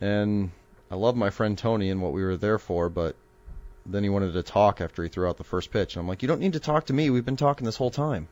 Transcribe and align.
and 0.00 0.50
I 0.90 0.96
love 0.96 1.16
my 1.16 1.30
friend 1.30 1.56
Tony 1.56 1.90
and 1.90 2.02
what 2.02 2.12
we 2.12 2.22
were 2.22 2.36
there 2.36 2.58
for, 2.58 2.88
but 2.88 3.16
then 3.86 4.02
he 4.02 4.08
wanted 4.08 4.32
to 4.32 4.42
talk 4.42 4.80
after 4.80 5.02
he 5.02 5.08
threw 5.08 5.28
out 5.28 5.36
the 5.36 5.44
first 5.44 5.70
pitch. 5.70 5.94
And 5.94 6.00
I'm 6.00 6.08
like, 6.08 6.22
you 6.22 6.28
don't 6.28 6.40
need 6.40 6.54
to 6.54 6.60
talk 6.60 6.86
to 6.86 6.92
me. 6.92 7.10
We've 7.10 7.24
been 7.24 7.36
talking 7.36 7.64
this 7.64 7.76
whole 7.76 7.90
time. 7.90 8.28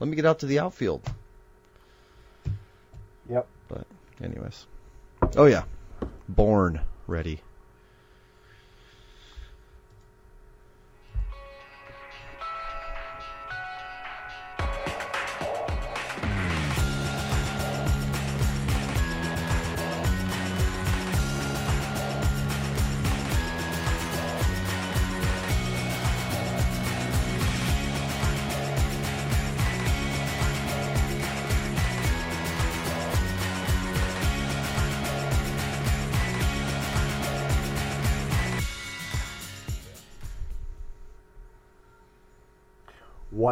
Let 0.00 0.08
me 0.08 0.16
get 0.16 0.26
out 0.26 0.40
to 0.40 0.46
the 0.46 0.60
outfield. 0.60 1.02
Yep. 3.28 3.46
But, 3.68 3.86
anyways. 4.22 4.66
Oh, 5.36 5.46
yeah. 5.46 5.64
Born 6.28 6.80
ready. 7.06 7.40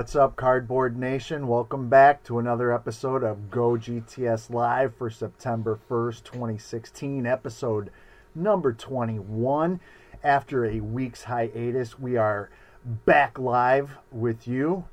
What's 0.07 0.15
up, 0.15 0.37
Cardboard 0.37 0.97
Nation? 0.97 1.49
Welcome 1.49 1.89
back 1.89 2.23
to 2.27 2.39
another 2.39 2.73
episode 2.73 3.25
of 3.25 3.51
Go 3.51 3.71
GTS 3.71 4.51
Live 4.51 4.95
for 4.95 5.11
September 5.11 5.81
1st, 5.91 6.23
2016, 6.23 7.27
episode 7.27 7.91
number 8.33 8.73
21. 8.73 9.81
After 10.23 10.65
a 10.65 10.79
week's 10.79 11.25
hiatus, 11.25 11.99
we 11.99 12.17
are 12.17 12.51
back 12.85 13.37
live 13.41 13.99
with 14.13 14.47
you 14.47 14.85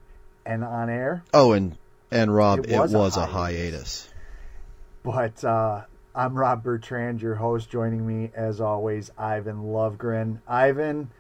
and 0.48 0.64
on 0.64 0.90
air. 0.90 1.24
Oh, 1.32 1.52
and 1.52 1.78
and 2.10 2.34
Rob, 2.34 2.62
It 2.62 2.72
it 2.72 2.80
was 2.80 2.92
was, 2.92 3.16
a 3.16 3.20
a, 3.20 3.26
hiatus. 3.28 4.10
hiatus. 4.10 4.14
But 5.04 5.44
uh, 5.44 5.82
I'm 6.16 6.34
Rob 6.34 6.64
Bertrand, 6.64 7.22
your 7.22 7.36
host. 7.36 7.70
Joining 7.70 8.08
me, 8.08 8.32
as 8.34 8.60
always, 8.60 9.12
Ivan 9.16 9.58
Lovegren. 9.58 10.40
Ivan, 10.48 11.12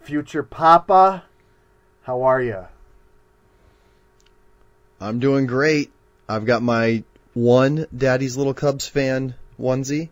future 0.00 0.42
Papa, 0.42 1.24
how 2.04 2.22
are 2.22 2.40
you? 2.40 2.68
I'm 5.02 5.18
doing 5.18 5.46
great. 5.46 5.90
I've 6.28 6.44
got 6.44 6.62
my 6.62 7.02
one 7.34 7.86
Daddy's 7.96 8.36
Little 8.36 8.54
Cubs 8.54 8.86
fan 8.86 9.34
onesie, 9.58 10.10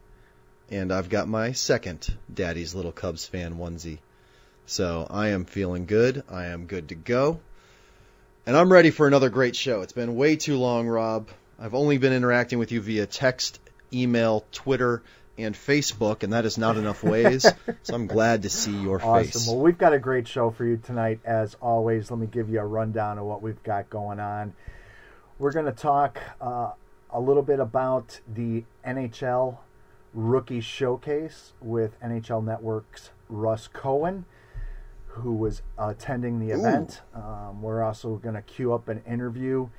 and 0.69 0.93
I've 0.93 1.09
got 1.09 1.29
my 1.29 1.53
second 1.53 2.13
Daddy's 2.33 2.75
Little 2.75 2.91
Cubs 2.91 3.25
fan 3.25 3.55
onesie. 3.55 3.99
So 4.67 5.07
I 5.09 5.29
am 5.29 5.45
feeling 5.45 5.87
good. 5.87 6.25
I 6.29 6.47
am 6.47 6.67
good 6.67 6.89
to 6.89 6.97
go. 6.97 7.39
And 8.47 8.57
I'm 8.57 8.73
ready 8.73 8.91
for 8.91 9.07
another 9.07 9.31
great 9.31 9.55
show. 9.55 9.83
It's 9.83 9.93
been 9.93 10.17
way 10.17 10.35
too 10.35 10.57
long, 10.57 10.89
Rob. 10.89 11.29
I've 11.61 11.75
only 11.75 11.99
been 11.99 12.13
interacting 12.13 12.59
with 12.59 12.73
you 12.73 12.81
via 12.81 13.07
text, 13.07 13.61
email, 13.93 14.45
Twitter, 14.51 15.05
and 15.39 15.55
Facebook, 15.55 16.25
and 16.25 16.33
that 16.33 16.45
is 16.47 16.59
not 16.59 16.77
enough 16.77 17.05
ways. 17.05 17.47
so 17.85 17.95
I'm 17.95 18.09
glad 18.09 18.43
to 18.43 18.51
see 18.51 18.77
your 18.77 18.97
Awesome. 19.01 19.25
face. 19.25 19.37
Awesome. 19.37 19.55
Well, 19.55 19.63
we've 19.63 19.79
got 19.79 19.93
a 19.93 20.01
great 20.01 20.27
show 20.27 20.51
for 20.51 20.65
you 20.65 20.79
tonight, 20.79 21.21
as 21.25 21.55
always. 21.63 22.11
Let 22.11 22.19
me 22.19 22.27
give 22.27 22.51
you 22.51 22.59
a 22.59 22.67
rundown 22.67 23.19
of 23.19 23.27
what 23.27 23.41
we've 23.41 23.63
got 23.63 23.89
going 23.89 24.19
on. 24.19 24.53
We're 25.41 25.53
going 25.53 25.65
to 25.65 25.73
talk 25.73 26.21
uh, 26.39 26.73
a 27.09 27.19
little 27.19 27.43
bit 27.43 27.61
about 27.61 28.21
the 28.31 28.65
NHL 28.87 29.57
Rookie 30.13 30.61
Showcase 30.61 31.55
with 31.63 31.99
NHL 32.03 32.45
Network's 32.45 33.09
Russ 33.31 33.67
Cohen, 33.67 34.27
who 35.07 35.33
was 35.33 35.63
attending 35.79 36.41
the 36.41 36.51
Ooh. 36.51 36.59
event. 36.59 37.01
Um, 37.15 37.62
we're 37.62 37.83
also 37.83 38.17
going 38.17 38.34
to 38.34 38.43
queue 38.43 38.75
up 38.75 38.89
an 38.89 39.03
interview 39.09 39.71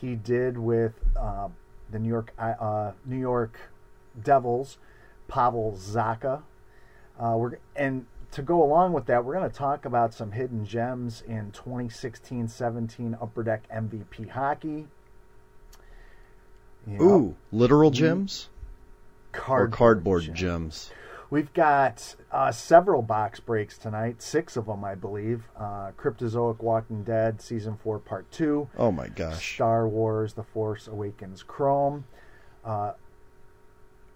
he 0.00 0.14
did 0.14 0.56
with 0.56 0.92
uh, 1.18 1.48
the 1.90 1.98
New 1.98 2.08
York 2.08 2.32
uh, 2.38 2.92
New 3.04 3.18
York 3.18 3.58
Devils, 4.22 4.78
Pavel 5.26 5.76
Zacha. 5.76 6.42
Uh, 7.18 7.34
we're 7.36 7.58
and 7.74 8.06
to 8.36 8.42
go 8.42 8.62
along 8.62 8.92
with 8.92 9.06
that, 9.06 9.24
we're 9.24 9.34
going 9.34 9.50
to 9.50 9.56
talk 9.56 9.86
about 9.86 10.12
some 10.12 10.30
hidden 10.30 10.66
gems 10.66 11.22
in 11.26 11.52
2016-17 11.52 13.20
Upper 13.20 13.42
Deck 13.42 13.62
MVP 13.74 14.28
hockey. 14.28 14.86
You 16.86 16.98
know, 16.98 17.04
Ooh, 17.04 17.36
literal 17.50 17.90
gems 17.90 18.48
or 19.32 19.40
cardboard 19.40 19.72
cardboard 19.72 20.22
gems. 20.22 20.38
gems? 20.38 20.90
We've 21.30 21.52
got 21.54 22.14
uh, 22.30 22.52
several 22.52 23.00
box 23.00 23.40
breaks 23.40 23.78
tonight, 23.78 24.20
six 24.20 24.56
of 24.56 24.66
them, 24.66 24.84
I 24.84 24.94
believe. 24.94 25.42
Uh, 25.58 25.92
Cryptozoic 25.98 26.60
Walking 26.60 27.04
Dead 27.04 27.40
Season 27.40 27.78
4 27.82 27.98
Part 28.00 28.30
2, 28.32 28.68
Oh 28.76 28.92
my 28.92 29.08
gosh. 29.08 29.54
Star 29.54 29.88
Wars 29.88 30.34
The 30.34 30.44
Force 30.44 30.86
Awakens 30.88 31.42
Chrome, 31.42 32.04
uh, 32.64 32.92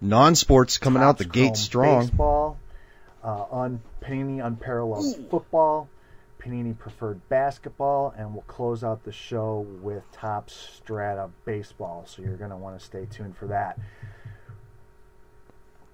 Non-sports 0.02 0.78
coming 0.78 1.02
out 1.02 1.18
the 1.18 1.24
gate 1.24 1.56
strong. 1.56 2.06
Baseball, 2.06 2.58
uh, 3.22 3.44
un, 3.50 3.80
Panini 4.00 4.44
Unparalleled 4.44 5.28
Football, 5.30 5.88
Panini 6.38 6.76
Preferred 6.76 7.20
Basketball, 7.28 8.14
and 8.16 8.32
we'll 8.32 8.42
close 8.42 8.82
out 8.82 9.04
the 9.04 9.12
show 9.12 9.66
with 9.82 10.10
Topps 10.12 10.54
Strata 10.54 11.30
Baseball. 11.44 12.04
So 12.06 12.22
you're 12.22 12.36
going 12.36 12.50
to 12.50 12.56
want 12.56 12.78
to 12.78 12.84
stay 12.84 13.06
tuned 13.10 13.36
for 13.36 13.46
that. 13.48 13.78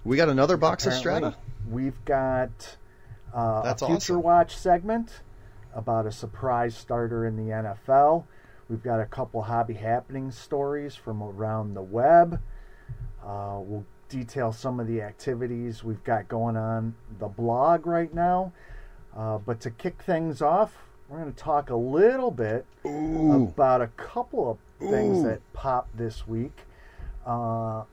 We 0.04 0.16
got 0.16 0.28
another 0.28 0.56
box 0.56 0.86
of 0.86 0.92
Strata. 0.92 1.34
We've 1.68 2.04
got 2.04 2.76
uh, 3.34 3.62
That's 3.62 3.82
a 3.82 3.86
Future 3.86 4.14
awesome. 4.14 4.22
Watch 4.22 4.56
segment 4.56 5.10
about 5.74 6.06
a 6.06 6.12
surprise 6.12 6.76
starter 6.76 7.26
in 7.26 7.36
the 7.36 7.52
NFL. 7.52 8.24
We've 8.68 8.82
got 8.82 9.00
a 9.00 9.04
couple 9.06 9.42
hobby 9.42 9.74
happening 9.74 10.30
stories 10.30 10.94
from 10.94 11.22
around 11.22 11.74
the 11.74 11.82
web. 11.82 12.40
Uh, 13.24 13.58
we'll 13.60 13.84
detail 14.08 14.52
some 14.52 14.80
of 14.80 14.86
the 14.86 15.02
activities 15.02 15.82
we've 15.82 16.02
got 16.04 16.28
going 16.28 16.56
on 16.56 16.94
the 17.18 17.28
blog 17.28 17.86
right 17.86 18.12
now. 18.14 18.52
Uh, 19.16 19.38
but 19.38 19.60
to 19.60 19.70
kick 19.70 20.02
things 20.02 20.42
off, 20.42 20.76
we're 21.08 21.18
going 21.18 21.32
to 21.32 21.38
talk 21.38 21.70
a 21.70 21.76
little 21.76 22.30
bit 22.30 22.66
Ooh. 22.84 23.44
about 23.44 23.80
a 23.80 23.86
couple 23.88 24.50
of 24.50 24.58
things 24.90 25.18
Ooh. 25.18 25.28
that 25.28 25.40
popped 25.52 25.96
this 25.96 26.26
week. 26.26 26.56
Uh, 27.24 27.84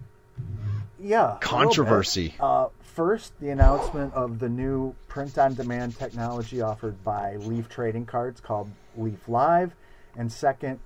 yeah, 0.99 1.19
a 1.19 1.21
little 1.21 1.35
bit. 1.35 1.41
Controversy. 1.41 2.35
Uh, 2.39 2.67
first, 2.81 3.33
the 3.39 3.49
announcement 3.49 4.13
of 4.13 4.39
the 4.39 4.49
new 4.49 4.95
print-on-demand 5.07 5.97
technology 5.97 6.61
offered 6.61 7.03
by 7.03 7.35
Leaf 7.37 7.69
Trading 7.69 8.05
Cards 8.05 8.41
called 8.41 8.69
Leaf 8.97 9.27
Live, 9.27 9.75
and 10.17 10.31
second, 10.31 10.79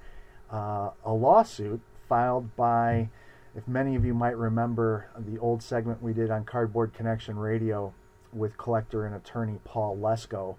uh, 0.51 0.91
a 1.03 1.11
lawsuit 1.11 1.81
filed 2.07 2.55
by, 2.55 3.09
if 3.57 3.67
many 3.67 3.95
of 3.95 4.05
you 4.05 4.13
might 4.13 4.37
remember, 4.37 5.09
the 5.17 5.39
old 5.39 5.63
segment 5.63 6.01
we 6.01 6.13
did 6.13 6.29
on 6.29 6.45
Cardboard 6.45 6.93
Connection 6.93 7.39
Radio 7.39 7.91
with 8.31 8.55
collector 8.55 9.07
and 9.07 9.15
attorney 9.15 9.59
Paul 9.65 9.97
Lesko, 9.97 10.55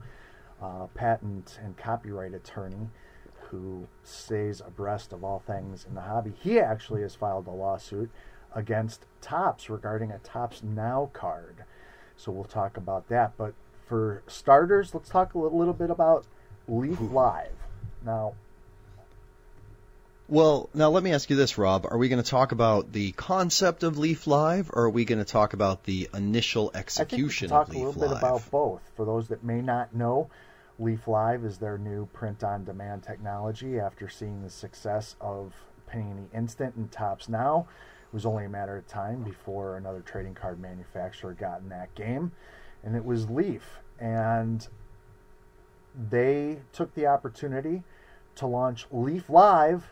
uh, 0.60 0.86
patent 0.94 1.60
and 1.62 1.76
copyright 1.76 2.34
attorney 2.34 2.88
who 3.50 3.86
stays 4.02 4.60
abreast 4.60 5.12
of 5.12 5.22
all 5.22 5.38
things 5.38 5.86
in 5.88 5.94
the 5.94 6.00
hobby. 6.00 6.32
He 6.40 6.58
actually 6.58 7.02
has 7.02 7.14
filed 7.14 7.46
a 7.46 7.52
lawsuit 7.52 8.10
against 8.52 9.04
Topps 9.20 9.70
regarding 9.70 10.10
a 10.10 10.18
Topps 10.18 10.64
Now 10.64 11.10
card. 11.12 11.64
So 12.16 12.32
we'll 12.32 12.44
talk 12.44 12.76
about 12.76 13.08
that. 13.10 13.34
But 13.38 13.54
for 13.86 14.24
starters, 14.26 14.92
let's 14.92 15.08
talk 15.08 15.34
a 15.34 15.38
little, 15.38 15.56
little 15.56 15.72
bit 15.72 15.90
about 15.90 16.26
Leaf 16.66 17.00
Live. 17.00 17.52
Now, 18.04 18.34
Well, 20.30 20.68
now 20.74 20.90
let 20.90 21.02
me 21.02 21.14
ask 21.14 21.30
you 21.30 21.36
this, 21.36 21.56
Rob. 21.56 21.86
Are 21.90 21.96
we 21.96 22.10
going 22.10 22.22
to 22.22 22.30
talk 22.30 22.52
about 22.52 22.92
the 22.92 23.12
concept 23.12 23.82
of 23.82 23.96
Leaf 23.96 24.26
Live, 24.26 24.68
or 24.74 24.82
are 24.84 24.90
we 24.90 25.06
going 25.06 25.20
to 25.20 25.24
talk 25.24 25.54
about 25.54 25.84
the 25.84 26.10
initial 26.12 26.70
execution 26.74 27.50
I 27.50 27.64
think 27.64 27.68
we 27.68 27.74
can 27.76 27.84
talk 27.84 27.94
a 27.94 27.98
little 27.98 28.00
bit 28.02 28.10
Live? 28.10 28.18
about 28.18 28.50
both. 28.50 28.82
For 28.94 29.06
those 29.06 29.28
that 29.28 29.42
may 29.42 29.62
not 29.62 29.94
know, 29.94 30.28
Leaf 30.78 31.08
Live 31.08 31.46
is 31.46 31.56
their 31.56 31.78
new 31.78 32.04
print-on-demand 32.12 33.04
technology. 33.04 33.80
After 33.80 34.10
seeing 34.10 34.42
the 34.42 34.50
success 34.50 35.16
of 35.18 35.54
Panini 35.90 36.26
Instant 36.34 36.74
and 36.74 36.92
Topps 36.92 37.30
Now, 37.30 37.66
it 38.12 38.14
was 38.14 38.26
only 38.26 38.44
a 38.44 38.50
matter 38.50 38.76
of 38.76 38.86
time 38.86 39.22
before 39.22 39.78
another 39.78 40.00
trading 40.02 40.34
card 40.34 40.60
manufacturer 40.60 41.32
got 41.32 41.62
in 41.62 41.70
that 41.70 41.94
game, 41.94 42.32
and 42.84 42.94
it 42.94 43.04
was 43.06 43.30
Leaf. 43.30 43.78
And 43.98 44.68
they 46.10 46.58
took 46.74 46.94
the 46.94 47.06
opportunity 47.06 47.82
to 48.34 48.46
launch 48.46 48.86
Leaf 48.90 49.30
Live 49.30 49.90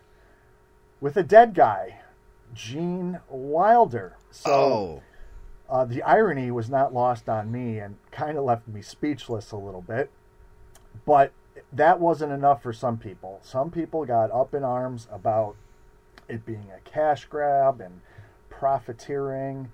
with 1.01 1.17
a 1.17 1.23
dead 1.23 1.55
guy, 1.55 2.01
Gene 2.55 3.21
Wilder. 3.29 4.17
So 4.31 4.53
oh, 4.53 5.03
uh, 5.69 5.85
the 5.85 6.03
irony 6.03 6.51
was 6.51 6.69
not 6.71 6.95
lost 6.95 7.29
on 7.29 7.51
me 7.51 7.79
and 7.79 7.97
kind 8.11 8.39
of 8.39 8.45
left 8.45 8.69
me 8.69 8.83
speechless 8.83 9.51
a 9.53 9.57
little 9.57 9.83
bit. 9.83 10.11
But 11.05 11.33
that 11.73 12.01
wasn't 12.01 12.33
enough 12.33 12.63
for 12.63 12.73
some 12.73 12.97
people. 12.99 13.41
Some 13.43 13.71
people 13.71 14.05
got 14.05 14.31
up 14.31 14.55
in 14.55 14.65
arms 14.65 15.09
about 15.11 15.57
it 16.29 16.45
being 16.45 16.71
a 16.77 16.81
cash 16.89 17.25
grab 17.27 17.81
and 17.81 18.01
profiteering. 18.49 19.71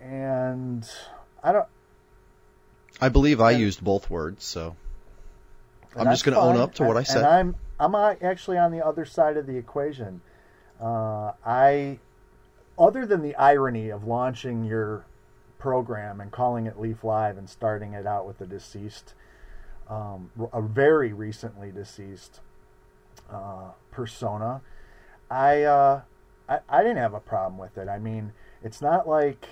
and 0.00 0.88
I 1.42 1.52
don't. 1.52 1.66
I 3.00 3.08
believe 3.08 3.40
I 3.40 3.52
And- 3.52 3.60
used 3.60 3.82
both 3.82 4.10
words, 4.10 4.44
so 4.44 4.76
I'm 5.96 6.06
just 6.06 6.24
gonna 6.24 6.38
own 6.38 6.56
up 6.56 6.74
to 6.74 6.84
what 6.84 6.96
I 6.96 7.02
said. 7.02 7.18
And 7.18 7.26
I'm 7.26 7.56
I'm 7.78 7.94
actually 7.94 8.58
on 8.58 8.72
the 8.72 8.84
other 8.84 9.04
side 9.04 9.36
of 9.36 9.46
the 9.46 9.56
equation. 9.56 10.22
Uh, 10.80 11.32
I, 11.44 11.98
other 12.78 13.06
than 13.06 13.22
the 13.22 13.34
irony 13.36 13.90
of 13.90 14.04
launching 14.04 14.64
your 14.64 15.04
program 15.58 16.20
and 16.20 16.30
calling 16.30 16.66
it 16.66 16.78
Leaf 16.80 17.04
Live 17.04 17.36
and 17.38 17.48
starting 17.48 17.92
it 17.92 18.06
out 18.06 18.26
with 18.26 18.40
a 18.40 18.46
deceased, 18.46 19.14
um, 19.88 20.30
a 20.52 20.62
very 20.62 21.12
recently 21.12 21.70
deceased 21.70 22.40
uh, 23.30 23.70
persona, 23.90 24.60
I, 25.30 25.62
uh, 25.62 26.02
I 26.48 26.60
I 26.68 26.82
didn't 26.82 26.98
have 26.98 27.14
a 27.14 27.20
problem 27.20 27.58
with 27.58 27.76
it. 27.76 27.88
I 27.88 27.98
mean, 27.98 28.32
it's 28.62 28.80
not 28.80 29.08
like. 29.08 29.48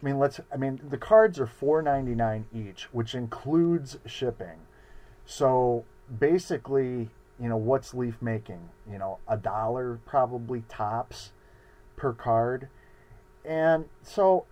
I 0.00 0.06
mean, 0.06 0.18
let's. 0.18 0.40
I 0.52 0.56
mean, 0.56 0.80
the 0.88 0.98
cards 0.98 1.40
are 1.40 1.46
four 1.46 1.82
ninety 1.82 2.14
nine 2.14 2.46
each, 2.54 2.84
which 2.92 3.14
includes 3.14 3.98
shipping. 4.06 4.60
So 5.26 5.84
basically, 6.18 7.10
you 7.40 7.48
know, 7.48 7.56
what's 7.56 7.94
Leaf 7.94 8.20
making? 8.20 8.68
You 8.90 8.98
know, 8.98 9.18
a 9.26 9.36
dollar 9.36 9.98
probably 10.06 10.64
tops 10.68 11.32
per 11.96 12.12
card. 12.12 12.68
And 13.44 13.86
so 14.02 14.46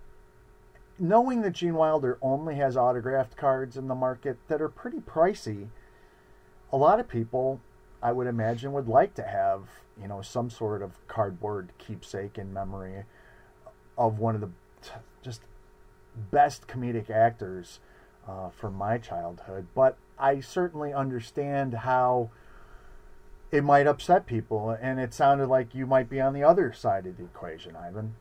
knowing 0.99 1.43
that 1.43 1.53
Gene 1.53 1.75
Wilder 1.75 2.19
only 2.23 2.57
has 2.57 2.77
autographed 2.77 3.37
cards 3.37 3.77
in 3.77 3.89
the 3.89 3.95
market 3.95 4.39
that 4.49 4.63
are 4.63 4.69
pretty 4.69 5.01
pricey, 5.01 5.69
a 6.73 6.77
lot 6.77 7.01
of 7.01 7.09
people 7.09 7.61
I 8.03 8.13
would 8.13 8.27
imagine 8.27 8.73
would 8.73 8.89
like 8.89 9.15
to 9.15 9.23
have, 9.23 9.63
you 10.01 10.09
know, 10.09 10.23
some 10.23 10.51
sort 10.51 10.83
of 10.83 11.07
cardboard 11.09 11.73
keepsake 11.79 12.39
in 12.39 12.53
memory 12.53 13.05
of 13.99 14.19
one 14.19 14.35
of 14.35 14.41
the 14.41 14.51
just 15.23 15.43
best 16.31 16.67
comedic 16.67 17.11
actors 17.11 17.81
uh, 18.29 18.51
from 18.51 18.75
my 18.75 18.99
childhood. 18.99 19.67
But 19.75 19.97
I 20.19 20.41
certainly 20.41 20.93
understand 20.93 21.75
how 21.75 22.31
it 23.53 23.63
might 23.63 23.87
upset 23.87 24.27
people, 24.27 24.71
and 24.71 24.99
it 24.99 25.15
sounded 25.15 25.49
like 25.49 25.75
you 25.75 25.87
might 25.87 26.11
be 26.11 26.21
on 26.21 26.33
the 26.33 26.43
other 26.43 26.73
side 26.73 27.07
of 27.07 27.17
the 27.17 27.25
equation, 27.25 27.77
Ivan. 27.77 28.15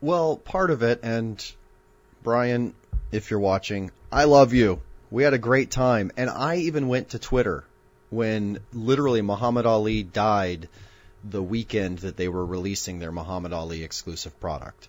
Well, 0.00 0.36
part 0.36 0.70
of 0.70 0.82
it, 0.82 1.00
and 1.02 1.44
Brian, 2.22 2.74
if 3.12 3.30
you're 3.30 3.40
watching, 3.40 3.90
I 4.10 4.24
love 4.24 4.52
you. 4.52 4.80
We 5.10 5.22
had 5.22 5.34
a 5.34 5.38
great 5.38 5.70
time, 5.70 6.10
and 6.16 6.30
I 6.30 6.56
even 6.56 6.88
went 6.88 7.10
to 7.10 7.18
Twitter 7.18 7.64
when 8.10 8.58
literally 8.72 9.22
Muhammad 9.22 9.66
Ali 9.66 10.02
died 10.02 10.68
the 11.24 11.42
weekend 11.42 11.98
that 11.98 12.16
they 12.16 12.28
were 12.28 12.44
releasing 12.44 12.98
their 12.98 13.12
Muhammad 13.12 13.52
Ali 13.52 13.84
exclusive 13.84 14.38
product. 14.40 14.88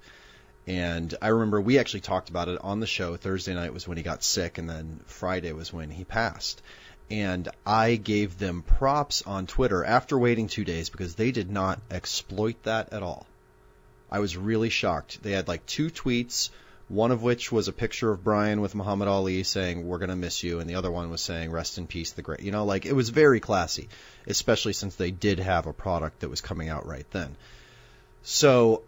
And 0.65 1.13
I 1.21 1.27
remember 1.29 1.59
we 1.59 1.79
actually 1.79 2.01
talked 2.01 2.29
about 2.29 2.47
it 2.47 2.59
on 2.61 2.79
the 2.79 2.87
show. 2.87 3.17
Thursday 3.17 3.53
night 3.53 3.73
was 3.73 3.87
when 3.87 3.97
he 3.97 4.03
got 4.03 4.23
sick, 4.23 4.57
and 4.57 4.69
then 4.69 5.01
Friday 5.05 5.51
was 5.51 5.73
when 5.73 5.89
he 5.89 6.05
passed. 6.05 6.61
And 7.11 7.49
I 7.65 7.95
gave 7.95 8.39
them 8.39 8.61
props 8.61 9.23
on 9.23 9.45
Twitter 9.45 9.83
after 9.83 10.17
waiting 10.17 10.47
two 10.47 10.63
days 10.63 10.89
because 10.89 11.15
they 11.15 11.31
did 11.31 11.51
not 11.51 11.81
exploit 11.91 12.63
that 12.63 12.93
at 12.93 13.03
all. 13.03 13.27
I 14.09 14.19
was 14.19 14.37
really 14.37 14.69
shocked. 14.69 15.21
They 15.21 15.31
had 15.31 15.49
like 15.49 15.65
two 15.65 15.89
tweets, 15.89 16.49
one 16.87 17.11
of 17.11 17.21
which 17.21 17.51
was 17.51 17.67
a 17.67 17.73
picture 17.73 18.11
of 18.11 18.23
Brian 18.23 18.61
with 18.61 18.73
Muhammad 18.73 19.09
Ali 19.09 19.43
saying, 19.43 19.85
We're 19.85 19.97
going 19.97 20.11
to 20.11 20.15
miss 20.15 20.43
you, 20.43 20.59
and 20.59 20.69
the 20.69 20.75
other 20.75 20.91
one 20.91 21.09
was 21.09 21.21
saying, 21.21 21.51
Rest 21.51 21.77
in 21.77 21.87
peace, 21.87 22.11
the 22.11 22.21
great. 22.21 22.39
You 22.39 22.51
know, 22.51 22.63
like 22.63 22.85
it 22.85 22.93
was 22.93 23.09
very 23.09 23.41
classy, 23.41 23.89
especially 24.27 24.73
since 24.73 24.95
they 24.95 25.11
did 25.11 25.39
have 25.39 25.67
a 25.67 25.73
product 25.73 26.21
that 26.21 26.29
was 26.29 26.39
coming 26.39 26.69
out 26.69 26.87
right 26.87 27.09
then. 27.11 27.35
So 28.23 28.83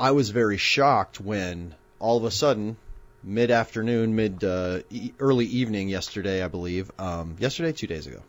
I 0.00 0.12
was 0.12 0.30
very 0.30 0.58
shocked 0.58 1.20
when 1.20 1.74
all 1.98 2.16
of 2.16 2.24
a 2.24 2.30
sudden, 2.30 2.76
mid 3.24 3.50
afternoon, 3.50 4.14
mid 4.14 4.44
uh, 4.44 4.80
e- 4.90 5.12
early 5.18 5.46
evening 5.46 5.88
yesterday, 5.88 6.42
I 6.42 6.48
believe, 6.48 6.90
um, 6.98 7.36
yesterday, 7.40 7.72
two 7.72 7.88
days 7.88 8.06
ago, 8.06 8.22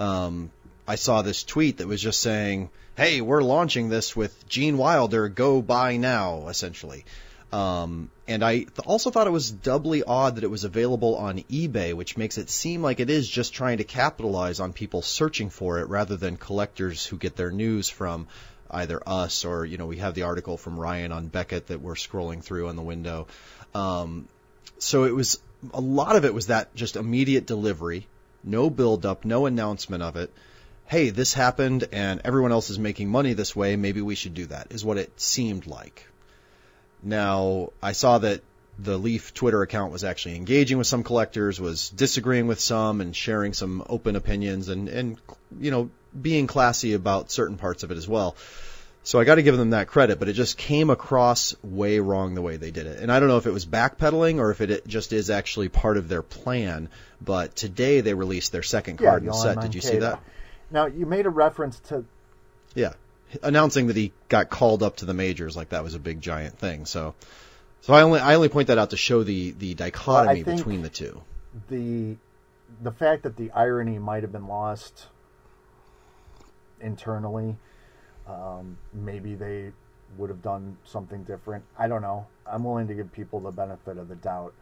um, 0.00 0.50
I 0.88 0.94
saw 0.94 1.20
this 1.22 1.44
tweet 1.44 1.78
that 1.78 1.86
was 1.86 2.00
just 2.00 2.20
saying, 2.20 2.70
"Hey, 2.96 3.20
we're 3.20 3.42
launching 3.42 3.90
this 3.90 4.16
with 4.16 4.48
Gene 4.48 4.78
Wilder. 4.78 5.28
Go 5.28 5.60
buy 5.60 5.98
now." 5.98 6.48
Essentially, 6.48 7.04
um, 7.52 8.10
and 8.26 8.42
I 8.42 8.60
th- 8.60 8.70
also 8.86 9.10
thought 9.10 9.26
it 9.26 9.30
was 9.30 9.50
doubly 9.50 10.02
odd 10.02 10.36
that 10.36 10.44
it 10.44 10.50
was 10.50 10.64
available 10.64 11.16
on 11.16 11.40
eBay, 11.50 11.92
which 11.92 12.16
makes 12.16 12.38
it 12.38 12.48
seem 12.48 12.82
like 12.82 12.98
it 12.98 13.10
is 13.10 13.28
just 13.28 13.52
trying 13.52 13.78
to 13.78 13.84
capitalize 13.84 14.58
on 14.58 14.72
people 14.72 15.02
searching 15.02 15.50
for 15.50 15.80
it 15.80 15.88
rather 15.88 16.16
than 16.16 16.38
collectors 16.38 17.04
who 17.04 17.18
get 17.18 17.36
their 17.36 17.50
news 17.50 17.90
from 17.90 18.26
either 18.74 19.02
us 19.06 19.44
or 19.44 19.64
you 19.64 19.78
know 19.78 19.86
we 19.86 19.98
have 19.98 20.14
the 20.14 20.22
article 20.22 20.56
from 20.56 20.78
Ryan 20.78 21.12
on 21.12 21.28
Beckett 21.28 21.68
that 21.68 21.80
we're 21.80 21.94
scrolling 21.94 22.42
through 22.42 22.68
on 22.68 22.76
the 22.76 22.82
window. 22.82 23.26
Um, 23.74 24.28
so 24.78 25.04
it 25.04 25.14
was 25.14 25.40
a 25.72 25.80
lot 25.80 26.16
of 26.16 26.24
it 26.24 26.34
was 26.34 26.48
that 26.48 26.74
just 26.74 26.96
immediate 26.96 27.46
delivery, 27.46 28.06
no 28.42 28.68
build 28.70 29.06
up, 29.06 29.24
no 29.24 29.46
announcement 29.46 30.02
of 30.02 30.16
it 30.16 30.30
hey, 30.86 31.10
this 31.10 31.34
happened 31.34 31.88
and 31.92 32.20
everyone 32.24 32.52
else 32.52 32.70
is 32.70 32.78
making 32.78 33.08
money 33.08 33.32
this 33.32 33.56
way, 33.56 33.76
maybe 33.76 34.02
we 34.02 34.14
should 34.14 34.34
do 34.34 34.46
that, 34.46 34.68
is 34.70 34.84
what 34.84 34.98
it 34.98 35.18
seemed 35.20 35.66
like. 35.66 36.06
Now, 37.02 37.70
I 37.82 37.92
saw 37.92 38.18
that 38.18 38.42
the 38.78 38.98
Leaf 38.98 39.32
Twitter 39.34 39.62
account 39.62 39.92
was 39.92 40.04
actually 40.04 40.36
engaging 40.36 40.78
with 40.78 40.86
some 40.86 41.04
collectors, 41.04 41.60
was 41.60 41.90
disagreeing 41.90 42.46
with 42.46 42.60
some, 42.60 43.00
and 43.00 43.14
sharing 43.14 43.52
some 43.52 43.84
open 43.88 44.16
opinions, 44.16 44.68
and, 44.68 44.88
and 44.88 45.16
you 45.60 45.70
know, 45.70 45.90
being 46.20 46.46
classy 46.46 46.92
about 46.92 47.30
certain 47.30 47.56
parts 47.56 47.82
of 47.82 47.90
it 47.90 47.96
as 47.96 48.08
well. 48.08 48.36
So 49.06 49.20
I 49.20 49.24
got 49.24 49.34
to 49.34 49.42
give 49.42 49.58
them 49.58 49.70
that 49.70 49.86
credit, 49.88 50.18
but 50.18 50.28
it 50.28 50.32
just 50.32 50.56
came 50.56 50.88
across 50.88 51.54
way 51.62 51.98
wrong 51.98 52.34
the 52.34 52.40
way 52.40 52.56
they 52.56 52.70
did 52.70 52.86
it. 52.86 53.00
And 53.00 53.12
I 53.12 53.20
don't 53.20 53.28
know 53.28 53.36
if 53.36 53.46
it 53.46 53.50
was 53.50 53.66
backpedaling 53.66 54.38
or 54.38 54.50
if 54.50 54.62
it 54.62 54.86
just 54.86 55.12
is 55.12 55.28
actually 55.28 55.68
part 55.68 55.98
of 55.98 56.08
their 56.08 56.22
plan. 56.22 56.88
But 57.20 57.54
today 57.54 58.00
they 58.00 58.14
released 58.14 58.50
their 58.50 58.62
second 58.62 58.96
card 58.98 59.22
in 59.22 59.28
the 59.28 59.34
set. 59.34 59.60
Did 59.60 59.74
you 59.74 59.82
see 59.82 59.98
that? 59.98 60.20
Now 60.70 60.86
you 60.86 61.04
made 61.04 61.26
a 61.26 61.30
reference 61.30 61.78
to 61.88 62.04
Yeah, 62.74 62.94
announcing 63.42 63.88
that 63.88 63.96
he 63.96 64.12
got 64.30 64.48
called 64.48 64.82
up 64.82 64.96
to 64.96 65.04
the 65.04 65.14
majors 65.14 65.54
like 65.54 65.68
that 65.68 65.84
was 65.84 65.94
a 65.94 65.98
big 65.98 66.22
giant 66.22 66.58
thing. 66.58 66.86
So, 66.86 67.14
so 67.82 67.92
I 67.92 68.02
only 68.02 68.20
I 68.20 68.34
only 68.34 68.48
point 68.48 68.68
that 68.68 68.78
out 68.78 68.90
to 68.90 68.96
show 68.96 69.22
the 69.22 69.50
the 69.50 69.74
dichotomy 69.74 70.42
think- 70.42 70.58
between 70.58 70.80
the 70.80 70.88
two. 70.88 71.20
the 71.68 72.16
the 72.82 72.90
fact 72.90 73.24
that 73.24 73.36
the 73.36 73.50
irony 73.52 73.98
might 73.98 74.22
have 74.22 74.32
been 74.32 74.48
lost 74.48 75.06
internally. 76.80 77.56
Um, 78.26 78.78
maybe 78.92 79.34
they 79.34 79.72
would 80.16 80.30
have 80.30 80.42
done 80.42 80.76
something 80.84 81.24
different. 81.24 81.64
I 81.78 81.88
don't 81.88 82.02
know. 82.02 82.26
I'm 82.46 82.64
willing 82.64 82.88
to 82.88 82.94
give 82.94 83.12
people 83.12 83.40
the 83.40 83.50
benefit 83.50 83.98
of 83.98 84.08
the 84.08 84.14
doubt. 84.16 84.54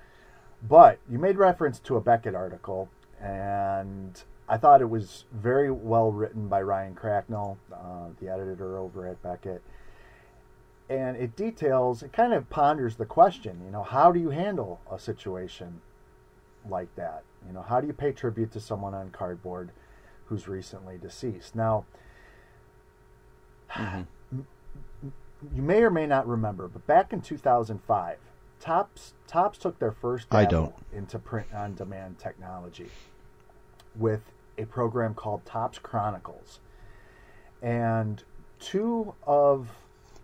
But 0.69 0.99
you 1.11 1.19
made 1.19 1.37
reference 1.37 1.79
to 1.81 1.97
a 1.97 2.01
Beckett 2.01 2.35
article, 2.35 2.89
and 3.21 4.23
I 4.49 4.57
thought 4.57 4.81
it 4.81 4.91
was 4.91 5.25
very 5.33 5.71
well 5.71 6.13
written 6.13 6.49
by 6.49 6.63
Ryan 6.63 6.95
Cracknell, 6.95 7.59
uh, 7.73 8.09
the 8.21 8.29
editor 8.29 8.79
over 8.79 9.09
at 9.09 9.23
Beckett. 9.23 9.63
And 10.89 11.17
it 11.17 11.37
details, 11.37 12.03
it 12.03 12.13
kind 12.13 12.33
of 12.33 12.51
ponders 12.51 12.97
the 12.97 13.07
question, 13.07 13.63
you 13.65 13.71
know, 13.71 13.83
how 13.83 14.13
do 14.13 14.21
you 14.21 14.31
handle 14.31 14.81
a 14.91 14.99
situation 14.99 15.81
like 16.69 16.95
that? 16.97 17.23
You 17.47 17.55
know, 17.55 17.63
how 17.63 17.81
do 17.81 17.87
you 17.87 17.93
pay 17.93 18.13
tribute 18.13 18.53
to 18.53 18.61
someone 18.61 18.95
on 18.95 19.11
cardboard 19.11 19.71
who's 20.27 20.49
recently 20.49 20.99
deceased? 20.99 21.57
Now, 21.57 21.87
Mhm. 23.73 24.07
you 25.53 25.63
may 25.63 25.83
or 25.83 25.91
may 25.91 26.07
not 26.07 26.27
remember, 26.27 26.69
but 26.69 26.87
back 26.87 27.13
in 27.13 27.21
2005, 27.21 28.19
Topps 28.61 29.15
Topps 29.27 29.59
took 29.59 29.79
their 29.79 29.91
first 29.91 30.33
I 30.33 30.45
don't. 30.45 30.75
into 30.93 31.19
print 31.19 31.53
on 31.53 31.75
demand 31.75 32.19
technology 32.19 32.91
with 33.97 34.31
a 34.57 34.65
program 34.67 35.15
called 35.15 35.45
Topps 35.45 35.79
Chronicles. 35.79 36.61
And 37.61 38.23
two 38.61 39.15
of 39.27 39.71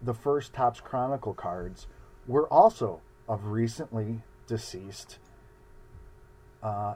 the 0.01 0.15
first 0.15 0.53
Topps 0.53 0.81
Chronicle 0.81 1.35
cards 1.35 1.87
were 2.27 2.47
also 2.47 3.01
of 3.29 3.47
recently 3.47 4.23
deceased 4.47 5.19
uh, 6.63 6.95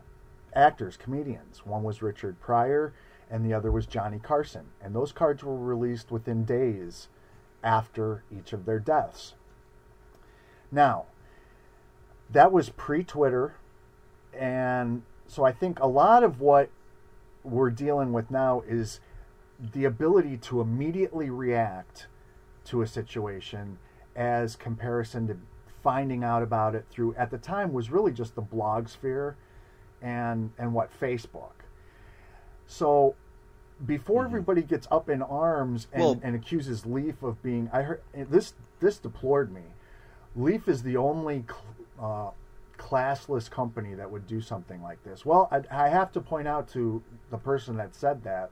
actors, 0.54 0.96
comedians. 0.96 1.64
One 1.66 1.82
was 1.82 2.02
Richard 2.02 2.38
Pryor, 2.40 2.92
and 3.32 3.46
the 3.46 3.54
other 3.54 3.72
was 3.72 3.86
Johnny 3.86 4.18
Carson. 4.18 4.66
And 4.82 4.94
those 4.94 5.10
cards 5.10 5.42
were 5.42 5.56
released 5.56 6.10
within 6.10 6.44
days 6.44 7.08
after 7.64 8.22
each 8.30 8.52
of 8.52 8.66
their 8.66 8.78
deaths. 8.78 9.32
Now, 10.70 11.06
that 12.30 12.52
was 12.52 12.68
pre 12.68 13.02
Twitter, 13.02 13.54
and 14.38 15.02
so 15.26 15.44
I 15.44 15.52
think 15.52 15.80
a 15.80 15.86
lot 15.86 16.22
of 16.22 16.40
what 16.40 16.68
we're 17.42 17.70
dealing 17.70 18.12
with 18.12 18.30
now 18.30 18.62
is 18.68 19.00
the 19.72 19.86
ability 19.86 20.36
to 20.36 20.60
immediately 20.60 21.30
react 21.30 22.08
to 22.66 22.82
a 22.82 22.86
situation 22.86 23.78
as 24.14 24.56
comparison 24.56 25.26
to 25.28 25.36
finding 25.82 26.22
out 26.22 26.42
about 26.42 26.74
it 26.74 26.84
through 26.90 27.14
at 27.14 27.30
the 27.30 27.38
time 27.38 27.72
was 27.72 27.90
really 27.90 28.12
just 28.12 28.34
the 28.34 28.42
blog 28.42 28.88
sphere 28.88 29.36
and 30.02 30.50
and 30.58 30.74
what 30.74 30.90
Facebook. 31.00 31.64
So 32.66 33.14
before 33.84 34.24
everybody 34.24 34.62
gets 34.62 34.86
up 34.90 35.08
in 35.08 35.22
arms 35.22 35.88
and, 35.92 36.02
Well- 36.02 36.20
and 36.22 36.34
accuses 36.34 36.86
Leaf 36.86 37.22
of 37.22 37.42
being, 37.42 37.68
I 37.72 37.82
heard 37.82 38.02
this. 38.14 38.54
This 38.80 38.98
deplored 38.98 39.52
me. 39.52 39.62
Leaf 40.34 40.66
is 40.68 40.82
the 40.82 40.96
only 40.96 41.44
cl- 41.48 41.64
uh, 42.00 42.30
classless 42.78 43.48
company 43.50 43.94
that 43.94 44.10
would 44.10 44.26
do 44.26 44.40
something 44.40 44.82
like 44.82 45.02
this. 45.04 45.24
Well, 45.24 45.48
I, 45.52 45.84
I 45.84 45.88
have 45.88 46.10
to 46.12 46.20
point 46.20 46.48
out 46.48 46.68
to 46.70 47.02
the 47.30 47.38
person 47.38 47.76
that 47.76 47.94
said 47.94 48.24
that 48.24 48.50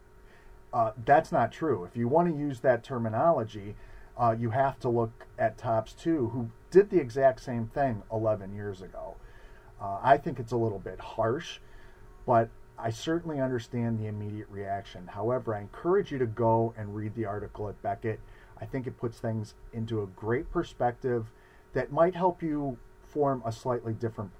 uh, 0.72 0.92
that's 1.04 1.32
not 1.32 1.50
true. 1.50 1.84
If 1.84 1.96
you 1.96 2.06
want 2.06 2.28
to 2.32 2.38
use 2.38 2.60
that 2.60 2.84
terminology, 2.84 3.74
uh, 4.16 4.36
you 4.38 4.50
have 4.50 4.78
to 4.80 4.88
look 4.88 5.26
at 5.38 5.58
Topps 5.58 5.94
2, 5.94 6.28
who 6.28 6.50
did 6.70 6.90
the 6.90 7.00
exact 7.00 7.40
same 7.40 7.66
thing 7.66 8.02
11 8.12 8.54
years 8.54 8.82
ago. 8.82 9.16
Uh, 9.80 9.98
I 10.02 10.16
think 10.16 10.38
it's 10.38 10.52
a 10.52 10.56
little 10.56 10.78
bit 10.78 11.00
harsh, 11.00 11.58
but 12.26 12.50
I 12.82 12.90
certainly 12.90 13.40
understand 13.40 13.98
the 13.98 14.06
immediate 14.06 14.48
reaction. 14.50 15.06
However, 15.06 15.54
I 15.54 15.60
encourage 15.60 16.10
you 16.10 16.18
to 16.18 16.26
go 16.26 16.74
and 16.76 16.94
read 16.94 17.14
the 17.14 17.26
article 17.26 17.68
at 17.68 17.80
Beckett. 17.82 18.20
I 18.60 18.64
think 18.64 18.86
it 18.86 18.98
puts 18.98 19.18
things 19.18 19.54
into 19.72 20.02
a 20.02 20.06
great 20.06 20.50
perspective 20.50 21.26
that 21.72 21.92
might 21.92 22.14
help 22.14 22.42
you 22.42 22.78
form 23.08 23.42
a 23.44 23.52
slightly 23.52 23.92
different, 23.92 24.30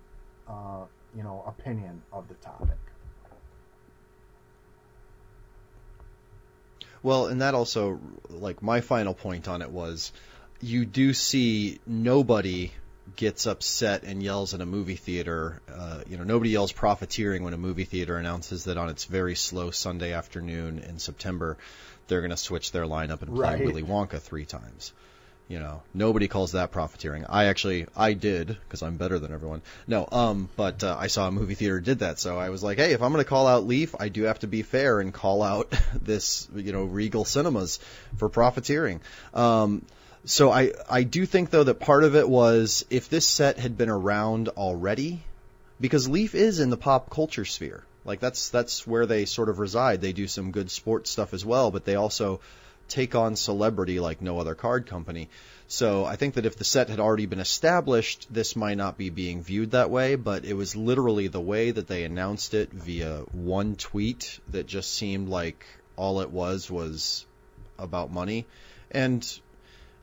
uh, 0.49 0.85
you 1.17 1.23
know, 1.23 1.45
opinion 1.47 2.03
of 2.13 2.29
the 2.29 2.35
topic. 2.35 2.79
Well, 7.03 7.27
and 7.27 7.41
that 7.41 7.55
also, 7.55 7.99
like, 8.29 8.63
my 8.63 8.81
final 8.81 9.15
point 9.15 9.49
on 9.49 9.63
it 9.63 9.71
was 9.71 10.13
you 10.61 10.85
do 10.85 11.15
see 11.15 11.81
nobody 11.87 12.73
gets 13.17 13.47
upset 13.47 14.03
and 14.05 14.23
yells 14.23 14.55
in 14.55 14.61
a 14.61 14.67
movie 14.67 14.97
theater. 14.97 15.61
Uh, 15.73 16.01
you 16.09 16.17
know, 16.17 16.25
nobody 16.25 16.51
yells 16.51 16.73
profiteering 16.73 17.43
when 17.43 17.55
a 17.55 17.59
movie 17.59 17.85
theater 17.85 18.17
announces 18.17 18.65
that 18.65 18.77
on 18.77 18.89
its 18.89 19.05
very 19.05 19.35
slow 19.35 19.71
Sunday 19.71 20.13
afternoon 20.13 20.79
in 20.79 20.99
September, 20.99 21.57
they're 22.09 22.21
going 22.21 22.31
to 22.31 22.37
switch 22.37 22.73
their 22.73 22.85
lineup 22.85 23.23
and 23.23 23.35
play 23.35 23.57
Right. 23.57 23.65
Willy 23.65 23.83
Wonka 23.83 24.21
three 24.21 24.45
times. 24.45 24.93
You 25.49 25.59
know, 25.59 25.83
nobody 25.93 26.29
calls 26.29 26.53
that 26.53 26.71
profiteering. 26.71 27.25
I 27.29 27.47
actually, 27.47 27.87
I 27.97 28.13
did 28.13 28.47
because 28.47 28.83
I'm 28.83 28.97
better 28.97 29.19
than 29.19 29.33
everyone. 29.33 29.63
No, 29.89 30.07
um, 30.13 30.49
but 30.55 30.85
uh, 30.85 30.97
I 30.97 31.09
saw 31.09 31.27
a 31.27 31.33
movie 31.33 31.55
theater 31.55 31.81
did 31.81 31.99
that, 32.01 32.21
so 32.21 32.39
I 32.39 32.51
was 32.51 32.63
like, 32.63 32.79
hey, 32.79 32.93
if 32.93 33.03
I'm 33.03 33.11
going 33.11 33.25
to 33.25 33.29
call 33.29 33.49
out 33.49 33.67
Leaf, 33.67 33.97
I 33.99 34.11
do 34.11 34.23
have 34.25 34.39
to 34.41 34.47
be 34.47 34.63
fair 34.63 35.01
and 35.01 35.13
call 35.13 35.43
out 35.43 35.75
this, 36.01 36.47
you 36.55 36.73
know, 36.73 36.85
Regal 36.85 37.25
Cinemas 37.25 37.81
for 38.17 38.29
profiteering. 38.29 39.01
Um, 39.35 39.85
so 40.25 40.51
I, 40.51 40.73
I 40.89 41.03
do 41.03 41.27
think 41.27 41.51
though 41.51 41.65
that 41.65 41.81
part 41.81 42.05
of 42.05 42.15
it 42.15 42.29
was 42.29 42.85
if 42.91 43.09
this 43.09 43.27
set 43.27 43.59
had 43.59 43.77
been 43.79 43.89
around 43.89 44.49
already, 44.51 45.23
because 45.81 46.09
Leaf 46.09 46.35
is 46.35 46.61
in 46.61 46.71
the 46.71 46.77
pop 46.77 47.11
culture 47.11 47.45
sphere. 47.45 47.85
Like 48.05 48.21
that's 48.21 48.49
that's 48.49 48.87
where 48.87 49.07
they 49.07 49.25
sort 49.25 49.49
of 49.49 49.59
reside. 49.59 50.01
They 50.01 50.13
do 50.13 50.27
some 50.27 50.53
good 50.53 50.71
sports 50.71 51.11
stuff 51.11 51.35
as 51.35 51.45
well, 51.45 51.71
but 51.71 51.85
they 51.85 51.95
also 51.95 52.41
take 52.89 53.15
on 53.15 53.37
celebrity 53.37 54.01
like 54.01 54.21
no 54.21 54.39
other 54.39 54.55
card 54.55 54.87
company. 54.87 55.29
So 55.69 56.05
I 56.05 56.17
think 56.17 56.35
that 56.35 56.47
if 56.47 56.57
the 56.57 56.65
set 56.65 56.89
had 56.89 56.99
already 56.99 57.27
been 57.27 57.41
established, 57.41 58.27
this 58.29 58.57
might 58.57 58.77
not 58.77 58.99
be 58.99 59.11
being 59.11 59.43
viewed 59.43 59.71
that 59.71 59.91
way, 59.91 60.17
but 60.17 60.45
it 60.45 60.55
was 60.55 60.75
literally 60.75 61.29
the 61.29 61.41
way 61.41 61.71
that 61.71 61.87
they 61.87 62.03
announced 62.03 62.55
it 62.55 62.73
via 62.73 63.19
one 63.33 63.77
tweet 63.77 64.41
that 64.49 64.67
just 64.67 64.93
seemed 64.93 65.29
like 65.29 65.65
all 65.97 66.21
it 66.23 66.31
was 66.31 66.69
was 66.69 67.25
about 67.79 68.11
money. 68.11 68.47
And 68.91 69.25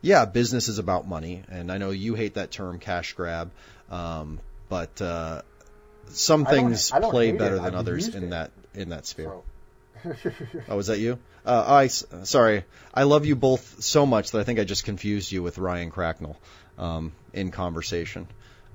yeah, 0.00 0.24
business 0.24 0.68
is 0.68 0.78
about 0.78 1.06
money, 1.06 1.42
and 1.50 1.70
I 1.72 1.78
know 1.78 1.90
you 1.90 2.14
hate 2.14 2.34
that 2.34 2.50
term 2.50 2.78
cash 2.78 3.14
grab, 3.14 3.50
um, 3.90 4.40
but 4.68 5.00
uh, 5.02 5.42
some 6.10 6.46
I 6.46 6.50
don't- 6.50 6.54
things 6.68 6.92
I 6.92 7.00
don't 7.00 7.10
play 7.10 7.26
hate 7.26 7.34
it. 7.34 7.38
better 7.38 7.56
than 7.56 7.64
I've 7.66 7.74
others 7.74 8.08
in 8.14 8.24
it. 8.24 8.30
that 8.30 8.50
in 8.74 8.90
that 8.90 9.06
sphere. 9.06 9.32
So, 10.02 10.14
Oh, 10.68 10.76
was 10.76 10.86
that 10.86 10.98
you? 11.00 11.18
Uh, 11.44 11.64
I 11.66 11.86
sorry. 11.88 12.64
I 12.94 13.02
love 13.04 13.26
you 13.26 13.34
both 13.34 13.82
so 13.82 14.06
much 14.06 14.30
that 14.30 14.40
I 14.40 14.44
think 14.44 14.58
I 14.60 14.64
just 14.64 14.84
confused 14.84 15.32
you 15.32 15.42
with 15.42 15.58
Ryan 15.58 15.90
Cracknell 15.90 16.36
um, 16.78 17.12
in 17.32 17.50
conversation. 17.50 18.28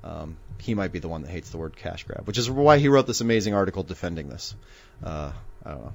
Um, 0.03 0.35
he 0.57 0.75
might 0.75 0.91
be 0.91 0.99
the 0.99 1.07
one 1.07 1.21
that 1.21 1.29
hates 1.31 1.49
the 1.49 1.57
word 1.57 1.75
cash 1.77 2.03
grab, 2.03 2.27
which 2.27 2.37
is 2.37 2.49
why 2.49 2.77
he 2.77 2.89
wrote 2.89 3.07
this 3.07 3.21
amazing 3.21 3.53
article 3.53 3.83
defending 3.83 4.27
this. 4.27 4.53
Uh, 5.01 5.31
I 5.65 5.71
don't 5.71 5.81
know. 5.85 5.93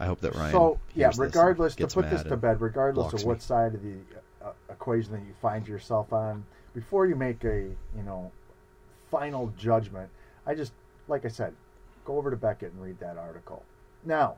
I 0.00 0.06
hope 0.06 0.20
that 0.20 0.34
Ryan. 0.34 0.52
so 0.52 0.80
yeah, 0.94 1.12
regardless 1.16 1.74
to 1.76 1.86
put 1.86 2.10
this 2.10 2.22
to 2.24 2.36
bed, 2.36 2.60
regardless 2.60 3.12
of 3.12 3.24
what 3.24 3.36
me. 3.38 3.40
side 3.40 3.74
of 3.74 3.82
the 3.82 3.94
equation 4.70 5.12
that 5.12 5.20
you 5.20 5.34
find 5.40 5.66
yourself 5.66 6.12
on, 6.12 6.44
before 6.74 7.06
you 7.06 7.16
make 7.16 7.44
a 7.44 7.56
you 7.96 8.02
know 8.04 8.30
final 9.10 9.52
judgment, 9.56 10.10
I 10.46 10.54
just 10.54 10.72
like 11.08 11.24
I 11.24 11.28
said, 11.28 11.54
go 12.04 12.16
over 12.18 12.30
to 12.30 12.36
Beckett 12.36 12.72
and 12.72 12.82
read 12.82 12.98
that 13.00 13.16
article. 13.16 13.64
Now, 14.04 14.36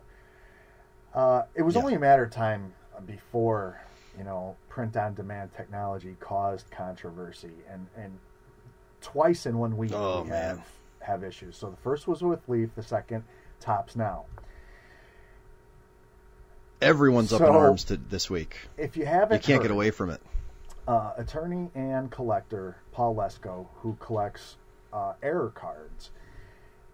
uh, 1.15 1.43
it 1.55 1.63
was 1.63 1.75
Yeah. 1.75 1.81
only 1.83 1.95
a 1.95 1.99
matter 1.99 2.25
of 2.25 2.31
time 2.31 2.73
before 3.07 3.81
you 4.17 4.25
know 4.25 4.57
print-on-demand 4.69 5.53
technology 5.53 6.17
caused 6.21 6.71
controversy, 6.71 7.53
and 7.69 7.87
and 7.97 8.19
twice 9.01 9.47
in 9.47 9.59
one 9.59 9.77
week 9.77 9.93
Oh, 9.95 10.23
we 10.23 10.31
man. 10.31 10.57
have 10.59 10.69
have 11.01 11.25
issues. 11.25 11.57
So 11.57 11.71
the 11.71 11.77
first 11.79 12.07
was 12.07 12.23
with 12.23 12.47
Leaf, 12.49 12.75
the 12.75 12.83
second 12.83 13.25
Topps 13.59 13.97
Now. 13.97 14.27
Everyone's 16.81 17.33
up 17.33 17.41
in 17.43 17.47
arms 17.49 17.85
to, 17.85 17.97
this 17.97 18.31
week. 18.31 18.57
If 18.79 18.97
you 18.97 19.05
haven't, 19.05 19.37
You 19.39 19.43
can't 19.43 19.63
get 19.63 19.71
away 19.71 19.91
from 19.91 20.11
it. 20.11 20.21
uh, 20.89 21.13
attorney 21.19 21.71
and 21.75 22.11
collector 22.11 22.77
Paul 22.93 23.15
Lesko, 23.15 23.67
who 23.77 23.97
collects 24.01 24.57
uh, 24.93 25.13
error 25.23 25.53
cards 25.55 26.11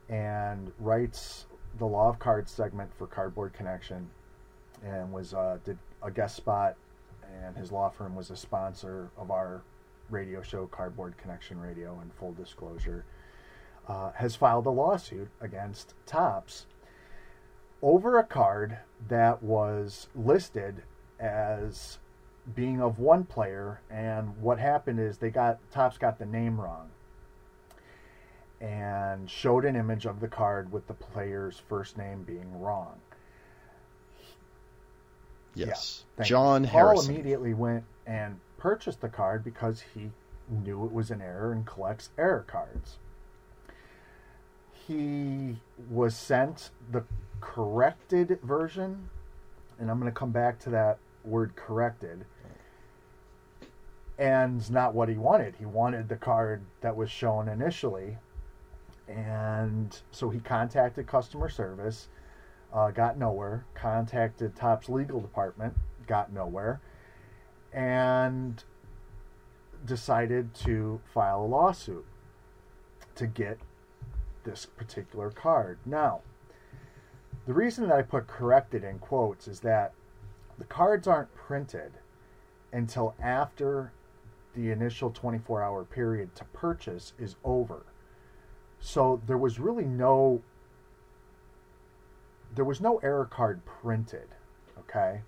and 0.08 0.72
writes 0.78 1.46
the 1.78 1.86
Law 1.86 2.08
of 2.08 2.18
Cards 2.18 2.50
segment 2.50 2.90
for 2.98 3.06
Cardboard 3.06 3.52
Connection, 3.52 4.08
and 4.84 5.12
was 5.12 5.34
uh, 5.34 5.58
did 5.64 5.78
a 6.02 6.10
guest 6.10 6.36
spot, 6.36 6.76
and 7.44 7.56
his 7.56 7.70
law 7.72 7.88
firm 7.88 8.14
was 8.14 8.30
a 8.30 8.36
sponsor 8.36 9.08
of 9.16 9.30
our 9.30 9.62
radio 10.10 10.42
show 10.42 10.66
Cardboard 10.66 11.16
Connection 11.18 11.60
Radio. 11.60 11.98
In 12.02 12.10
full 12.18 12.32
disclosure, 12.32 13.04
uh, 13.88 14.10
has 14.12 14.34
filed 14.36 14.66
a 14.66 14.70
lawsuit 14.70 15.28
against 15.40 15.94
Topps 16.06 16.66
over 17.82 18.18
a 18.18 18.24
card 18.24 18.78
that 19.08 19.42
was 19.42 20.08
listed 20.14 20.82
as 21.20 21.98
being 22.54 22.80
of 22.80 22.98
one 22.98 23.24
player 23.24 23.80
and 23.90 24.40
what 24.40 24.58
happened 24.58 25.00
is 25.00 25.18
they 25.18 25.30
got 25.30 25.58
Topps 25.72 25.98
got 25.98 26.18
the 26.18 26.26
name 26.26 26.60
wrong 26.60 26.90
and 28.60 29.28
showed 29.28 29.64
an 29.64 29.76
image 29.76 30.06
of 30.06 30.20
the 30.20 30.28
card 30.28 30.70
with 30.72 30.86
the 30.86 30.94
player's 30.94 31.60
first 31.68 31.98
name 31.98 32.22
being 32.22 32.60
wrong 32.60 33.00
Yes. 35.56 36.04
Thank 36.16 36.28
John 36.28 36.64
you. 36.64 36.70
Paul 36.70 37.00
immediately 37.00 37.54
went 37.54 37.84
and 38.06 38.38
purchased 38.58 39.00
the 39.00 39.08
card 39.08 39.42
because 39.42 39.82
he 39.94 40.10
knew 40.48 40.84
it 40.84 40.92
was 40.92 41.10
an 41.10 41.22
error 41.22 41.52
and 41.52 41.66
collects 41.66 42.10
error 42.18 42.44
cards. 42.46 42.98
He 44.86 45.56
was 45.90 46.14
sent 46.14 46.70
the 46.90 47.04
corrected 47.40 48.38
version, 48.42 49.08
and 49.78 49.90
I'm 49.90 49.98
going 49.98 50.12
to 50.12 50.18
come 50.18 50.30
back 50.30 50.58
to 50.60 50.70
that 50.70 50.98
word 51.24 51.56
corrected. 51.56 52.24
And 54.18 54.68
not 54.70 54.94
what 54.94 55.08
he 55.08 55.16
wanted. 55.16 55.56
He 55.56 55.66
wanted 55.66 56.08
the 56.08 56.16
card 56.16 56.62
that 56.80 56.96
was 56.96 57.10
shown 57.10 57.48
initially. 57.48 58.16
And 59.08 59.98
so 60.10 60.30
he 60.30 60.40
contacted 60.40 61.06
customer 61.06 61.48
service 61.48 62.08
uh, 62.72 62.90
got 62.90 63.18
nowhere. 63.18 63.64
Contacted 63.74 64.54
Topps' 64.54 64.88
legal 64.88 65.20
department, 65.20 65.74
got 66.06 66.32
nowhere, 66.32 66.80
and 67.72 68.62
decided 69.84 70.54
to 70.54 71.00
file 71.12 71.42
a 71.42 71.46
lawsuit 71.46 72.04
to 73.14 73.26
get 73.26 73.58
this 74.46 74.64
particular 74.64 75.30
card. 75.30 75.78
Now, 75.84 76.22
the 77.46 77.52
reason 77.52 77.86
that 77.86 77.96
I 77.96 78.02
put 78.02 78.26
corrected 78.26 78.82
in 78.82 78.98
quotes 78.98 79.46
is 79.46 79.60
that 79.60 79.92
the 80.58 80.64
cards 80.64 81.06
aren't 81.06 81.34
printed 81.34 81.92
until 82.72 83.14
after 83.20 83.92
the 84.54 84.70
initial 84.70 85.10
24 85.10 85.62
hour 85.62 85.84
period 85.84 86.34
to 86.36 86.44
purchase 86.44 87.12
is 87.18 87.36
over. 87.44 87.84
So 88.80 89.20
there 89.26 89.36
was 89.36 89.60
really 89.60 89.84
no 89.84 90.42
there 92.54 92.64
was 92.64 92.80
no 92.80 92.98
error 92.98 93.26
card 93.26 93.60
printed. 93.82 94.28
Okay. 94.78 95.20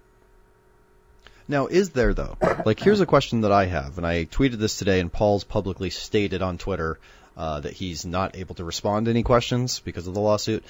Now, 1.46 1.66
is 1.66 1.90
there 1.90 2.14
though? 2.14 2.37
Like, 2.64 2.80
here's 2.80 3.00
a 3.00 3.06
question 3.06 3.42
that 3.42 3.52
I 3.52 3.66
have, 3.66 3.96
and 3.98 4.06
I 4.06 4.25
tweeted 4.25 4.58
this 4.58 4.78
today, 4.78 5.00
and 5.00 5.12
Paul's 5.12 5.44
publicly 5.44 5.90
stated 5.90 6.42
on 6.42 6.58
Twitter 6.58 6.98
uh, 7.38 7.61
that 7.61 7.73
he's 7.73 8.04
not 8.04 8.37
able 8.37 8.54
to 8.57 8.64
respond 8.64 9.07
to 9.07 9.11
any 9.11 9.23
questions 9.23 9.78
because 9.80 10.07
of 10.07 10.12
the 10.12 10.21
lawsuit. 10.21 10.64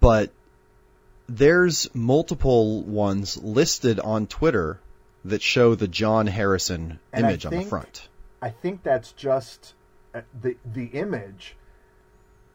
But 0.00 0.30
there's 1.28 1.92
multiple 1.94 2.82
ones 2.82 3.36
listed 3.36 4.00
on 4.00 4.26
Twitter 4.26 4.80
that 5.24 5.42
show 5.42 5.74
the 5.74 5.88
John 5.88 6.26
Harrison 6.26 6.98
And 7.12 7.26
image 7.26 7.44
on 7.44 7.52
the 7.52 7.64
front. 7.64 8.08
I 8.40 8.50
think 8.50 8.82
that's 8.82 9.12
just 9.12 9.74
uh, 10.14 10.22
the 10.40 10.56
the 10.64 10.86
image. 10.86 11.56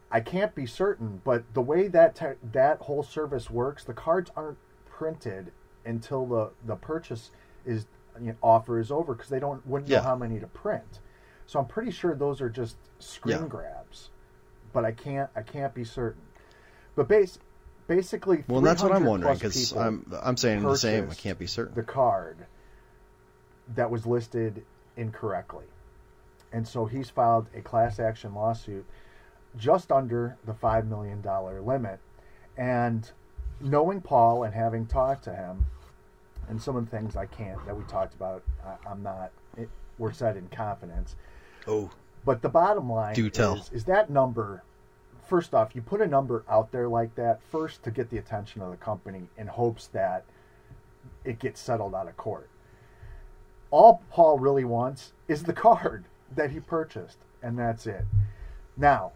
I 0.10 0.22
can't 0.22 0.56
be 0.56 0.66
certain, 0.66 1.22
but 1.24 1.44
the 1.54 1.62
way 1.62 1.90
that 1.90 2.16
te- 2.16 2.40
that 2.54 2.80
whole 2.80 3.04
service 3.04 3.50
works, 3.50 3.84
the 3.84 3.94
cards 3.94 4.32
aren't 4.36 4.58
printed 4.90 5.52
until 5.86 6.26
the 6.26 6.50
the 6.66 6.76
purchase 6.76 7.32
is 7.66 7.86
you 8.22 8.28
know, 8.28 8.36
offer 8.42 8.80
is 8.80 8.92
over 8.92 9.14
because 9.14 9.30
they 9.30 9.40
don't 9.40 9.66
wouldn't 9.68 9.90
Yeah. 9.90 9.98
know 9.98 10.04
how 10.04 10.16
many 10.16 10.40
to 10.40 10.48
print. 10.48 11.00
So 11.48 11.60
I'm 11.60 11.66
pretty 11.66 11.92
sure 11.92 12.14
those 12.14 12.42
are 12.42 12.50
just 12.50 12.76
screen 13.00 13.42
Yeah. 13.42 13.48
grabs, 13.48 14.10
but 14.74 14.86
I 14.86 14.92
can't 14.92 15.30
I 15.36 15.42
can't 15.42 15.74
be 15.74 15.84
certain. 15.84 16.22
But 16.96 17.08
base 17.08 17.40
basically, 17.88 18.44
Well, 18.48 18.62
that's 18.62 18.84
what 18.84 18.92
I'm 18.92 19.06
wondering 19.06 19.34
because 19.34 19.72
I'm 19.72 20.06
I'm 20.22 20.38
saying 20.38 20.62
the 20.62 20.78
same. 20.78 21.10
I 21.10 21.16
can't 21.16 21.40
be 21.40 21.48
certain. 21.48 21.74
the 21.74 21.84
card 21.84 22.46
that 23.76 23.90
was 23.90 24.06
listed 24.06 24.64
incorrectly. 24.96 25.66
And 26.52 26.68
so 26.68 26.86
he's 26.86 27.10
filed 27.10 27.48
a 27.56 27.62
class 27.62 28.00
action 28.00 28.34
lawsuit 28.34 28.86
just 29.58 29.92
under 29.92 30.38
the 30.46 30.54
$5 30.54 30.88
million 30.88 31.22
limit. 31.66 32.00
And 32.58 33.10
knowing 33.60 34.02
Paul 34.02 34.44
and 34.44 34.54
having 34.54 34.86
talked 34.86 35.26
to 35.26 35.34
him, 35.36 35.66
and 36.50 36.62
some 36.62 36.78
of 36.78 36.86
the 36.90 36.92
things 36.98 37.16
I 37.18 37.26
can't 37.26 37.64
that 37.66 37.76
we 37.76 37.84
talked 37.84 38.14
about, 38.14 38.44
I, 38.66 38.90
I'm 38.90 39.04
not, 39.04 39.32
it, 39.58 39.70
were 39.98 40.14
said 40.14 40.38
in 40.38 40.48
confidence. 40.48 41.16
Oh, 41.68 41.90
But 42.26 42.42
the 42.42 42.50
bottom 42.50 42.92
line 42.92 43.16
Do 43.16 43.30
tell. 43.30 43.56
is, 43.56 43.72
is 43.72 43.84
that 43.86 44.10
number. 44.10 44.64
First 45.28 45.54
off, 45.54 45.76
you 45.76 45.82
put 45.82 46.02
a 46.02 46.08
number 46.08 46.44
out 46.50 46.72
there 46.72 46.88
like 46.88 47.16
that 47.16 47.42
first 47.44 47.84
to 47.84 47.92
get 47.92 48.10
the 48.10 48.18
attention 48.18 48.62
of 48.62 48.72
the 48.72 48.78
company 48.78 49.28
in 49.38 49.48
hopes 49.48 49.88
that 49.88 50.24
it 51.26 51.40
gets 51.40 51.60
settled 51.60 51.94
out 51.94 52.08
of 52.08 52.16
court. 52.16 52.50
All 53.72 54.02
Paul 54.10 54.40
really 54.40 54.64
wants 54.64 55.14
is 55.28 55.44
the 55.44 55.54
card 55.68 56.06
that 56.36 56.52
he 56.52 56.60
purchased, 56.60 57.18
and 57.44 57.60
that's 57.60 57.86
it. 57.86 58.06
Now, 58.78 59.12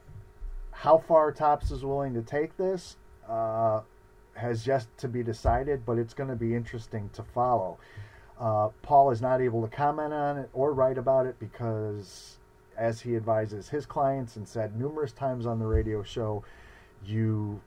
how 0.71 0.97
far 0.97 1.31
Topps 1.31 1.71
is 1.71 1.85
willing 1.85 2.13
to 2.15 2.21
take 2.21 2.57
this 2.57 2.97
uh, 3.29 3.81
has 4.33 4.65
yet 4.65 4.85
to 4.97 5.07
be 5.07 5.23
decided, 5.23 5.85
but 5.85 5.97
it's 5.97 6.13
going 6.13 6.29
to 6.29 6.35
be 6.35 6.55
interesting 6.55 7.09
to 7.13 7.23
follow. 7.23 7.77
Uh, 8.39 8.69
Paul 8.81 9.11
is 9.11 9.21
not 9.21 9.39
able 9.41 9.61
to 9.61 9.67
comment 9.67 10.13
on 10.13 10.37
it 10.37 10.49
or 10.53 10.73
write 10.73 10.97
about 10.97 11.27
it 11.27 11.37
because, 11.39 12.39
as 12.81 13.01
he 13.01 13.15
advises 13.15 13.69
his 13.69 13.85
clients 13.85 14.35
and 14.35 14.47
said 14.47 14.75
numerous 14.77 15.11
times 15.11 15.45
on 15.45 15.59
the 15.59 15.65
radio 15.65 16.01
show, 16.01 16.43
you, 17.05 17.61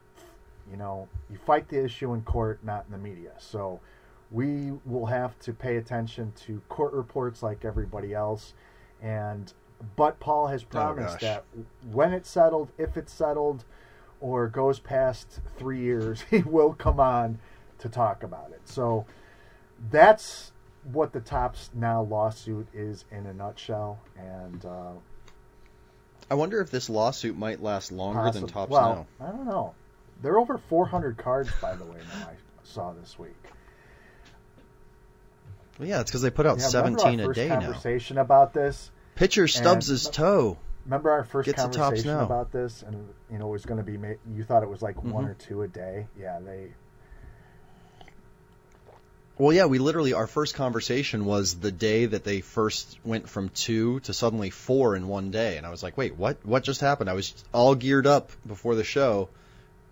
you 0.69 0.77
know, 0.77 1.07
you 1.31 1.37
fight 1.45 1.69
the 1.69 1.81
issue 1.81 2.13
in 2.13 2.21
court, 2.23 2.59
not 2.63 2.85
in 2.85 2.91
the 2.91 2.97
media. 2.97 3.31
So, 3.37 3.79
we 4.31 4.73
will 4.85 5.05
have 5.05 5.37
to 5.39 5.53
pay 5.53 5.77
attention 5.77 6.33
to 6.45 6.61
court 6.67 6.93
reports 6.93 7.41
like 7.41 7.63
everybody 7.63 8.13
else, 8.13 8.53
and 9.01 9.53
but 9.95 10.19
Paul 10.19 10.47
has 10.47 10.63
oh, 10.63 10.67
promised 10.69 11.19
gosh. 11.19 11.21
that 11.21 11.45
when 11.91 12.11
it's 12.11 12.29
settled, 12.29 12.71
if 12.77 12.97
it's 12.97 13.13
settled, 13.13 13.63
or 14.19 14.47
goes 14.47 14.79
past 14.79 15.39
three 15.57 15.79
years, 15.79 16.23
he 16.29 16.39
will 16.39 16.73
come 16.73 16.99
on 16.99 17.39
to 17.79 17.87
talk 17.87 18.23
about 18.23 18.51
it. 18.51 18.61
So 18.65 19.05
that's 19.91 20.51
what 20.91 21.11
the 21.13 21.19
Topps 21.19 21.69
Now 21.73 22.01
lawsuit 22.03 22.67
is 22.73 23.05
in 23.11 23.25
a 23.25 23.33
nutshell. 23.33 23.99
And 24.17 24.63
uh, 24.65 24.91
I 26.29 26.35
wonder 26.35 26.61
if 26.61 26.71
this 26.71 26.89
lawsuit 26.89 27.37
might 27.37 27.61
last 27.61 27.91
longer 27.91 28.31
than 28.31 28.47
Topps 28.47 28.71
well, 28.71 29.07
Now. 29.19 29.27
I 29.27 29.31
don't 29.31 29.45
know. 29.45 29.73
There 30.21 30.33
are 30.33 30.39
over 30.39 30.57
400 30.57 31.17
cards, 31.17 31.49
by 31.61 31.75
the 31.75 31.83
way, 31.85 31.97
now 32.17 32.27
I 32.29 32.33
saw 32.63 32.93
this 32.93 33.19
week. 33.19 33.35
Well, 35.77 35.87
yeah, 35.87 36.01
it's 36.01 36.09
because 36.09 36.21
they 36.21 36.29
put 36.29 36.45
out 36.45 36.59
Yeah, 36.59 36.67
17 36.67 37.19
our 37.19 37.31
a 37.31 37.33
day 37.33 37.49
now. 37.49 37.59
conversation 37.59 38.17
about 38.17 38.53
this? 38.53 38.91
Pitcher 39.15 39.47
stubs 39.47 39.87
his 39.87 40.09
toe. 40.09 40.57
Remember 40.85 41.11
our 41.11 41.23
first 41.23 41.47
Get 41.47 41.55
to 41.57 41.63
Topps 41.63 41.77
conversation 41.77 42.11
about 42.19 42.51
this, 42.51 42.83
and 42.83 43.09
you 43.31 43.39
know 43.39 43.47
it 43.47 43.51
was 43.51 43.65
going 43.65 43.83
to 43.83 43.91
be. 43.91 43.97
You 44.33 44.43
thought 44.43 44.61
it 44.63 44.69
was 44.69 44.81
like 44.81 45.03
one 45.03 45.25
Mhm. 45.25 45.29
or 45.31 45.33
two 45.33 45.63
a 45.63 45.67
day. 45.67 46.07
Yeah, 46.17 46.39
they. 46.39 46.73
Well, 49.37 49.51
yeah, 49.51 49.65
we 49.65 49.79
literally 49.79 50.13
our 50.13 50.27
first 50.27 50.55
conversation 50.55 51.25
was 51.25 51.55
the 51.55 51.71
day 51.71 52.05
that 52.05 52.23
they 52.23 52.39
first 52.39 52.97
went 53.03 53.27
from 53.27 53.49
two 53.49 53.99
to 54.01 54.13
suddenly 54.13 54.49
four 54.49 54.95
in 54.95 55.09
one 55.09 55.29
day, 55.29 55.57
and 55.57 55.65
I 55.65 55.71
was 55.71 55.83
like, 55.83 55.97
"Wait, 55.97 56.15
what? 56.15 56.37
What 56.45 56.63
just 56.63 56.79
happened?" 56.79 57.09
I 57.09 57.13
was 57.15 57.33
all 57.53 57.75
geared 57.75 58.07
up 58.07 58.31
before 58.47 58.75
the 58.75 58.85
show 58.85 59.27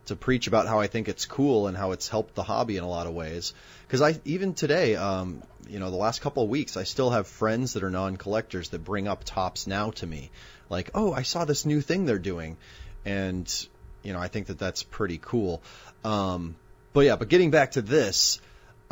to 0.06 0.15
preach 0.15 0.47
about 0.47 0.67
how 0.67 0.79
I 0.79 0.88
think 0.88 1.10
it's 1.10 1.25
cool 1.25 1.67
and 1.67 1.75
how 1.75 1.91
it's 1.91 2.08
helped 2.08 2.36
the 2.36 2.43
hobby 2.43 2.77
in 2.77 2.86
a 2.86 2.89
lot 2.89 3.06
of 3.06 3.13
ways. 3.13 3.53
Because 3.86 4.01
I 4.01 4.17
even 4.23 4.53
today, 4.53 4.95
um, 4.95 5.43
you 5.67 5.79
know, 5.79 5.91
the 5.91 5.97
last 5.97 6.21
couple 6.21 6.43
of 6.43 6.49
weeks, 6.49 6.77
I 6.77 6.86
still 6.86 7.10
have 7.10 7.27
friends 7.27 7.73
that 7.73 7.84
are 7.84 7.91
non-collectors 7.91 8.69
that 8.69 8.86
bring 8.86 9.10
up 9.10 9.25
Topps 9.25 9.67
Now 9.67 9.91
to 9.91 10.08
me, 10.08 10.32
like, 10.69 10.91
"Oh, 10.93 11.12
I 11.12 11.23
saw 11.23 11.43
this 11.43 11.65
new 11.65 11.82
thing 11.82 12.06
they're 12.06 12.17
doing," 12.17 12.56
and 13.03 13.45
you 14.03 14.13
know, 14.13 14.19
I 14.19 14.29
think 14.29 14.47
that 14.47 14.58
that's 14.58 14.84
pretty 14.84 15.19
cool. 15.21 15.62
Um, 16.06 16.56
but 16.93 17.01
yeah, 17.01 17.17
but 17.17 17.27
getting 17.27 17.51
back 17.51 17.71
to 17.71 17.82
this. 17.82 18.39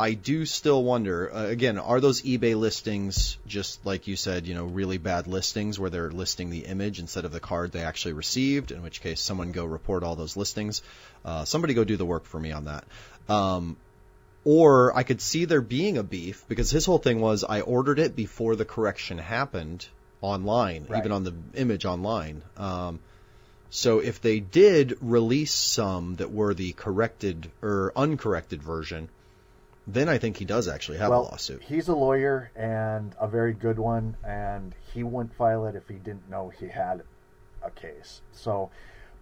I 0.02 0.14
do 0.16 0.48
still 0.48 0.84
wonder. 0.84 1.32
Uh, 1.32 1.46
again, 1.46 1.78
are 1.78 2.00
those 2.00 2.24
eBay 2.24 2.56
listings 2.56 3.38
just 3.46 3.86
like 3.86 4.08
you 4.08 4.16
said, 4.16 4.48
you 4.48 4.56
know, 4.56 4.66
really 4.66 4.98
bad 4.98 5.28
listings 5.28 5.78
where 5.78 5.92
they're 5.92 6.10
listing 6.10 6.50
the 6.50 6.66
image 6.66 6.98
instead 6.98 7.24
of 7.24 7.32
the 7.32 7.40
card 7.40 7.72
they 7.72 7.84
actually 7.84 8.14
received? 8.14 8.72
In 8.72 8.82
which 8.82 9.02
case, 9.02 9.22
someone 9.22 9.52
go 9.52 9.64
report 9.64 10.02
all 10.02 10.16
those 10.16 10.36
listings. 10.36 10.82
Uh, 11.24 11.46
somebody 11.46 11.76
go 11.76 11.84
do 11.84 11.98
the 11.98 12.06
work 12.06 12.26
for 12.26 12.40
me 12.40 12.52
on 12.52 12.66
that. 12.66 12.84
Um, 13.30 13.78
or 14.44 14.98
I 14.98 15.04
could 15.04 15.22
see 15.22 15.46
there 15.46 15.62
being 15.62 16.00
a 16.00 16.04
beef 16.04 16.46
because 16.48 16.72
his 16.72 16.88
whole 16.88 16.98
thing 16.98 17.22
was 17.22 17.44
I 17.44 17.62
ordered 17.62 18.00
it 18.00 18.16
before 18.16 18.56
the 18.56 18.66
correction 18.66 19.20
happened 19.20 19.88
online, 20.20 20.88
Right. 20.90 20.98
even 20.98 21.12
on 21.12 21.24
the 21.24 21.36
image 21.54 21.86
online. 21.86 22.42
Um, 22.58 23.00
so 23.70 24.00
if 24.00 24.20
they 24.20 24.40
did 24.40 24.98
release 25.00 25.54
some 25.54 26.16
that 26.16 26.32
were 26.32 26.56
the 26.56 26.74
corrected 26.74 27.52
or 27.62 27.94
uncorrected 27.96 28.64
version, 28.64 29.10
then 29.94 30.10
I 30.10 30.18
think 30.18 30.38
he 30.38 30.46
does 30.46 30.68
actually 30.68 30.98
have 31.00 31.10
well, 31.10 31.22
a 31.22 31.24
lawsuit. 31.32 31.64
he's 31.64 31.88
a 31.88 31.96
lawyer 31.96 32.52
and 32.56 33.16
a 33.20 33.28
very 33.28 33.54
good 33.54 33.80
one, 33.80 34.18
and 34.24 34.74
he 34.94 35.04
wouldn't 35.04 35.36
file 35.36 35.66
it 35.68 35.76
if 35.76 35.88
he 35.88 35.96
didn't 35.96 36.30
know 36.30 36.50
he 36.50 36.68
had 36.68 37.04
a 37.64 37.72
case. 37.72 38.22
So, 38.32 38.72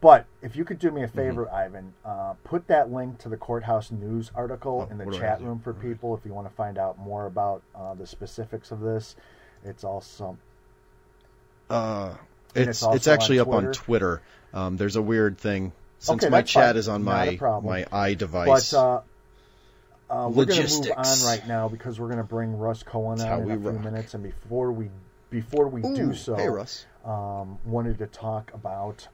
but 0.02 0.26
if 0.42 0.56
you 0.56 0.66
could 0.66 0.80
do 0.80 0.92
me 0.92 1.04
a 1.04 1.08
favor, 1.08 1.46
Mm-hmm. 1.46 1.56
Ivan, 1.56 1.94
uh, 2.06 2.34
put 2.44 2.68
that 2.68 2.92
link 2.92 3.20
to 3.20 3.30
the 3.30 3.38
courthouse 3.38 3.92
news 3.92 4.32
article 4.36 4.88
Oh, 4.88 4.92
in 4.92 4.98
the 4.98 5.06
what 5.06 5.14
do 5.14 5.18
I 5.20 5.20
chat 5.20 5.42
room 5.42 5.60
for 5.60 5.74
What 5.74 5.82
do 5.82 5.88
I 5.90 5.90
people 5.90 6.16
if 6.18 6.26
you 6.26 6.34
want 6.34 6.48
to 6.50 6.56
find 6.56 6.78
out 6.78 6.98
more 6.98 7.26
about 7.26 7.64
uh, 7.76 7.94
the 7.96 8.08
specifics 8.08 8.72
of 8.72 8.80
this. 8.82 9.16
It's 9.64 9.84
also 9.84 10.38
Uh, 11.70 12.16
it's 12.56 12.68
it's 12.70 12.84
also 12.84 12.96
it's 12.96 13.08
actually 13.08 13.40
on 13.40 13.48
up 13.48 13.54
on 13.54 13.64
Twitter? 13.66 13.72
Twitter. 13.72 14.22
Um, 14.54 14.78
there's 14.78 14.96
a 14.96 15.02
weird 15.02 15.38
thing 15.38 15.74
since 16.00 16.24
Okay, 16.24 16.30
my 16.30 16.42
chat 16.42 16.76
fine. 16.76 16.78
is 16.78 16.88
on 16.88 17.04
Not 17.04 17.28
my 17.28 17.40
my 17.62 17.86
i 17.92 18.14
device. 18.14 18.72
But 18.72 18.78
uh, 18.78 19.02
uh, 20.10 20.30
we're 20.32 20.46
going 20.46 20.66
to 20.66 20.76
move 20.76 20.92
on 20.96 21.24
right 21.24 21.48
now 21.48 21.68
because 21.68 22.00
we're 22.00 22.08
going 22.08 22.18
to 22.18 22.24
bring 22.24 22.58
Russ 22.58 22.84
Cohen 22.84 23.22
on 23.22 23.44
in 23.44 23.52
a 23.52 23.60
few 23.60 23.80
minutes, 23.80 24.14
and 24.14 24.24
before 24.24 24.72
we 24.72 24.90
before 25.30 25.68
we 25.68 25.82
Ooh, 25.82 25.96
do 25.96 26.14
so, 26.16 26.36
hey 26.36 26.48
Russ. 26.48 26.86
um, 27.06 27.60
wanted 27.66 28.00
to 28.00 28.08
talk 28.08 28.52
about 28.54 29.08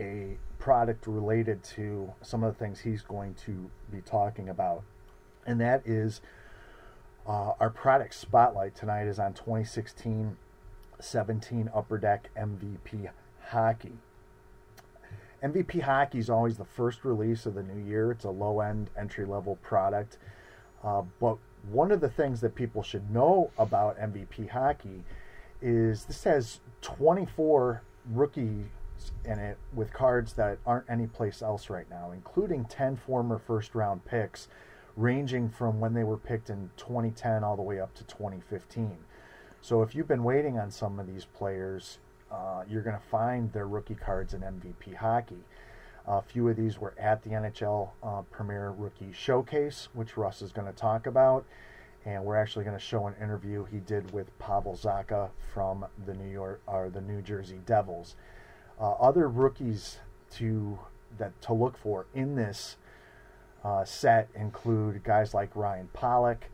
a 0.00 0.36
product 0.58 1.06
related 1.06 1.62
to 1.62 2.12
some 2.22 2.42
of 2.42 2.52
the 2.52 2.58
things 2.58 2.80
he's 2.80 3.02
going 3.02 3.34
to 3.46 3.70
be 3.92 4.00
talking 4.00 4.48
about, 4.48 4.82
and 5.46 5.60
that 5.60 5.86
is 5.86 6.20
uh, 7.26 7.52
our 7.60 7.70
product 7.70 8.14
spotlight 8.14 8.74
tonight 8.74 9.06
is 9.06 9.18
on 9.18 9.34
2016 9.34 10.36
17 11.00 11.70
Upper 11.74 11.98
Deck 11.98 12.30
MVP 12.36 13.08
Hockey. 13.50 13.98
MVP 15.42 15.82
Hockey 15.82 16.18
is 16.18 16.30
always 16.30 16.56
the 16.56 16.64
first 16.64 17.04
release 17.04 17.46
of 17.46 17.54
the 17.54 17.62
new 17.62 17.84
year. 17.88 18.10
It's 18.10 18.24
a 18.24 18.30
low 18.30 18.60
end, 18.60 18.90
entry 18.98 19.24
level 19.24 19.56
product. 19.56 20.18
Uh, 20.82 21.02
but 21.20 21.36
one 21.70 21.92
of 21.92 22.00
the 22.00 22.08
things 22.08 22.40
that 22.40 22.54
people 22.54 22.82
should 22.82 23.10
know 23.10 23.50
about 23.58 23.98
MVP 23.98 24.48
Hockey 24.50 25.04
is 25.60 26.04
this 26.04 26.24
has 26.24 26.60
24 26.82 27.82
rookies 28.12 28.66
in 29.24 29.38
it 29.38 29.58
with 29.74 29.92
cards 29.92 30.32
that 30.34 30.58
aren't 30.66 30.88
anyplace 30.90 31.42
else 31.42 31.70
right 31.70 31.88
now, 31.90 32.10
including 32.12 32.64
10 32.64 32.96
former 32.96 33.38
first 33.38 33.74
round 33.74 34.04
picks, 34.04 34.48
ranging 34.96 35.48
from 35.48 35.78
when 35.78 35.94
they 35.94 36.04
were 36.04 36.16
picked 36.16 36.50
in 36.50 36.70
2010 36.76 37.44
all 37.44 37.56
the 37.56 37.62
way 37.62 37.80
up 37.80 37.94
to 37.94 38.04
2015. 38.04 38.96
So 39.60 39.82
if 39.82 39.94
you've 39.94 40.08
been 40.08 40.24
waiting 40.24 40.58
on 40.58 40.70
some 40.70 40.98
of 40.98 41.06
these 41.06 41.24
players, 41.24 41.98
uh, 42.30 42.62
you're 42.68 42.82
going 42.82 42.96
to 42.96 43.06
find 43.10 43.52
their 43.52 43.66
rookie 43.66 43.94
cards 43.94 44.34
in 44.34 44.40
MVP 44.40 44.96
hockey. 44.96 45.44
A 46.06 46.22
few 46.22 46.48
of 46.48 46.56
these 46.56 46.78
were 46.78 46.94
at 46.98 47.22
the 47.22 47.30
NHL 47.30 47.90
uh, 48.02 48.22
Premier 48.30 48.70
Rookie 48.70 49.12
Showcase, 49.12 49.88
which 49.92 50.16
Russ 50.16 50.40
is 50.40 50.52
going 50.52 50.66
to 50.66 50.72
talk 50.72 51.06
about, 51.06 51.44
and 52.06 52.24
we're 52.24 52.36
actually 52.36 52.64
going 52.64 52.76
to 52.76 52.82
show 52.82 53.06
an 53.06 53.14
interview 53.20 53.64
he 53.64 53.78
did 53.78 54.10
with 54.12 54.36
Pavel 54.38 54.74
Zacha 54.74 55.28
from 55.52 55.84
the 56.06 56.14
New 56.14 56.30
York 56.30 56.62
or 56.66 56.88
the 56.88 57.02
New 57.02 57.20
Jersey 57.20 57.60
Devils. 57.66 58.16
Uh, 58.80 58.92
other 58.92 59.28
rookies 59.28 59.98
to 60.36 60.78
that 61.18 61.40
to 61.42 61.52
look 61.52 61.76
for 61.76 62.06
in 62.14 62.34
this 62.34 62.76
uh, 63.64 63.84
set 63.84 64.28
include 64.34 65.02
guys 65.02 65.34
like 65.34 65.54
Ryan 65.54 65.88
Pulock, 65.92 66.44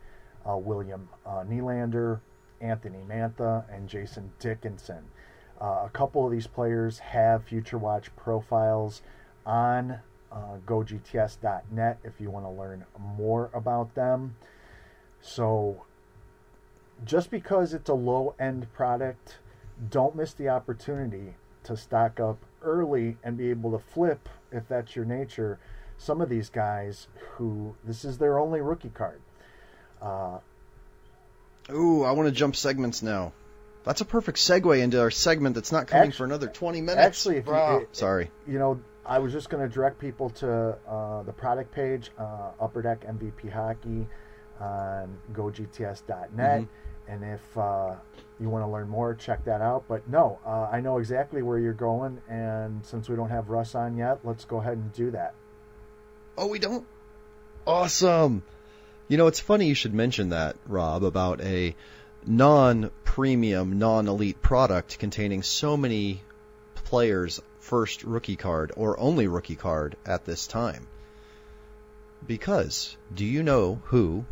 uh, 0.49 0.57
William 0.57 1.09
uh, 1.27 1.45
Nylander, 1.45 2.21
Anthony 2.61 3.05
Mantha, 3.09 3.65
and 3.73 3.89
Jason 3.89 4.33
Dickinson. 4.39 5.05
Uh, 5.65 5.87
a 5.87 5.91
couple 5.95 6.27
of 6.27 6.31
these 6.31 6.47
players 6.47 6.99
have 6.99 7.43
Future 7.45 7.79
Watch 7.79 8.15
profiles 8.17 9.01
on 9.47 9.99
uh, 10.31 10.59
gogts.net 10.67 11.99
if 12.05 12.21
you 12.21 12.31
want 12.31 12.45
to 12.45 12.51
learn 12.51 12.85
more 13.17 13.49
about 13.55 13.95
them. 13.95 14.37
So, 15.23 15.87
just 17.07 17.31
because 17.31 17.73
it's 17.73 17.89
a 17.89 17.95
low 17.95 18.35
end 18.39 18.71
product, 18.75 19.39
don't 19.89 20.15
miss 20.15 20.35
the 20.35 20.51
opportunity 20.51 21.35
to 21.63 21.79
stock 21.79 22.21
up 22.21 22.45
early 22.61 23.17
and 23.25 23.39
be 23.39 23.49
able 23.49 23.71
to 23.71 23.79
flip, 23.79 24.29
if 24.53 24.69
that's 24.69 24.95
your 24.95 25.07
nature, 25.07 25.59
some 25.97 26.21
of 26.21 26.29
these 26.29 26.51
guys 26.51 27.09
who 27.37 27.75
this 27.83 28.05
is 28.05 28.19
their 28.19 28.39
only 28.39 28.61
rookie 28.61 28.91
card. 28.91 29.23
Uh, 30.03 30.41
Ooh, 31.71 32.03
I 32.03 32.13
want 32.13 32.29
to 32.29 32.33
jump 32.33 32.55
segments 32.55 33.03
now. 33.03 33.33
That's 33.85 34.01
a 34.01 34.05
perfect 34.05 34.39
segue 34.39 34.81
into 34.81 35.01
our 35.01 35.11
segment 35.11 35.55
that's 35.55 35.71
not 35.73 35.87
coming 35.87 36.09
Actu- 36.09 36.17
for 36.19 36.25
another 36.25 36.47
20 36.49 36.81
minutes. 36.81 36.99
actually, 36.99 37.37
if 37.37 37.47
you- 37.47 37.89
Sorry. 37.93 38.31
you 38.47 38.59
know, 38.59 38.81
I 39.07 39.19
was 39.19 39.33
just 39.33 39.51
going 39.51 39.63
to 39.63 39.73
direct 39.73 39.99
people 39.99 40.31
to 40.31 40.79
uh, 40.89 41.23
the 41.25 41.33
product 41.33 41.71
page, 41.73 42.11
uh, 42.19 42.53
Upper 42.59 42.81
Deck 42.81 43.05
MVP 43.07 43.51
Hockey 43.53 44.07
on 44.59 45.19
gogts.net. 45.35 46.61
Mhm. 46.63 46.69
And 47.07 47.23
if 47.23 47.59
uh, 47.59 47.97
you 48.41 48.49
want 48.49 48.65
to 48.65 48.71
learn 48.71 48.89
more, 48.89 49.13
check 49.15 49.45
that 49.45 49.61
out. 49.61 49.85
But 49.87 50.09
no, 50.09 50.39
uh, 50.47 50.69
I 50.73 50.81
know 50.81 50.97
exactly 50.97 51.43
where 51.43 51.59
you're 51.59 51.75
going. 51.75 52.23
And 52.31 52.85
since 52.87 53.11
we 53.11 53.17
don't 53.17 53.29
have 53.29 53.51
Russ 53.51 53.75
on 53.75 53.99
yet, 53.99 54.21
let's 54.25 54.47
go 54.47 54.59
ahead 54.59 54.79
and 54.79 54.91
do 54.95 55.11
that. 55.11 55.35
Oh, 56.39 56.47
we 56.47 56.59
don't? 56.59 56.87
Awesome. 57.67 58.43
You 59.09 59.19
know, 59.19 59.27
it's 59.27 59.41
funny 59.41 59.67
you 59.67 59.75
should 59.75 59.93
mention 59.93 60.31
that, 60.31 60.57
Rob, 60.67 61.05
about 61.05 61.43
a 61.43 61.77
non 62.27 62.91
premium, 63.05 63.79
non 63.79 64.09
elite 64.09 64.41
product 64.43 64.99
containing 64.99 65.43
so 65.43 65.77
many 65.77 66.23
players' 66.75 67.41
first 67.61 68.05
rookie 68.05 68.37
card 68.37 68.73
or 68.77 68.99
only 68.99 69.27
rookie 69.29 69.57
card 69.57 69.97
at 70.07 70.25
this 70.25 70.47
time. 70.47 70.87
Because 72.27 72.97
do 73.15 73.25
you 73.25 73.43
know 73.43 73.81
who 73.85 74.25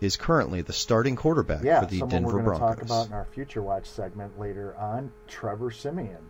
is 0.00 0.16
currently 0.16 0.62
the 0.62 0.72
starting 0.72 1.16
quarterback 1.16 1.62
yeah, 1.62 1.80
for 1.80 1.86
the 1.86 1.98
someone 2.00 2.22
Denver 2.22 2.26
we're 2.38 2.42
going 2.42 2.54
to 2.54 2.58
Broncos? 2.58 2.76
talk 2.76 2.84
about 2.86 3.06
in 3.08 3.12
our 3.12 3.26
Future 3.26 3.62
Watch 3.62 3.86
segment 3.86 4.38
later 4.38 4.74
on, 4.76 5.12
Trevor 5.28 5.70
Siemian. 5.70 6.28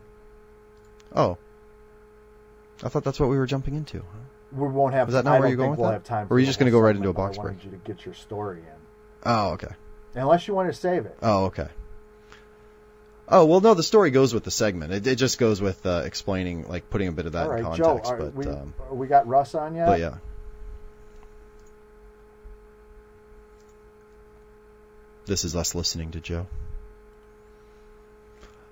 Oh. 1.14 1.38
I 2.82 2.88
thought 2.88 3.04
that's 3.04 3.20
what 3.20 3.28
we 3.28 3.38
were 3.38 3.46
jumping 3.46 3.74
into. 3.76 3.98
huh? 4.00 4.04
We 4.52 4.68
won't 4.68 4.94
have. 4.94 5.08
Is 5.08 5.14
that 5.14 5.24
not 5.24 5.36
I 5.36 5.40
where 5.40 5.48
you're 5.48 5.56
going 5.56 5.70
with 5.70 5.78
we'll 5.80 5.88
that? 5.88 5.94
have 5.94 6.04
time. 6.04 6.26
Or 6.30 6.36
are 6.36 6.40
you 6.40 6.46
just 6.46 6.58
gonna 6.58 6.70
go 6.72 6.80
right 6.80 6.94
into 6.94 7.08
a 7.08 7.12
box 7.12 7.38
I 7.38 7.42
break? 7.42 7.54
wanted 7.54 7.64
you 7.64 7.70
to 7.72 7.76
get 7.78 8.04
your 8.04 8.14
story 8.14 8.58
in, 8.58 8.64
Oh, 9.24 9.52
okay. 9.52 9.68
Unless 10.14 10.48
you 10.48 10.54
want 10.54 10.72
to 10.72 10.78
save 10.78 11.06
it. 11.06 11.16
Oh, 11.22 11.46
okay. 11.46 11.68
Oh 13.28 13.46
well, 13.46 13.60
no. 13.60 13.74
The 13.74 13.82
story 13.82 14.10
goes 14.10 14.34
with 14.34 14.44
the 14.44 14.50
segment. 14.50 14.92
It, 14.92 15.06
it 15.06 15.16
just 15.16 15.38
goes 15.38 15.60
with 15.60 15.84
uh, 15.86 16.02
explaining, 16.04 16.68
like 16.68 16.90
putting 16.90 17.08
a 17.08 17.12
bit 17.12 17.26
of 17.26 17.32
that 17.32 17.46
All 17.46 17.52
right, 17.52 17.64
in 17.64 17.74
Joe. 17.76 17.84
context. 17.84 18.12
Are, 18.12 18.18
but 18.18 18.34
we 18.34 18.46
um, 18.46 18.74
we 18.90 19.06
got 19.06 19.26
Russ 19.26 19.54
on 19.54 19.74
yet? 19.74 19.86
but 19.86 20.00
yeah. 20.00 20.16
This 25.26 25.44
is 25.44 25.56
us 25.56 25.74
listening 25.74 26.10
to 26.12 26.20
Joe. 26.20 26.46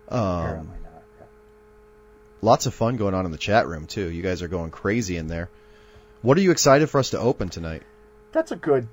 Um, 0.09 0.21
Apparently 0.21 0.77
not. 0.83 1.03
Yeah. 1.19 1.27
lots 2.43 2.67
of 2.67 2.75
fun 2.75 2.97
going 2.99 3.15
on 3.15 3.25
in 3.25 3.33
the 3.33 3.39
chat 3.39 3.67
room 3.67 3.87
too. 3.87 4.11
You 4.11 4.23
guys 4.23 4.43
are 4.43 4.49
going 4.49 4.71
crazy 4.71 5.17
in 5.17 5.29
there. 5.29 5.49
What 6.21 6.37
are 6.37 6.43
you 6.43 6.51
excited 6.51 6.91
for 6.91 6.99
us 6.99 7.11
to 7.11 7.19
open 7.19 7.49
tonight? 7.49 7.83
That's 8.33 8.53
a 8.53 8.57
good. 8.57 8.87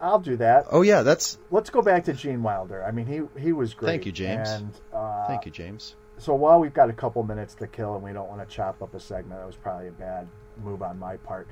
I'll 0.00 0.18
do 0.20 0.36
that. 0.36 0.66
Oh 0.70 0.82
yeah, 0.82 1.02
that's. 1.02 1.38
Let's 1.50 1.70
go 1.70 1.82
back 1.82 2.04
to 2.04 2.12
Gene 2.12 2.42
Wilder. 2.42 2.84
I 2.84 2.92
mean, 2.92 3.06
he 3.06 3.40
he 3.40 3.52
was 3.52 3.74
great. 3.74 3.90
Thank 3.90 4.06
you, 4.06 4.12
James. 4.12 4.48
And 4.48 4.70
uh, 4.92 5.26
Thank 5.26 5.44
you, 5.46 5.50
James. 5.52 5.96
So 6.18 6.34
while 6.34 6.60
we've 6.60 6.74
got 6.74 6.90
a 6.90 6.92
couple 6.92 7.22
minutes 7.22 7.54
to 7.56 7.66
kill, 7.66 7.94
and 7.94 8.02
we 8.02 8.12
don't 8.12 8.28
want 8.28 8.46
to 8.48 8.54
chop 8.54 8.82
up 8.82 8.94
a 8.94 9.00
segment, 9.00 9.40
that 9.40 9.46
was 9.46 9.56
probably 9.56 9.88
a 9.88 9.92
bad 9.92 10.28
move 10.62 10.82
on 10.82 10.98
my 10.98 11.16
part. 11.18 11.46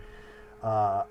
Uh, 0.63 1.05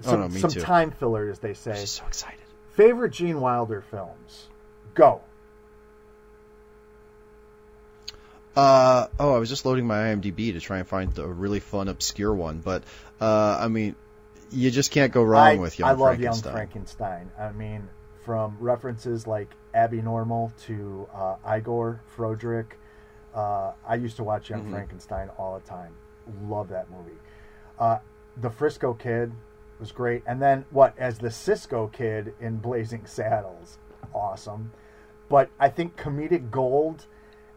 some, 0.00 0.14
Oh, 0.14 0.16
no, 0.22 0.28
me 0.28 0.40
some 0.40 0.50
time 0.50 0.90
filler, 0.92 1.28
as 1.30 1.38
they 1.40 1.50
I'm 1.50 1.54
say. 1.56 1.72
just 1.72 1.94
so 1.96 2.06
excited. 2.06 2.38
Favorite 2.72 3.10
Gene 3.12 3.40
Wilder 3.40 3.82
films? 3.82 4.46
Go. 4.94 5.20
Uh, 8.56 9.06
oh, 9.18 9.34
I 9.34 9.38
was 9.38 9.48
just 9.48 9.64
loading 9.64 9.86
my 9.86 10.14
IMDb 10.14 10.52
to 10.52 10.60
try 10.60 10.78
and 10.78 10.86
find 10.86 11.16
a 11.18 11.26
really 11.26 11.60
fun, 11.60 11.88
obscure 11.88 12.34
one. 12.34 12.58
But 12.60 12.82
uh, 13.20 13.58
I 13.60 13.68
mean, 13.68 13.94
you 14.50 14.70
just 14.70 14.90
can't 14.90 15.12
go 15.12 15.22
wrong 15.22 15.46
I, 15.46 15.56
with 15.56 15.78
Young 15.78 15.96
Frankenstein. 15.96 15.98
I 15.98 16.08
love 16.08 16.16
Frankenstein. 16.16 16.44
Young 16.44 16.56
Frankenstein. 16.56 17.30
I 17.38 17.52
mean, 17.52 17.88
from 18.24 18.56
references 18.60 19.26
like 19.26 19.54
Abby 19.74 20.02
Normal 20.02 20.52
to 20.66 21.08
uh, 21.14 21.36
Igor 21.56 22.00
Froderick. 22.16 22.76
Uh, 23.34 23.72
I 23.86 23.94
used 23.94 24.16
to 24.16 24.24
watch 24.24 24.50
Young 24.50 24.64
Mhm. 24.64 24.70
Frankenstein 24.70 25.30
all 25.38 25.58
the 25.58 25.66
time. 25.68 25.92
Love 26.48 26.68
that 26.68 26.90
movie. 26.90 27.18
Uh, 27.78 27.98
the 28.36 28.50
Frisco 28.50 28.94
Kid 28.94 29.32
was 29.78 29.92
great, 29.92 30.22
and 30.26 30.42
then 30.42 30.64
what 30.70 30.98
as 30.98 31.18
the 31.18 31.30
Cisco 31.30 31.86
Kid 31.88 32.34
in 32.40 32.58
Blazing 32.58 33.06
Saddles, 33.06 33.78
awesome. 34.14 34.72
But 35.28 35.48
I 35.58 35.68
think 35.68 35.96
comedic 35.96 36.50
gold. 36.50 37.06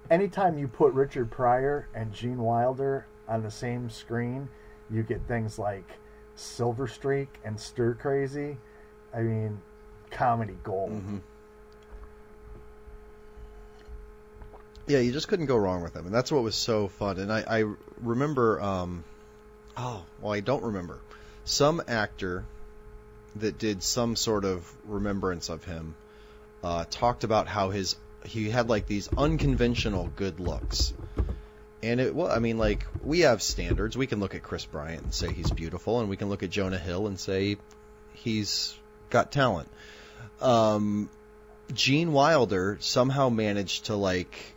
Anytime 0.09 0.57
you 0.57 0.67
put 0.67 0.93
Richard 0.93 1.31
Pryor 1.31 1.87
and 1.93 2.11
Gene 2.13 2.39
Wilder 2.39 3.07
on 3.27 3.41
the 3.41 3.51
same 3.51 3.89
screen, 3.89 4.49
you 4.89 5.01
get 5.01 5.21
things 5.27 5.57
like 5.57 5.89
Silver 6.35 6.87
Streak 6.87 7.29
and 7.43 7.59
Stir 7.59 7.93
Crazy. 7.95 8.57
I 9.13 9.21
mean, 9.21 9.61
comedy 10.11 10.57
gold. 10.63 10.91
Mhm. 10.91 11.21
Yeah, 14.87 14.99
you 14.99 15.11
just 15.13 15.27
couldn't 15.27 15.45
go 15.45 15.55
wrong 15.57 15.81
with 15.81 15.93
them, 15.93 16.05
and 16.05 16.13
that's 16.13 16.31
what 16.31 16.43
was 16.43 16.55
so 16.55 16.89
fun. 16.89 17.17
And 17.17 17.31
I, 17.31 17.43
I 17.47 17.73
remember, 18.01 18.61
um, 18.61 19.03
oh, 19.77 20.03
well, 20.19 20.33
I 20.33 20.41
don't 20.41 20.63
remember 20.63 20.99
some 21.45 21.81
actor 21.87 22.43
that 23.37 23.57
did 23.57 23.81
some 23.81 24.15
sort 24.15 24.45
of 24.45 24.71
remembrance 24.85 25.49
of 25.49 25.63
him 25.63 25.95
uh, 26.63 26.85
talked 26.89 27.23
about 27.23 27.47
how 27.47 27.69
his 27.69 27.95
he 28.25 28.49
had 28.49 28.69
like 28.69 28.87
these 28.87 29.09
unconventional 29.17 30.11
good 30.15 30.39
looks. 30.39 30.93
And 31.83 31.99
it 31.99 32.15
well, 32.15 32.31
I 32.31 32.39
mean, 32.39 32.57
like 32.57 32.85
we 33.03 33.21
have 33.21 33.41
standards. 33.41 33.97
We 33.97 34.07
can 34.07 34.19
look 34.19 34.35
at 34.35 34.41
Chris 34.41 34.65
Bryant 34.65 35.03
and 35.03 35.13
say 35.13 35.31
he's 35.33 35.51
beautiful, 35.51 35.99
and 35.99 36.09
we 36.09 36.17
can 36.17 36.29
look 36.29 36.41
at 36.41 36.49
Jonah 36.49 36.79
Hill 36.79 37.07
and 37.07 37.19
say 37.19 37.57
he's 38.13 38.73
got 39.09 39.31
talent. 39.31 39.69
Um, 40.41 41.09
Gene 41.73 42.13
Wilder 42.13 42.77
somehow 42.79 43.29
managed 43.29 43.85
to 43.85 43.95
like 43.95 44.55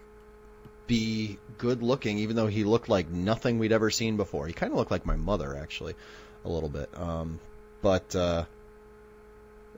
be 0.87 1.39
good 1.59 1.83
looking, 1.83 2.19
even 2.19 2.37
though 2.37 2.47
he 2.47 2.65
looked 2.65 2.89
like 2.89 3.11
nothing 3.11 3.59
we'd 3.59 3.73
ever 3.73 3.91
seen 3.91 4.17
before. 4.17 4.47
He 4.47 4.53
kind 4.53 4.73
of 4.73 4.79
looked 4.79 4.91
like 4.93 5.05
my 5.05 5.17
mother, 5.17 5.57
actually, 5.57 5.95
a 6.45 6.49
little 6.49 6.69
bit. 6.69 6.89
Um, 6.97 7.41
but 7.83 8.15
uh, 8.15 8.45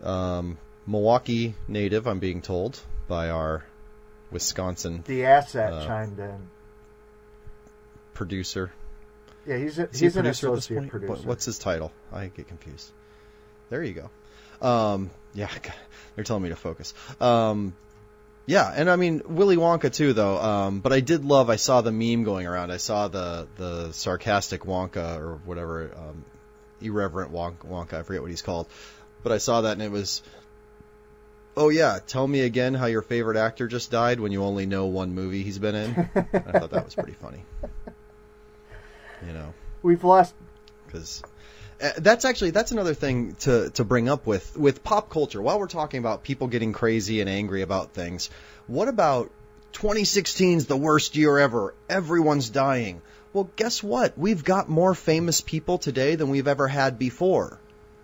um, 0.03 0.59
Milwaukee 0.87 1.55
native, 1.67 2.07
I'm 2.07 2.19
being 2.19 2.43
told 2.43 2.79
by 3.07 3.31
our 3.31 3.65
Wisconsin 4.31 5.03
The 5.07 5.25
asset 5.25 5.73
Uh, 5.73 5.87
chimed 5.87 6.19
in. 6.19 6.49
Producer. 8.19 8.73
Yeah, 9.47 9.57
he's 9.57 9.79
a, 9.79 9.85
a 9.85 9.89
he's 9.93 10.17
an 10.17 10.23
producer 10.25 10.49
at 10.49 10.55
this 10.57 10.67
point? 10.69 10.91
producer. 10.91 11.13
What- 11.13 11.25
What's 11.25 11.45
his 11.47 11.59
title? 11.59 11.93
I 12.13 12.27
get 12.27 12.49
confused. 12.49 12.91
There 13.71 13.83
you 13.83 13.95
go. 13.95 14.67
Um, 14.69 15.11
yeah, 15.35 15.49
they're 16.15 16.25
telling 16.25 16.43
me 16.43 16.49
to 16.51 16.57
focus. 16.57 16.93
Um, 17.21 17.75
yeah, 18.47 18.73
and 18.75 18.91
I 18.91 18.97
mean 18.97 19.23
Willy 19.27 19.57
Wonka 19.57 19.93
too, 19.93 20.13
though. 20.15 20.39
Um, 20.39 20.81
but 20.81 20.93
I 20.93 21.01
did 21.01 21.25
love. 21.25 21.49
I 21.49 21.57
saw 21.57 21.81
the 21.81 21.93
meme 21.93 22.25
going 22.25 22.47
around. 22.47 22.71
I 22.73 22.79
saw 22.79 23.07
the 23.09 23.47
the 23.57 23.93
sarcastic 23.93 24.63
Wonka 24.63 25.19
or 25.19 25.37
whatever, 25.45 25.93
um, 25.97 26.25
irreverent 26.81 27.31
Wonka, 27.33 27.67
Wonka. 27.67 27.95
I 27.95 28.03
forget 28.03 28.21
what 28.23 28.31
he's 28.31 28.43
called. 28.43 28.67
But 29.23 29.33
I 29.33 29.39
saw 29.39 29.61
that 29.63 29.73
and 29.73 29.83
it 29.83 29.93
was. 29.93 30.23
Oh 31.57 31.69
yeah, 31.71 31.99
tell 32.07 32.27
me 32.27 32.41
again 32.41 32.75
how 32.75 32.87
your 32.87 33.03
favorite 33.03 33.37
actor 33.37 33.67
just 33.69 33.91
died 33.91 34.19
when 34.21 34.33
you 34.33 34.43
only 34.45 34.67
know 34.67 34.87
one 34.87 35.15
movie 35.15 35.43
he's 35.43 35.59
been 35.59 35.75
in. 35.75 35.91
I 36.15 36.59
thought 36.59 36.71
that 36.71 36.85
was 36.85 36.95
pretty 36.95 37.15
funny. 37.15 37.45
You 39.27 39.33
know 39.33 39.55
We've 39.83 40.03
lost. 40.03 40.35
because 40.87 41.23
uh, 41.83 41.91
that's 41.99 42.25
actually 42.25 42.51
that's 42.51 42.73
another 42.73 42.95
thing 42.95 43.35
to 43.41 43.71
to 43.71 43.85
bring 43.85 44.09
up 44.09 44.27
with 44.27 44.57
with 44.57 44.83
pop 44.83 45.11
culture. 45.11 45.41
While 45.41 45.59
we're 45.61 45.69
talking 45.69 45.99
about 45.99 46.23
people 46.25 46.49
getting 46.49 46.73
crazy 46.73 47.21
and 47.21 47.31
angry 47.31 47.63
about 47.63 47.93
things, 47.93 48.31
what 48.67 48.89
about 48.89 49.31
2016's 49.75 50.67
the 50.67 50.77
worst 50.77 51.17
year 51.17 51.39
ever? 51.39 51.75
Everyone's 51.89 52.51
dying. 52.51 53.01
Well, 53.33 53.51
guess 53.57 53.83
what? 53.83 54.19
We've 54.19 54.43
got 54.43 54.69
more 54.69 54.95
famous 54.95 55.41
people 55.41 55.79
today 55.79 56.17
than 56.17 56.31
we've 56.31 56.49
ever 56.49 56.67
had 56.67 56.99
before. 56.99 57.61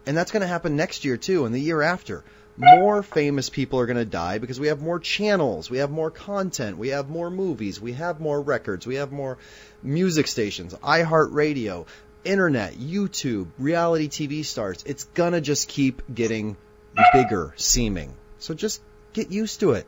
And 0.06 0.16
that's 0.16 0.30
going 0.30 0.42
to 0.42 0.46
happen 0.46 0.76
next 0.76 1.04
year 1.04 1.16
too 1.16 1.46
and 1.46 1.54
the 1.54 1.60
year 1.60 1.80
after. 1.80 2.22
More 2.56 3.02
famous 3.02 3.50
people 3.50 3.80
are 3.80 3.86
going 3.86 3.96
to 3.96 4.04
die 4.04 4.38
because 4.38 4.60
we 4.60 4.68
have 4.68 4.80
more 4.80 5.00
channels, 5.00 5.68
we 5.68 5.78
have 5.78 5.90
more 5.90 6.10
content, 6.10 6.78
we 6.78 6.90
have 6.90 7.08
more 7.08 7.28
movies, 7.28 7.80
we 7.80 7.94
have 7.94 8.20
more 8.20 8.40
records, 8.40 8.86
we 8.86 8.94
have 8.96 9.10
more 9.10 9.38
music 9.82 10.28
stations, 10.28 10.72
iHeartRadio, 10.74 11.86
internet, 12.24 12.74
YouTube, 12.74 13.48
reality 13.58 14.08
TV 14.08 14.44
stars. 14.44 14.84
It's 14.86 15.04
going 15.04 15.32
to 15.32 15.40
just 15.40 15.68
keep 15.68 16.02
getting 16.14 16.56
bigger 17.12 17.52
seeming. 17.56 18.14
So 18.38 18.54
just 18.54 18.80
get 19.12 19.32
used 19.32 19.60
to 19.60 19.72
it. 19.72 19.86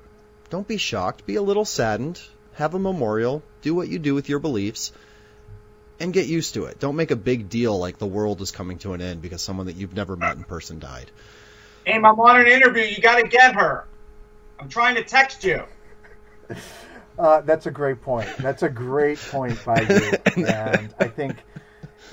Don't 0.51 0.67
be 0.67 0.77
shocked, 0.77 1.25
be 1.25 1.37
a 1.37 1.43
little 1.43 1.65
saddened, 1.65 2.21
have 2.55 2.75
a 2.75 2.79
memorial, 2.81 3.43
do 3.63 3.75
what 3.77 3.89
you 3.89 4.01
do 4.01 4.15
with 4.15 4.29
your 4.29 4.41
beliefs. 4.41 4.93
and 5.99 6.13
get 6.13 6.27
used 6.27 6.55
to 6.55 6.67
it. 6.67 6.79
Don't 6.79 6.97
make 6.97 7.11
a 7.11 7.17
big 7.17 7.49
deal 7.49 7.79
like 7.79 7.99
the 7.99 8.07
world 8.07 8.41
is 8.43 8.51
coming 8.51 8.79
to 8.79 8.93
an 8.93 9.01
end 9.01 9.23
because 9.23 9.41
someone 9.43 9.67
that 9.67 9.77
you've 9.77 9.95
never 9.95 10.17
met 10.17 10.37
in 10.37 10.45
person 10.45 10.79
died. 10.79 11.11
Aim, 11.87 12.05
I'm 12.05 12.19
on 12.19 12.41
an 12.41 12.47
interview. 12.49 12.83
You 12.83 13.01
got 13.01 13.21
to 13.21 13.29
get 13.29 13.55
her. 13.55 13.87
I'm 14.59 14.69
trying 14.69 14.97
to 14.97 15.05
text 15.05 15.45
you. 15.45 15.63
Uh, 17.19 17.41
that's 17.41 17.65
a 17.65 17.71
great 17.71 18.03
point. 18.03 18.29
That's 18.41 18.63
a 18.63 18.69
great 18.69 19.19
point 19.19 19.59
by 19.65 19.81
you. 19.81 20.45
and 20.45 20.95
I 21.01 21.09
think, 21.09 21.39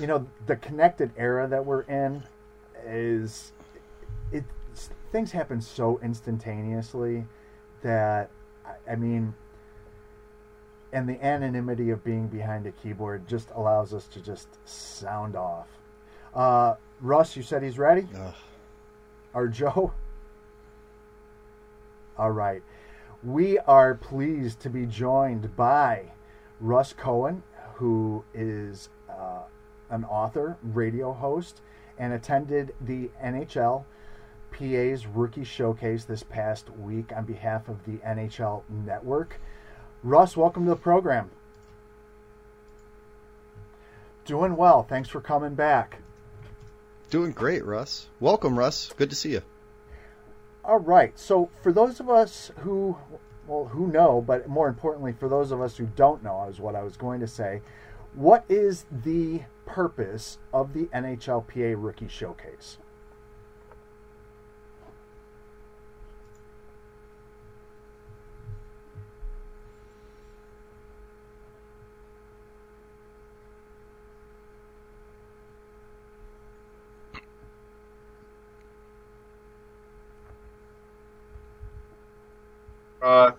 you 0.00 0.06
know, 0.06 0.26
the 0.46 0.56
connected 0.56 1.10
era 1.18 1.46
that 1.46 1.66
we're 1.66 1.82
in 1.82 2.22
is 2.86 3.52
it 4.32 4.44
things 5.12 5.30
happen 5.30 5.60
so 5.60 6.00
instantaneously 6.02 7.26
that 7.82 8.30
I 8.88 8.96
mean 8.96 9.34
and 10.94 11.06
the 11.06 11.22
anonymity 11.22 11.90
of 11.90 12.02
being 12.02 12.28
behind 12.28 12.66
a 12.66 12.72
keyboard 12.72 13.28
just 13.28 13.50
allows 13.54 13.92
us 13.92 14.06
to 14.06 14.20
just 14.20 14.48
sound 14.64 15.36
off. 15.36 15.66
Uh, 16.32 16.76
Russ, 17.02 17.36
you 17.36 17.42
said 17.42 17.62
he's 17.62 17.78
ready? 17.78 18.06
Ugh. 18.16 18.34
Or 19.34 19.48
Joe? 19.48 19.92
All 22.16 22.30
right. 22.30 22.62
We 23.22 23.58
are 23.58 23.94
pleased 23.94 24.60
to 24.60 24.70
be 24.70 24.86
joined 24.86 25.56
by 25.56 26.12
Russ 26.60 26.92
Cohen, 26.92 27.42
who 27.74 28.24
is 28.32 28.88
uh, 29.10 29.42
an 29.90 30.04
author, 30.04 30.56
radio 30.62 31.12
host, 31.12 31.60
and 31.98 32.12
attended 32.12 32.74
the 32.80 33.10
NHL 33.22 33.84
PA's 34.52 35.06
Rookie 35.06 35.44
Showcase 35.44 36.04
this 36.04 36.22
past 36.22 36.70
week 36.70 37.12
on 37.14 37.24
behalf 37.24 37.68
of 37.68 37.84
the 37.84 37.98
NHL 38.06 38.62
Network. 38.68 39.40
Russ, 40.04 40.36
welcome 40.36 40.64
to 40.64 40.70
the 40.70 40.76
program. 40.76 41.30
Doing 44.24 44.56
well. 44.56 44.82
Thanks 44.84 45.08
for 45.08 45.20
coming 45.20 45.54
back. 45.54 45.98
Doing 47.14 47.30
great, 47.30 47.64
Russ. 47.64 48.08
Welcome, 48.18 48.58
Russ. 48.58 48.92
Good 48.96 49.10
to 49.10 49.14
see 49.14 49.30
you. 49.30 49.42
All 50.64 50.80
right. 50.80 51.16
So, 51.16 51.48
for 51.62 51.70
those 51.70 52.00
of 52.00 52.10
us 52.10 52.50
who, 52.56 52.96
well, 53.46 53.66
who 53.66 53.86
know, 53.86 54.20
but 54.20 54.48
more 54.48 54.66
importantly, 54.66 55.12
for 55.12 55.28
those 55.28 55.52
of 55.52 55.60
us 55.60 55.76
who 55.76 55.86
don't 55.94 56.24
know, 56.24 56.48
is 56.48 56.58
what 56.58 56.74
I 56.74 56.82
was 56.82 56.96
going 56.96 57.20
to 57.20 57.28
say. 57.28 57.62
What 58.14 58.44
is 58.48 58.86
the 58.90 59.42
purpose 59.64 60.38
of 60.52 60.72
the 60.74 60.86
NHLPA 60.86 61.76
Rookie 61.78 62.08
Showcase? 62.08 62.78
Uh, 83.04 83.32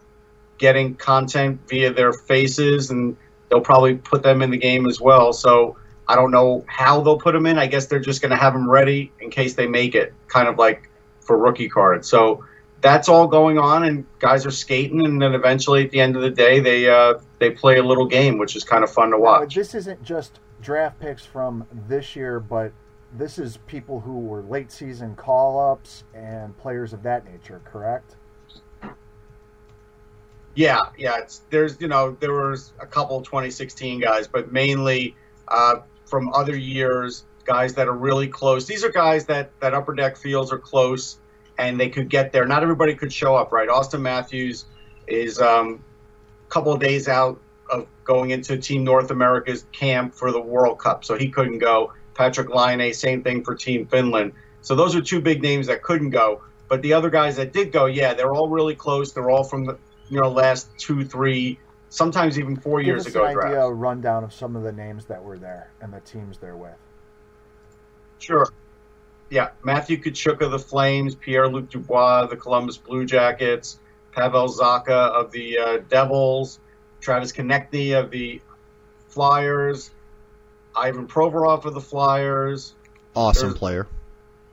getting 0.58 0.95
content 0.95 1.60
via 1.67 1.91
their 1.91 2.13
faces, 2.13 2.89
and 2.91 3.17
they'll 3.49 3.60
probably 3.60 3.95
put 3.95 4.23
them 4.23 4.41
in 4.41 4.49
the 4.51 4.58
game 4.58 4.88
as 4.88 5.01
well. 5.01 5.34
So 5.34 5.75
I 6.08 6.15
don't 6.15 6.32
know 6.32 6.63
how 6.67 7.01
they'll 7.01 7.17
put 7.19 7.34
them 7.34 7.45
in. 7.45 7.58
I 7.58 7.67
guess 7.67 7.88
they're 7.88 7.99
just 7.99 8.21
going 8.21 8.30
to 8.30 8.38
have 8.38 8.54
them 8.54 8.69
ready 8.69 9.12
in 9.19 9.30
case 9.30 9.56
they 9.56 9.67
make 9.67 9.95
it, 9.95 10.13
kind 10.28 10.47
of 10.47 10.58
like 10.58 10.89
for 11.19 11.38
rookie 11.38 11.67
cards. 11.67 12.08
So 12.08 12.45
that's 12.82 13.10
all 13.10 13.28
going 13.28 13.58
on, 13.58 13.84
and 13.84 14.06
guys 14.19 14.45
are 14.45 14.51
skating, 14.51 15.06
and 15.06 15.21
then 15.21 15.34
eventually 15.34 15.84
at 15.84 15.91
the 15.91 15.99
end 15.99 16.15
of 16.15 16.21
the 16.21 16.30
day, 16.30 16.60
they 16.60 16.88
uh, 16.89 17.15
they 17.39 17.49
play 17.49 17.78
a 17.78 17.84
little 17.84 18.06
game, 18.06 18.38
which 18.38 18.56
is 18.56 18.63
kind 18.63 18.84
of 18.84 18.91
fun 18.91 19.10
to 19.10 19.17
Now, 19.17 19.23
watch. 19.23 19.56
this 19.56 19.73
isn't 19.73 20.04
just 20.04 20.39
draft 20.62 20.99
picks 20.99 21.25
from 21.25 21.65
this 21.88 22.15
year, 22.15 22.39
but 22.39 22.71
this 23.17 23.39
is 23.39 23.58
people 23.65 23.99
who 23.99 24.19
were 24.19 24.43
late 24.43 24.71
season 24.71 25.15
call 25.15 25.71
ups 25.71 26.04
and 26.13 26.56
players 26.58 26.93
of 26.93 27.01
that 27.04 27.25
nature, 27.25 27.62
correct? 27.65 28.15
Yeah, 30.56 30.80
yeah. 30.98 31.18
It's 31.20 31.41
there's 31.50 31.80
you 31.80 31.88
know 31.88 32.18
there 32.20 32.34
was 32.34 32.72
a 32.80 32.86
couple 32.86 33.22
2016 33.22 34.00
guys, 34.00 34.28
but 34.28 34.52
mainly 34.52 35.15
uh, 35.50 35.76
from 36.06 36.30
other 36.34 36.56
years, 36.56 37.26
guys 37.44 37.74
that 37.76 37.88
are 37.88 37.96
really 37.96 38.28
close. 38.28 38.65
These 38.65 38.84
are 38.84 38.91
guys 38.91 39.26
that 39.26 39.52
that 39.60 39.74
upper 39.74 39.94
deck 39.94 40.18
feels 40.18 40.52
are 40.52 40.58
close, 40.58 41.20
and 41.58 41.80
they 41.80 41.89
could 41.89 42.10
get 42.10 42.32
there. 42.32 42.46
Not 42.46 42.63
everybody 42.63 42.96
could 42.96 43.12
show 43.12 43.36
up, 43.36 43.52
right? 43.52 43.68
Auston 43.68 44.02
Matthews 44.02 44.65
is 45.08 45.39
um, 45.39 45.84
a 46.48 46.50
couple 46.50 46.72
of 46.72 46.80
days 46.80 47.08
out 47.08 47.39
of 47.70 47.88
going 48.04 48.32
into 48.32 48.58
Team 48.58 48.84
North 48.84 49.12
America's 49.12 49.65
camp 49.74 50.13
for 50.13 50.32
the 50.32 50.41
World 50.41 50.80
Cup, 50.80 51.04
so 51.04 51.18
he 51.18 51.30
couldn't 51.30 51.60
go. 51.60 51.94
Patrik 52.13 52.48
Laine, 52.50 52.94
same 52.94 53.24
thing 53.24 53.44
for 53.44 53.56
Team 53.56 53.86
Finland. 53.88 54.32
So 54.62 54.74
those 54.74 54.96
are 54.96 55.02
two 55.02 55.20
big 55.20 55.41
names 55.41 55.68
that 55.68 55.84
couldn't 55.84 56.12
go. 56.12 56.41
But 56.68 56.82
the 56.82 56.94
other 56.94 57.10
guys 57.10 57.36
that 57.36 57.54
did 57.54 57.72
go, 57.72 57.86
yeah, 57.86 58.13
they're 58.13 58.34
all 58.34 58.50
really 58.50 58.74
close. 58.74 59.12
They're 59.12 59.30
all 59.30 59.44
from 59.44 59.65
the 59.65 59.78
you 60.10 60.20
know 60.22 60.30
last 60.30 60.68
two, 60.78 61.04
three, 61.06 61.60
sometimes 61.89 62.38
even 62.39 62.56
four 62.56 62.80
Give 62.80 62.88
years 62.88 63.08
us 63.08 63.13
ago 63.15 63.26
an 63.26 63.38
idea, 63.38 63.62
a 63.62 63.72
rundown 63.74 64.24
of 64.24 64.34
some 64.34 64.56
of 64.56 64.63
the 64.63 64.72
names 64.72 65.06
that 65.06 65.24
were 65.24 65.38
there 65.38 65.70
and 65.82 65.94
the 65.94 66.00
teams 66.02 66.38
they're 66.38 66.58
with. 66.58 66.76
Sure. 68.20 68.48
Yeah, 69.30 69.50
Matthew 69.63 69.98
Tkachuk 70.02 70.41
of 70.41 70.52
the 70.52 70.60
Flames, 70.60 71.15
Pierre-Luc 71.15 71.70
Dubois 71.70 72.22
of 72.24 72.30
the 72.30 72.38
Columbus 72.38 72.78
Blue 72.78 73.06
Jackets, 73.06 73.80
Pavel 74.12 74.48
Zacha 74.48 74.89
of 74.89 75.32
the 75.32 75.58
uh, 75.58 75.78
Devils, 75.89 76.60
Travis 77.02 77.32
Konecny 77.32 78.00
of 78.00 78.12
the 78.12 78.39
Flyers, 79.10 79.89
Ivan 80.76 81.08
Provorov 81.08 81.65
of 81.65 81.74
the 81.74 81.82
Flyers. 81.82 82.74
Awesome 83.15 83.48
There's- 83.50 83.60
player. 83.60 83.88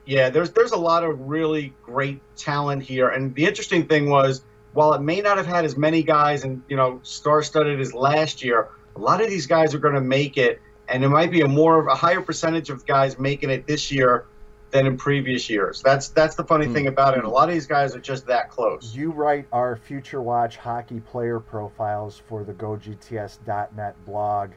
Yeah, 0.05 0.31
there's 0.31 0.51
there's 0.51 0.73
a 0.73 0.77
lot 0.77 1.05
of 1.05 1.29
really 1.29 1.73
great 1.81 2.19
talent 2.35 2.83
here, 2.83 3.07
and 3.07 3.33
the 3.35 3.45
interesting 3.45 3.87
thing 3.87 4.09
was, 4.09 4.43
while 4.73 4.93
it 4.93 5.01
may 5.01 5.21
not 5.21 5.37
have 5.37 5.47
had 5.47 5.65
as 5.65 5.77
many 5.77 6.03
guys 6.03 6.43
and 6.43 6.61
you 6.67 6.75
know 6.77 6.99
star-studded 7.03 7.79
as 7.79 7.93
last 7.93 8.43
year, 8.43 8.69
a 8.95 8.99
lot 8.99 9.21
of 9.21 9.29
these 9.29 9.47
guys 9.47 9.73
are 9.73 9.79
going 9.79 9.95
to 9.95 10.01
make 10.01 10.37
it, 10.37 10.61
and 10.89 11.01
there 11.01 11.09
might 11.09 11.31
be 11.31 11.41
a 11.41 11.47
more 11.47 11.87
a 11.87 11.95
higher 11.95 12.21
percentage 12.21 12.69
of 12.69 12.85
guys 12.85 13.17
making 13.19 13.49
it 13.49 13.65
this 13.67 13.91
year 13.91 14.25
than 14.71 14.87
in 14.87 14.97
previous 14.97 15.49
years. 15.51 15.81
That's 15.83 16.07
that's 16.09 16.35
the 16.35 16.43
funny 16.43 16.65
Hmm. 16.65 16.73
thing 16.73 16.87
about 16.87 17.15
it. 17.17 17.23
A 17.23 17.29
lot 17.29 17.47
of 17.47 17.53
these 17.53 17.67
guys 17.67 17.95
are 17.95 17.99
just 17.99 18.25
that 18.27 18.49
close. 18.49 18.95
You 18.95 19.11
write 19.11 19.45
our 19.51 19.75
Future 19.75 20.21
Watch 20.21 20.57
hockey 20.57 20.99
player 20.99 21.39
profiles 21.39 22.17
for 22.27 22.43
the 22.43 22.53
GoGTS.net 22.53 23.95
blog. 24.05 24.51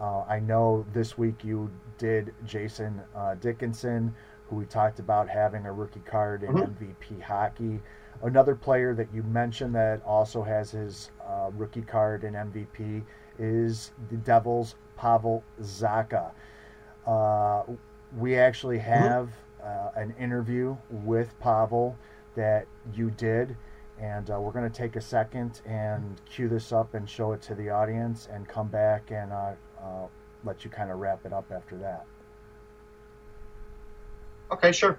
Uh, 0.00 0.22
I 0.28 0.38
know 0.38 0.86
this 0.92 1.18
week 1.18 1.42
you 1.42 1.70
did 1.98 2.32
Jason 2.46 3.00
uh, 3.16 3.34
Dickinson, 3.34 4.14
who 4.48 4.56
we 4.56 4.64
talked 4.64 5.00
about 5.00 5.28
having 5.28 5.66
a 5.66 5.72
rookie 5.72 6.02
card 6.06 6.44
in 6.44 6.52
Mhm. 6.54 6.76
MVP 6.78 7.20
hockey. 7.20 7.80
Another 8.22 8.54
player 8.56 8.94
that 8.94 9.08
you 9.14 9.22
mentioned 9.22 9.74
that 9.76 10.02
also 10.04 10.42
has 10.42 10.72
his 10.72 11.10
uh, 11.24 11.50
rookie 11.54 11.82
card 11.82 12.24
and 12.24 12.34
MVP 12.34 13.04
is 13.38 13.92
the 14.10 14.16
Devils' 14.16 14.74
Pavel 14.96 15.44
Zacha. 15.62 16.32
Uh, 17.06 17.62
we 18.16 18.36
actually 18.36 18.78
have 18.78 19.30
uh, 19.62 19.90
an 19.94 20.14
interview 20.18 20.76
with 20.90 21.38
Pavel 21.38 21.96
that 22.34 22.66
you 22.92 23.10
did, 23.10 23.56
and 24.00 24.30
uh, 24.30 24.40
we're 24.40 24.52
going 24.52 24.68
to 24.68 24.76
take 24.76 24.96
a 24.96 25.00
second 25.00 25.60
and 25.64 26.20
cue 26.28 26.48
this 26.48 26.72
up 26.72 26.94
and 26.94 27.08
show 27.08 27.32
it 27.32 27.42
to 27.42 27.54
the 27.54 27.70
audience, 27.70 28.28
and 28.32 28.48
come 28.48 28.68
back 28.68 29.10
and 29.10 29.32
uh, 29.32 29.52
uh, 29.80 30.06
let 30.44 30.64
you 30.64 30.70
kind 30.70 30.90
of 30.90 30.98
wrap 30.98 31.24
it 31.24 31.32
up 31.32 31.50
after 31.54 31.76
that. 31.78 32.04
Okay, 34.50 34.72
sure. 34.72 34.98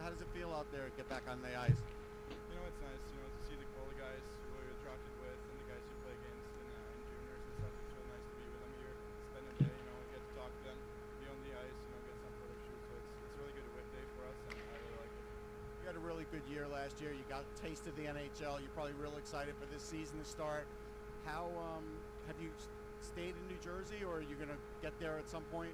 How 0.00 0.10
does 0.10 0.20
it 0.20 0.28
feel 0.34 0.49
out 0.60 0.68
there? 0.76 0.92
Get 0.92 1.08
back 1.08 1.24
on 1.24 1.40
the 1.40 1.48
ice. 1.56 1.80
You 2.28 2.54
know, 2.60 2.68
it's 2.68 2.82
nice, 2.84 3.00
you 3.16 3.16
know, 3.16 3.32
to 3.32 3.40
see 3.48 3.56
the 3.56 3.64
quality 3.72 3.96
guys 3.96 4.20
who 4.44 4.60
you're 4.60 4.76
drafted 4.84 5.16
with 5.24 5.40
and 5.40 5.56
the 5.56 5.66
guys 5.72 5.80
you 5.80 5.96
play 6.04 6.12
against 6.12 6.52
in, 6.52 6.68
uh, 6.68 6.96
in 7.00 7.00
juniors 7.08 7.40
and 7.48 7.54
stuff. 7.64 7.72
It's 7.80 7.92
really 7.96 8.10
nice 8.12 8.26
to 8.28 8.34
be 8.36 8.44
with 8.44 8.60
them 8.60 8.74
here, 8.76 8.96
spend 9.32 9.44
a 9.48 9.54
day, 9.56 9.72
you 9.72 9.86
know, 9.88 9.96
get 10.12 10.20
to 10.20 10.32
talk 10.36 10.52
to 10.52 10.62
them, 10.68 10.78
be 11.16 11.24
on 11.32 11.38
the 11.48 11.52
ice, 11.64 11.78
you 11.80 11.90
know, 11.96 12.00
get 12.04 12.16
some 12.20 12.34
photo 12.44 12.56
shoots. 12.60 12.84
So 12.84 12.92
it's, 12.92 13.08
it's 13.24 13.32
a 13.32 13.40
really 13.40 13.54
good 13.56 13.88
day 13.88 14.04
for 14.12 14.22
us, 14.28 14.36
and 14.36 14.56
I 14.60 14.76
really 14.84 14.96
like 15.00 15.12
it. 15.16 15.24
You 15.80 15.84
had 15.88 15.96
a 15.96 16.04
really 16.04 16.26
good 16.28 16.44
year 16.52 16.68
last 16.68 17.00
year. 17.00 17.16
You 17.16 17.24
got 17.32 17.40
a 17.40 17.52
taste 17.64 17.88
of 17.88 17.96
the 17.96 18.04
NHL. 18.04 18.60
You're 18.60 18.76
probably 18.76 19.00
real 19.00 19.16
excited 19.16 19.56
for 19.56 19.64
this 19.72 19.80
season 19.80 20.20
to 20.20 20.28
start. 20.28 20.68
How 21.24 21.48
um, 21.56 21.88
have 22.28 22.36
you 22.36 22.52
stayed 23.00 23.32
in 23.32 23.44
New 23.48 23.60
Jersey, 23.64 24.04
or 24.04 24.20
are 24.20 24.26
you 24.28 24.36
going 24.36 24.52
to 24.52 24.60
get 24.84 24.92
there 25.00 25.16
at 25.16 25.24
some 25.24 25.48
point? 25.48 25.72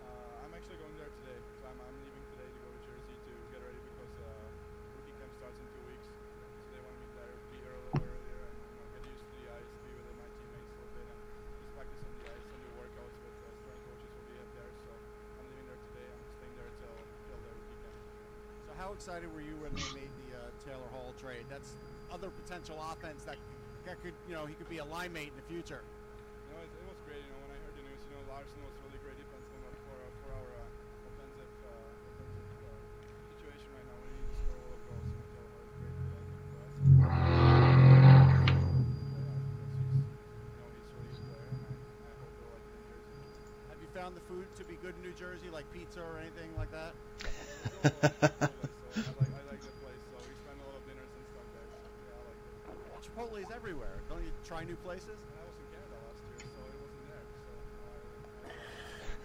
Uh, 0.00 0.48
I'm 0.48 0.52
actually 0.56 0.80
going 0.80 0.96
there 0.96 1.12
today, 1.20 1.36
so 1.60 1.68
I'm, 1.68 1.76
I'm 1.76 1.96
leaving 2.08 2.24
today 2.32 2.48
to 2.48 2.58
go 2.64 2.72
to 2.72 2.80
Jersey 2.88 3.16
to 3.28 3.32
get 3.52 3.60
ready 3.60 3.80
because 3.84 4.12
uh, 4.24 4.48
rookie 4.96 5.16
camp 5.20 5.32
starts 5.36 5.58
in 5.60 5.66
two 5.76 5.84
weeks. 5.88 6.08
So 6.08 6.40
they 6.72 6.80
want 6.80 6.96
me 6.96 7.06
there, 7.12 7.34
be 7.52 7.58
here 7.60 7.74
a 7.76 7.80
little 7.92 8.08
earlier, 8.08 8.40
and 8.40 8.56
you 8.56 8.76
know, 8.80 8.86
get 8.96 9.02
used 9.04 9.20
to 9.20 9.28
the 9.44 9.48
ice, 9.52 9.70
be 9.84 9.90
with 9.92 10.16
my 10.16 10.28
teammates 10.40 10.70
a 10.72 10.76
little 10.80 10.94
bit, 10.96 11.06
and 11.08 11.20
just 11.28 11.68
practice 11.76 12.00
on 12.00 12.12
the 12.16 12.26
ice 12.32 12.46
and 12.48 12.58
do 12.64 12.70
workouts 12.80 13.16
with 13.20 13.36
uh, 13.36 13.48
strength 13.60 13.82
coaches 13.84 14.10
will 14.16 14.28
be 14.32 14.36
up 14.40 14.50
there. 14.56 14.70
So 14.72 14.90
I'm 14.96 15.46
leaving 15.52 15.66
there 15.68 15.82
today. 15.92 16.08
I'm 16.08 16.24
staying 16.40 16.56
there 16.56 16.72
till 16.80 16.96
till 17.28 17.40
the 17.44 17.52
rookie 17.52 17.78
camp. 17.84 17.98
So 18.64 18.70
how 18.80 18.87
excited 18.98 19.32
were 19.32 19.40
you 19.40 19.54
when 19.62 19.70
they 19.70 19.86
made 19.94 20.10
the 20.18 20.34
uh, 20.34 20.50
Taylor 20.66 20.90
Hall 20.90 21.14
trade? 21.20 21.46
That's 21.48 21.70
other 22.10 22.30
potential 22.30 22.82
offense 22.82 23.22
that 23.24 23.38
that 23.86 24.02
could, 24.02 24.14
you 24.26 24.34
know, 24.34 24.44
he 24.44 24.54
could 24.54 24.68
be 24.68 24.78
a 24.78 24.84
line 24.84 25.12
mate 25.12 25.30
in 25.30 25.36
the 25.38 25.46
future. 25.46 25.82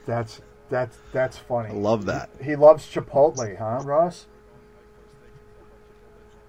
That's 0.05 0.41
that's 0.69 0.97
that's 1.11 1.37
funny. 1.37 1.69
I 1.69 1.73
love 1.73 2.05
that. 2.05 2.29
He 2.41 2.55
loves 2.55 2.85
Chipotle, 2.85 3.57
huh, 3.57 3.81
Ross? 3.83 4.25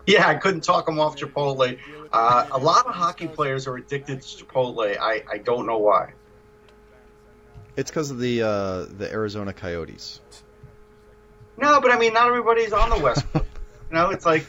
Yeah, 0.07 0.29
I 0.29 0.35
couldn't 0.35 0.63
talk 0.63 0.89
him 0.89 1.01
off 1.01 1.17
Chipotle. 1.17 1.79
Uh, 2.13 2.47
a 2.51 2.59
lot 2.59 2.87
of 2.87 2.95
hockey 2.95 3.27
players 3.27 3.67
are 3.67 3.77
addicted 3.77 4.21
to 4.23 4.45
Chipotle. 4.45 4.97
I, 4.99 5.23
I 5.31 5.39
don't 5.39 5.67
know 5.67 5.79
why. 5.79 6.13
It's 7.77 7.91
because 7.91 8.11
of 8.11 8.19
the 8.19 8.43
uh, 8.43 8.85
the 8.99 9.09
Arizona 9.11 9.53
Coyotes. 9.53 10.21
No, 11.57 11.81
but 11.81 11.91
I 11.91 11.99
mean, 11.99 12.13
not 12.13 12.29
everybody's 12.29 12.73
on 12.73 12.91
the 12.91 12.99
West 12.99 13.31
Coast. 13.33 13.47
you 13.91 13.95
know, 13.95 14.11
it's 14.11 14.27
like 14.27 14.47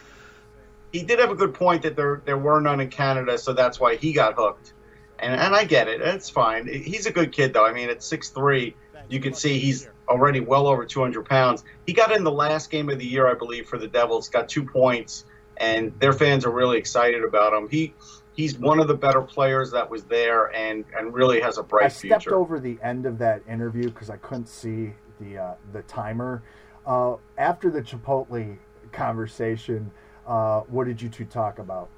he 0.92 1.04
did 1.04 1.20
have 1.20 1.32
a 1.32 1.36
good 1.36 1.54
point 1.54 1.84
that 1.84 1.96
there 1.96 2.22
there 2.26 2.38
were 2.38 2.60
none 2.60 2.82
in 2.82 2.90
Canada, 2.90 3.38
so 3.38 3.54
that's 3.54 3.80
why 3.80 3.96
he 3.96 4.14
got 4.14 4.36
hooked. 4.36 4.74
And 5.20 5.34
and 5.34 5.56
I 5.56 5.64
get 5.64 5.88
it. 5.88 6.02
It's 6.02 6.30
fine. 6.30 6.68
He's 6.68 7.06
a 7.06 7.12
good 7.12 7.32
kid, 7.32 7.54
though. 7.54 7.66
I 7.66 7.74
mean, 7.74 7.90
at 7.90 8.04
six 8.04 8.30
three, 8.30 8.76
you 9.10 9.20
can 9.20 9.34
see 9.34 9.60
he's 9.60 9.88
already 10.08 10.40
well 10.40 10.68
over 10.68 10.86
200 10.86 11.26
pounds. 11.26 11.64
He 11.86 11.94
got 11.94 12.12
in 12.12 12.24
the 12.24 12.32
last 12.32 12.70
game 12.70 12.90
of 12.90 13.00
the 13.00 13.06
year, 13.06 13.28
I 13.30 13.34
believe, 13.34 13.68
for 13.68 13.78
the 13.78 13.88
Devils. 13.88 14.30
Got 14.30 14.50
two 14.50 14.64
points, 14.64 15.26
and 15.58 15.98
their 16.00 16.14
fans 16.14 16.46
are 16.46 16.52
really 16.52 16.78
excited 16.78 17.24
about 17.24 17.54
him. 17.54 17.70
He 17.70 17.94
he's 18.34 18.58
one 18.58 18.80
of 18.80 18.88
the 18.88 18.96
better 18.96 19.22
players 19.22 19.72
that 19.72 19.90
was 19.90 20.04
there, 20.06 20.54
and 20.56 20.86
and 20.98 21.14
really 21.14 21.42
has 21.42 21.58
a 21.58 21.64
bright 21.64 21.86
I 21.86 21.90
stepped 21.90 22.24
future. 22.24 22.36
over 22.36 22.60
the 22.60 22.78
end 22.84 23.06
of 23.06 23.18
that 23.20 23.42
interview 23.50 23.86
because 23.90 24.10
I 24.10 24.18
couldn't 24.18 24.48
see 24.48 24.94
the 25.20 25.38
uh, 25.38 25.54
the 25.74 25.82
timer. 25.84 26.44
Uh, 26.86 27.16
after 27.38 27.72
the 27.72 27.82
Chipotle 27.82 28.58
conversation, 28.92 29.92
uh, 30.28 30.62
what 30.62 30.86
did 30.86 31.02
you 31.02 31.10
two 31.10 31.26
talk 31.26 31.58
about? 31.60 31.90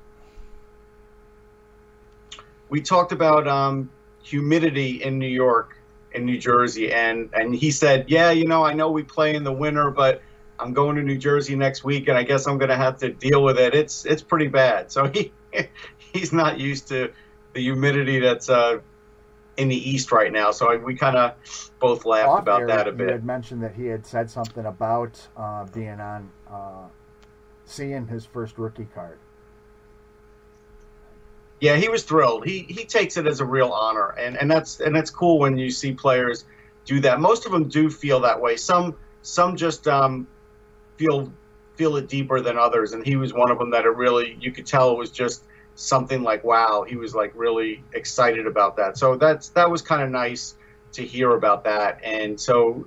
we 2.69 2.81
talked 2.81 3.11
about 3.11 3.47
um, 3.47 3.89
humidity 4.21 5.03
in 5.03 5.17
New 5.17 5.27
York, 5.27 5.76
in 6.17 6.25
New 6.25 6.37
Jersey, 6.37 6.91
and 6.91 7.29
and 7.33 7.55
he 7.55 7.71
said, 7.71 8.05
yeah, 8.09 8.31
you 8.31 8.45
know, 8.45 8.65
I 8.65 8.73
know 8.73 8.91
we 8.91 9.03
play 9.03 9.35
in 9.35 9.43
the 9.43 9.53
winter, 9.53 9.91
but 9.91 10.21
I'm 10.59 10.73
going 10.73 10.95
to 10.97 11.03
New 11.03 11.17
Jersey 11.17 11.55
next 11.55 11.83
week, 11.83 12.07
and 12.07 12.17
I 12.17 12.23
guess 12.23 12.47
I'm 12.47 12.57
going 12.57 12.69
to 12.69 12.75
have 12.75 12.97
to 12.97 13.09
deal 13.09 13.43
with 13.43 13.57
it. 13.57 13.73
It's 13.73 14.05
it's 14.05 14.21
pretty 14.21 14.47
bad. 14.47 14.91
So 14.91 15.07
he 15.07 15.31
he's 16.13 16.33
not 16.33 16.59
used 16.59 16.87
to 16.89 17.11
the 17.53 17.61
humidity 17.61 18.19
that's 18.19 18.49
uh, 18.49 18.79
in 19.57 19.69
the 19.69 19.89
east 19.89 20.11
right 20.11 20.31
now. 20.31 20.51
So 20.51 20.77
we 20.77 20.95
kind 20.95 21.15
of 21.15 21.35
both 21.79 22.05
laughed 22.05 22.29
Off 22.29 22.39
about 22.41 22.61
air, 22.61 22.67
that 22.67 22.87
a 22.87 22.91
bit. 22.91 23.07
You 23.07 23.13
had 23.13 23.25
mentioned 23.25 23.63
that 23.63 23.75
he 23.75 23.85
had 23.85 24.05
said 24.05 24.29
something 24.29 24.65
about 24.65 25.27
uh, 25.37 25.65
being 25.65 25.99
on, 25.99 26.31
uh, 26.49 26.87
seeing 27.65 28.07
his 28.07 28.25
first 28.25 28.57
rookie 28.57 28.87
card. 28.93 29.19
Yeah, 31.59 31.75
he 31.75 31.89
was 31.89 32.03
thrilled. 32.03 32.45
He 32.45 32.59
he 32.69 32.85
takes 32.85 33.17
it 33.17 33.25
as 33.25 33.39
a 33.39 33.45
real 33.45 33.69
honor, 33.69 34.09
and 34.09 34.37
and 34.37 34.49
that's 34.49 34.79
and 34.79 34.95
that's 34.95 35.09
cool 35.09 35.39
when 35.39 35.57
you 35.57 35.71
see 35.71 35.93
players 35.93 36.45
do 36.85 36.99
that. 37.01 37.19
Most 37.19 37.45
of 37.45 37.51
them 37.51 37.67
do 37.67 37.89
feel 37.89 38.19
that 38.21 38.39
way. 38.39 38.57
Some 38.57 38.95
some 39.23 39.55
just 39.55 39.87
um, 39.87 40.27
feel 40.97 41.31
feel 41.75 41.95
it 41.97 42.07
deeper 42.07 42.41
than 42.41 42.57
others, 42.57 42.93
and 42.93 43.05
he 43.05 43.15
was 43.15 43.33
one 43.33 43.49
of 43.49 43.57
them 43.57 43.71
that 43.71 43.85
it 43.85 43.95
really 43.95 44.37
you 44.39 44.51
could 44.51 44.67
tell 44.67 44.91
it 44.91 44.97
was 44.97 45.09
just 45.09 45.45
something 45.75 46.21
like 46.21 46.43
wow. 46.43 46.85
He 46.87 46.95
was 46.95 47.15
like 47.15 47.31
really 47.35 47.83
excited 47.93 48.45
about 48.45 48.77
that. 48.77 48.97
So 48.97 49.15
that's 49.15 49.49
that 49.49 49.69
was 49.69 49.81
kind 49.81 50.03
of 50.03 50.09
nice 50.09 50.55
to 50.93 51.03
hear 51.03 51.31
about 51.31 51.63
that, 51.63 51.99
and 52.03 52.39
so 52.39 52.85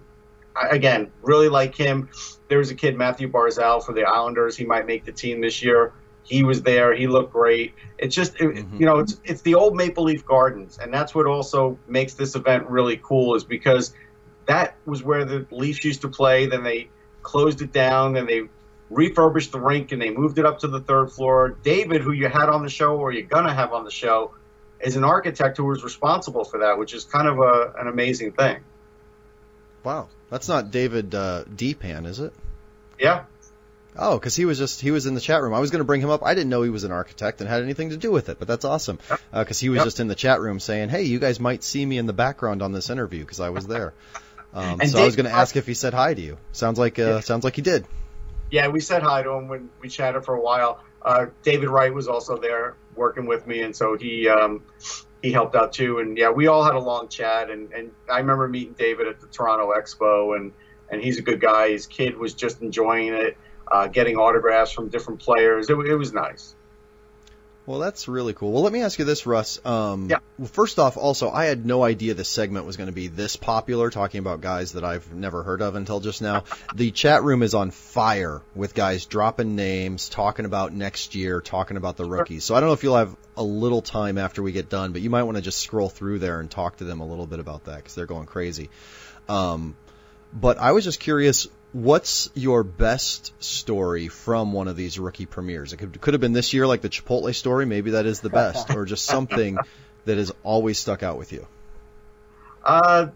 again, 0.71 1.11
really 1.23 1.49
like 1.49 1.75
him. 1.75 2.09
There 2.49 2.59
was 2.59 2.71
a 2.71 2.75
kid 2.75 2.97
Mathew 2.97 3.31
Barzal 3.31 3.85
for 3.85 3.93
the 3.93 4.03
Islanders. 4.03 4.57
He 4.57 4.65
might 4.65 4.87
make 4.87 5.05
the 5.05 5.13
team 5.13 5.41
this 5.41 5.63
year. 5.63 5.93
He 6.31 6.45
was 6.45 6.63
there. 6.63 6.95
He 6.95 7.09
looked 7.09 7.33
great. 7.33 7.75
It's 7.99 8.15
just, 8.15 8.37
it, 8.41 8.55
Mhm. 8.55 8.79
you 8.79 8.87
know, 8.87 9.01
it's 9.01 9.21
it's 9.25 9.43
the 9.43 9.57
old 9.57 9.75
Maple 9.75 10.05
Leaf 10.05 10.25
Gardens, 10.25 10.79
and 10.81 10.95
that's 10.95 11.13
what 11.13 11.27
also 11.27 11.77
makes 11.89 12.15
this 12.15 12.37
event 12.37 12.69
really 12.69 13.01
cool, 13.03 13.35
is 13.35 13.43
because 13.43 13.93
that 14.47 14.77
was 14.87 15.03
where 15.03 15.25
the 15.25 15.45
Leafs 15.51 15.85
used 15.85 16.03
to 16.03 16.09
play. 16.09 16.47
Then 16.47 16.63
they 16.63 16.89
closed 17.23 17.63
it 17.63 17.73
down. 17.73 18.13
Then 18.13 18.27
they 18.27 18.43
refurbished 18.91 19.51
the 19.51 19.59
rink 19.59 19.91
and 19.91 20.01
they 20.01 20.11
moved 20.11 20.39
it 20.39 20.47
up 20.47 20.61
to 20.61 20.69
the 20.69 20.79
third 20.81 21.11
floor. 21.11 21.57
David, 21.65 22.01
who 22.01 22.13
you 22.13 22.29
had 22.29 22.49
on 22.49 22.63
the 22.63 22.71
show 22.71 22.97
or 22.97 23.11
you're 23.11 23.23
gonna 23.23 23.53
have 23.53 23.73
on 23.73 23.83
the 23.85 23.91
show, 23.91 24.31
is 24.81 24.95
an 24.95 25.03
architect 25.03 25.57
who 25.57 25.65
was 25.65 25.83
responsible 25.83 26.45
for 26.45 26.59
that, 26.61 26.79
which 26.79 26.95
is 26.95 27.05
kind 27.05 27.27
of 27.27 27.39
a, 27.41 27.73
an 27.77 27.89
amazing 27.89 28.31
thing. 28.33 28.59
Wow, 29.83 30.07
that's 30.31 30.49
not 30.49 30.71
David 30.71 31.13
uh, 31.13 31.43
Deepan, 31.57 32.07
is 32.07 32.21
it? 32.21 32.33
Yeah. 33.01 33.25
Oh, 33.97 34.19
because 34.19 34.37
he 34.37 34.45
was 34.45 34.59
just 34.59 34.81
he 34.81 34.91
was 34.91 35.07
in 35.07 35.15
the 35.15 35.21
chat 35.21 35.43
room. 35.43 35.53
I 35.53 35.59
was 35.61 35.71
going 35.71 35.81
to 35.81 35.85
bring 35.85 36.01
him 36.01 36.11
up. 36.11 36.23
I 36.25 36.35
didn't 36.35 36.51
know 36.51 36.63
he 36.63 36.71
was 36.71 36.85
an 36.85 36.93
architect 36.93 37.41
and 37.41 37.51
had 37.51 37.63
anything 37.63 37.91
to 37.91 37.97
do 37.97 38.13
with 38.13 38.29
it, 38.29 38.39
but 38.39 38.47
that's 38.49 38.65
awesome. 38.65 38.99
Because 39.33 39.59
he 39.59 39.69
was 39.69 39.79
Yep. 39.79 39.85
just 39.85 40.01
in 40.01 40.09
the 40.09 40.15
chat 40.15 40.41
room 40.41 40.61
saying, 40.61 40.89
"Hey, 40.91 41.03
you 41.03 41.19
guys 41.19 41.41
might 41.41 41.65
see 41.65 41.85
me 41.85 41.99
in 41.99 42.07
the 42.07 42.13
background 42.13 42.63
on 42.63 42.73
this 42.73 42.89
interview 42.91 43.21
because 43.21 43.41
I 43.41 43.51
was 43.51 43.67
there." 43.67 43.95
Um, 44.53 44.81
so 44.85 45.01
I 45.01 45.05
was 45.05 45.17
going 45.17 45.27
to 45.27 45.33
ask 45.33 45.57
if 45.57 45.67
he 45.67 45.75
said 45.75 45.95
hi 45.95 46.15
to 46.15 46.21
you. 46.21 46.39
Sounds 46.53 46.79
like 46.79 46.99
uh, 46.99 47.17
Yeah. 47.17 47.21
sounds 47.21 47.45
like 47.45 47.57
he 47.57 47.63
did. 47.63 47.87
Yeah, 48.51 48.69
we 48.69 48.81
said 48.81 49.03
hi 49.03 49.23
to 49.23 49.31
him 49.31 49.49
when 49.49 49.71
we 49.81 49.89
chatted 49.89 50.25
for 50.25 50.35
a 50.35 50.41
while. 50.41 50.81
Uh, 51.05 51.27
David 51.45 51.69
Wright 51.69 51.95
was 51.95 52.09
also 52.09 52.37
there 52.37 52.79
working 52.95 53.27
with 53.27 53.47
me, 53.47 53.63
and 53.63 53.75
so 53.77 53.97
he 53.99 54.29
um, 54.29 54.65
he 55.23 55.33
helped 55.33 55.55
out 55.55 55.73
too. 55.73 55.99
And 55.99 56.19
yeah, 56.19 56.31
we 56.31 56.49
all 56.49 56.65
had 56.65 56.75
a 56.75 56.81
long 56.81 57.09
chat. 57.09 57.51
And, 57.51 57.73
and 57.73 57.93
I 58.11 58.19
remember 58.19 58.49
meeting 58.49 58.75
David 58.77 59.07
at 59.07 59.21
the 59.21 59.29
Toronto 59.29 59.73
Expo, 59.73 60.37
and 60.37 60.53
and 60.91 61.01
he's 61.03 61.19
a 61.19 61.23
good 61.23 61.41
guy. 61.41 61.71
His 61.71 61.87
kid 61.87 62.17
was 62.19 62.35
just 62.35 62.61
enjoying 62.61 63.15
it, 63.15 63.37
uh, 63.71 63.87
getting 63.89 64.17
autographs 64.17 64.73
from 64.73 64.89
different 64.89 65.21
players. 65.21 65.71
It, 65.71 65.75
it 65.75 65.97
was 65.97 66.13
nice. 66.13 66.55
Well, 67.67 67.79
that's 67.79 68.09
really 68.09 68.33
cool. 68.33 68.51
Well, 68.51 68.63
let 68.63 68.73
me 68.73 68.83
ask 68.83 68.99
you 68.99 69.05
this, 69.05 69.27
Russ. 69.27 69.65
Um, 69.65 70.09
Yeah. 70.11 70.19
Well, 70.39 70.49
first 70.49 70.79
off, 70.79 70.97
also, 70.97 71.31
I 71.31 71.45
had 71.45 71.65
no 71.65 71.85
idea 71.85 72.15
this 72.15 72.29
segment 72.29 72.67
was 72.67 72.77
going 72.77 72.89
to 72.89 72.93
be 72.93 73.07
this 73.07 73.37
popular, 73.37 73.91
talking 73.91 74.19
about 74.19 74.41
guys 74.41 74.73
that 74.73 74.83
I've 74.83 75.13
never 75.13 75.45
heard 75.45 75.63
of 75.63 75.77
until 75.77 76.01
just 76.01 76.21
now. 76.21 76.45
the 76.75 76.91
chat 76.91 77.23
room 77.23 77.45
is 77.45 77.55
on 77.55 77.71
fire 77.71 78.43
with 78.57 78.75
guys 78.75 79.07
dropping 79.07 79.55
names, 79.55 80.09
talking 80.09 80.47
about 80.47 80.73
next 80.73 81.15
year, 81.15 81.41
talking 81.41 81.77
about 81.77 81.97
the 81.97 82.05
rookies. 82.05 82.45
So 82.45 82.57
I 82.57 82.61
don't 82.61 82.71
know 82.71 82.73
if 82.73 82.83
you'll 82.83 82.97
have 82.97 83.15
a 83.37 83.45
little 83.45 83.83
time 83.83 84.19
after 84.19 84.43
we 84.43 84.51
get 84.53 84.69
done, 84.69 84.93
but 84.93 85.03
you 85.03 85.11
might 85.11 85.23
want 85.23 85.37
to 85.37 85.43
just 85.43 85.59
scroll 85.59 85.91
through 85.91 86.19
there 86.19 86.41
and 86.41 86.51
talk 86.51 86.79
to 86.79 86.85
them 86.85 87.01
a 87.01 87.07
little 87.07 87.27
bit 87.27 87.39
about 87.39 87.67
that 87.67 87.77
because 87.77 87.95
they're 87.95 88.07
going 88.07 88.27
crazy. 88.27 88.69
Um, 89.29 89.77
but 90.33 90.59
I 90.59 90.73
was 90.73 90.83
just 90.83 90.99
curious, 90.99 91.47
what's 91.73 92.31
your 92.35 92.63
best 92.63 93.33
story 93.43 94.09
from 94.09 94.53
one 94.53 94.69
of 94.69 94.77
these 94.77 94.99
rookie 94.99 95.27
premieres? 95.27 95.73
It 95.73 95.79
could, 95.79 96.01
could 96.01 96.15
have 96.15 96.21
been 96.21 96.33
this 96.33 96.53
year, 96.53 96.67
like 96.67 96.81
the 96.81 96.89
Chipotle 96.89 97.35
story. 97.35 97.67
Maybe 97.67 97.93
that 97.93 98.07
is 98.07 98.21
the 98.21 98.31
best, 98.31 98.75
or 98.75 98.85
just 98.85 99.05
something 99.07 99.59
that 100.05 100.19
has 100.19 100.33
always 100.43 100.79
stuck 100.79 101.03
out 101.03 101.19
with 101.19 101.33
you. 101.33 101.47
Uh, 102.65 103.09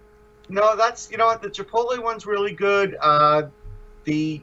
no, 0.49 0.77
that's 0.77 1.11
you 1.11 1.17
know 1.17 1.27
what 1.27 1.43
the 1.43 1.51
Chipotle 1.51 2.03
one's 2.03 2.27
really 2.27 2.53
good. 2.53 2.97
Uh, 3.01 3.45
the 4.05 4.41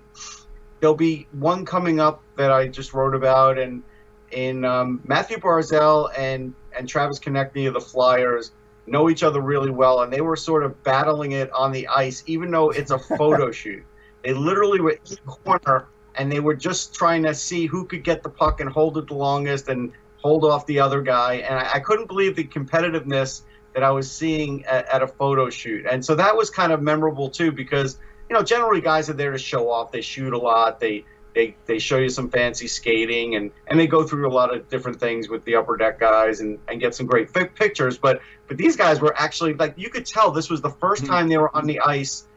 there'll 0.80 0.96
be 0.96 1.28
one 1.32 1.66
coming 1.66 2.00
up 2.00 2.22
that 2.38 2.52
I 2.52 2.68
just 2.68 2.94
wrote 2.94 3.16
about, 3.16 3.58
and 3.58 3.84
in 4.32 4.66
um, 4.66 5.02
Mathew 5.06 5.38
Barzal 5.38 6.10
and 6.18 6.54
and 6.76 6.88
Travis 6.88 7.20
Konecny 7.20 7.68
of 7.68 7.74
the 7.74 7.82
Flyers 7.82 8.52
know 8.88 9.10
each 9.10 9.24
other 9.24 9.40
really 9.40 9.72
well, 9.72 10.02
and 10.02 10.12
they 10.12 10.22
were 10.22 10.36
sort 10.36 10.64
of 10.64 10.84
battling 10.84 11.32
it 11.34 11.52
on 11.52 11.72
the 11.72 11.88
ice, 11.88 12.24
even 12.26 12.52
though 12.52 12.72
it's 12.72 12.92
a 12.92 13.00
photo 13.00 13.52
shoot. 13.52 13.84
They 14.24 14.34
literally 14.34 14.80
were 14.80 14.92
in 14.92 15.00
the 15.04 15.16
corner, 15.32 15.88
and 16.16 16.32
they 16.32 16.40
were 16.40 16.56
just 16.56 16.94
trying 16.94 17.24
to 17.24 17.34
see 17.34 17.66
who 17.66 17.86
could 17.86 18.04
get 18.04 18.24
the 18.24 18.30
puck 18.30 18.60
and 18.60 18.70
hold 18.70 18.98
it 18.98 19.08
the 19.08 19.14
longest 19.14 19.70
and 19.70 19.92
hold 20.18 20.46
off 20.46 20.66
the 20.66 20.80
other 20.80 21.02
guy. 21.02 21.36
And 21.36 21.56
I, 21.56 21.74
I 21.76 21.80
couldn't 21.80 22.08
believe 22.08 22.36
the 22.36 22.44
competitiveness 22.44 23.42
that 23.74 23.84
I 23.84 23.92
was 23.92 24.12
seeing 24.12 24.66
at, 24.66 24.88
at 24.90 25.02
a 25.02 25.08
photo 25.08 25.50
shoot. 25.50 25.86
And 25.90 26.04
so 26.04 26.16
that 26.16 26.36
was 26.36 26.50
kind 26.50 26.72
of 26.72 26.82
memorable 26.82 27.30
too, 27.30 27.52
because 27.52 28.00
you 28.30 28.36
know 28.36 28.44
generally 28.44 28.82
guys 28.82 29.10
are 29.10 29.14
there 29.14 29.32
to 29.32 29.38
show 29.38 29.70
off. 29.70 29.92
They 29.92 30.02
shoot 30.02 30.34
a 30.34 30.38
lot. 30.38 30.80
They 30.80 31.06
they, 31.34 31.56
they 31.66 31.80
show 31.80 31.98
you 31.98 32.10
some 32.10 32.30
fancy 32.30 32.68
skating 32.68 33.36
and, 33.36 33.52
and 33.68 33.80
they 33.80 33.88
go 33.88 34.04
through 34.04 34.28
a 34.28 34.34
lot 34.34 34.54
of 34.54 34.68
different 34.70 35.00
things 35.00 35.30
with 35.30 35.46
the 35.46 35.56
upper 35.56 35.78
deck 35.78 36.00
guys 36.00 36.42
and, 36.42 36.60
and 36.68 36.80
get 36.80 36.94
some 36.94 37.06
great 37.06 37.30
fi- 37.30 37.46
pictures. 37.46 37.98
But 37.98 38.22
but 38.48 38.58
these 38.58 38.76
guys 38.76 39.00
were 39.00 39.18
actually 39.18 39.54
like 39.54 39.74
you 39.78 39.90
could 39.90 40.06
tell 40.06 40.32
this 40.32 40.50
was 40.50 40.62
the 40.62 40.70
first 40.70 41.04
hmm. 41.04 41.08
time 41.08 41.30
they 41.30 41.38
were 41.38 41.56
on 41.56 41.66
the 41.66 41.80
ice 41.80 42.28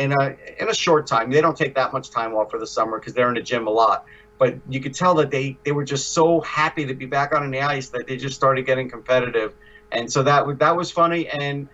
in 0.00 0.12
a 0.12 0.36
in 0.58 0.68
a 0.68 0.74
short 0.74 1.06
time. 1.06 1.30
They 1.30 1.40
don't 1.40 1.56
take 1.56 1.74
that 1.74 1.92
much 1.92 2.10
time 2.10 2.34
off 2.34 2.50
for 2.50 2.58
the 2.58 2.66
summer 2.66 2.98
because 2.98 3.12
they're 3.12 3.28
in 3.28 3.34
the 3.34 3.42
gym 3.42 3.66
a 3.66 3.70
lot. 3.70 4.06
But 4.38 4.56
you 4.68 4.80
could 4.80 4.94
tell 4.94 5.14
that 5.16 5.30
they, 5.30 5.58
they 5.64 5.72
were 5.72 5.84
just 5.84 6.12
so 6.12 6.40
happy 6.40 6.86
to 6.86 6.94
be 6.94 7.04
back 7.04 7.34
on 7.34 7.50
the 7.50 7.60
ice 7.60 7.90
that 7.90 8.06
they 8.06 8.16
just 8.16 8.34
started 8.34 8.64
getting 8.64 8.88
competitive, 8.88 9.54
and 9.92 10.10
so 10.10 10.22
that 10.22 10.46
was 10.46 10.56
that 10.58 10.74
was 10.74 10.90
funny. 10.90 11.28
And 11.28 11.68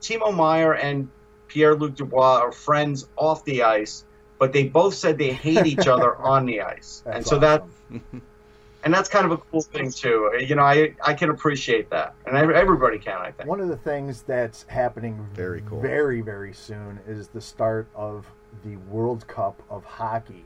Timo 0.00 0.34
Meier 0.34 0.74
and 0.74 1.08
Pierre 1.46 1.76
Luc 1.76 1.94
Dubois 1.94 2.40
are 2.40 2.52
friends 2.52 3.06
off 3.16 3.44
the 3.44 3.62
ice, 3.62 4.04
but 4.38 4.52
they 4.52 4.66
both 4.68 4.94
said 4.94 5.16
they 5.16 5.32
hate 5.32 5.66
each 5.66 5.86
other 5.94 6.16
on 6.16 6.44
the 6.44 6.62
ice, 6.62 7.02
That's 7.04 7.16
and 7.16 7.26
so 7.26 7.38
that 7.38 7.62
awesome. 7.62 8.22
and 8.84 8.92
that's 8.94 9.08
kind 9.08 9.24
of 9.24 9.32
a 9.32 9.36
cool 9.38 9.62
thing 9.62 9.90
too. 9.90 10.30
You 10.40 10.54
know, 10.54 10.62
I 10.62 10.94
I 11.04 11.14
can 11.14 11.30
appreciate 11.30 11.90
that, 11.90 12.14
and 12.26 12.36
ev- 12.36 12.50
everybody 12.50 12.98
can. 12.98 13.18
I 13.18 13.30
think. 13.32 13.48
One 13.48 13.60
of 13.60 13.68
the 13.68 13.76
things 13.76 14.22
that's 14.22 14.64
happening 14.68 15.26
Very 15.34 15.62
cool. 15.62 15.80
very, 15.80 16.20
very 16.20 16.52
soon 16.52 17.00
is 17.06 17.28
the 17.28 17.40
start 17.40 17.88
of 17.94 18.26
the 18.64 18.76
World 18.76 19.26
Cup 19.26 19.62
of 19.70 19.84
hockey. 19.84 20.44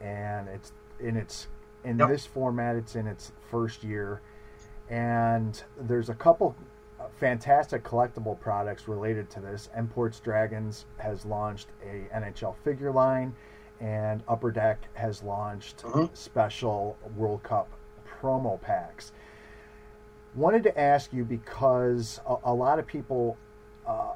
And 0.00 0.48
it's 0.48 0.72
in 1.00 1.16
its 1.16 1.48
in 1.84 1.98
Yep. 1.98 2.08
this 2.08 2.26
format 2.26 2.76
it's 2.76 2.96
in 2.96 3.06
its 3.06 3.32
first 3.50 3.82
year. 3.84 4.20
And 4.88 5.62
there's 5.78 6.08
a 6.08 6.14
couple 6.14 6.54
uh, 6.98 7.04
fantastic 7.18 7.84
collectible 7.84 8.38
products 8.40 8.88
related 8.88 9.28
to 9.30 9.40
this. 9.40 9.68
Imports 9.76 10.18
Dragons 10.20 10.86
has 10.98 11.24
launched 11.24 11.68
a 11.84 12.08
NHL 12.14 12.54
figure 12.64 12.90
line 12.92 13.34
and 13.80 14.22
Upper 14.28 14.50
Deck 14.50 14.78
has 14.94 15.22
launched 15.22 15.82
Mhm. 15.82 16.14
special 16.16 16.96
World 17.16 17.42
Cup 17.42 17.68
promo 18.20 18.60
packs 18.60 19.12
wanted 20.34 20.62
to 20.64 20.78
ask 20.78 21.12
you 21.12 21.24
because 21.24 22.20
a, 22.26 22.36
a 22.44 22.54
lot 22.54 22.78
of 22.78 22.86
people 22.86 23.36
uh, 23.86 24.12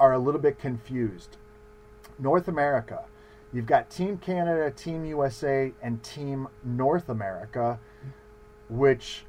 are 0.00 0.12
a 0.12 0.18
little 0.18 0.40
bit 0.40 0.58
confused. 0.58 1.36
North 2.18 2.48
America, 2.48 3.04
you've 3.52 3.66
got 3.66 3.88
Team 3.90 4.18
Canada, 4.18 4.70
Team 4.70 5.04
USA, 5.04 5.72
and 5.80 6.02
Team 6.02 6.48
North 6.64 7.08
America, 7.08 7.78
which 8.68 9.24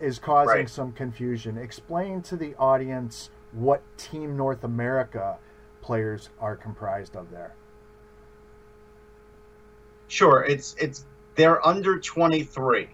is 0.00 0.18
causing 0.18 0.56
Right. 0.56 0.68
some 0.70 0.92
confusion. 0.92 1.58
Explain 1.58 2.22
to 2.22 2.36
the 2.36 2.54
audience 2.56 3.30
what 3.52 3.82
Team 3.98 4.36
North 4.36 4.64
America 4.64 5.36
players 5.82 6.30
are 6.40 6.56
comprised 6.56 7.14
of 7.16 7.30
there. 7.30 7.54
Sure, 10.08 10.44
it's 10.44 10.74
it's 10.78 11.04
they're 11.34 11.64
under 11.66 11.98
23. 11.98 12.88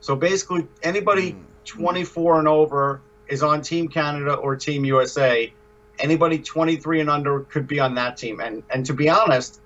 So 0.00 0.16
basically, 0.16 0.66
anybody 0.82 1.32
Mm. 1.32 1.42
24 1.64 2.38
and 2.38 2.48
over 2.48 3.02
is 3.28 3.42
on 3.42 3.60
Team 3.60 3.88
Canada 3.88 4.32
or 4.34 4.56
Team 4.56 4.84
USA. 4.86 5.52
Anybody 5.98 6.38
23 6.38 7.00
and 7.00 7.10
under 7.10 7.40
could 7.40 7.66
be 7.66 7.78
on 7.78 7.94
that 7.96 8.16
team. 8.16 8.40
And 8.40 8.62
and 8.70 8.86
to 8.86 8.94
be 8.94 9.08
honest, 9.08 9.60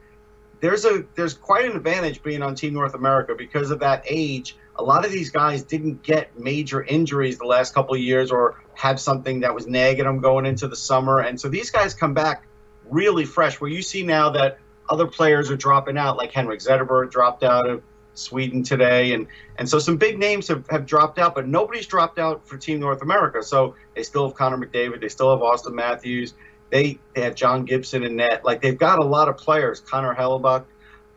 there's 0.61 0.85
a 0.85 1.05
there's 1.15 1.35
quite 1.35 1.65
an 1.65 1.77
advantage 1.77 2.23
being 2.23 2.43
on 2.43 2.55
Team 2.55 2.73
North 2.75 2.95
America 2.95 3.35
because 3.37 3.71
of 3.71 3.79
that 3.81 4.05
age. 4.09 4.57
A 4.77 4.83
lot 4.83 5.05
of 5.05 5.13
these 5.13 5.31
guys 5.31 5.63
didn't 5.63 6.03
get 6.03 6.39
major 6.39 6.83
injuries 6.83 7.39
the 7.39 7.47
last 7.47 7.75
couple 7.75 7.95
of 7.95 8.01
years 8.01 8.31
or 8.31 8.61
have 8.75 8.99
something 8.99 9.41
that 9.41 9.55
was 9.55 9.67
nagging 9.67 10.05
them 10.05 10.21
going 10.21 10.47
into 10.47 10.67
the 10.67 10.77
summer. 10.77 11.21
And 11.21 11.39
so 11.39 11.49
these 11.49 11.71
guys 11.71 11.93
come 11.95 12.15
back 12.15 12.45
really 12.89 13.27
fresh. 13.27 13.61
Where 13.61 13.71
you 13.71 13.83
see 13.83 14.03
now 14.03 14.31
that 14.31 14.59
other 14.93 15.07
players 15.07 15.51
are 15.51 15.57
dropping 15.57 15.97
out, 15.97 16.19
like 16.19 16.31
Henrik 16.33 16.61
Zetterberg 16.61 17.11
dropped 17.11 17.43
out 17.43 17.67
of 17.67 17.83
Sweden 18.13 18.63
today, 18.63 19.15
and 19.15 19.27
and 19.57 19.67
so 19.67 19.79
some 19.79 19.97
big 19.97 20.19
names 20.19 20.47
have, 20.49 20.69
have 20.69 20.85
dropped 20.85 21.19
out, 21.19 21.35
but 21.35 21.49
nobody's 21.49 21.87
dropped 21.87 22.19
out 22.19 22.47
for 22.47 22.59
Team 22.59 22.79
North 22.79 23.01
America. 23.01 23.43
So 23.43 23.75
they 23.97 24.03
still 24.03 24.29
have 24.29 24.37
Connor 24.37 24.59
McDavid, 24.59 25.01
they 25.01 25.09
still 25.09 25.31
have 25.31 25.41
Auston 25.41 25.73
Matthews, 25.73 26.35
they 26.69 26.99
they 27.15 27.23
have 27.23 27.35
John 27.35 27.65
Gibson 27.65 28.03
in 28.03 28.17
net. 28.17 28.45
Like 28.45 28.61
they've 28.61 28.79
got 28.79 28.99
a 28.99 29.05
lot 29.05 29.31
of 29.31 29.39
players. 29.39 29.81
Connor 29.81 30.15
Hellebuyck. 30.15 30.65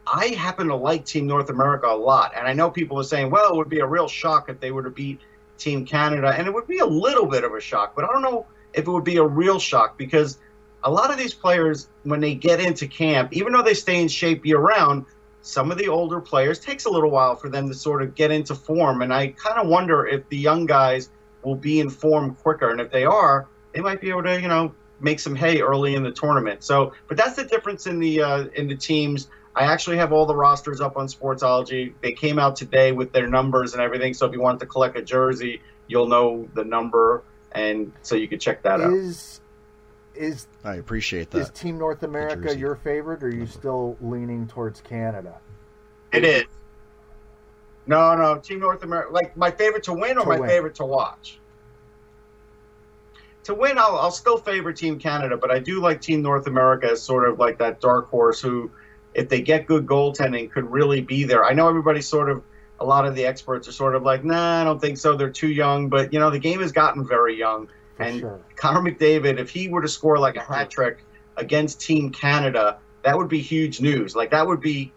I 0.07 0.27
happen 0.27 0.67
to 0.67 0.75
like 0.75 1.03
Team 1.03 1.27
North 1.27 1.49
America 1.49 1.87
a 1.87 1.97
lot, 1.97 2.31
and 2.37 2.47
I 2.47 2.53
know 2.53 2.71
people 2.71 2.97
are 2.97 3.03
saying, 3.03 3.29
well, 3.29 3.51
it 3.51 3.57
would 3.57 3.69
be 3.69 3.79
a 3.79 3.85
real 3.85 4.07
shock 4.07 4.47
if 4.47 4.61
they 4.61 4.71
were 4.71 4.83
to 4.83 4.89
beat 4.89 5.19
Team 5.57 5.85
Canada, 5.85 6.33
and 6.37 6.47
it 6.47 6.53
would 6.53 6.67
be 6.67 6.77
a 6.77 6.85
little 6.85 7.25
bit 7.25 7.43
of 7.43 7.53
a 7.53 7.59
shock, 7.59 7.93
but 7.93 8.05
I 8.05 8.07
don't 8.13 8.21
know 8.21 8.45
if 8.73 8.87
it 8.87 8.91
would 8.91 9.03
be 9.03 9.17
a 9.17 9.23
real 9.23 9.59
shock 9.59 9.97
because 9.97 10.37
a 10.85 10.91
lot 10.91 11.11
of 11.11 11.17
these 11.17 11.33
players, 11.33 11.89
when 12.03 12.21
they 12.21 12.35
get 12.35 12.59
into 12.59 12.87
camp, 12.87 13.33
even 13.33 13.51
though 13.51 13.63
they 13.63 13.73
stay 13.73 13.99
in 14.01 14.07
shape 14.07 14.45
year 14.45 14.59
round, 14.59 15.05
some 15.41 15.71
of 15.71 15.77
the 15.77 15.87
older 15.87 16.21
players 16.21 16.59
takes 16.59 16.85
a 16.85 16.89
little 16.89 17.09
while 17.09 17.35
for 17.35 17.49
them 17.49 17.67
to 17.67 17.73
sort 17.73 18.01
of 18.01 18.15
get 18.15 18.31
into 18.31 18.55
form, 18.55 19.01
and 19.01 19.13
I 19.13 19.29
kind 19.29 19.59
of 19.59 19.67
wonder 19.67 20.07
if 20.07 20.27
the 20.29 20.37
young 20.37 20.65
guys 20.65 21.09
will 21.43 21.55
be 21.55 21.79
in 21.79 21.89
form 21.89 22.35
quicker, 22.35 22.69
and 22.69 22.79
if 22.79 22.91
they 22.91 23.03
are, 23.03 23.47
they 23.73 23.81
might 23.81 23.99
be 23.99 24.09
able 24.09 24.23
to, 24.23 24.39
you 24.39 24.47
know, 24.47 24.73
make 24.99 25.19
some 25.19 25.35
hay 25.35 25.61
early 25.61 25.95
in 25.95 26.03
the 26.03 26.11
tournament. 26.11 26.63
So, 26.63 26.93
but 27.07 27.17
that's 27.17 27.35
the 27.35 27.43
difference 27.43 27.85
in 27.87 27.99
the 27.99 28.21
uh, 28.21 28.45
in 28.55 28.67
the 28.67 28.75
teams. 28.75 29.27
I 29.55 29.65
actually 29.65 29.97
have 29.97 30.11
all 30.11 30.25
the 30.25 30.35
rosters 30.35 30.81
up 30.81 30.97
on 30.97 31.07
Sportsology. 31.07 31.93
They 32.01 32.11
came 32.11 32.39
out 32.39 32.55
today 32.55 32.91
with 32.91 33.11
their 33.13 33.27
numbers 33.27 33.73
and 33.73 33.81
everything. 33.81 34.13
So 34.13 34.25
if 34.25 34.33
you 34.33 34.41
want 34.41 34.59
to 34.59 34.65
collect 34.65 34.97
a 34.97 35.01
jersey, 35.01 35.61
you'll 35.87 36.07
know 36.07 36.47
the 36.55 36.63
number, 36.63 37.23
and 37.51 37.91
so 38.01 38.15
you 38.15 38.27
can 38.27 38.39
check 38.39 38.63
that 38.63 38.81
out. 38.81 38.91
Is 40.15 40.33
is 40.33 40.47
I 40.63 40.75
appreciate 40.75 41.31
that. 41.31 41.39
Is. 41.39 41.49
Team 41.51 41.77
North 41.77 42.03
America 42.03 42.55
your 42.57 42.75
favorite, 42.75 43.23
or 43.23 43.27
are 43.27 43.33
you 43.33 43.45
still 43.45 43.97
leaning 44.01 44.47
towards 44.47 44.81
Canada? 44.81 45.35
It 46.11 46.23
is. 46.23 46.45
No, 47.87 48.15
no, 48.15 48.39
Team 48.39 48.59
North 48.59 48.83
America. 48.83 49.11
Like 49.11 49.37
my 49.37 49.51
favorite 49.51 49.83
to 49.83 49.93
win 49.93 50.17
or 50.17 50.23
To 50.23 50.29
my 50.29 50.39
win. 50.39 50.49
favorite 50.49 50.75
to 50.75 50.85
watch. 50.85 51.39
To 53.43 53.53
win, 53.53 53.77
I'll, 53.77 53.97
I'll 53.97 54.11
still 54.11 54.37
favor 54.37 54.73
Team 54.73 54.97
Canada, 54.97 55.37
but 55.37 55.51
I 55.51 55.59
do 55.59 55.79
like 55.79 56.01
Team 56.01 56.23
North 56.23 56.47
America 56.47 56.87
as 56.91 57.01
sort 57.01 57.29
of 57.29 57.37
like 57.37 57.59
that 57.59 57.79
dark 57.79 58.09
horse 58.09 58.41
who, 58.41 58.71
if 59.13 59.29
they 59.29 59.41
get 59.41 59.67
good 59.67 59.85
goaltending, 59.85 60.51
could 60.51 60.71
really 60.71 61.01
be 61.01 61.25
there. 61.25 61.45
I 61.45 61.53
know 61.53 61.69
everybody's 61.69 62.07
sort 62.07 62.31
of, 62.31 62.41
a 62.79 62.85
lot 62.85 63.05
of 63.05 63.13
the 63.15 63.25
experts 63.25 63.67
are 63.67 63.71
sort 63.71 63.95
of 63.95 64.01
like, 64.01 64.23
nah, 64.23 64.61
I 64.61 64.63
don't 64.63 64.81
think 64.81 64.97
so. 64.97 65.15
They're 65.15 65.29
too 65.29 65.49
young, 65.49 65.89
but 65.89 66.11
you 66.11 66.19
know 66.19 66.31
the 66.31 66.39
game 66.39 66.59
has 66.61 66.71
gotten 66.71 67.07
very 67.07 67.37
young. 67.37 67.69
For 67.97 68.03
And 68.03 68.19
sure. 68.19 68.41
Connor 68.55 68.91
McDavid, 68.91 69.39
if 69.39 69.49
he 69.49 69.67
were 69.67 69.81
to 69.81 69.87
score 69.87 70.17
like 70.19 70.35
a 70.35 70.41
hat 70.41 70.69
trick 70.69 70.99
against 71.37 71.81
Team 71.81 72.11
Canada, 72.11 72.77
that 73.03 73.17
would 73.17 73.29
be 73.29 73.41
huge 73.41 73.81
news. 73.81 74.15
Like 74.15 74.31
that 74.31 74.45
would 74.45 74.61
be 74.61 74.91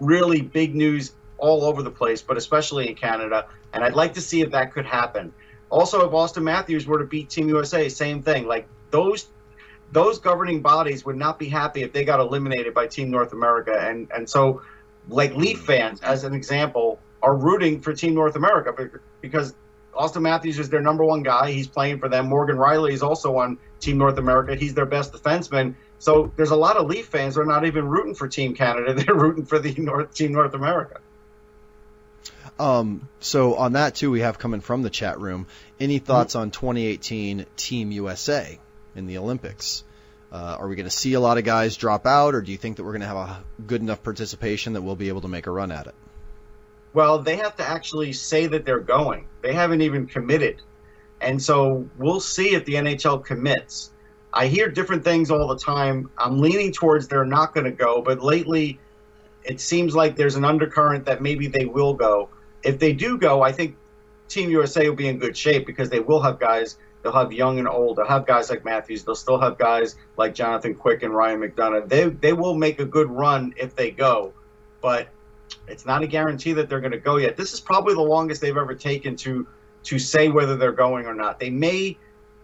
really 0.00 0.40
big 0.40 0.74
news 0.74 1.12
all 1.38 1.64
over 1.64 1.82
the 1.82 1.90
place, 1.90 2.22
but 2.22 2.36
especially 2.36 2.88
in 2.88 2.94
Canada. 2.94 3.46
And 3.72 3.84
I'd 3.84 3.94
like 3.94 4.14
to 4.14 4.20
see 4.20 4.40
if 4.40 4.50
that 4.50 4.72
could 4.72 4.86
happen. 4.86 5.32
Also, 5.70 6.04
if 6.06 6.12
Auston 6.12 6.42
Matthews 6.42 6.86
were 6.86 6.98
to 6.98 7.04
beat 7.04 7.30
Team 7.30 7.48
USA, 7.48 7.88
same 7.88 8.22
thing. 8.22 8.46
Like 8.46 8.68
those 8.90 9.28
those 9.92 10.18
governing 10.18 10.62
bodies 10.62 11.04
would 11.04 11.16
not 11.16 11.38
be 11.38 11.48
happy 11.48 11.82
if 11.82 11.92
they 11.92 12.04
got 12.04 12.20
eliminated 12.20 12.74
by 12.74 12.86
Team 12.86 13.10
North 13.10 13.32
America. 13.32 13.76
And 13.80 14.10
and 14.14 14.28
so, 14.28 14.62
like 15.08 15.34
Leaf 15.34 15.62
mm. 15.62 15.66
fans, 15.66 16.00
as 16.02 16.24
an 16.24 16.34
example, 16.34 16.98
are 17.22 17.36
rooting 17.36 17.80
for 17.80 17.92
Team 17.92 18.14
North 18.14 18.36
America 18.36 18.72
because 19.20 19.54
Auston 19.94 20.22
Matthews 20.22 20.58
is 20.58 20.70
their 20.70 20.80
number 20.80 21.04
one 21.04 21.22
guy. 21.22 21.50
He's 21.50 21.66
playing 21.66 21.98
for 21.98 22.08
them. 22.08 22.28
Morgan 22.28 22.56
Rielly 22.56 22.92
is 22.92 23.02
also 23.02 23.36
on 23.38 23.58
Team 23.80 23.98
North 23.98 24.18
America. 24.18 24.54
He's 24.54 24.74
their 24.74 24.86
best 24.86 25.12
defenseman. 25.12 25.74
So 25.98 26.32
there's 26.36 26.50
a 26.50 26.56
lot 26.56 26.76
of 26.76 26.86
Leaf 26.86 27.06
fans 27.06 27.34
who 27.34 27.42
are 27.42 27.46
not 27.46 27.66
even 27.66 27.86
rooting 27.86 28.14
for 28.14 28.28
Team 28.28 28.54
Canada. 28.54 28.94
They're 29.04 29.14
rooting 29.14 29.46
for 29.46 29.58
the 29.58 29.74
North 29.76 30.14
Team 30.14 30.32
North 30.32 30.54
America. 30.54 31.00
Um, 32.58 33.08
so 33.20 33.54
on 33.54 33.72
that 33.72 33.94
too, 33.94 34.10
we 34.10 34.20
have 34.20 34.38
coming 34.38 34.60
from 34.60 34.82
the 34.82 34.90
chat 34.90 35.18
room. 35.18 35.46
Any 35.78 35.98
thoughts 35.98 36.34
on 36.34 36.50
2018 36.50 37.46
Team 37.56 37.90
USA 37.90 38.58
in 38.94 39.06
the 39.06 39.18
Olympics? 39.18 39.82
Uh, 40.30 40.56
are 40.60 40.68
we 40.68 40.76
going 40.76 40.84
to 40.84 40.90
see 40.90 41.14
a 41.14 41.20
lot 41.20 41.38
of 41.38 41.44
guys 41.44 41.76
drop 41.76 42.06
out, 42.06 42.34
or 42.34 42.42
do 42.42 42.52
you 42.52 42.58
think 42.58 42.76
that 42.76 42.84
we're 42.84 42.92
going 42.92 43.00
to 43.00 43.06
have 43.08 43.16
a 43.16 43.44
good 43.66 43.80
enough 43.80 44.02
participation 44.02 44.74
that 44.74 44.82
we'll 44.82 44.94
be 44.94 45.08
able 45.08 45.22
to 45.22 45.28
make 45.28 45.46
a 45.46 45.50
run 45.50 45.72
at 45.72 45.86
it? 45.88 45.94
Well, 46.92 47.20
they 47.20 47.36
have 47.36 47.56
to 47.56 47.68
actually 47.68 48.12
say 48.12 48.46
that 48.46 48.64
they're 48.64 48.80
going. 48.80 49.26
They 49.42 49.52
haven't 49.52 49.80
even 49.82 50.06
committed. 50.06 50.62
And 51.20 51.40
so 51.40 51.88
we'll 51.98 52.20
see 52.20 52.54
if 52.54 52.64
the 52.64 52.74
NHL 52.74 53.24
commits. 53.24 53.90
I 54.32 54.46
hear 54.46 54.68
different 54.68 55.04
things 55.04 55.30
all 55.30 55.48
the 55.48 55.58
time. 55.58 56.10
I'm 56.18 56.38
leaning 56.38 56.72
towards 56.72 57.08
they're 57.08 57.24
not 57.24 57.54
going 57.54 57.64
to 57.64 57.72
go, 57.72 58.00
but 58.00 58.22
lately 58.22 58.78
it 59.44 59.60
seems 59.60 59.94
like 59.94 60.16
there's 60.16 60.36
an 60.36 60.44
undercurrent 60.44 61.04
that 61.06 61.22
maybe 61.22 61.46
they 61.46 61.64
will 61.64 61.94
go. 61.94 62.28
If 62.62 62.78
they 62.78 62.92
do 62.92 63.18
go, 63.18 63.42
I 63.42 63.52
think 63.52 63.76
Team 64.28 64.50
USA 64.50 64.88
will 64.88 64.96
be 64.96 65.08
in 65.08 65.18
good 65.18 65.36
shape 65.36 65.66
because 65.66 65.90
they 65.90 66.00
will 66.00 66.22
have 66.22 66.38
guys. 66.38 66.76
They'll 67.02 67.12
have 67.12 67.32
young 67.32 67.58
and 67.58 67.66
old. 67.66 67.96
They'll 67.96 68.06
have 68.06 68.26
guys 68.26 68.50
like 68.50 68.64
Matthews. 68.64 69.04
They'll 69.04 69.14
still 69.14 69.40
have 69.40 69.58
guys 69.58 69.96
like 70.16 70.34
Jonathan 70.34 70.74
Quick 70.74 71.02
and 71.02 71.14
Ryan 71.14 71.40
McDonagh. 71.40 71.88
They 71.88 72.08
they 72.08 72.32
will 72.32 72.54
make 72.54 72.78
a 72.78 72.84
good 72.84 73.10
run 73.10 73.54
if 73.56 73.74
they 73.74 73.90
go, 73.90 74.32
but 74.80 75.08
it's 75.68 75.86
not 75.86 76.02
a 76.02 76.06
guarantee 76.06 76.52
that 76.54 76.68
they're 76.68 76.80
going 76.80 76.92
to 76.92 76.98
go 76.98 77.16
yet. 77.16 77.36
This 77.36 77.52
is 77.52 77.60
probably 77.60 77.94
the 77.94 78.00
longest 78.02 78.40
they've 78.40 78.56
ever 78.56 78.74
taken 78.74 79.16
to 79.16 79.46
to 79.84 79.98
say 79.98 80.28
whether 80.28 80.56
they're 80.56 80.72
going 80.72 81.06
or 81.06 81.14
not. 81.14 81.40
They 81.40 81.50
may 81.50 81.96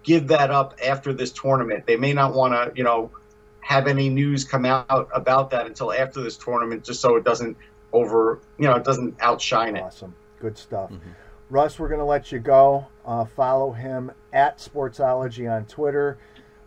give 0.02 0.28
that 0.28 0.50
up 0.50 0.74
after 0.84 1.12
this 1.12 1.32
tournament. 1.32 1.84
They 1.86 1.96
may 1.96 2.12
not 2.12 2.34
want 2.34 2.54
to, 2.54 2.72
you 2.76 2.84
know, 2.84 3.10
have 3.60 3.88
any 3.88 4.08
news 4.08 4.44
come 4.44 4.64
out 4.64 5.08
about 5.12 5.50
that 5.50 5.66
until 5.66 5.92
after 5.92 6.22
this 6.22 6.36
tournament, 6.36 6.84
just 6.84 7.00
so 7.00 7.16
it 7.16 7.24
doesn't 7.24 7.56
over, 7.92 8.40
you 8.58 8.66
know, 8.66 8.76
it 8.76 8.84
doesn't 8.84 9.16
outshine 9.20 9.76
it. 9.76 9.82
Awesome. 9.82 10.14
Good 10.40 10.56
stuff. 10.56 10.90
Mhm. 10.90 11.00
Russ, 11.50 11.78
we're 11.78 11.88
going 11.88 12.00
to 12.00 12.04
let 12.06 12.32
you 12.32 12.38
go. 12.38 12.86
Uh, 13.04 13.24
follow 13.24 13.72
him 13.72 14.12
at 14.32 14.58
Sportsology 14.58 15.50
on 15.50 15.64
Twitter. 15.66 16.18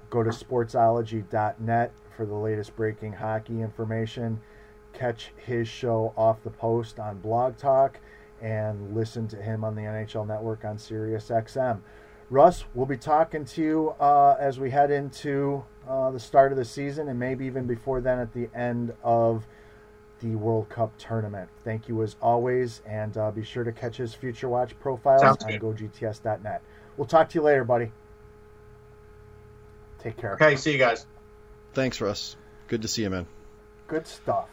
Go 0.10 0.24
to 0.24 0.30
sportsology.net 0.30 1.92
for 2.16 2.26
the 2.26 2.36
latest 2.36 2.76
breaking 2.76 3.14
hockey 3.14 3.62
information. 3.62 4.40
Catch 5.00 5.32
his 5.46 5.66
show 5.66 6.14
off 6.18 6.44
the 6.44 6.50
post 6.50 7.00
on 7.00 7.20
Blog 7.20 7.56
Talk 7.56 7.98
and 8.42 8.94
listen 8.94 9.30
to 9.30 9.38
him 9.38 9.64
on 9.64 9.74
the 9.74 9.84
NHL 9.84 10.28
Network 10.28 10.66
on 10.66 10.78
Sirius 10.78 11.30
XM. 11.30 11.80
Russ, 12.30 12.66
we'll 12.74 12.86
be 12.86 12.98
talking 12.98 13.46
to 13.46 13.62
you 13.62 13.90
uh, 14.02 14.36
as 14.38 14.60
we 14.60 14.70
head 14.70 14.92
into 14.92 15.64
uh, 15.88 16.12
the 16.12 16.20
start 16.20 16.52
of 16.52 16.58
the 16.58 16.66
season 16.66 17.08
and 17.08 17.18
maybe 17.18 17.46
even 17.46 17.66
before 17.66 18.02
then 18.02 18.20
at 18.20 18.34
the 18.34 18.50
end 18.54 18.94
of 19.02 19.48
the 20.20 20.36
World 20.36 20.68
Cup 20.68 20.92
tournament. 20.98 21.50
Thank 21.64 21.88
you 21.88 22.04
as 22.04 22.18
always, 22.22 22.82
and 22.86 23.16
uh, 23.18 23.32
be 23.32 23.42
sure 23.42 23.64
to 23.64 23.72
catch 23.72 23.96
his 23.96 24.14
Future 24.14 24.50
Watch 24.50 24.78
profiles 24.82 25.22
Sounds 25.22 25.44
on 25.46 25.58
good. 25.58 25.62
GoGTS.net. 25.62 26.62
We'll 26.98 27.08
talk 27.08 27.30
to 27.30 27.36
you 27.36 27.42
later, 27.42 27.64
buddy. 27.64 27.94
Take 30.00 30.18
care. 30.18 30.34
Okay, 30.34 30.58
see 30.58 30.74
you 30.74 30.78
guys. 30.78 31.06
Thanks, 31.74 32.02
Russ. 32.02 32.36
Good 32.68 32.82
to 32.82 32.90
see 32.90 33.04
you, 33.04 33.10
man. 33.10 33.28
Good 33.88 34.06
stuff. 34.06 34.50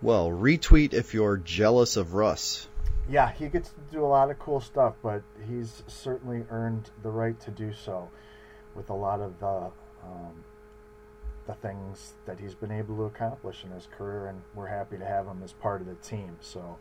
Well, 0.00 0.30
retweet 0.30 0.92
if 0.92 1.12
you're 1.14 1.36
jealous 1.36 1.96
of 1.96 2.14
Russ. 2.14 2.68
Yeah, 3.08 3.30
he 3.32 3.48
gets 3.48 3.70
to 3.70 3.80
do 3.90 4.04
a 4.04 4.06
lot 4.06 4.30
of 4.30 4.38
cool 4.38 4.60
stuff, 4.60 4.94
but 5.02 5.22
he's 5.48 5.82
certainly 5.86 6.44
earned 6.50 6.90
the 7.02 7.10
right 7.10 7.38
to 7.40 7.50
do 7.50 7.72
so 7.72 8.08
with 8.74 8.90
a 8.90 8.94
lot 8.94 9.20
of 9.20 9.38
the 9.40 9.70
um, 10.04 10.44
the 11.46 11.54
things 11.54 12.12
that 12.26 12.38
he's 12.38 12.54
been 12.54 12.70
able 12.70 12.94
to 12.96 13.04
accomplish 13.04 13.64
in 13.64 13.70
his 13.70 13.88
career, 13.96 14.26
and 14.28 14.42
we're 14.54 14.66
happy 14.66 14.98
to 14.98 15.04
have 15.04 15.26
him 15.26 15.40
as 15.42 15.52
part 15.54 15.80
of 15.80 15.86
the 15.86 15.94
team. 15.94 16.36
So, 16.40 16.60
um, 16.60 16.76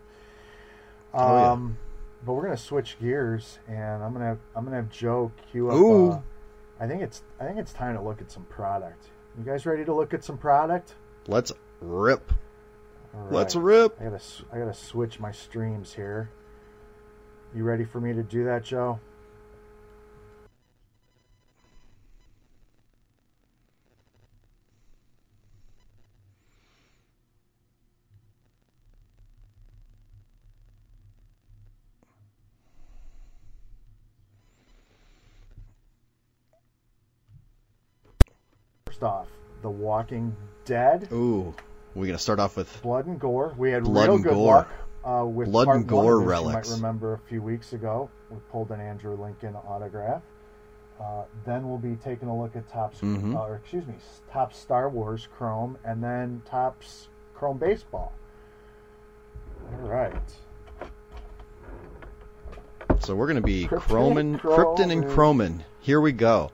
Oh, 1.14 1.36
yeah. 1.38 1.58
but 2.26 2.34
we're 2.34 2.44
gonna 2.44 2.58
switch 2.58 2.98
gears, 3.00 3.60
and 3.68 4.04
I'm 4.04 4.12
gonna 4.14 4.38
I'm 4.56 4.66
gonna 4.66 4.76
have 4.76 4.90
Joe 4.90 5.32
cue 5.52 5.70
up. 5.70 5.76
Ooh. 5.76 6.12
Uh, 6.12 6.22
I 6.80 6.88
think 6.88 7.02
it's 7.02 7.24
I 7.40 7.46
think 7.46 7.58
it's 7.58 7.72
time 7.74 7.96
to 7.96 8.02
look 8.02 8.22
at 8.22 8.30
some 8.30 8.44
product. 8.44 9.06
You 9.38 9.46
guys 9.46 9.66
ready 9.66 9.86
to 9.86 9.94
look 9.94 10.14
at 10.14 10.24
some 10.26 10.38
product? 10.38 10.94
Let's 11.28 11.52
rip. 11.80 12.34
All 13.14 13.28
Let's 13.30 13.56
rip. 13.56 14.00
I 14.00 14.06
gotta 14.06 14.22
I 14.52 14.60
gotta 14.60 14.74
switch 14.74 15.20
my 15.20 15.32
streams 15.32 15.94
here. 15.94 16.30
You 17.56 17.64
ready 17.64 17.86
for 17.86 18.00
me 18.00 18.14
to 18.14 18.24
do 18.24 18.44
that, 18.46 18.64
Joe? 18.64 19.00
First 38.86 39.04
off, 39.04 39.28
The 39.62 39.70
Walking 39.70 40.36
Dead. 40.66 41.08
Ooh, 41.12 41.54
we're 41.98 42.06
gonna 42.06 42.18
start 42.20 42.40
off 42.40 42.56
with 42.56 42.82
Blood 42.82 43.08
and 43.08 43.20
Gore. 43.20 43.54
We 43.58 43.72
had 43.72 43.84
Blood 43.84 44.06
real 44.08 44.16
and 44.16 44.24
good 44.24 44.34
Gore. 44.34 44.56
luck 44.56 44.70
uh, 45.22 45.26
with 45.26 45.50
Blood 45.52 45.66
part 45.66 45.78
and 45.78 45.88
Gore 45.88 46.20
this, 46.20 46.28
relics. 46.28 46.68
You 46.70 46.74
might 46.76 46.78
remember 46.78 47.14
a 47.14 47.20
few 47.28 47.42
weeks 47.42 47.74
ago 47.74 48.10
we 48.30 48.38
pulled 48.52 48.72
an 48.72 48.80
Andrew 48.80 49.16
Lincoln 49.20 49.56
autograph. 49.68 50.22
Uh, 51.00 51.24
then 51.46 51.68
we'll 51.70 51.78
be 51.78 51.96
taking 52.04 52.28
a 52.28 52.36
look 52.40 52.56
at 52.56 52.68
Topps, 52.72 53.02
Mhm. 53.02 53.36
uh, 53.36 53.40
or 53.42 53.56
excuse 53.56 53.86
me, 53.86 53.94
Topps 54.32 54.58
Star 54.58 54.90
Wars 54.90 55.28
Chrome, 55.38 55.78
and 55.86 56.04
then 56.04 56.42
Topps 56.50 57.08
Chrome 57.36 57.58
Baseball. 57.58 58.12
All 59.74 59.88
right. 59.88 60.16
So 63.00 63.16
we're 63.16 63.28
going 63.28 63.36
to 63.36 63.42
be 63.42 63.66
Krypton 63.68 63.80
Chroman, 63.82 64.28
and 64.34 64.42
Krypton 64.42 64.92
and. 64.92 65.08
Chroman. 65.10 65.64
Here 65.82 66.02
we 66.02 66.12
go. 66.12 66.52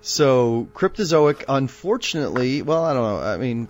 So 0.00 0.68
Cryptozoic, 0.74 1.44
unfortunately, 1.48 2.62
well, 2.62 2.84
I 2.84 2.94
don't 2.94 3.02
know. 3.02 3.20
I 3.20 3.36
mean, 3.36 3.68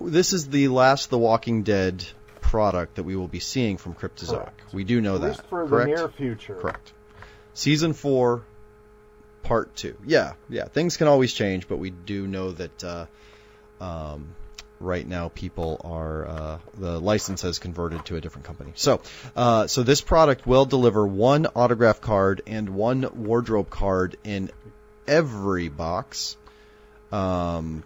this 0.00 0.32
is 0.32 0.48
the 0.48 0.68
last 0.68 1.10
The 1.10 1.18
Walking 1.18 1.62
Dead 1.62 2.04
product 2.40 2.96
that 2.96 3.04
we 3.04 3.16
will 3.16 3.28
be 3.28 3.40
seeing 3.40 3.76
from 3.76 3.94
Cryptozoic. 3.94 4.38
Correct. 4.38 4.60
We 4.74 4.84
do 4.84 5.00
know 5.00 5.16
At 5.16 5.20
that. 5.22 5.26
least 5.28 5.42
for 5.46 5.66
correct? 5.66 5.90
the 5.90 5.96
near 5.96 6.08
future. 6.08 6.54
Correct. 6.56 6.92
Season 7.54 7.92
four, 7.92 8.42
part 9.42 9.74
two. 9.76 9.96
Yeah, 10.04 10.34
yeah. 10.48 10.64
Things 10.64 10.96
can 10.96 11.06
always 11.06 11.32
change, 11.32 11.68
but 11.68 11.76
we 11.78 11.90
do 11.90 12.26
know 12.26 12.52
that 12.52 12.84
uh, 12.84 13.06
um, 13.80 14.34
right 14.80 15.06
now 15.06 15.28
people 15.28 15.80
are 15.84 16.28
uh, 16.28 16.58
the 16.78 17.00
license 17.00 17.42
has 17.42 17.58
converted 17.58 18.04
to 18.06 18.16
a 18.16 18.20
different 18.20 18.46
company. 18.46 18.72
So, 18.74 19.00
uh, 19.36 19.66
so 19.68 19.82
this 19.82 20.00
product 20.00 20.46
will 20.46 20.64
deliver 20.64 21.06
one 21.06 21.46
autograph 21.54 22.00
card 22.00 22.42
and 22.46 22.70
one 22.70 23.08
wardrobe 23.14 23.70
card 23.70 24.16
in 24.24 24.50
every 25.06 25.68
box. 25.68 26.36
Um, 27.12 27.84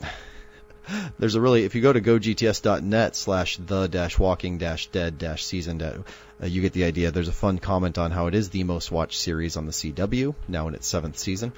there's 1.18 1.34
a 1.34 1.40
really 1.40 1.64
if 1.64 1.74
you 1.74 1.82
go 1.82 1.92
to 1.92 2.00
gogts.net 2.00 3.16
slash 3.16 3.56
the 3.56 3.86
dash 3.86 4.18
walking 4.18 4.58
dash 4.58 4.86
dead 4.88 5.18
dash 5.18 5.44
season 5.44 5.78
da- 5.78 5.98
uh, 6.42 6.46
you 6.46 6.62
get 6.62 6.72
the 6.72 6.84
idea. 6.84 7.10
There's 7.10 7.28
a 7.28 7.32
fun 7.32 7.58
comment 7.58 7.98
on 7.98 8.10
how 8.10 8.26
it 8.26 8.34
is 8.34 8.50
the 8.50 8.64
most 8.64 8.90
watched 8.90 9.18
series 9.18 9.56
on 9.56 9.66
the 9.66 9.72
cw 9.72 10.34
now 10.48 10.68
in 10.68 10.74
its 10.74 10.86
seventh 10.86 11.18
season. 11.18 11.52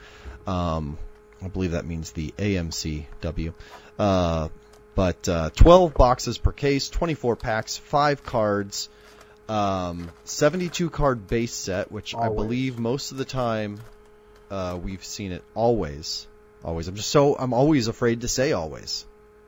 Um, 0.46 0.98
i 1.42 1.48
believe 1.48 1.72
that 1.72 1.84
means 1.84 2.12
the 2.12 2.32
amcw 2.38 3.52
uh, 3.98 4.48
but 4.94 5.28
uh, 5.28 5.50
12 5.54 5.94
boxes 5.94 6.38
per 6.38 6.52
case 6.52 6.88
24 6.88 7.36
packs 7.36 7.76
5 7.76 8.24
cards 8.24 8.88
um, 9.48 10.10
72 10.24 10.90
card 10.90 11.26
base 11.26 11.54
set 11.54 11.90
which 11.90 12.14
i 12.14 12.28
believe 12.28 12.78
most 12.78 13.12
of 13.12 13.18
the 13.18 13.24
time 13.24 13.80
uh, 14.50 14.78
we've 14.82 15.04
seen 15.04 15.32
it 15.32 15.42
always 15.54 16.26
always 16.64 16.88
i'm 16.88 16.94
just 16.94 17.10
so 17.10 17.36
i'm 17.36 17.52
always 17.52 17.88
afraid 17.88 18.22
to 18.22 18.28
say 18.28 18.52
always 18.52 19.04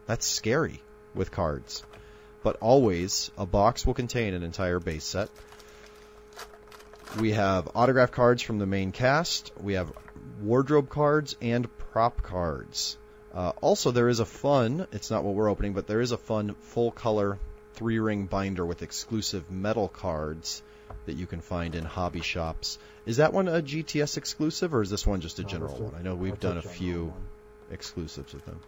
that's 0.07 0.27
scary 0.27 0.81
with 1.15 1.31
cards. 1.31 1.85
But 2.43 2.57
always, 2.61 3.31
a 3.37 3.47
box 3.47 3.87
will 3.87 3.95
contain 3.95 4.35
an 4.35 4.43
entire 4.43 4.81
base 4.81 5.05
set. 5.05 5.29
We 7.21 7.33
have 7.33 7.69
autograph 7.77 8.11
cards 8.11 8.43
from 8.43 8.59
the 8.59 8.67
main 8.67 8.91
cast. 8.91 9.53
We 9.61 9.75
have 9.75 9.93
wardrobe 10.41 10.89
cards 10.89 11.37
and 11.41 11.69
prop 11.93 12.23
cards. 12.23 12.97
Uh, 13.33 13.53
also, 13.61 13.91
there 13.91 14.09
is 14.09 14.21
a 14.21 14.25
fun, 14.25 14.87
it's 14.91 15.11
not 15.11 15.23
what 15.23 15.35
we're 15.35 15.49
opening, 15.49 15.75
but 15.75 15.87
there 15.87 16.01
is 16.01 16.11
a 16.11 16.19
fun 16.19 16.55
full 16.61 16.91
color 16.91 17.39
three 17.75 18.01
ring 18.01 18.27
binder 18.27 18.67
with 18.67 18.83
exclusive 18.83 19.51
metal 19.51 19.87
cards 19.87 20.63
that 21.07 21.15
you 21.15 21.27
can 21.27 21.41
find 21.41 21.75
in 21.75 21.85
hobby 21.85 22.21
shops. 22.21 22.79
Is 23.11 23.17
that 23.17 23.33
one 23.33 23.49
a 23.49 23.61
GTS 23.61 24.17
exclusive 24.17 24.73
or 24.73 24.83
is 24.83 24.91
this 24.91 25.05
one 25.05 25.21
just 25.21 25.39
a 25.41 25.43
No, 25.43 25.49
general 25.49 25.77
a- 25.77 25.83
one? 25.83 25.95
I 25.99 26.03
know 26.03 26.15
we've 26.15 26.33
that's 26.33 26.45
a 26.45 26.49
done 26.49 26.59
a 26.59 26.63
few 26.63 27.07
one. 27.07 27.15
exclusives 27.73 28.33
with 28.33 28.45
them. 28.47 28.61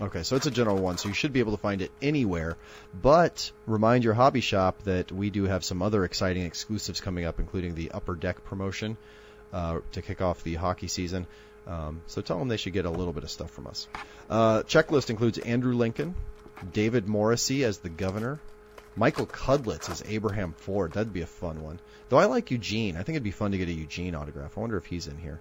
Okay, 0.00 0.22
so 0.22 0.34
it's 0.34 0.46
a 0.46 0.50
general 0.50 0.78
one, 0.78 0.96
so 0.98 1.08
you 1.08 1.14
should 1.14 1.32
be 1.32 1.40
able 1.40 1.52
to 1.52 1.60
find 1.62 1.82
it 1.82 1.92
anywhere. 2.02 2.56
But 3.00 3.52
remind 3.66 4.02
your 4.02 4.14
hobby 4.14 4.40
shop 4.40 4.82
that 4.84 5.12
we 5.12 5.28
do 5.30 5.44
have 5.44 5.62
some 5.64 5.82
other 5.82 6.04
exciting 6.04 6.44
exclusives 6.46 7.00
coming 7.02 7.26
up, 7.26 7.38
including 7.38 7.74
the 7.74 7.90
Upper 7.92 8.14
Deck 8.16 8.44
promotion 8.44 8.96
uh, 9.52 9.80
to 9.92 10.00
kick 10.02 10.20
off 10.22 10.42
the 10.42 10.54
hockey 10.54 10.88
season. 10.88 11.26
Um, 11.66 12.00
so 12.08 12.22
tell 12.22 12.38
them 12.38 12.48
they 12.48 12.56
should 12.56 12.72
get 12.72 12.86
a 12.86 12.90
little 12.90 13.12
bit 13.12 13.22
of 13.24 13.30
stuff 13.30 13.50
from 13.50 13.66
us. 13.68 13.86
Uh, 14.30 14.62
checklist 14.62 15.10
includes 15.10 15.38
Andrew 15.38 15.74
Lincoln, 15.74 16.14
David 16.72 17.06
Morrissey 17.06 17.62
as 17.64 17.78
the 17.78 17.88
governor, 17.90 18.40
Michael 18.96 19.26
Cudlitz 19.26 19.90
as 19.90 20.02
Abraham 20.06 20.52
Ford. 20.52 20.92
That'd 20.92 21.12
be 21.12 21.22
a 21.22 21.26
fun 21.26 21.62
one. 21.62 21.80
Though 22.08 22.18
I 22.18 22.26
like 22.26 22.50
Eugene. 22.50 22.96
I 22.96 23.02
think 23.02 23.16
it'd 23.16 23.22
be 23.24 23.30
fun 23.32 23.52
to 23.52 23.58
get 23.58 23.68
a 23.68 23.72
Eugene 23.72 24.14
autograph. 24.14 24.56
I 24.56 24.60
wonder 24.60 24.76
if 24.76 24.86
he's 24.86 25.06
in 25.08 25.18
here. 25.18 25.40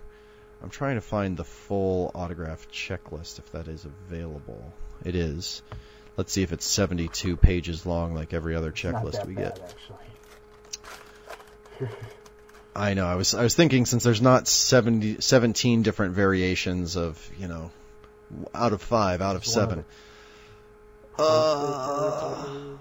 I'm 0.64 0.70
trying 0.70 0.96
to 0.96 1.02
find 1.02 1.36
the 1.38 1.44
full 1.44 2.12
autograph 2.16 2.68
checklist 2.72 3.40
if 3.40 3.52
that 3.52 3.68
is 3.68 3.86
available. 3.86 4.64
It 5.04 5.16
is. 5.16 5.62
Let's 6.18 6.32
see 6.32 6.42
if 6.44 6.52
it's 6.54 6.66
72 6.66 7.38
pages 7.38 7.86
long 7.86 8.14
like 8.16 8.34
every 8.34 8.56
other 8.56 8.72
checklist 8.72 9.26
we 9.26 9.34
bad, 9.36 9.56
get. 9.56 9.76
actually. 11.80 11.90
I 12.76 12.94
know. 12.96 13.06
I 13.06 13.16
was 13.16 13.34
I 13.36 13.44
was 13.44 13.56
thinking 13.56 13.86
since 13.86 14.04
there's 14.04 14.22
not 14.22 14.48
70, 14.48 15.22
17 15.22 15.84
different 15.84 16.16
variations 16.16 16.96
of 16.98 17.30
you 17.38 17.48
know 17.48 17.72
out 18.54 18.74
of 18.74 18.82
five, 18.82 19.22
out 19.22 19.36
of 19.36 19.44
Just 19.44 19.56
one 19.58 19.64
of 19.66 19.70
seven. 19.70 19.86
the- 21.18 21.24
Uh, 21.24 22.78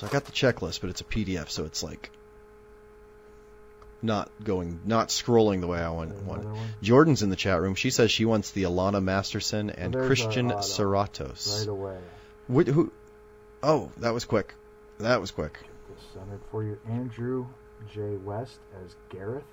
so 0.00 0.06
I 0.06 0.10
got 0.10 0.24
the 0.24 0.32
checklist, 0.32 0.80
but 0.80 0.88
it's 0.88 1.02
a 1.02 1.04
PDF, 1.04 1.50
so 1.50 1.66
it's 1.66 1.82
like 1.82 2.10
not 4.00 4.30
going, 4.42 4.80
not 4.86 5.08
scrolling 5.08 5.60
the 5.60 5.66
way 5.66 5.78
I 5.78 5.90
want. 5.90 6.14
want? 6.22 6.46
Jordan's 6.80 7.22
in 7.22 7.28
the 7.28 7.36
chat 7.36 7.60
room. 7.60 7.74
She 7.74 7.90
says 7.90 8.10
she 8.10 8.24
wants 8.24 8.52
the 8.52 8.62
Alanna 8.62 9.02
Masterson 9.02 9.68
and 9.68 9.92
there's 9.92 10.06
Christian. 10.06 10.48
Serratos. 10.48 11.58
Right 11.58 11.68
away. 11.68 11.98
Wh- 12.48 12.72
who? 12.72 12.92
Oh, 13.62 13.92
that 13.98 14.14
was 14.14 14.24
quick. 14.24 14.54
That 15.00 15.20
was 15.20 15.32
quick. 15.32 15.58
Centered 16.14 16.40
for 16.50 16.64
you. 16.64 16.78
Andrew 16.88 17.46
J. 17.92 18.16
West 18.16 18.58
as 18.82 18.96
Gareth. 19.10 19.44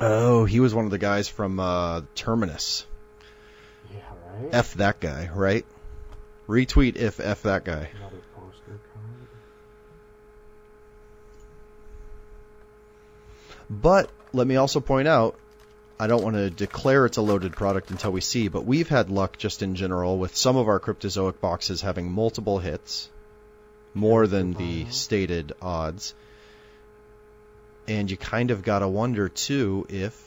Oh, 0.00 0.46
he 0.46 0.60
was 0.60 0.74
one 0.74 0.86
of 0.86 0.90
the 0.90 0.96
guys 0.96 1.28
from 1.28 1.60
uh, 1.60 2.00
Terminus. 2.14 2.86
Yeah, 3.92 4.00
right? 4.32 4.54
F 4.54 4.72
that 4.74 4.98
guy, 4.98 5.28
right? 5.34 5.66
Retweet 6.48 6.96
if 6.96 7.18
F 7.20 7.42
that 7.42 7.64
guy. 7.64 7.90
Another 7.96 8.22
poster 8.34 8.80
card. 8.92 9.28
But 13.68 14.10
let 14.32 14.46
me 14.46 14.56
also 14.56 14.80
point 14.80 15.08
out 15.08 15.38
I 15.98 16.06
don't 16.06 16.22
want 16.22 16.36
to 16.36 16.50
declare 16.50 17.06
it's 17.06 17.16
a 17.16 17.22
loaded 17.22 17.52
product 17.52 17.90
until 17.90 18.12
we 18.12 18.20
see, 18.20 18.48
but 18.48 18.66
we've 18.66 18.88
had 18.88 19.10
luck 19.10 19.38
just 19.38 19.62
in 19.62 19.74
general 19.74 20.18
with 20.18 20.36
some 20.36 20.56
of 20.56 20.68
our 20.68 20.78
Cryptozoic 20.78 21.40
boxes 21.40 21.80
having 21.80 22.10
multiple 22.10 22.58
hits, 22.58 23.08
more 23.94 24.26
than 24.26 24.52
the 24.52 24.84
stated 24.90 25.54
odds. 25.62 26.14
And 27.88 28.10
you 28.10 28.18
kind 28.18 28.50
of 28.50 28.62
got 28.62 28.80
to 28.80 28.88
wonder 28.88 29.30
too 29.30 29.86
if 29.88 30.22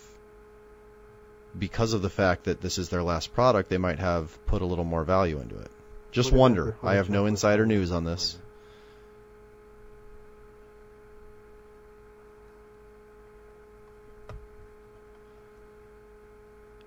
because 1.58 1.94
of 1.94 2.02
the 2.02 2.10
fact 2.10 2.46
that 2.46 2.62
this 2.62 2.78
is 2.78 2.90
their 2.90 3.04
last 3.04 3.34
product, 3.34 3.70
they 3.70 3.78
might 3.78 4.00
have 4.00 4.38
put 4.48 4.62
a 4.62 4.66
little 4.66 4.86
more 4.86 5.04
value 5.04 5.40
into 5.40 5.58
it. 5.60 5.70
Just 6.12 6.32
wonder. 6.32 6.76
I 6.82 6.96
have 6.96 7.10
no 7.10 7.26
insider 7.26 7.66
news 7.66 7.92
on 7.92 8.04
this. 8.04 8.38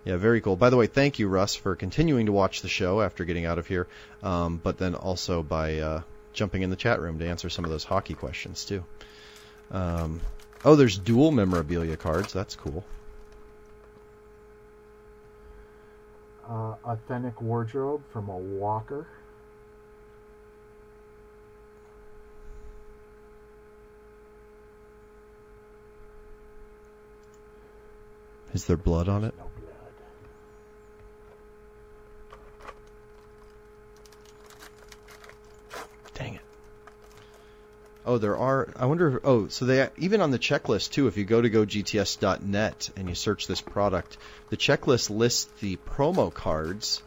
Yeah, 0.04 0.16
very 0.16 0.40
cool. 0.40 0.56
By 0.56 0.70
the 0.70 0.76
way, 0.76 0.88
thank 0.88 1.20
you, 1.20 1.28
Russ, 1.28 1.54
for 1.54 1.76
continuing 1.76 2.26
to 2.26 2.32
watch 2.32 2.62
the 2.62 2.68
show 2.68 3.00
after 3.00 3.24
getting 3.24 3.46
out 3.46 3.58
of 3.58 3.68
here, 3.68 3.86
um, 4.22 4.60
but 4.60 4.76
then 4.76 4.96
also 4.96 5.44
by 5.44 5.78
uh, 5.78 6.02
jumping 6.32 6.62
in 6.62 6.70
the 6.70 6.76
chat 6.76 7.00
room 7.00 7.20
to 7.20 7.28
answer 7.28 7.48
some 7.48 7.64
of 7.64 7.70
those 7.70 7.84
hockey 7.84 8.14
questions 8.14 8.64
too. 8.64 8.84
Um, 9.70 10.20
oh, 10.64 10.74
there's 10.74 10.98
dual 10.98 11.30
memorabilia 11.30 11.96
cards. 11.96 12.32
That's 12.32 12.56
cool. 12.56 12.84
Uh, 16.48 16.74
authentic 16.84 17.40
wardrobe 17.40 18.02
from 18.12 18.28
a 18.28 18.36
Walker. 18.36 19.06
Is 28.52 28.66
there 28.66 28.76
blood 28.76 29.08
on 29.08 29.24
it? 29.24 29.34
No 29.38 29.44
blood. 29.60 29.72
Dang 36.14 36.34
it. 36.34 36.40
Oh, 38.04 38.18
there 38.18 38.36
are. 38.36 38.68
I 38.76 38.86
wonder. 38.86 39.20
Oh, 39.22 39.48
so 39.48 39.64
they 39.64 39.88
even 39.96 40.20
on 40.20 40.32
the 40.32 40.38
checklist 40.38 40.90
too. 40.90 41.06
If 41.06 41.16
you 41.16 41.24
go 41.24 41.40
to 41.40 41.48
gogts.net 41.48 42.90
and 42.96 43.08
you 43.08 43.14
search 43.14 43.46
this 43.46 43.60
product, 43.60 44.18
the 44.50 44.56
checklist 44.56 45.08
lists 45.10 45.48
the 45.60 45.76
promo 45.76 46.32
cards 46.32 47.02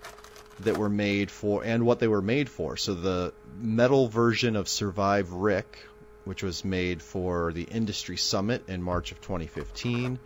that 0.62 0.78
were 0.78 0.90
made 0.90 1.30
for 1.30 1.64
and 1.66 1.86
what 1.86 2.00
they 2.00 2.08
were 2.08 2.22
made 2.22 2.50
for. 2.50 2.78
So 2.78 2.94
the 2.94 3.34
metal 3.60 4.08
version 4.08 4.56
of 4.56 4.70
Survive 4.70 5.34
Rick, 5.34 5.80
which 6.24 6.44
was 6.44 6.64
made 6.64 7.02
for 7.02 7.52
the 7.52 7.64
Industry 7.64 8.16
Summit 8.16 8.64
in 8.70 8.82
March 8.82 9.12
of 9.12 9.20
2015. 9.20 10.18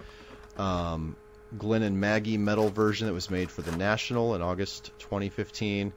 Um, 0.58 1.16
Glenn 1.58 1.82
and 1.82 2.00
Maggie 2.00 2.38
metal 2.38 2.70
version 2.70 3.08
that 3.08 3.14
was 3.14 3.32
made 3.32 3.50
for 3.50 3.64
the 3.64 3.76
National 3.76 4.36
in 4.36 4.44
August 4.44 4.92
2015. 5.00 5.94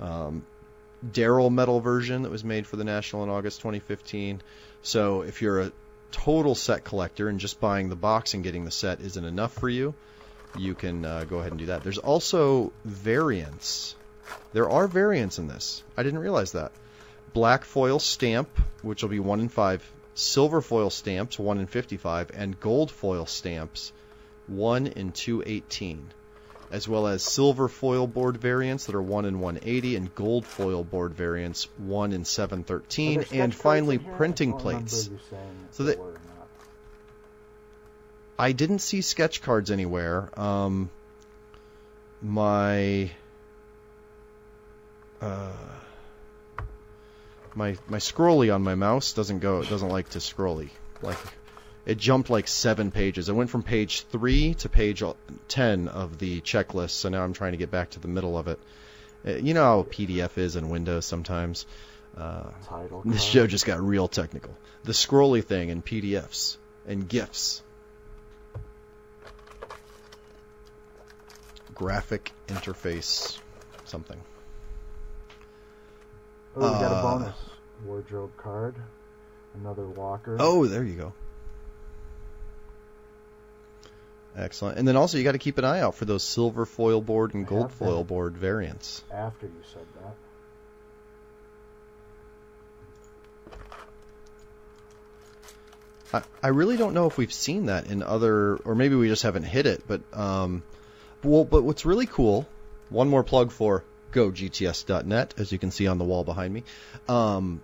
Um, 0.00 0.44
Daryl 1.04 1.50
metal 1.52 1.80
version 1.80 2.22
that 2.22 2.30
was 2.30 2.44
made 2.44 2.66
for 2.66 2.76
the 2.76 2.84
National 2.84 3.22
in 3.22 3.30
August 3.30 3.60
2015. 3.60 4.40
So 4.82 5.22
if 5.22 5.42
you're 5.42 5.60
a 5.60 5.72
total 6.10 6.54
set 6.54 6.84
collector 6.84 7.28
and 7.28 7.40
just 7.40 7.60
buying 7.60 7.88
the 7.88 7.96
box 7.96 8.34
and 8.34 8.42
getting 8.42 8.64
the 8.64 8.70
set 8.70 9.00
isn't 9.00 9.24
enough 9.24 9.52
for 9.52 9.68
you, 9.68 9.94
you 10.56 10.74
can 10.74 11.04
uh, 11.04 11.24
go 11.24 11.38
ahead 11.38 11.52
and 11.52 11.58
do 11.58 11.66
that. 11.66 11.82
There's 11.82 11.98
also 11.98 12.72
variants. 12.84 13.94
There 14.52 14.70
are 14.70 14.88
variants 14.88 15.38
in 15.38 15.48
this. 15.48 15.82
I 15.96 16.02
didn't 16.02 16.20
realize 16.20 16.52
that. 16.52 16.72
Black 17.32 17.64
foil 17.64 17.98
stamp, 17.98 18.48
which 18.82 19.02
will 19.02 19.10
be 19.10 19.20
1 19.20 19.40
in 19.40 19.48
5. 19.48 19.92
Silver 20.14 20.62
foil 20.62 20.88
stamps, 20.88 21.38
1 21.38 21.58
in 21.58 21.66
55. 21.66 22.30
And 22.34 22.58
gold 22.58 22.90
foil 22.90 23.26
stamps, 23.26 23.92
1 24.46 24.86
in 24.86 25.12
218 25.12 26.10
as 26.70 26.88
well 26.88 27.06
as 27.06 27.22
silver 27.22 27.68
foil 27.68 28.06
board 28.06 28.36
variants 28.36 28.86
that 28.86 28.94
are 28.94 29.02
1 29.02 29.24
in 29.24 29.40
180 29.40 29.96
and 29.96 30.14
gold 30.14 30.44
foil 30.44 30.82
board 30.82 31.14
variants 31.14 31.68
1 31.78 32.12
in 32.12 32.24
713 32.24 33.24
and 33.32 33.54
finally 33.54 33.96
in 33.96 34.02
here? 34.02 34.12
I 34.12 34.16
printing 34.16 34.52
plates 34.54 35.08
So 35.72 35.84
that- 35.84 35.98
were 35.98 36.04
or 36.04 36.12
not. 36.12 36.48
I 38.38 38.52
didn't 38.52 38.80
see 38.80 39.00
sketch 39.00 39.40
cards 39.42 39.70
anywhere 39.70 40.28
um 40.38 40.90
my 42.22 43.10
uh 45.20 45.52
my 47.54 47.76
my 47.88 47.98
scrolly 47.98 48.54
on 48.54 48.62
my 48.62 48.74
mouse 48.74 49.12
doesn't 49.14 49.38
go 49.38 49.60
it 49.60 49.68
doesn't 49.68 49.88
like 49.88 50.08
to 50.10 50.18
scrolly 50.18 50.68
like 51.02 51.16
it 51.86 51.98
jumped 51.98 52.28
like 52.28 52.48
seven 52.48 52.90
pages. 52.90 53.28
It 53.28 53.32
went 53.32 53.48
from 53.48 53.62
page 53.62 54.02
three 54.02 54.54
to 54.54 54.68
page 54.68 55.02
ten 55.48 55.86
of 55.88 56.18
the 56.18 56.40
checklist. 56.40 56.90
So 56.90 57.08
now 57.08 57.22
I'm 57.22 57.32
trying 57.32 57.52
to 57.52 57.58
get 57.58 57.70
back 57.70 57.90
to 57.90 58.00
the 58.00 58.08
middle 58.08 58.36
of 58.36 58.48
it. 58.48 58.58
Uh, 59.26 59.36
You 59.36 59.54
know 59.54 59.62
how 59.62 59.82
PDF 59.84 60.36
is 60.36 60.56
in 60.56 60.68
Windows 60.68 61.06
sometimes. 61.06 61.64
Uh, 62.16 62.50
Title. 62.66 63.02
this 63.04 63.22
show 63.22 63.46
just 63.46 63.66
got 63.66 63.80
real 63.80 64.08
technical. 64.08 64.54
The 64.84 64.92
scrolly 64.92 65.44
thing 65.44 65.68
in 65.68 65.82
PDFs 65.82 66.56
and 66.88 67.08
GIFs. 67.08 67.62
Graphic 71.74 72.32
interface 72.48 73.38
something. 73.84 74.18
Oh, 76.56 76.60
we 76.60 76.80
got 76.80 76.90
a 76.90 76.94
uh, 76.96 77.02
bonus 77.02 77.36
wardrobe 77.84 78.32
card. 78.38 78.74
Another 79.54 79.86
Walker. 79.86 80.36
Oh, 80.40 80.66
there 80.66 80.82
you 80.82 80.94
go. 80.94 81.12
Excellent. 84.36 84.78
And 84.78 84.86
then 84.86 84.96
also 84.96 85.16
you 85.16 85.24
got 85.24 85.32
to 85.32 85.38
keep 85.38 85.56
an 85.58 85.64
eye 85.64 85.80
out 85.80 85.94
for 85.94 86.04
those 86.04 86.22
silver 86.22 86.66
foil 86.66 87.00
board 87.00 87.32
and 87.34 87.46
gold 87.46 87.72
foil 87.72 88.04
board 88.04 88.36
variants. 88.36 89.02
After 89.10 89.46
you 89.46 89.62
said 89.72 89.86
that. 90.02 90.14
I, 96.12 96.22
I 96.46 96.48
really 96.48 96.76
don't 96.76 96.92
know 96.92 97.06
if 97.06 97.16
we've 97.16 97.32
seen 97.32 97.66
that 97.66 97.86
in 97.86 98.02
other, 98.02 98.56
or 98.56 98.74
maybe 98.74 98.94
we 98.94 99.08
just 99.08 99.22
haven't 99.22 99.44
hit 99.44 99.66
it. 99.66 99.84
But 99.86 100.02
um, 100.12 100.62
well, 101.24 101.44
but 101.44 101.62
what's 101.62 101.86
really 101.86 102.06
cool. 102.06 102.46
One 102.90 103.08
more 103.08 103.24
plug 103.24 103.50
for 103.50 103.84
GoGTS.net, 104.12 105.34
as 105.38 105.50
you 105.50 105.58
can 105.58 105.70
see 105.70 105.86
on 105.86 105.98
the 105.98 106.04
wall 106.04 106.24
behind 106.24 106.52
me. 106.52 106.62
Um, 107.08 107.62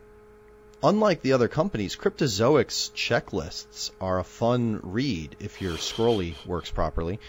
unlike 0.82 1.22
the 1.22 1.32
other 1.32 1.48
companies, 1.48 1.96
Cryptozoic's 1.96 2.90
checklists 2.94 3.90
are 4.00 4.18
a 4.18 4.24
fun 4.24 4.80
read 4.82 5.36
if 5.40 5.60
your 5.60 5.74
scrolly 5.74 6.34
works 6.46 6.70
properly. 6.70 7.20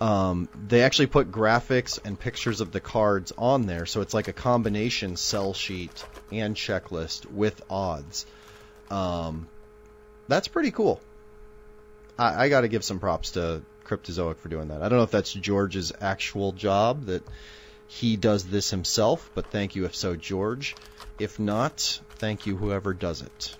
Um, 0.00 0.48
they 0.68 0.82
actually 0.82 1.06
put 1.06 1.32
graphics 1.32 1.98
and 2.04 2.18
pictures 2.18 2.60
of 2.60 2.70
the 2.70 2.80
cards 2.80 3.32
on 3.36 3.66
there, 3.66 3.84
so 3.84 4.00
it's 4.00 4.14
like 4.14 4.28
a 4.28 4.32
combination 4.32 5.16
sell 5.16 5.54
sheet 5.54 6.04
and 6.30 6.54
checklist 6.54 7.30
with 7.30 7.60
odds. 7.68 8.24
Um, 8.90 9.48
that's 10.28 10.46
pretty 10.46 10.70
cool. 10.70 11.00
I, 12.16 12.44
I 12.44 12.48
got 12.48 12.60
to 12.60 12.68
give 12.68 12.84
some 12.84 13.00
props 13.00 13.32
to 13.32 13.62
Cryptozoic 13.86 14.36
for 14.36 14.48
doing 14.48 14.68
that. 14.68 14.82
I 14.82 14.88
don't 14.88 14.98
know 14.98 15.04
if 15.04 15.10
that's 15.10 15.32
George's 15.32 15.92
actual 16.00 16.52
job 16.52 17.06
that 17.06 17.24
he 17.88 18.16
does 18.16 18.44
this 18.44 18.70
himself, 18.70 19.30
but 19.34 19.46
thank 19.46 19.74
you 19.74 19.84
if 19.84 19.96
so, 19.96 20.14
George. 20.14 20.76
If 21.18 21.40
not, 21.40 22.00
thank 22.18 22.46
you 22.46 22.56
whoever 22.56 22.92
does 22.92 23.22
it. 23.22 23.56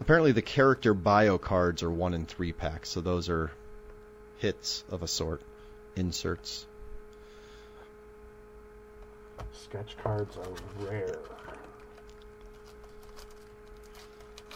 Apparently, 0.00 0.32
the 0.32 0.42
character 0.42 0.94
bio 0.94 1.36
cards 1.36 1.82
are 1.82 1.90
one 1.90 2.14
in 2.14 2.24
three 2.24 2.52
packs, 2.52 2.88
so 2.88 3.00
those 3.00 3.28
are 3.28 3.50
hits 4.38 4.82
of 4.90 5.02
a 5.02 5.06
sort, 5.06 5.42
inserts. 5.94 6.64
Sketch 9.52 9.96
cards 10.02 10.36
are 10.36 10.86
rare. 10.86 11.18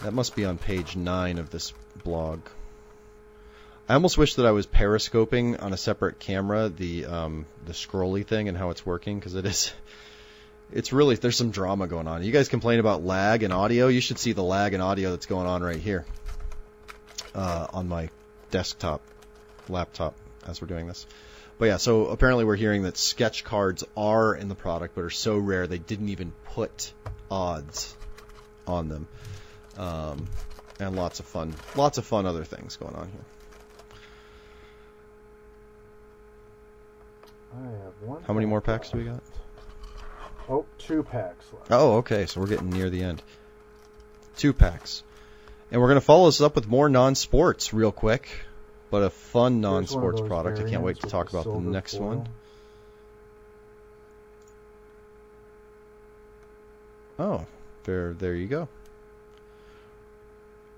That 0.03 0.13
must 0.13 0.35
be 0.35 0.45
on 0.45 0.59
page 0.59 0.97
nine 0.97 1.39
of 1.39 1.51
this 1.51 1.73
blog. 2.03 2.41
I 3.89 3.95
almost 3.95 4.17
wish 4.17 4.37
that 4.37 4.47
I 4.47 4.51
was 4.51 4.67
periscoping 4.67 5.59
on 5.59 5.73
a 5.75 5.77
separate 5.77 6.19
camera 6.19 6.71
the 6.71 7.05
um, 7.05 7.47
the 7.67 7.75
scrolly 7.75 8.27
thing 8.27 8.49
and 8.49 8.57
how 8.57 8.71
it's 8.71 8.85
working 8.85 9.19
because 9.19 9.35
it 9.35 9.45
is. 9.45 9.73
It's 10.75 10.93
really 10.93 11.15
there's 11.15 11.37
some 11.37 11.53
drama 11.53 11.87
going 11.87 12.09
on. 12.09 12.25
You 12.25 12.33
guys 12.33 12.49
complain 12.49 12.81
about 12.81 13.05
lag 13.05 13.45
and 13.45 13.53
audio. 13.53 13.87
You 13.87 14.01
should 14.01 14.19
see 14.19 14.33
the 14.33 14.43
lag 14.43 14.75
and 14.75 14.83
audio 14.83 15.13
that's 15.13 15.27
going 15.27 15.47
on 15.47 15.63
right 15.63 15.77
here 15.77 16.05
uh, 17.33 17.69
on 17.73 17.89
my 17.89 18.11
desktop, 18.51 19.01
laptop 19.69 20.17
as 20.49 20.61
we're 20.61 20.67
doing 20.67 20.89
this. 20.89 21.07
But 21.59 21.67
yeah, 21.67 21.77
so 21.77 22.07
apparently 22.07 22.45
we're 22.45 22.57
hearing 22.57 22.83
that 22.83 22.97
sketch 22.97 23.45
cards 23.45 23.85
are 23.97 24.35
in 24.35 24.49
the 24.49 24.57
product, 24.57 24.97
but 24.97 25.05
are 25.05 25.11
so 25.11 25.39
rare 25.39 25.69
they 25.69 25.79
didn't 25.79 26.09
even 26.09 26.33
put 26.47 26.93
odds 27.31 27.97
on 28.67 28.89
them 28.89 29.07
um, 29.79 30.27
and 30.81 30.97
lots 30.97 31.21
of 31.21 31.27
fun, 31.27 31.55
lots 31.77 31.99
of 31.99 32.05
fun 32.05 32.27
other 32.27 32.43
things 32.43 32.77
going 32.77 32.97
on 32.97 33.09
here. 33.13 33.25
I 37.57 37.85
have 37.85 38.09
one. 38.09 38.23
How 38.25 38.35
many 38.35 38.47
more 38.47 38.61
packs 38.61 38.91
do 38.91 38.99
we 38.99 39.05
got? 39.05 39.23
Oh, 40.49 40.67
two 40.79 41.03
packs 41.03 41.47
left. 41.53 41.67
Oh, 41.71 41.97
okay, 41.99 42.27
so 42.27 42.41
we're 42.41 42.49
getting 42.49 42.71
near 42.71 42.91
the 42.91 43.03
end. 43.03 43.23
Two 44.37 44.53
packs. 44.53 45.03
And 45.71 45.81
we're 45.81 45.89
going 45.89 46.01
to 46.01 46.05
follow 46.05 46.27
this 46.27 46.41
up 46.41 46.55
with 46.55 46.69
more 46.69 46.89
non-sports 46.89 47.73
real 47.73 47.93
quick, 47.93 48.29
but 48.91 49.03
a 49.03 49.11
fun 49.11 49.55
of 49.55 49.61
non-sports 49.61 50.21
product. 50.21 50.61
I 50.61 50.69
can't 50.69 50.83
wait 50.83 51.01
to 51.01 51.09
talk 51.09 51.31
about 51.31 51.45
the 51.45 51.61
next 51.61 51.97
foil. 51.97 52.09
one. 52.09 52.29
Oh, 57.19 57.47
there, 57.85 58.13
there 58.13 58.35
you 58.35 58.47
go. 58.47 58.69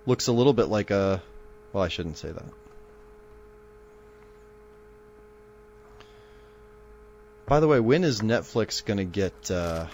Looks 0.07 0.29
a 0.29 0.33
little 0.33 0.53
bit 0.53 0.67
like 0.67 0.91
a. 0.91 1.23
Well, 1.73 1.83
I 1.83 1.89
shouldn't 1.89 2.19
say 2.19 2.31
that. 2.31 2.45
By 7.47 7.61
the 7.61 7.69
way, 7.69 7.79
when 7.79 8.03
is 8.03 8.23
Netflix 8.23 8.85
going 8.85 8.99
to 8.99 9.05
get 9.05 9.51
uh, 9.53 9.87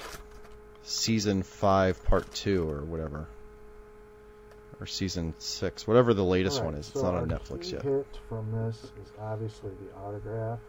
season 0.84 1.42
five, 1.42 2.02
part 2.04 2.32
two, 2.32 2.68
or 2.68 2.80
whatever, 2.82 3.28
or 4.80 4.86
season 4.86 5.34
six, 5.38 5.86
whatever 5.86 6.14
the 6.14 6.24
latest 6.24 6.60
All 6.60 6.64
one 6.64 6.74
right, 6.74 6.80
is? 6.80 6.88
It's 6.88 7.00
so 7.00 7.12
not 7.12 7.14
on 7.22 7.28
Netflix 7.28 7.70
yet. 7.70 7.82
hit 7.82 8.06
from 8.28 8.50
this 8.52 8.76
is 8.76 9.12
obviously 9.20 9.70
the 9.84 9.94
autograph 10.00 10.60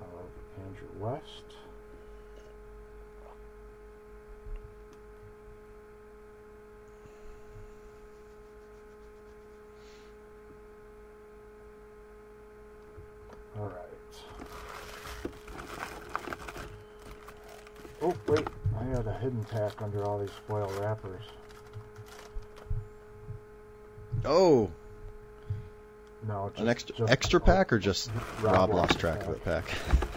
of 0.00 0.66
Andrew 0.66 0.88
West. 0.98 1.24
All 13.58 13.66
right. 13.66 13.74
Oh 18.02 18.14
wait, 18.28 18.46
I 18.78 18.84
had 18.84 19.06
a 19.06 19.09
hidden 19.20 19.44
pack 19.44 19.80
under 19.82 20.04
all 20.04 20.18
these 20.18 20.30
foil 20.48 20.70
wrappers. 20.80 21.22
Oh, 24.24 24.70
No, 26.26 26.50
just, 26.50 26.60
an 26.62 26.68
extra 26.68 26.94
just- 26.96 27.12
extra 27.12 27.40
pack 27.40 27.72
or 27.72 27.78
just 27.78 28.10
Rob 28.42 28.54
Rob 28.54 28.70
lost 28.74 28.98
track 28.98 29.22
of 29.22 29.28
the 29.28 29.40
pack. 29.40 29.66
pack. 29.68 29.98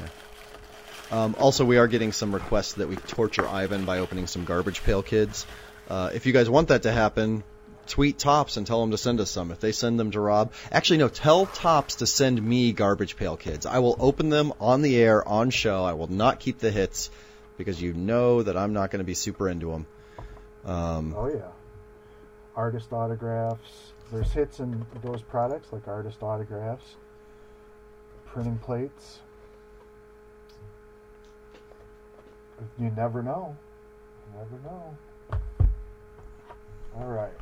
Yeah. 0.00 1.24
Um, 1.24 1.36
also, 1.38 1.64
we 1.64 1.78
are 1.78 1.86
getting 1.86 2.12
some 2.12 2.34
requests 2.34 2.74
that 2.74 2.88
we 2.88 2.96
torture 2.96 3.46
Ivan 3.46 3.84
by 3.84 3.98
opening 4.00 4.26
some 4.26 4.44
Garbage 4.44 4.82
Pail 4.82 5.02
Kids. 5.02 5.46
Uh, 5.88 6.10
if 6.12 6.26
you 6.26 6.32
guys 6.32 6.50
want 6.50 6.68
that 6.68 6.82
to 6.82 6.90
happen, 6.92 7.44
tweet 7.86 8.18
Topps 8.18 8.56
and 8.56 8.66
tell 8.66 8.80
them 8.80 8.90
to 8.90 8.98
send 8.98 9.20
us 9.20 9.30
some. 9.30 9.50
If 9.50 9.60
they 9.60 9.72
send 9.72 9.98
them 9.98 10.10
to 10.12 10.20
Rob, 10.20 10.52
actually 10.70 10.98
no, 10.98 11.08
tell 11.08 11.46
Topps 11.46 11.96
to 11.96 12.06
send 12.06 12.42
me 12.42 12.72
Garbage 12.72 13.16
Pail 13.16 13.36
Kids. 13.36 13.66
I 13.66 13.78
will 13.78 13.96
open 13.98 14.28
them 14.28 14.52
on 14.60 14.82
the 14.82 14.96
air 14.96 15.26
on 15.26 15.50
show. 15.50 15.84
I 15.84 15.94
will 15.94 16.10
not 16.10 16.40
keep 16.40 16.58
the 16.58 16.70
hits 16.70 17.10
because 17.56 17.80
you 17.80 17.92
know 17.94 18.42
that 18.42 18.56
I'm 18.56 18.72
not 18.72 18.90
going 18.90 18.98
to 19.00 19.04
be 19.04 19.14
super 19.14 19.48
into 19.48 19.70
them. 19.70 19.86
Um, 20.64 21.14
Oh 21.16 21.28
yeah. 21.28 21.48
Artist 22.54 22.92
autographs. 22.92 23.92
There's 24.12 24.32
hits 24.32 24.60
in 24.60 24.86
those 25.02 25.20
products 25.22 25.72
like 25.72 25.88
artist 25.88 26.22
autographs, 26.22 26.96
printing 28.26 28.58
plates. 28.58 29.18
You 32.78 32.90
never 32.96 33.22
know. 33.22 33.56
You 34.32 34.38
never 34.38 34.62
know. 34.64 34.96
All 36.98 37.06
right. 37.08 37.32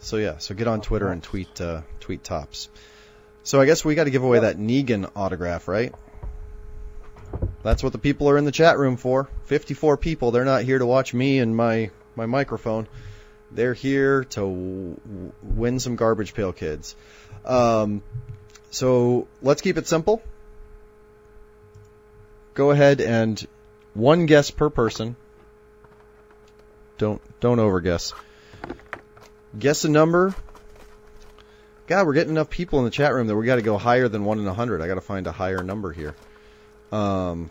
So 0.00 0.16
yeah, 0.16 0.38
so 0.38 0.54
get 0.54 0.68
on 0.68 0.80
Twitter 0.80 1.08
and 1.08 1.22
tweet 1.22 1.60
uh, 1.60 1.82
tweet 2.00 2.24
Topps. 2.24 2.68
So 3.42 3.60
I 3.60 3.66
guess 3.66 3.84
we 3.84 3.94
got 3.94 4.04
to 4.04 4.10
give 4.10 4.22
away 4.22 4.40
that 4.40 4.56
Negan 4.58 5.10
autograph, 5.16 5.68
right? 5.68 5.94
That's 7.62 7.82
what 7.82 7.92
the 7.92 7.98
people 7.98 8.28
are 8.30 8.38
in 8.38 8.44
the 8.44 8.52
chat 8.52 8.78
room 8.78 8.96
for. 8.96 9.28
54 9.44 9.96
people. 9.96 10.30
They're 10.30 10.44
not 10.44 10.62
here 10.62 10.78
to 10.78 10.86
watch 10.86 11.12
me 11.12 11.38
and 11.38 11.56
my 11.56 11.90
my 12.14 12.26
microphone. 12.26 12.86
They're 13.50 13.74
here 13.74 14.24
to 14.24 14.40
w- 14.40 15.32
win 15.42 15.80
some 15.80 15.96
garbage 15.96 16.34
pail 16.34 16.52
kids. 16.52 16.94
Um, 17.44 18.02
so 18.70 19.26
let's 19.42 19.62
keep 19.62 19.78
it 19.78 19.86
simple. 19.86 20.22
Go 22.54 22.70
ahead 22.70 23.00
and 23.00 23.44
one 23.94 24.26
guess 24.26 24.50
per 24.50 24.68
person. 24.68 25.16
Don't 26.98 27.22
don't 27.40 27.58
overguess. 27.58 28.12
Guess 29.58 29.84
a 29.84 29.88
number. 29.88 30.34
God, 31.86 32.06
we're 32.06 32.12
getting 32.12 32.32
enough 32.32 32.50
people 32.50 32.80
in 32.80 32.84
the 32.84 32.90
chat 32.90 33.14
room 33.14 33.28
that 33.28 33.36
we 33.36 33.46
got 33.46 33.56
to 33.56 33.62
go 33.62 33.78
higher 33.78 34.08
than 34.08 34.24
one 34.24 34.38
in 34.38 34.46
a 34.46 34.52
hundred. 34.52 34.82
I 34.82 34.88
got 34.88 34.96
to 34.96 35.00
find 35.00 35.26
a 35.26 35.32
higher 35.32 35.62
number 35.62 35.92
here. 35.92 36.14
Um, 36.92 37.50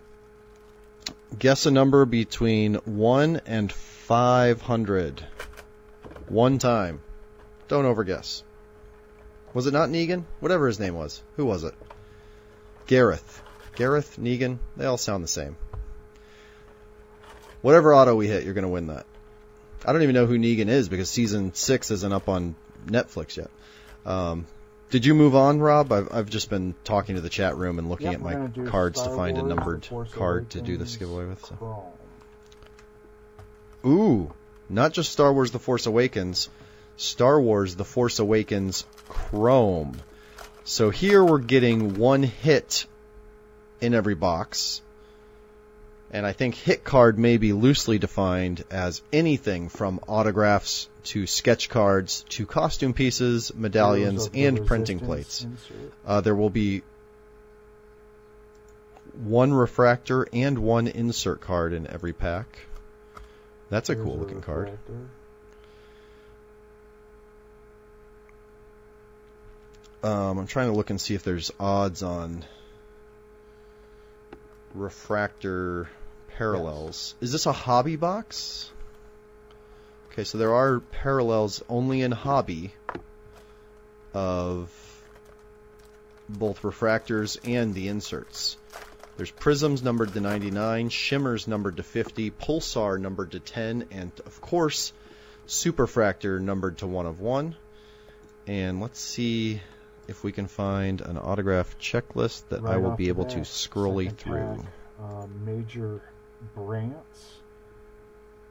guess 1.37 1.65
a 1.65 1.71
number 1.71 2.05
between 2.05 2.75
one 2.85 3.41
and 3.47 3.71
five 3.71 4.61
hundred. 4.61 5.25
One 6.27 6.59
time. 6.59 7.01
Don't 7.67 7.85
overguess. 7.85 8.43
Was 9.53 9.65
it 9.65 9.73
not 9.73 9.89
Negan? 9.89 10.23
Whatever 10.39 10.67
his 10.67 10.79
name 10.79 10.93
was. 10.93 11.23
Who 11.37 11.45
was 11.45 11.63
it? 11.63 11.73
Gareth. 12.85 13.41
Gareth, 13.75 14.17
Negan, 14.19 14.57
they 14.75 14.85
all 14.85 14.97
sound 14.97 15.23
the 15.23 15.27
same. 15.27 15.55
Whatever 17.61 17.93
auto 17.93 18.15
we 18.15 18.27
hit, 18.27 18.43
you're 18.43 18.53
going 18.53 18.63
to 18.63 18.69
win 18.69 18.87
that. 18.87 19.05
I 19.85 19.93
don't 19.93 20.03
even 20.03 20.15
know 20.15 20.25
who 20.25 20.37
Negan 20.37 20.67
is 20.67 20.89
because 20.89 21.09
season 21.09 21.53
six 21.53 21.91
isn't 21.91 22.13
up 22.13 22.29
on 22.29 22.55
Netflix 22.87 23.37
yet. 23.37 23.49
Um, 24.05 24.45
did 24.89 25.05
you 25.05 25.13
move 25.13 25.35
on, 25.35 25.59
Rob? 25.59 25.91
I've, 25.91 26.07
I've 26.11 26.29
just 26.29 26.49
been 26.49 26.73
talking 26.83 27.15
to 27.15 27.21
the 27.21 27.29
chat 27.29 27.57
room 27.57 27.77
and 27.77 27.89
looking 27.89 28.07
Yep, 28.11 28.15
at 28.15 28.21
my 28.21 28.69
cards 28.69 28.99
Star 28.99 29.11
to 29.11 29.17
find 29.17 29.37
a 29.37 29.43
numbered 29.43 29.87
card 30.13 30.49
to 30.51 30.61
do 30.61 30.77
this 30.77 30.95
giveaway 30.95 31.25
with. 31.25 31.43
So. 31.45 31.85
Ooh, 33.85 34.33
not 34.69 34.93
just 34.93 35.11
Star 35.11 35.33
Wars 35.33 35.51
The 35.51 35.59
Force 35.59 35.85
Awakens, 35.85 36.49
Star 36.95 37.39
Wars 37.39 37.75
The 37.75 37.85
Force 37.85 38.19
Awakens 38.19 38.85
Chrome. 39.09 39.97
So 40.63 40.89
here 40.89 41.23
we're 41.23 41.39
getting 41.39 41.95
one 41.95 42.23
hit 42.23 42.85
in 43.81 43.93
every 43.93 44.15
box. 44.15 44.81
And 46.09 46.25
I 46.25 46.31
think 46.31 46.55
hit 46.55 46.83
card 46.83 47.19
may 47.19 47.37
be 47.37 47.51
loosely 47.51 47.99
defined 47.99 48.63
as 48.71 49.01
anything 49.11 49.67
from 49.67 49.99
autographs 50.07 50.87
to 51.05 51.27
sketch 51.27 51.69
cards 51.69 52.23
to 52.29 52.45
costume 52.45 52.93
pieces, 52.93 53.53
medallions, 53.53 54.23
Heroes 54.23 54.27
of 54.27 54.33
the 54.33 54.45
and 54.45 54.67
printing 54.67 54.99
plates. 54.99 55.45
Uh, 56.05 56.21
there 56.21 56.35
will 56.35 56.49
be 56.49 56.83
one 59.23 59.53
refractor 59.53 60.27
and 60.31 60.59
one 60.59 60.87
insert 60.87 61.41
card 61.41 61.73
in 61.73 61.87
every 61.87 62.13
pack. 62.13 62.59
That's 63.69 63.89
a 63.89 63.95
Here's 63.95 64.05
cool 64.05 64.17
looking 64.17 64.41
card. 64.41 64.77
Um, 70.03 70.37
I'm 70.37 70.47
trying 70.47 70.69
to 70.69 70.77
look 70.77 70.89
and 70.89 71.01
see 71.01 71.15
if 71.15 71.23
there's 71.23 71.51
odds 71.59 72.03
on 72.03 72.45
refractor 74.73 75.89
parallels. 76.37 77.15
Is 77.19 77.31
this 77.31 77.45
a 77.45 77.51
hobby 77.51 77.95
box? 77.95 78.69
Okay, 80.11 80.23
so 80.23 80.37
there 80.37 80.53
are 80.53 80.79
parallels 80.79 81.63
only 81.67 82.01
in 82.01 82.11
hobby 82.11 82.73
of 84.13 84.71
both 86.29 86.61
refractors 86.61 87.37
and 87.43 87.73
the 87.73 87.87
inserts. 87.87 88.57
There's 89.15 89.31
prisms 89.31 89.81
numbered 89.81 90.13
to 90.13 90.21
99, 90.21 90.89
shimmers 90.89 91.47
numbered 91.47 91.77
to 91.77 91.83
50, 91.83 92.29
pulsar 92.31 92.99
numbered 92.99 93.31
to 93.31 93.39
10, 93.39 93.87
and 93.89 94.11
of 94.25 94.39
course, 94.41 94.93
superfractor 95.47 96.39
numbered 96.39 96.77
to 96.79 96.87
1 96.87 97.05
of 97.07 97.19
1. 97.19 97.55
And 98.45 98.79
let's 98.79 98.99
see 98.99 99.61
if 100.07 100.23
we 100.23 100.31
can 100.31 100.47
find 100.47 101.01
an 101.01 101.17
autograph 101.17 101.79
checklist 101.79 102.43
that 102.49 102.63
I 102.63 102.77
will 102.77 102.91
be 102.91 103.05
the 103.05 103.09
able 103.09 103.25
to 103.25 103.39
scrolly 103.39 104.15
through. 104.15 104.63
pack, 104.99 105.03
uh, 105.03 105.27
Major 105.43 106.01
Brants. 106.55 107.39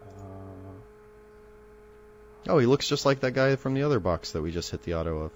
Uh, 0.02 0.42
Oh, 2.48 2.58
he 2.58 2.66
looks 2.66 2.86
just 2.88 3.04
like 3.04 3.20
that 3.20 3.32
guy 3.32 3.56
from 3.56 3.74
the 3.74 3.82
other 3.82 3.98
box 3.98 4.30
that 4.32 4.40
we 4.42 4.52
just 4.52 4.70
hit 4.70 4.82
the 4.82 4.94
auto 4.94 5.22
of. 5.22 5.32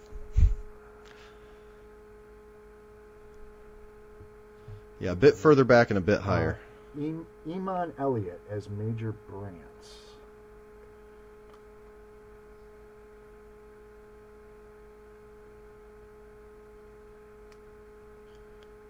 Yeah, 5.01 5.13
a 5.13 5.17
bit 5.17 5.35
further 5.35 5.65
back 5.65 5.91
and 5.91 5.99
a 5.99 6.03
bit 6.03 6.21
higher. 6.21 6.61
Im- 6.97 7.27
Emun 7.49 7.93
Elliott 7.99 8.41
as 8.51 8.69
Major 8.69 9.15
Brance. 9.33 9.55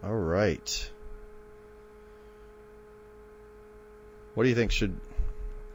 All 0.03 0.15
right. 0.15 0.91
What 4.41 4.45
do 4.45 4.49
you 4.49 4.55
think 4.57 4.73
should 4.73 4.97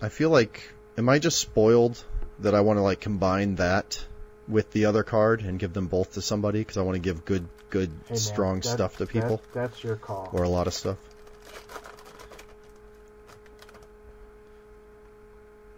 I 0.01 0.09
feel 0.09 0.31
like 0.31 0.73
am 0.97 1.07
I 1.07 1.19
just 1.19 1.37
spoiled 1.37 2.03
that 2.39 2.55
I 2.55 2.61
want 2.61 2.77
to 2.77 2.81
like 2.81 2.99
combine 2.99 3.57
that 3.57 4.03
with 4.47 4.71
the 4.71 4.85
other 4.85 5.03
card 5.03 5.41
and 5.41 5.59
give 5.59 5.71
them 5.71 5.85
both 5.85 6.13
to 6.13 6.21
somebody 6.23 6.61
because 6.61 6.75
I 6.77 6.81
want 6.81 6.95
to 6.95 6.99
give 6.99 7.25
good 7.25 7.47
good 7.69 7.91
Hey, 8.07 8.15
man, 8.15 8.17
strong 8.17 8.61
stuff 8.63 8.97
to 8.97 9.05
people 9.05 9.37
that- 9.37 9.53
that's 9.53 9.83
your 9.83 9.97
call. 9.97 10.31
or 10.33 10.41
a 10.41 10.49
lot 10.49 10.65
of 10.65 10.73
stuff. 10.73 10.97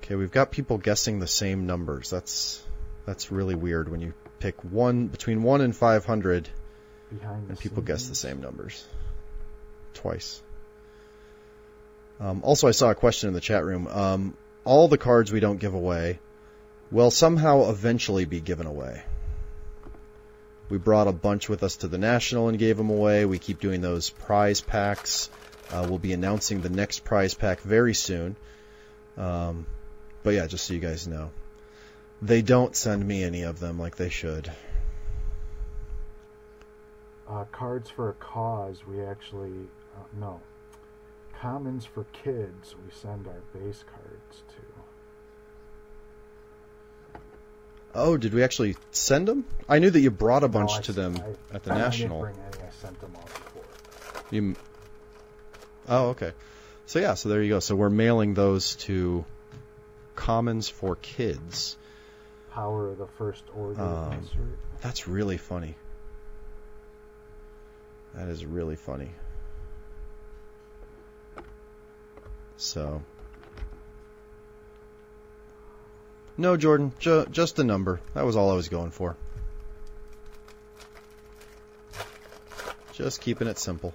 Okay, 0.01 0.15
we've 0.15 0.31
got 0.31 0.51
people 0.51 0.77
guessing 0.77 1.19
the 1.19 1.27
same 1.27 1.65
numbers. 1.65 2.09
That's 2.09 2.63
that's 3.05 3.33
really 3.33 3.55
weird 3.55 3.89
when 3.89 3.99
you 3.99 4.13
pick 4.39 4.63
one 4.63 5.07
between 5.07 5.43
one 5.43 5.59
and 5.59 5.75
five 5.75 6.05
hundred, 6.05 6.47
and 7.11 7.59
people 7.59 7.83
guess 7.83 8.07
the 8.07 8.15
same 8.15 8.39
numbers 8.39 8.85
twice. 9.93 10.41
Um, 12.19 12.41
also, 12.43 12.67
I 12.67 12.71
saw 12.71 12.89
a 12.89 12.95
question 12.95 13.27
in 13.27 13.33
the 13.33 13.41
chat 13.41 13.63
room. 13.63 13.87
Um, 13.87 14.37
all 14.65 14.87
the 14.87 14.97
cards 14.97 15.31
we 15.31 15.39
don't 15.39 15.59
give 15.59 15.73
away 15.73 16.19
will 16.91 17.11
somehow 17.11 17.69
eventually 17.69 18.25
be 18.25 18.39
given 18.39 18.65
away. 18.65 19.03
We 20.69 20.77
brought 20.77 21.07
a 21.07 21.13
bunch 21.13 21.47
with 21.47 21.63
us 21.63 21.77
to 21.77 21.87
the 21.87 21.97
national 21.97 22.49
and 22.49 22.59
gave 22.59 22.75
them 22.75 22.89
away. 22.89 23.25
We 23.25 23.39
keep 23.39 23.59
doing 23.59 23.81
those 23.81 24.09
prize 24.09 24.59
packs. 24.61 25.29
Uh, 25.71 25.85
we'll 25.87 25.99
be 25.99 26.13
announcing 26.13 26.61
the 26.61 26.69
next 26.69 27.03
prize 27.03 27.33
pack 27.33 27.61
very 27.61 27.93
soon. 27.93 28.35
Um, 29.17 29.65
but 30.23 30.31
yeah, 30.31 30.47
just 30.47 30.65
so 30.65 30.73
you 30.73 30.79
guys 30.79 31.07
know, 31.07 31.31
they 32.21 32.41
don't 32.41 32.75
send 32.75 33.05
me 33.05 33.23
any 33.23 33.43
of 33.43 33.59
them 33.59 33.79
like 33.79 33.95
they 33.95 34.09
should. 34.09 34.51
Uh, 37.29 37.45
cards 37.51 37.89
for 37.89 38.09
a 38.09 38.13
cause, 38.13 38.85
we 38.85 39.01
actually 39.01 39.51
uh, 39.95 40.03
no. 40.19 40.41
Commons 41.41 41.85
for 41.85 42.03
kids, 42.23 42.75
we 42.83 42.91
send 42.91 43.27
our 43.27 43.41
base 43.53 43.83
cards 43.93 44.41
to. 44.49 44.55
Oh, 47.93 48.17
did 48.17 48.33
we 48.33 48.43
actually 48.43 48.75
send 48.91 49.27
them? 49.27 49.45
I 49.69 49.79
knew 49.79 49.89
that 49.89 49.99
you 49.99 50.11
brought 50.11 50.43
a 50.43 50.47
bunch 50.47 50.71
No, 50.75 50.81
to 50.81 50.91
them 50.93 51.17
I- 51.51 51.55
at 51.55 51.63
the 51.63 51.73
I 51.73 51.77
national. 51.77 52.23
didn't 52.23 52.35
bring 52.35 52.45
any. 52.53 52.63
I 52.67 52.71
sent 52.81 52.99
them 53.01 53.11
all 53.15 53.23
before. 53.23 53.63
You. 54.31 54.55
Oh, 55.87 56.07
okay. 56.09 56.31
So 56.85 56.99
yeah, 56.99 57.13
so 57.15 57.29
there 57.29 57.41
you 57.41 57.49
go. 57.49 57.59
So 57.59 57.75
we're 57.75 57.89
mailing 57.89 58.33
those 58.33 58.75
to 58.87 59.25
Commons 60.15 60.69
for 60.69 60.95
Kids. 60.95 61.77
Power 62.51 62.89
of 62.89 62.97
the 62.97 63.07
First 63.07 63.43
Order 63.55 63.81
Um. 63.81 64.27
That's 64.81 65.07
really 65.07 65.37
funny. 65.37 65.75
That 68.15 68.29
is 68.29 68.45
really 68.45 68.75
funny. 68.75 69.11
So. 72.57 73.01
No, 76.37 76.55
Jordan, 76.57 76.91
ju- 76.99 77.25
just 77.31 77.57
a 77.59 77.63
number. 77.63 77.99
That 78.13 78.25
was 78.25 78.35
all 78.35 78.51
I 78.51 78.55
was 78.55 78.69
going 78.69 78.91
for. 78.91 79.15
Just 82.93 83.21
keeping 83.21 83.47
it 83.47 83.57
simple. 83.59 83.93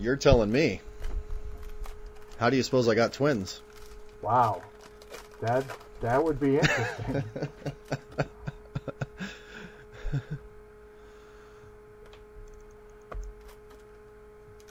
you're 0.00 0.16
telling 0.16 0.50
me. 0.50 0.80
How 2.38 2.48
do 2.48 2.56
you 2.56 2.62
suppose 2.62 2.88
I 2.88 2.94
got 2.94 3.12
twins? 3.12 3.60
Wow. 4.22 4.62
That 5.42 5.64
that 6.00 6.24
would 6.24 6.40
be 6.40 6.56
interesting. 6.56 7.24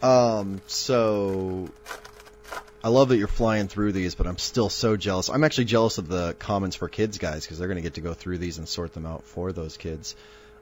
Um, 0.01 0.61
so 0.65 1.67
I 2.83 2.89
love 2.89 3.09
that 3.09 3.17
you're 3.17 3.27
flying 3.27 3.67
through 3.67 3.91
these, 3.91 4.15
but 4.15 4.25
I'm 4.25 4.37
still 4.37 4.69
so 4.69 4.95
jealous. 4.95 5.29
I'm 5.29 5.43
actually 5.43 5.65
jealous 5.65 5.97
of 5.97 6.07
the 6.07 6.33
Commons 6.39 6.75
for 6.75 6.87
Kids 6.87 7.17
guys 7.17 7.43
because 7.43 7.59
they're 7.59 7.67
going 7.67 7.77
to 7.77 7.81
get 7.81 7.95
to 7.95 8.01
go 8.01 8.13
through 8.13 8.37
these 8.37 8.57
and 8.57 8.67
sort 8.67 8.93
them 8.93 9.05
out 9.05 9.23
for 9.25 9.51
those 9.51 9.75
kids. 9.75 10.15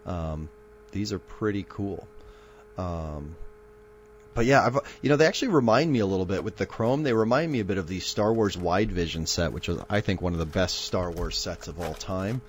Um, 0.05 0.49
these 0.91 1.13
are 1.13 1.19
pretty 1.19 1.65
cool. 1.67 2.07
Um, 2.77 3.35
but 4.33 4.45
yeah, 4.45 4.65
I've, 4.65 4.79
you 5.01 5.09
know, 5.09 5.15
they 5.15 5.25
actually 5.25 5.49
remind 5.49 5.91
me 5.91 5.99
a 5.99 6.05
little 6.05 6.25
bit 6.25 6.43
with 6.43 6.57
the 6.57 6.65
Chrome. 6.65 7.03
They 7.03 7.13
remind 7.13 7.51
me 7.51 7.59
a 7.59 7.65
bit 7.65 7.77
of 7.77 7.87
the 7.87 7.99
Star 7.99 8.31
Wars 8.33 8.57
Wide 8.57 8.91
Vision 8.91 9.25
set, 9.25 9.51
which 9.51 9.67
is, 9.69 9.79
I 9.89 10.01
think, 10.01 10.21
one 10.21 10.33
of 10.33 10.39
the 10.39 10.45
best 10.45 10.75
Star 10.75 11.09
Wars 11.11 11.37
sets 11.37 11.67
of 11.67 11.79
all 11.79 11.93
time. 11.93 12.41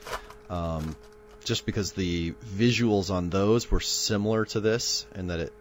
Um, 0.51 0.97
just 1.45 1.65
because 1.65 1.93
the 1.93 2.35
visuals 2.45 3.11
on 3.11 3.31
those 3.31 3.71
were 3.71 3.81
similar 3.81 4.45
to 4.47 4.61
this, 4.61 5.07
and 5.15 5.31
that 5.31 5.41
it 5.41 5.53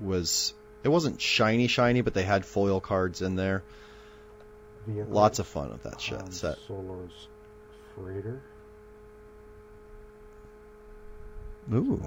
was, 0.00 0.54
it 0.84 0.88
wasn't 0.88 1.20
shiny, 1.20 1.66
shiny, 1.66 2.00
but 2.00 2.14
they 2.14 2.22
had 2.22 2.44
foil 2.44 2.80
cards 2.80 3.22
in 3.22 3.36
there. 3.36 3.62
Vehicle, 4.86 5.12
Lots 5.12 5.38
of 5.38 5.46
fun 5.46 5.70
with 5.70 5.82
that 5.82 6.00
shit 6.00 6.32
set. 6.32 6.58
Solo's 6.66 7.28
freighter. 7.94 8.40
Ooh, 11.72 12.00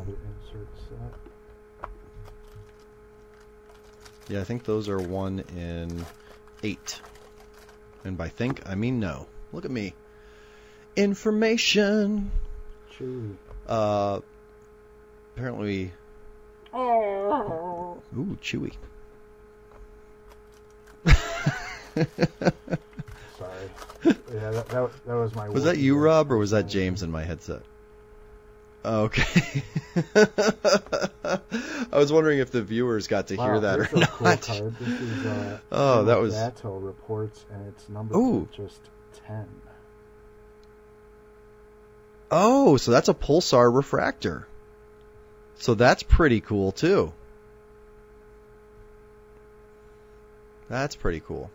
yeah, 4.29 4.39
I 4.39 4.43
think 4.45 4.63
those 4.63 4.87
are 4.87 4.99
one 4.99 5.43
in 5.57 6.05
eight. 6.63 7.01
And 8.05 8.17
by 8.17 8.29
think, 8.29 8.61
I 8.65 8.75
mean 8.75 9.01
no. 9.01 9.27
Look 9.51 9.65
at 9.65 9.71
me. 9.71 9.93
Information. 10.95 12.31
Chewie. 12.97 13.35
Uh, 13.67 14.21
apparently. 15.35 15.91
Ooh, 16.75 18.37
chewy. 18.41 18.73
Sorry. 23.37 23.69
Yeah, 24.05 24.51
that, 24.51 24.67
that, 24.69 24.89
that 25.05 25.13
was 25.15 25.35
my. 25.35 25.49
Was 25.49 25.63
that 25.63 25.77
you, 25.77 25.95
voice. 25.95 26.03
Rob, 26.03 26.31
or 26.31 26.37
was 26.37 26.51
that 26.51 26.67
James 26.67 27.03
in 27.03 27.11
my 27.11 27.23
headset? 27.23 27.61
Oh, 28.85 29.03
Okay. 29.03 29.63
I 30.15 31.97
was 31.97 32.13
wondering 32.13 32.39
if 32.39 32.51
the 32.51 32.61
viewers 32.61 33.07
got 33.07 33.27
to 33.27 33.35
hear 33.35 33.59
that 33.59 33.79
or 33.79 33.83
a 33.83 33.99
not. 33.99 34.09
cool 34.11 34.27
card. 34.37 34.75
This 34.79 35.01
is 35.01 35.25
uh, 35.25 35.57
Oh, 35.71 36.05
that 36.05 36.19
was- 36.19 36.33
Gato 36.35 36.77
reports, 36.77 37.45
and 37.51 37.67
it's 37.67 37.89
number 37.89 38.15
Ooh. 38.15 38.47
just 38.55 38.79
ten. 39.27 39.47
Oh, 42.31 42.77
so 42.77 42.91
that's 42.91 43.09
a 43.09 43.13
pulsar 43.15 43.73
refractor. 43.73 44.47
So 45.59 45.75
that's 45.75 46.03
pretty 46.03 46.39
cool 46.39 46.71
too. 46.71 47.11
That's 50.69 50.95
pretty 50.95 51.19
cool. 51.19 51.51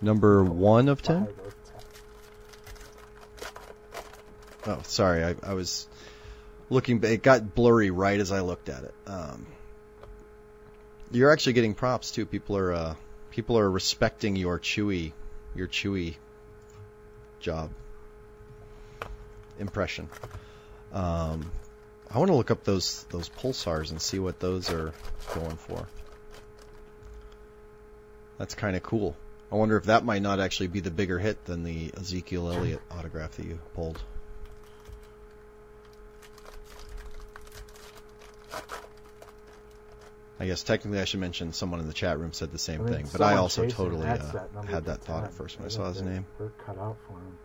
Number 0.00 0.42
one 0.42 0.88
of 0.88 1.00
ten. 1.00 1.28
Oh, 4.66 4.80
sorry, 4.82 5.24
I, 5.24 5.34
I 5.42 5.54
was 5.54 5.86
looking. 6.70 7.02
It 7.04 7.22
got 7.22 7.54
blurry 7.54 7.90
right 7.90 8.18
as 8.18 8.32
I 8.32 8.40
looked 8.40 8.68
at 8.68 8.82
it. 8.82 8.94
Um, 9.06 9.46
you're 11.12 11.32
actually 11.32 11.52
getting 11.52 11.74
props 11.74 12.10
too. 12.10 12.26
People 12.26 12.56
are 12.56 12.72
uh, 12.72 12.94
people 13.30 13.58
are 13.58 13.70
respecting 13.70 14.34
your 14.34 14.58
chewy, 14.58 15.12
your 15.54 15.68
chewy 15.68 16.16
job 17.40 17.70
impression. 19.58 20.08
Um, 20.92 21.50
I 22.10 22.18
want 22.18 22.30
to 22.30 22.36
look 22.36 22.50
up 22.50 22.64
those 22.64 23.04
those 23.10 23.28
pulsars 23.28 23.90
and 23.90 24.00
see 24.00 24.18
what 24.18 24.38
those 24.40 24.70
are 24.70 24.92
going 25.34 25.56
for. 25.56 25.86
That's 28.38 28.54
kind 28.54 28.76
of 28.76 28.82
cool. 28.82 29.16
I 29.50 29.56
wonder 29.56 29.76
if 29.76 29.84
that 29.84 30.04
might 30.04 30.22
not 30.22 30.40
actually 30.40 30.68
be 30.68 30.80
the 30.80 30.90
bigger 30.90 31.18
hit 31.18 31.44
than 31.44 31.62
the 31.62 31.92
Ezekiel 31.96 32.50
Elliott 32.50 32.80
autograph 32.90 33.32
that 33.36 33.46
you 33.46 33.58
pulled. 33.74 34.00
I 40.40 40.46
guess 40.46 40.64
technically 40.64 41.00
I 41.00 41.04
should 41.04 41.20
mention 41.20 41.52
someone 41.52 41.80
in 41.80 41.86
the 41.86 41.92
chat 41.92 42.18
room 42.18 42.32
said 42.32 42.50
the 42.50 42.58
same 42.58 42.80
I 42.80 42.84
mean, 42.84 42.94
thing, 42.94 43.08
but 43.12 43.20
I 43.20 43.36
also 43.36 43.68
totally 43.68 44.06
uh, 44.06 44.16
number 44.52 44.70
had 44.70 44.86
that 44.86 45.02
thought 45.02 45.20
10. 45.20 45.24
at 45.24 45.32
first 45.32 45.58
when 45.58 45.66
I 45.66 45.68
saw 45.68 45.88
his 45.88 46.02
name. 46.02 46.26
Work 46.38 46.58
cut 46.66 46.76
out 46.78 46.96
for 47.06 47.12
him. 47.12 47.38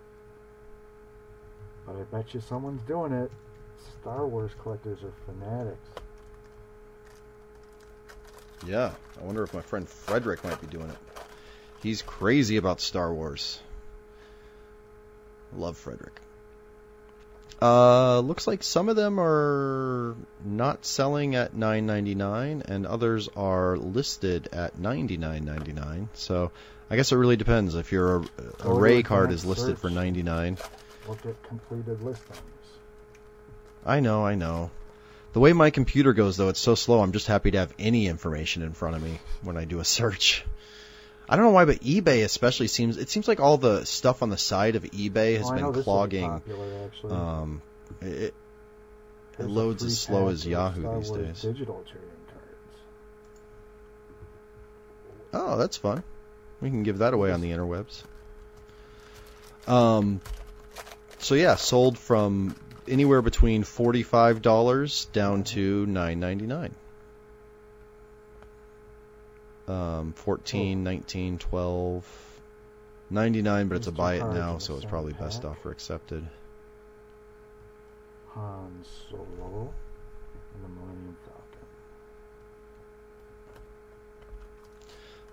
But 1.90 2.02
I 2.02 2.04
bet 2.22 2.34
you 2.34 2.42
someone's 2.42 2.82
doing 2.84 3.14
it. 3.14 3.32
Star 4.02 4.28
Wars 4.28 4.52
collectors 4.62 5.00
are 5.04 5.14
fanatics. 5.26 5.78
Yeah, 8.68 8.92
I 9.20 9.24
wonder 9.24 9.42
if 9.44 9.54
my 9.54 9.62
friend 9.62 9.88
Frederick 9.88 10.44
might 10.44 10.60
be 10.62 10.68
doing 10.68 10.90
it. 10.90 10.98
He's 11.82 12.02
crazy 12.02 12.58
about 12.58 12.82
Star 12.82 13.12
Wars. 13.12 13.60
Love 15.56 15.78
Frederick. 15.78 16.20
Uh, 17.62 18.20
looks 18.20 18.46
like 18.46 18.62
some 18.62 18.88
of 18.88 18.96
them 18.96 19.20
are 19.20 20.16
not 20.46 20.86
selling 20.86 21.36
at 21.36 21.56
9.99 21.56 22.62
and 22.62 22.86
others 22.86 23.30
are 23.36 23.78
listed 23.78 24.50
at 24.54 24.78
99.99. 24.78 26.08
So, 26.14 26.52
I 26.90 26.96
guess 26.96 27.12
it 27.12 27.16
really 27.16 27.36
depends. 27.36 27.76
If 27.76 27.92
your 27.92 28.24
array 28.64 29.02
card 29.04 29.32
is 29.32 29.44
listed 29.44 29.80
for 29.80 29.90
99, 29.90 30.58
Look 31.10 31.26
at 31.26 31.42
completed 31.44 32.04
listings. 32.04 32.40
I 33.84 34.00
know, 34.00 34.24
I 34.24 34.36
know. 34.36 34.70
The 35.34 35.40
way 35.40 35.54
my 35.54 35.72
computer 35.72 36.14
goes, 36.14 36.38
though, 36.38 36.50
it's 36.50 36.60
so 36.60 36.76
slow. 36.76 37.02
I'm 37.02 37.14
just 37.14 37.26
happy 37.26 37.52
to 37.52 37.58
have 37.58 37.74
any 37.80 38.08
information 38.08 38.62
in 38.62 38.74
front 38.74 38.96
of 38.96 39.02
me 39.02 39.20
when 39.42 39.58
I 39.58 39.66
do 39.66 39.80
a 39.80 39.86
search. 39.86 40.46
I 41.28 41.36
don't 41.36 41.46
know 41.46 41.52
why, 41.52 41.66
but 41.66 41.82
eBay 41.82 42.24
especially 42.24 42.68
seems. 42.68 42.98
It 42.98 43.10
seems 43.10 43.28
like 43.28 43.40
all 43.40 43.58
the 43.58 43.86
stuff 43.86 44.22
on 44.22 44.30
the 44.30 44.38
side 44.38 44.76
of 44.76 44.84
eBay 44.84 45.38
has 45.38 45.50
oh, 45.50 45.56
been 45.56 45.84
clogging. 45.84 46.30
Popular. 46.30 46.90
Um, 47.12 47.62
it, 48.02 48.34
it 49.38 49.46
loads 49.46 49.84
as 49.84 50.00
slow 50.00 50.30
as 50.30 50.46
Yahoo 50.46 51.00
these 51.00 51.12
days. 51.12 51.42
Digital 51.42 51.84
trading 51.88 52.10
cards. 52.28 52.78
Oh, 55.34 55.58
that's 55.58 55.78
fun. 55.78 56.04
We 56.62 56.70
can 56.70 56.84
give 56.84 57.00
that 57.00 57.14
away 57.14 57.32
on 57.32 57.42
the 57.42 57.52
interwebs. 57.52 58.04
Um, 59.68 60.22
so 61.20 61.36
yeah, 61.36 61.56
sold 61.56 61.98
from 61.98 62.56
anywhere 62.88 63.22
between 63.22 63.64
forty-five 63.64 64.42
dollars 64.42 65.06
down 65.06 65.44
to 65.46 65.86
nine 65.86 66.20
ninety-nine. 66.20 66.74
Um, 69.68 70.14
14, 70.14 70.84
19, 70.84 71.38
12, 71.38 72.40
99, 73.12 73.68
but 73.68 73.76
it's 73.76 73.86
a 73.86 73.92
buy 73.92 74.16
it 74.16 74.26
now, 74.26 74.58
so 74.58 74.76
it's 74.76 74.86
probably 74.86 75.14
best 75.14 75.46
offer 75.46 75.70
accepted. 75.70 76.26
Han 78.30 78.84
Solo 79.12 79.72
and 80.56 80.64
the 80.64 80.70
Millennium 80.70 81.16
Falcon. 81.24 81.68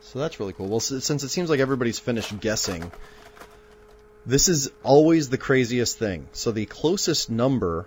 So 0.01 0.19
that's 0.19 0.39
really 0.39 0.53
cool. 0.53 0.69
Well, 0.69 0.81
since 0.81 1.23
it 1.23 1.29
seems 1.31 1.49
like 1.49 1.61
everybody's 1.61 1.99
finished 1.99 2.39
guessing, 2.39 2.93
this 4.27 4.49
is 4.49 4.71
always 4.83 5.29
the 5.29 5.39
craziest 5.39 5.99
thing. 5.99 6.29
So 6.33 6.51
the 6.51 6.67
closest 6.67 7.31
number 7.31 7.87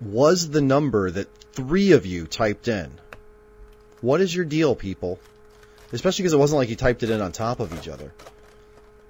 was 0.00 0.50
the 0.50 0.60
number 0.60 1.10
that 1.12 1.28
three 1.52 1.92
of 1.92 2.04
you 2.04 2.26
typed 2.26 2.66
in. 2.66 2.90
What 4.00 4.20
is 4.20 4.34
your 4.34 4.44
deal, 4.44 4.74
people? 4.74 5.20
Especially 5.92 6.24
because 6.24 6.32
it 6.32 6.38
wasn't 6.38 6.58
like 6.58 6.68
you 6.68 6.76
typed 6.76 7.04
it 7.04 7.10
in 7.10 7.20
on 7.20 7.30
top 7.30 7.60
of 7.60 7.72
each 7.78 7.88
other. 7.88 8.12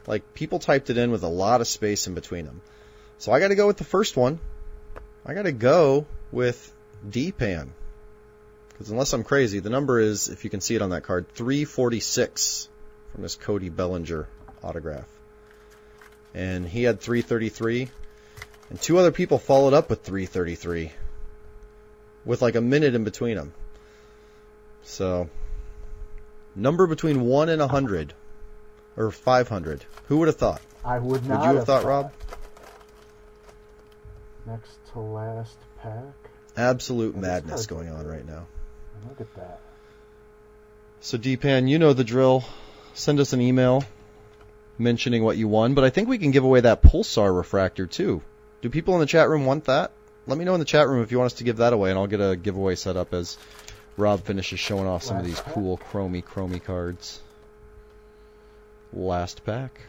Like, 0.07 0.35
people 0.35 0.59
typed 0.59 0.91
it 0.91 0.99
in 0.99 1.11
with 1.11 1.23
a 1.23 1.29
lot 1.29 1.63
of 1.63 1.67
space 1.67 2.07
in 2.07 2.15
between 2.15 2.45
them. 2.45 2.61
So 3.17 3.33
I 3.33 3.41
gotta 3.41 3.55
go 3.55 3.67
with 3.67 3.79
the 3.79 3.85
first 3.85 4.19
one. 4.19 4.39
I 5.25 5.33
gotta 5.33 5.53
go 5.53 6.05
with 6.31 6.73
D-Pan. 7.09 7.73
Because 8.69 8.91
unless 8.91 9.15
I'm 9.15 9.25
crazy, 9.25 9.61
the 9.61 9.71
number 9.71 9.99
is, 9.99 10.29
if 10.29 10.45
you 10.45 10.51
can 10.51 10.61
see 10.61 10.75
it 10.75 10.83
on 10.83 10.91
that 10.91 11.05
card, 11.05 11.27
346 11.35 12.69
from 13.13 13.23
this 13.23 13.37
Cody 13.37 13.71
Bellinger 13.71 14.29
autograph. 14.63 15.09
And 16.35 16.67
he 16.67 16.83
had 16.83 17.01
333, 17.01 17.89
and 18.71 18.81
two 18.81 18.99
other 18.99 19.13
people 19.13 19.39
followed 19.39 19.73
up 19.73 19.89
with 19.89 20.03
333, 20.03 20.91
with 22.25 22.43
like 22.43 22.57
a 22.57 22.61
minute 22.61 22.95
in 22.95 23.05
between 23.05 23.37
them. 23.37 23.53
So, 24.83 25.29
number 26.57 26.87
between 26.87 27.21
1 27.21 27.49
and 27.49 27.61
100, 27.61 28.15
or 28.97 29.11
500. 29.11 29.85
Who 30.09 30.19
would 30.19 30.29
have 30.29 30.37
thought? 30.37 30.61
I 30.85 30.99
would 30.99 31.25
not 31.27 31.41
Would 31.41 31.51
you 31.51 31.57
have 31.57 31.67
thought, 31.67 31.85
Rob? 31.85 32.13
Next 34.47 34.77
to 34.93 35.01
last 35.01 35.57
pack. 35.81 36.03
Absolute 36.57 37.17
madness 37.17 37.67
going 37.67 37.89
on 37.89 38.07
right 38.07 38.27
now. 38.27 38.47
Look 39.09 39.21
at 39.21 39.35
that. 39.37 39.61
So 41.01 41.19
Deepan, 41.19 41.69
you 41.69 41.79
know 41.79 41.93
the 41.93 42.05
drill. 42.05 42.45
Send 42.95 43.21
us 43.21 43.33
an 43.33 43.41
email 43.41 43.85
mentioning 44.79 45.23
what 45.23 45.37
you 45.37 45.49
won, 45.49 45.75
but 45.75 45.85
I 45.85 45.91
think 45.91 46.09
we 46.09 46.19
can 46.19 46.31
give 46.31 46.45
away 46.45 46.61
that 46.61 46.83
Pulsar 46.83 47.35
refractor 47.35 47.87
too. 47.87 48.23
Do 48.61 48.71
people 48.71 48.95
in 48.95 49.01
the 49.01 49.07
chat 49.07 49.29
room 49.29 49.47
want 49.47 49.65
that? 49.67 49.93
Let 50.27 50.39
me 50.39 50.45
know 50.45 50.55
in 50.55 50.61
the 50.61 50.65
chat 50.65 50.89
room 50.89 51.03
if 51.03 51.13
you 51.13 51.19
want 51.19 51.33
us 51.33 51.39
to 51.39 51.45
give 51.45 51.59
that 51.59 51.73
away, 51.73 51.91
and 51.91 51.99
I'll 51.99 52.07
get 52.07 52.21
a 52.21 52.37
giveaway 52.37 52.77
set 52.77 52.97
up 52.97 53.13
as 53.13 53.37
Rob 53.97 54.25
finishes 54.25 54.59
showing 54.59 54.87
off 54.87 55.03
some 55.03 55.19
of 55.19 55.25
these 55.25 55.41
pack. 55.41 55.55
cool 55.55 55.79
chromy 55.79 56.25
chromy 56.25 56.63
cards. 56.63 57.21
Last 58.93 59.45
pack. 59.45 59.81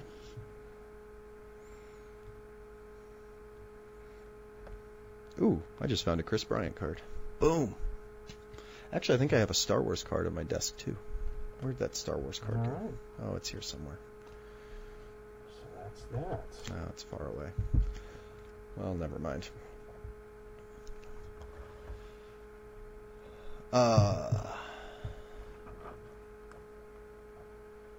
Ooh, 5.42 5.62
I 5.82 5.88
just 5.88 6.04
found 6.04 6.20
a 6.20 6.24
Kris 6.24 6.44
Bryant 6.44 6.76
card. 6.76 7.02
Boom. 7.40 7.76
Actually, 8.94 9.16
I 9.16 9.18
think 9.20 9.34
I 9.34 9.40
have 9.40 9.50
a 9.50 9.56
Star 9.56 9.82
Wars 9.82 10.04
card 10.04 10.28
on 10.28 10.34
my 10.34 10.44
desk 10.44 10.78
too. 10.78 10.96
Where'd 11.62 11.80
that 11.80 11.96
Star 11.96 12.18
Wars 12.18 12.40
All 12.42 12.54
card 12.54 12.68
right. 12.68 12.80
go? 12.80 12.94
Oh, 13.26 13.36
it's 13.36 13.50
here 13.50 13.62
somewhere. 13.62 13.98
So 15.96 16.20
that's 16.20 16.58
that. 16.70 16.76
No, 16.76 16.82
it's 16.90 17.04
far 17.04 17.28
away. 17.28 17.50
Well, 18.78 18.94
never 18.96 19.20
mind. 19.20 19.48
Uh, 23.74 24.30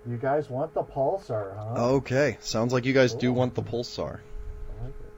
You 0.08 0.16
guys 0.16 0.48
want 0.48 0.72
the 0.72 0.82
Pulsar, 0.84 1.56
huh? 1.56 1.94
okay. 1.96 2.38
Sounds 2.40 2.72
like 2.72 2.84
you 2.84 2.92
guys 2.92 3.12
do 3.14 3.32
want 3.32 3.54
the 3.56 3.62
Pulsar. 3.62 4.20
I 4.20 4.84
like 4.84 4.94
it. 5.00 5.12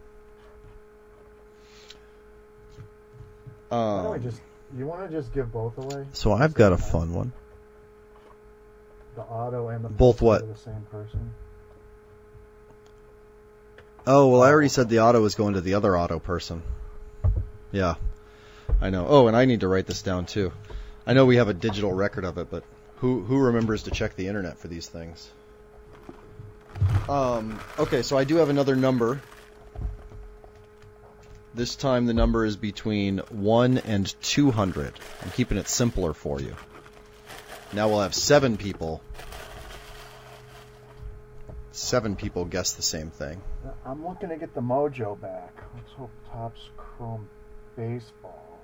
Why 3.68 4.02
don't 4.02 4.10
we 4.12 4.16
Um, 4.16 4.22
just? 4.22 4.40
You 4.76 4.86
want 4.86 5.08
to 5.10 5.14
just 5.14 5.32
give 5.34 5.52
both 5.52 5.76
away? 5.78 6.06
so 6.12 6.32
I've 6.32 6.54
got 6.54 6.72
a 6.72 6.78
fun 6.78 7.12
one. 7.12 7.32
The 9.14 9.22
auto 9.22 9.68
and 9.68 9.84
the 9.84 9.88
Both 9.90 10.22
what? 10.22 10.46
the 10.48 10.56
same 10.56 10.86
person. 10.90 11.34
Oh, 14.10 14.28
well, 14.28 14.42
I 14.42 14.48
already 14.48 14.70
said 14.70 14.88
the 14.88 15.00
auto 15.00 15.22
is 15.26 15.34
going 15.34 15.52
to 15.52 15.60
the 15.60 15.74
other 15.74 15.94
auto 15.94 16.18
person. 16.18 16.62
Yeah. 17.70 17.96
I 18.80 18.88
know. 18.88 19.06
Oh, 19.06 19.26
and 19.26 19.36
I 19.36 19.44
need 19.44 19.60
to 19.60 19.68
write 19.68 19.86
this 19.86 20.00
down 20.00 20.24
too. 20.24 20.50
I 21.06 21.12
know 21.12 21.26
we 21.26 21.36
have 21.36 21.48
a 21.48 21.52
digital 21.52 21.92
record 21.92 22.24
of 22.24 22.38
it, 22.38 22.48
but 22.50 22.64
who 22.96 23.20
who 23.22 23.38
remembers 23.38 23.82
to 23.82 23.90
check 23.90 24.16
the 24.16 24.28
internet 24.28 24.56
for 24.56 24.68
these 24.68 24.88
things? 24.88 25.28
Um, 27.06 27.60
okay, 27.78 28.00
so 28.00 28.16
I 28.16 28.24
do 28.24 28.36
have 28.36 28.48
another 28.48 28.76
number. 28.76 29.20
This 31.54 31.76
time 31.76 32.06
the 32.06 32.14
number 32.14 32.46
is 32.46 32.56
between 32.56 33.18
1 33.18 33.76
and 33.76 34.14
200. 34.22 34.92
I'm 35.22 35.30
keeping 35.32 35.58
it 35.58 35.68
simpler 35.68 36.14
for 36.14 36.40
you. 36.40 36.56
Now 37.74 37.88
we'll 37.88 38.00
have 38.00 38.14
seven 38.14 38.56
people. 38.56 39.02
Seven 41.78 42.16
people 42.16 42.44
guess 42.44 42.72
the 42.72 42.82
same 42.82 43.10
thing. 43.10 43.40
I'm 43.86 44.04
looking 44.04 44.30
to 44.30 44.36
get 44.36 44.52
the 44.52 44.60
mojo 44.60 45.18
back. 45.18 45.62
Let's 45.76 45.92
hope 45.92 46.10
Topps 46.32 46.60
Chrome 46.76 47.28
Baseball. 47.76 48.58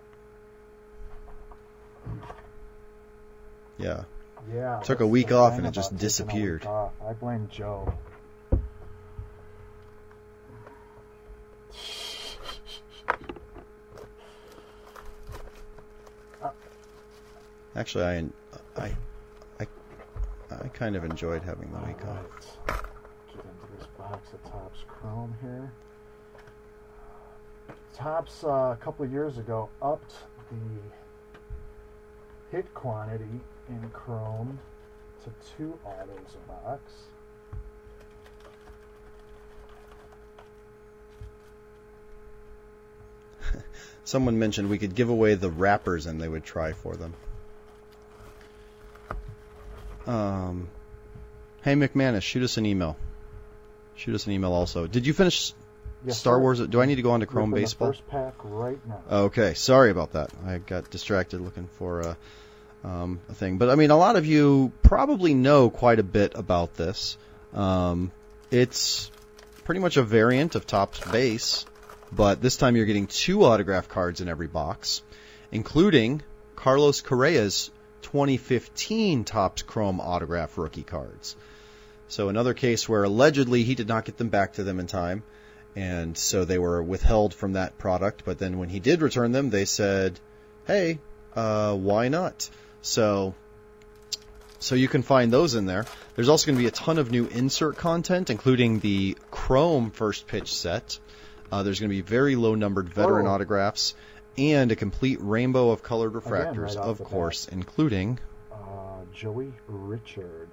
Yeah. 3.78 4.02
Yeah. 4.52 4.80
Took 4.80 4.98
a 4.98 5.06
week 5.06 5.30
off 5.30 5.56
and 5.56 5.66
it 5.66 5.70
just 5.70 5.90
taking 5.90 5.96
a 5.96 5.98
week 5.98 6.00
disappeared. 6.00 6.66
I 6.66 7.12
blame 7.18 7.48
Joe. 7.52 7.94
Actually, 17.76 18.04
I 18.04 18.82
I 18.82 18.96
I, 19.60 19.66
I 20.50 20.68
kind 20.68 20.96
of 20.96 21.04
enjoyed 21.04 21.42
having 21.42 21.70
the 21.70 21.78
week 21.78 22.04
off. 22.06 22.84
Topps 24.10 24.80
Chrome 24.86 25.34
here. 25.40 25.72
Topps 27.94 28.44
uh, 28.44 28.48
a 28.48 28.78
couple 28.80 29.06
years 29.06 29.38
ago 29.38 29.68
upped 29.80 30.14
the 30.50 30.56
hit 32.50 32.72
quantity 32.74 33.40
in 33.68 33.90
Chrome 33.90 34.58
to 35.24 35.30
two 35.56 35.78
autos 35.84 36.34
a 36.34 36.38
box. 36.52 36.92
Someone 44.04 44.38
mentioned 44.38 44.68
we 44.68 44.78
could 44.78 44.94
give 44.94 45.08
away 45.08 45.34
the 45.34 45.50
wrappers 45.50 46.06
and 46.06 46.20
they 46.20 46.28
would 46.28 46.44
try 46.44 46.72
for 46.72 46.94
them. 46.96 47.14
Um, 50.06 50.68
hey 51.62 51.74
McManus, 51.74 52.22
shoot 52.22 52.42
us 52.42 52.58
an 52.58 52.66
email. 52.66 52.96
Shoot 53.96 54.14
us 54.14 54.26
an 54.26 54.32
email 54.32 54.52
also. 54.52 54.86
Did 54.86 55.06
you 55.06 55.12
finish 55.12 55.52
Yes, 56.06 56.18
Star 56.18 56.34
sir. 56.34 56.40
Wars. 56.40 56.60
Do 56.60 56.82
I 56.82 56.84
need 56.86 56.96
to 56.96 57.02
go 57.02 57.12
on 57.12 57.20
to 57.20 57.26
Chrome 57.26 57.50
Baseball? 57.50 57.88
first 57.88 58.06
pack 58.08 58.34
right 58.42 58.78
now. 58.86 59.00
Okay, 59.10 59.54
sorry 59.54 59.90
about 59.90 60.12
that. 60.12 60.30
I 60.46 60.58
got 60.58 60.90
distracted 60.90 61.40
looking 61.40 61.66
for 61.78 62.00
a, 62.00 62.16
um, 62.86 63.20
a 63.30 63.34
thing. 63.34 63.56
But 63.56 63.70
I 63.70 63.74
mean, 63.74 63.90
a 63.90 63.96
lot 63.96 64.16
of 64.16 64.26
you 64.26 64.70
probably 64.82 65.32
know 65.32 65.70
quite 65.70 65.98
a 65.98 66.02
bit 66.02 66.32
about 66.34 66.74
this. 66.74 67.16
Um, 67.54 68.12
it's 68.50 69.10
pretty 69.64 69.80
much 69.80 69.96
a 69.96 70.02
variant 70.02 70.56
of 70.56 70.66
Topps 70.66 71.00
Base, 71.10 71.64
but 72.12 72.42
this 72.42 72.58
time 72.58 72.76
you're 72.76 72.84
getting 72.84 73.06
two 73.06 73.42
autograph 73.44 73.88
cards 73.88 74.20
in 74.20 74.28
every 74.28 74.46
box, 74.48 75.00
including 75.52 76.20
Carlos 76.54 77.00
Correa's 77.00 77.70
2015 78.02 79.24
Topps 79.24 79.62
Chrome 79.62 80.00
autograph 80.00 80.58
rookie 80.58 80.82
cards. 80.82 81.34
So 82.08 82.28
another 82.28 82.54
case 82.54 82.88
where 82.88 83.04
allegedly 83.04 83.64
he 83.64 83.74
did 83.74 83.88
not 83.88 84.04
get 84.04 84.18
them 84.18 84.28
back 84.28 84.54
to 84.54 84.64
them 84.64 84.78
in 84.80 84.86
time 84.86 85.22
and 85.76 86.16
so 86.16 86.44
they 86.44 86.58
were 86.58 86.82
withheld 86.82 87.34
from 87.34 87.54
that 87.54 87.76
product. 87.78 88.22
But 88.24 88.38
then 88.38 88.58
when 88.58 88.68
he 88.68 88.78
did 88.80 89.02
return 89.02 89.32
them, 89.32 89.50
they 89.50 89.64
said, 89.64 90.20
"Hey, 90.66 91.00
uh, 91.34 91.74
why 91.74 92.08
not?" 92.08 92.48
So, 92.80 93.34
so 94.60 94.74
you 94.76 94.86
can 94.88 95.02
find 95.02 95.32
those 95.32 95.54
in 95.56 95.66
there. 95.66 95.84
There's 96.14 96.28
also 96.28 96.46
going 96.46 96.56
to 96.56 96.62
be 96.62 96.68
a 96.68 96.70
ton 96.70 96.98
of 96.98 97.10
new 97.10 97.26
insert 97.26 97.76
content, 97.76 98.30
including 98.30 98.78
the 98.78 99.16
Chrome 99.32 99.90
first 99.90 100.28
pitch 100.28 100.54
set. 100.54 100.98
Uh, 101.50 101.64
there's 101.64 101.80
going 101.80 101.90
to 101.90 101.96
be 101.96 102.02
very 102.02 102.36
low 102.36 102.54
numbered 102.54 102.88
veteran 102.88 103.26
Oh. 103.26 103.30
autographs 103.30 103.94
and 104.38 104.70
a 104.70 104.76
complete 104.76 105.18
rainbow 105.20 105.70
of 105.70 105.82
colored 105.82 106.12
refractors, 106.12 106.76
right 106.76 106.76
of 106.76 106.98
bat. 106.98 107.06
course, 107.08 107.48
including 107.48 108.18
Uh, 108.52 109.02
Joey 109.12 109.52
Rickard. 109.66 110.48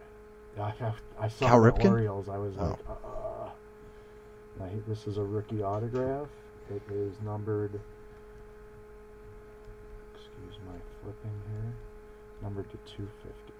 I, 0.61 0.93
I, 1.19 1.27
saw 1.27 1.47
Cal 1.47 1.61
the 1.61 1.71
Ripken? 1.71 1.89
Orioles. 1.91 2.29
I 2.29 2.37
was 2.37 2.53
Oh. 2.57 2.63
like, 2.69 2.79
uh, 2.89 4.63
uh. 4.65 4.69
This 4.87 5.07
is 5.07 5.17
a 5.17 5.23
rookie 5.23 5.63
autograph. 5.63 6.27
It 6.69 6.81
is 6.91 7.13
numbered. 7.25 7.79
Excuse 10.13 10.57
my 10.67 10.77
flipping 11.01 11.41
here. 11.51 11.73
Numbered 12.41 12.69
to 12.71 12.77
250. 12.95 13.53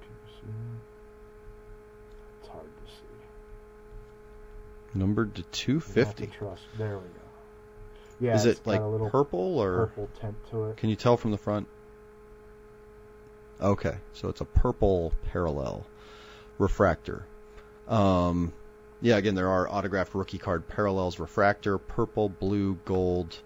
Can 0.00 0.10
you 0.10 0.16
see 0.40 0.46
that? 0.46 0.80
It's 2.40 2.48
hard 2.50 2.64
to 2.64 2.92
see. 2.92 4.98
numbered 4.98 5.34
to 5.34 5.40
You 5.40 5.44
have 5.44 5.52
to 5.52 5.60
250. 5.60 6.26
Trust. 6.38 6.62
There 6.78 6.96
we 6.98 7.08
go. 7.08 7.23
Yeah, 8.24 8.36
Is 8.36 8.46
it 8.46 8.66
like 8.66 8.80
purple 9.10 9.58
or? 9.58 9.86
purple 9.86 10.08
tint 10.20 10.34
to 10.50 10.64
it. 10.64 10.78
Can 10.78 10.88
you 10.88 10.96
tell 10.96 11.18
from 11.18 11.30
the 11.30 11.38
front? 11.38 11.68
Okay, 13.60 13.96
so 14.14 14.28
it's 14.28 14.40
a 14.40 14.46
purple 14.46 15.12
parallel 15.30 15.86
refractor. 16.58 17.24
Um, 17.86 18.52
yeah, 19.02 19.16
again, 19.18 19.34
there 19.34 19.50
are 19.50 19.68
autographed 19.68 20.14
rookie 20.14 20.38
card 20.38 20.66
parallels 20.66 21.18
refractor, 21.18 21.76
purple, 21.76 22.30
blue, 22.30 22.78
gold, 22.86 23.36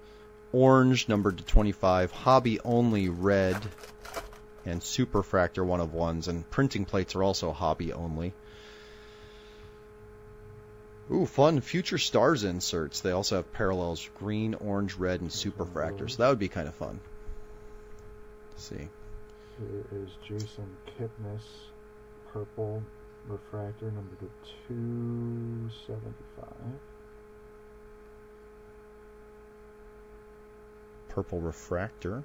orange, 0.52 1.08
numbered 1.08 1.38
to 1.38 1.44
25, 1.44 2.12
hobby 2.12 2.60
only 2.60 3.08
red, 3.08 3.56
and 4.64 4.82
super 4.82 5.22
fractor 5.22 5.66
one 5.66 5.80
of 5.80 5.92
ones, 5.92 6.28
and 6.28 6.48
printing 6.50 6.84
plates 6.84 7.16
are 7.16 7.22
also 7.24 7.52
hobby 7.52 7.92
only. 7.92 8.32
Ooh, 11.11 11.24
fun 11.24 11.61
future 11.61 11.96
stars 11.96 12.44
inserts. 12.44 13.00
They 13.00 13.12
also 13.12 13.36
have 13.36 13.50
parallels 13.52 14.09
green, 14.18 14.54
orange, 14.54 14.96
red, 14.96 15.22
and 15.22 15.32
super 15.32 15.64
fractor. 15.64 16.11
So 16.11 16.22
that 16.22 16.28
would 16.28 16.38
be 16.38 16.48
kind 16.48 16.68
of 16.68 16.74
fun. 16.74 17.00
Let's 18.52 18.64
see. 18.64 18.88
Here 19.59 19.84
is 19.92 20.11
Jason 20.26 20.76
Kipnis, 20.98 21.40
purple 22.32 22.82
refractor 23.26 23.86
number 23.86 24.16
to 24.20 24.28
275. 24.68 26.48
Purple 31.09 31.40
refractor. 31.40 32.22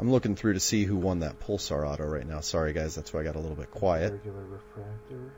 I'm 0.00 0.10
looking 0.12 0.36
through 0.36 0.52
to 0.52 0.60
see 0.60 0.84
who 0.84 0.96
won 0.96 1.20
that 1.20 1.40
Pulsar 1.40 1.86
auto 1.86 2.04
right 2.04 2.26
now. 2.26 2.40
Sorry, 2.40 2.72
guys, 2.72 2.94
that's 2.94 3.12
why 3.12 3.20
I 3.20 3.24
got 3.24 3.34
a 3.34 3.40
little 3.40 3.56
bit 3.56 3.70
quiet. 3.70 4.12
Regular 4.12 4.44
refractor. 4.44 5.32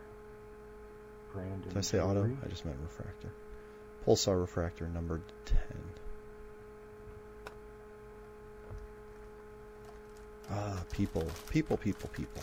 Brandon. 1.33 1.69
Did 1.69 1.79
I 1.79 1.81
say 1.81 1.99
auto? 1.99 2.25
I 2.45 2.49
just 2.49 2.65
meant 2.65 2.77
refractor. 2.83 3.31
Pulsar 4.07 4.39
refractor 4.39 4.87
number 4.89 5.21
10. 5.47 5.59
Ah, 10.51 10.83
people. 10.93 11.27
People, 11.49 11.77
people, 11.77 12.11
people. 12.13 12.43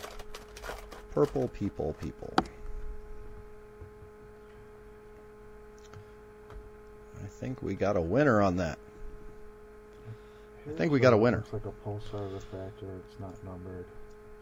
Purple 1.12 1.48
people, 1.48 1.94
people. 2.00 2.32
I 7.22 7.26
think 7.26 7.62
we 7.62 7.74
got 7.74 7.96
a 7.96 8.00
winner 8.00 8.40
on 8.40 8.56
that. 8.56 8.78
I 10.68 10.76
think 10.76 10.92
we 10.92 11.00
got 11.00 11.12
a 11.12 11.16
winner. 11.16 11.38
Looks 11.38 11.52
like 11.52 11.66
a 11.66 11.88
pulsar 11.88 12.32
refractor. 12.32 12.86
It's 13.08 13.20
not 13.20 13.32
numbered, 13.44 13.86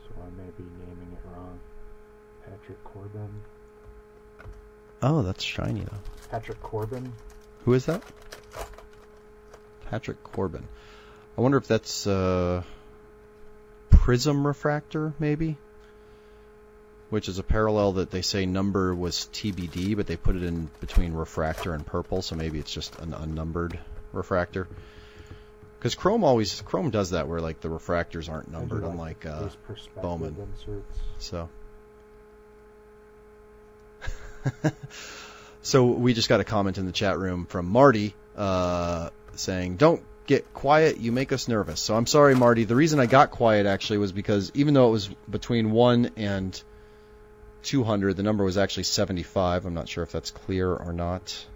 so 0.02 0.14
I 0.20 0.30
may 0.36 0.50
be 0.56 0.64
naming 0.64 1.12
it 1.12 1.36
wrong. 1.36 1.58
Patrick 2.44 2.82
Corbin. 2.84 3.42
Oh, 5.02 5.22
that's 5.22 5.44
shiny 5.44 5.80
though. 5.80 5.98
Patrick 6.30 6.60
Corbin. 6.62 7.12
Who 7.64 7.74
is 7.74 7.86
that? 7.86 8.02
Patrick 9.90 10.22
Corbin. 10.24 10.66
I 11.36 11.40
wonder 11.40 11.58
if 11.58 11.66
that's 11.68 12.06
uh, 12.06 12.62
Prism 13.90 14.46
Refractor, 14.46 15.12
maybe? 15.18 15.56
Which 17.10 17.28
is 17.28 17.38
a 17.38 17.42
parallel 17.42 17.92
that 17.92 18.10
they 18.10 18.22
say 18.22 18.46
number 18.46 18.94
was 18.94 19.28
TBD, 19.32 19.96
but 19.96 20.06
they 20.06 20.16
put 20.16 20.34
it 20.34 20.42
in 20.42 20.70
between 20.80 21.12
refractor 21.12 21.72
and 21.72 21.86
purple, 21.86 22.22
so 22.22 22.34
maybe 22.34 22.58
it's 22.58 22.72
just 22.72 22.98
an 22.98 23.14
unnumbered 23.14 23.78
refractor. 24.12 24.66
Because 25.86 25.94
Chrome 25.94 26.24
always 26.24 26.62
Chrome 26.62 26.90
does 26.90 27.10
that, 27.10 27.28
where 27.28 27.40
like 27.40 27.60
the 27.60 27.68
refractors 27.68 28.28
aren't 28.28 28.50
numbered, 28.50 28.82
like 28.82 28.90
unlike 28.90 29.24
uh, 29.24 29.48
Bowman. 30.02 30.34
inserts. 30.36 30.98
so. 31.20 31.48
so 35.62 35.84
we 35.84 36.12
just 36.12 36.28
got 36.28 36.40
a 36.40 36.44
comment 36.44 36.78
in 36.78 36.86
the 36.86 36.92
chat 36.92 37.20
room 37.20 37.46
from 37.46 37.66
Marty 37.66 38.16
uh, 38.36 39.10
saying, 39.36 39.76
"Don't 39.76 40.02
get 40.26 40.52
quiet. 40.52 40.98
You 40.98 41.12
make 41.12 41.30
us 41.30 41.46
nervous." 41.46 41.78
So 41.78 41.94
I'm 41.94 42.08
sorry, 42.08 42.34
Marty. 42.34 42.64
The 42.64 42.74
reason 42.74 42.98
I 42.98 43.06
got 43.06 43.30
quiet 43.30 43.66
actually 43.66 43.98
was 43.98 44.10
because 44.10 44.50
even 44.54 44.74
though 44.74 44.88
it 44.88 44.92
was 44.92 45.08
between 45.30 45.70
one 45.70 46.10
and 46.16 46.60
200, 47.62 48.16
the 48.16 48.24
number 48.24 48.42
was 48.42 48.58
actually 48.58 48.82
75. 48.82 49.64
I'm 49.64 49.74
not 49.74 49.88
sure 49.88 50.02
if 50.02 50.10
that's 50.10 50.32
clear 50.32 50.68
or 50.68 50.92
not. 50.92 51.46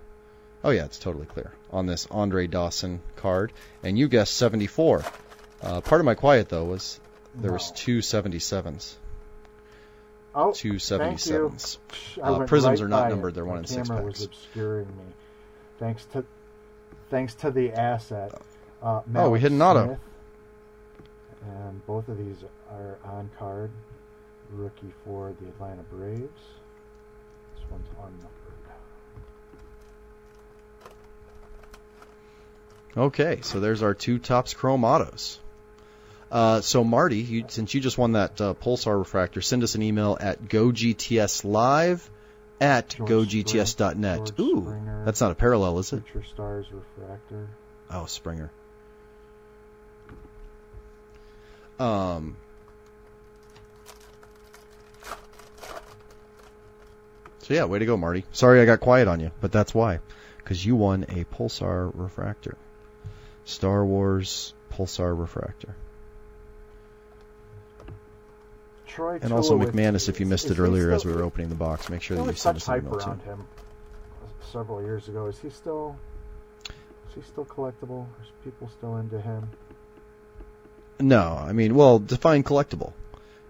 Oh 0.63 0.71
yeah, 0.71 0.85
it's 0.85 0.99
totally 0.99 1.27
clear 1.27 1.53
on 1.71 1.87
this 1.87 2.07
Andre 2.11 2.47
Dawson 2.47 3.01
card, 3.17 3.53
and 3.83 3.99
you 3.99 4.09
guessed 4.09 4.35
74. 4.35 5.05
Uh, 5.63 5.81
part 5.81 6.01
of 6.01 6.05
my 6.05 6.15
quiet 6.15 6.49
though 6.49 6.65
was 6.65 7.01
there 7.35 7.53
was 7.53 7.71
two 7.73 7.99
77s. 7.99 8.95
Oh, 10.33 10.53
Two 10.53 10.75
77s. 10.75 11.79
Uh, 12.23 12.45
prisms 12.45 12.81
right 12.81 12.87
are 12.87 12.89
not 12.89 13.09
numbered, 13.09 13.33
it. 13.33 13.35
they're 13.35 13.45
one 13.45 13.59
in 13.59 13.67
six 13.67 13.89
packs. 13.89 14.05
was 14.05 14.23
obscuring 14.23 14.87
me. 14.87 15.03
Thanks 15.81 16.05
to, 16.13 16.25
thanks 17.11 17.35
to 17.37 17.51
the 17.51 17.73
asset. 17.73 18.41
Uh, 18.81 19.01
Oh, 19.17 19.31
we 19.31 19.41
hit 19.41 19.51
an 19.51 19.61
auto. 19.61 19.99
And 21.43 21.85
both 21.87 22.09
of 22.09 22.17
these 22.19 22.37
are 22.71 22.99
on 23.05 23.29
card. 23.39 23.71
Rookie 24.53 24.93
for 25.05 25.35
the 25.41 25.49
Atlanta 25.49 25.83
Braves. 25.91 26.23
This 27.57 27.71
one's 27.71 27.87
unnumbered. 27.99 28.31
Okay, 32.97 33.39
so 33.43 33.61
there's 33.61 33.83
our 33.83 33.95
two 33.95 34.19
Topps 34.19 34.55
Chrome 34.55 34.85
autos. 34.85 35.39
Uh, 36.31 36.61
so 36.61 36.85
Marty, 36.85 37.19
you, 37.19 37.45
since 37.49 37.75
you 37.75 37.81
just 37.81 37.99
won 37.99 38.13
that 38.13 38.41
uh, 38.41 38.55
Pulsar 38.55 38.99
refractor, 38.99 39.41
send 39.41 39.63
us 39.63 39.75
an 39.75 39.83
email 39.83 40.17
at 40.21 40.43
gogtslive 40.43 42.01
at 42.61 42.89
George 42.91 43.45
gogts.net. 43.45 44.19
George 44.19 44.41
Ooh, 44.41 44.63
Springer. 44.63 45.03
that's 45.05 45.21
not 45.21 45.33
a 45.33 45.35
parallel, 45.35 45.79
is 45.79 45.93
it? 45.93 46.03
Stars 46.33 46.67
Refractor. 46.71 47.49
Oh, 47.91 48.07
Springer. 48.07 48.51
Um. 51.79 52.37
So 57.43 57.55
yeah, 57.55 57.65
way 57.65 57.79
to 57.79 57.87
go, 57.87 57.97
Marty. 57.97 58.25
Sorry 58.33 58.61
I 58.61 58.67
got 58.67 58.81
quiet 58.81 59.09
on 59.09 59.19
you, 59.19 59.33
but 59.41 59.51
that's 59.51 59.75
why, 59.75 60.01
because 60.37 60.65
you 60.65 60.77
won 60.77 61.05
a 61.09 61.25
Pulsar 61.25 61.91
refractor, 61.95 62.57
Star 63.51 63.85
Wars 63.85 64.55
Pulsar 64.73 65.19
refractor, 65.19 65.75
Troy 68.87 69.19
and 69.23 69.33
also 69.33 69.59
McManus. 69.59 70.09
If 70.09 70.21
you 70.21 70.27
missed 70.27 70.51
it 70.51 70.59
earlier 70.59 70.91
as 70.93 71.05
we 71.05 71.13
were 71.13 71.23
opening 71.23 71.49
the 71.49 71.55
box, 71.55 71.89
make 71.91 72.03
sure 72.03 72.17
that 72.17 72.27
you 72.27 72.33
send 72.35 72.57
us 72.57 72.67
an 72.69 72.75
hype 72.75 72.83
email 72.85 72.99
too. 72.99 73.07
around 73.07 73.23
him. 73.23 73.47
several 74.53 74.83
years 74.83 75.09
ago. 75.09 75.27
Is 75.27 75.39
he 75.39 75.51
still? 75.51 75.97
Is 76.69 77.15
he 77.15 77.23
still 77.23 77.45
collectible? 77.45 78.07
Is 78.23 78.29
people 78.45 78.69
still 78.69 78.97
into 78.97 79.21
him? 79.21 79.49
No, 81.01 81.37
I 81.41 81.53
mean, 81.53 81.75
well, 81.75 81.99
define 81.99 82.43
collectible. 82.43 82.93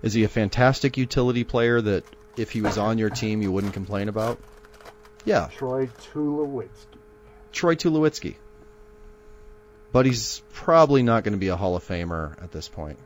Is 0.03 0.15
he 0.15 0.25
a 0.25 0.29
fantastic 0.29 0.97
utility 0.97 1.45
player 1.45 1.81
that 1.81 2.05
if 2.37 2.51
he 2.53 2.63
was 2.63 2.79
on 2.79 2.99
your 2.99 3.11
team 3.11 3.43
you 3.43 3.53
wouldn't 3.53 3.75
complain 3.75 4.09
about? 4.09 4.39
Yeah, 5.25 5.49
Troy 5.53 5.89
Tulowitzki. 6.13 6.99
Troy 7.53 7.75
Tulowitzki. 7.75 8.37
But 9.93 10.07
he's 10.07 10.43
probably 10.53 11.03
not 11.03 11.25
going 11.25 11.33
to 11.33 11.39
be 11.39 11.49
a 11.49 11.57
Hall 11.57 11.77
of 11.77 11.87
Famer 11.87 12.41
at 12.43 12.53
this 12.53 12.69
point. 12.69 12.99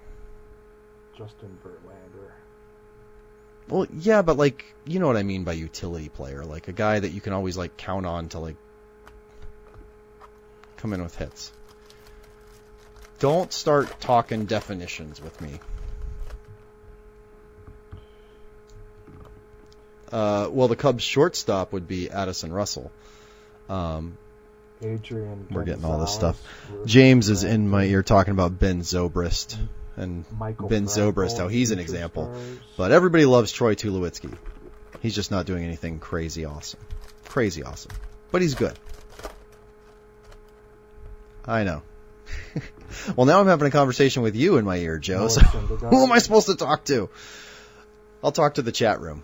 Justin 1.17 1.57
Verlander. 1.65 2.31
Well, 3.69 3.87
yeah, 3.99 4.23
but 4.23 4.37
like, 4.37 4.65
you 4.85 4.99
know 4.99 5.07
what 5.07 5.17
I 5.17 5.23
mean 5.23 5.45
by 5.45 5.53
utility 5.53 6.09
player, 6.09 6.45
like 6.45 6.69
a 6.69 6.73
guy 6.73 6.99
that 6.99 7.11
you 7.11 7.21
can 7.21 7.33
always 7.33 7.57
like 7.57 7.77
count 7.77 8.05
on 8.05 8.29
to 8.31 8.39
like 8.39 8.57
come 10.77 10.93
in 10.93 11.03
with 11.03 11.17
hits. 11.17 11.51
Don't 13.19 13.53
start 13.53 14.01
talking 14.01 14.45
definitions 14.45 15.23
with 15.23 15.41
me. 15.41 15.61
Uh, 20.13 20.49
well, 20.51 20.69
the 20.69 20.77
Cubs 20.77 21.03
shortstop 21.03 21.73
would 21.73 21.89
be 21.89 22.11
Addison 22.11 22.53
Russell. 22.53 22.93
Um, 23.69 24.19
Adrian. 24.85 25.47
We're 25.51 25.65
getting 25.65 25.85
all 25.85 25.99
this 25.99 26.15
stuff. 26.15 26.41
James 26.85 27.29
is 27.29 27.45
in 27.45 27.69
my 27.69 27.85
ear 27.85 28.03
talking 28.03 28.33
about 28.33 28.59
Ben 28.59 28.81
Zobrist 28.81 29.57
and 29.97 30.25
Michael 30.39 30.69
Ben 30.69 30.85
Zobrist, 30.85 31.39
how 31.39 31.49
he's 31.49 31.71
an 31.71 31.79
example. 31.79 32.27
Stars. 32.27 32.59
But 32.77 32.93
everybody 32.93 33.25
loves 33.25 33.53
Troy 33.53 33.75
Tulowitzki. 33.75 34.37
He's 35.01 35.15
just 35.15 35.31
not 35.31 35.47
doing 35.47 35.65
anything 35.65 35.99
crazy 35.99 36.45
awesome. 36.45 36.81
Crazy 37.27 37.63
awesome. 37.63 37.93
But 38.31 38.43
he's 38.43 38.55
good. 38.55 38.79
I 41.47 41.65
know. 41.65 41.83
well, 43.17 43.27
now 43.27 43.41
I'm 43.41 43.47
having 43.47 43.69
a 43.69 43.71
conversation 43.71 44.23
with 44.23 44.35
you 44.35 44.57
in 44.57 44.65
my 44.65 44.77
ear, 44.77 44.99
Joe. 44.99 45.29
So 45.29 45.41
who 45.41 46.03
am 46.05 46.13
I 46.13 46.19
supposed 46.19 46.47
to 46.47 46.57
talk 46.57 46.85
to? 46.85 47.11
I'll 48.23 48.33
talk 48.33 48.55
to 48.55 48.63
the 48.63 48.73
chat 48.73 49.01
room. 49.01 49.23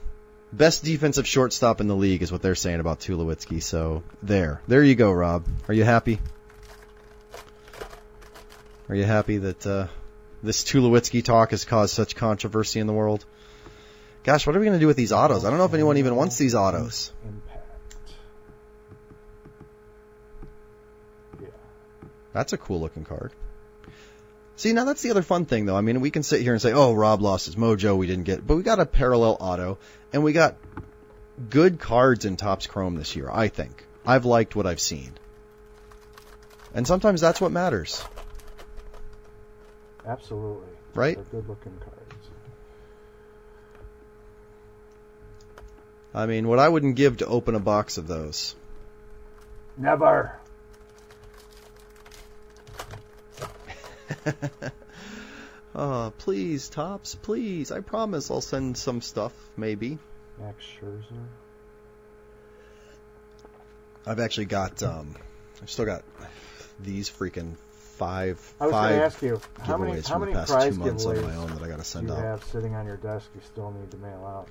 Best 0.52 0.84
defensive 0.84 1.28
shortstop 1.28 1.80
in 1.80 1.86
the 1.86 1.94
league 1.94 2.22
is 2.22 2.32
what 2.32 2.42
they're 2.42 2.56
saying 2.56 2.80
about 2.80 3.00
Tulowitzki. 3.00 3.62
So 3.62 4.02
there, 4.22 4.60
there 4.66 4.82
you 4.82 4.96
go, 4.96 5.12
Rob. 5.12 5.44
Are 5.68 5.74
you 5.74 5.84
happy? 5.84 6.18
Are 8.88 8.96
you 8.96 9.04
happy 9.04 9.38
that 9.38 9.64
uh, 9.64 9.86
this 10.42 10.64
Tulowitzki 10.64 11.22
talk 11.22 11.52
has 11.52 11.64
caused 11.64 11.94
such 11.94 12.16
controversy 12.16 12.80
in 12.80 12.88
the 12.88 12.92
world? 12.92 13.24
Gosh, 14.24 14.44
what 14.46 14.56
are 14.56 14.58
we 14.58 14.66
going 14.66 14.76
to 14.76 14.80
do 14.80 14.88
with 14.88 14.96
these 14.96 15.12
autos? 15.12 15.44
I 15.44 15.50
don't 15.50 15.58
know 15.58 15.64
if 15.66 15.74
anyone 15.74 15.96
even 15.98 16.16
wants 16.16 16.36
these 16.36 16.56
autos. 16.56 17.12
Impact. 17.24 18.12
Yeah. 21.40 21.48
That's 22.32 22.52
a 22.52 22.58
cool 22.58 22.80
looking 22.80 23.04
card. 23.04 23.32
See, 24.60 24.74
now 24.74 24.84
that's 24.84 25.00
the 25.00 25.10
other 25.10 25.22
fun 25.22 25.46
thing, 25.46 25.64
though. 25.64 25.74
I 25.74 25.80
mean, 25.80 26.02
we 26.02 26.10
can 26.10 26.22
sit 26.22 26.42
here 26.42 26.52
and 26.52 26.60
say, 26.60 26.74
"Oh, 26.74 26.92
Rob 26.92 27.22
lost 27.22 27.46
his 27.46 27.56
mojo, 27.56 27.96
we 27.96 28.06
didn't 28.06 28.24
get," 28.24 28.46
but 28.46 28.56
we 28.56 28.62
got 28.62 28.78
a 28.78 28.84
parallel 28.84 29.38
auto, 29.40 29.78
and 30.12 30.22
we 30.22 30.34
got 30.34 30.58
good 31.48 31.80
cards 31.80 32.26
in 32.26 32.36
Topps 32.36 32.66
Chrome 32.66 32.94
this 32.94 33.16
year. 33.16 33.30
I 33.32 33.48
think 33.48 33.86
I've 34.04 34.26
liked 34.26 34.54
what 34.54 34.66
I've 34.66 34.78
seen, 34.78 35.12
and 36.74 36.86
sometimes 36.86 37.22
that's 37.22 37.40
what 37.40 37.52
matters, 37.52 38.04
Absolutely. 40.06 40.68
right? 40.92 41.14
They're 41.14 41.40
good 41.40 41.48
looking 41.48 41.78
cards. 41.78 41.96
I 46.12 46.26
mean, 46.26 46.46
what 46.46 46.58
I 46.58 46.68
wouldn't 46.68 46.96
give 46.96 47.16
to 47.18 47.26
open 47.26 47.54
a 47.54 47.60
box 47.60 47.96
of 47.96 48.06
those. 48.06 48.54
Never. 49.78 50.38
Oh, 55.74 56.12
please, 56.18 56.68
Topps, 56.68 57.14
please. 57.14 57.70
I 57.70 57.80
promise 57.80 58.30
I'll 58.30 58.40
send 58.40 58.76
some 58.76 59.00
stuff, 59.00 59.32
maybe. 59.56 59.98
Max 60.38 60.64
Scherzer. 60.80 61.26
I've 64.06 64.20
actually 64.20 64.46
got, 64.46 64.82
um, 64.82 65.14
I've 65.62 65.70
still 65.70 65.84
got 65.84 66.02
these 66.80 67.10
freaking 67.10 67.54
five, 68.00 68.54
I 68.58 68.64
was 68.64 68.72
going 68.72 68.82
five 68.82 68.98
to 68.98 69.04
ask 69.04 69.22
you 69.22 69.40
how 69.60 69.76
many 69.76 70.00
how 70.00 70.00
from 70.00 70.20
many 70.20 70.32
the 70.32 70.38
past 70.38 70.52
prize 70.52 70.72
two 70.72 70.80
months 70.80 71.04
on 71.04 71.22
my 71.22 71.36
own 71.36 71.48
that 71.48 71.62
I 71.62 71.68
got 71.68 71.78
to 71.78 71.84
send 71.84 72.08
you 72.08 72.14
out. 72.14 72.22
have 72.22 72.44
sitting 72.44 72.74
on 72.74 72.86
your 72.86 72.96
desk 72.96 73.28
you 73.34 73.42
still 73.44 73.70
need 73.72 73.90
to 73.90 73.98
mail 73.98 74.24
out. 74.24 74.48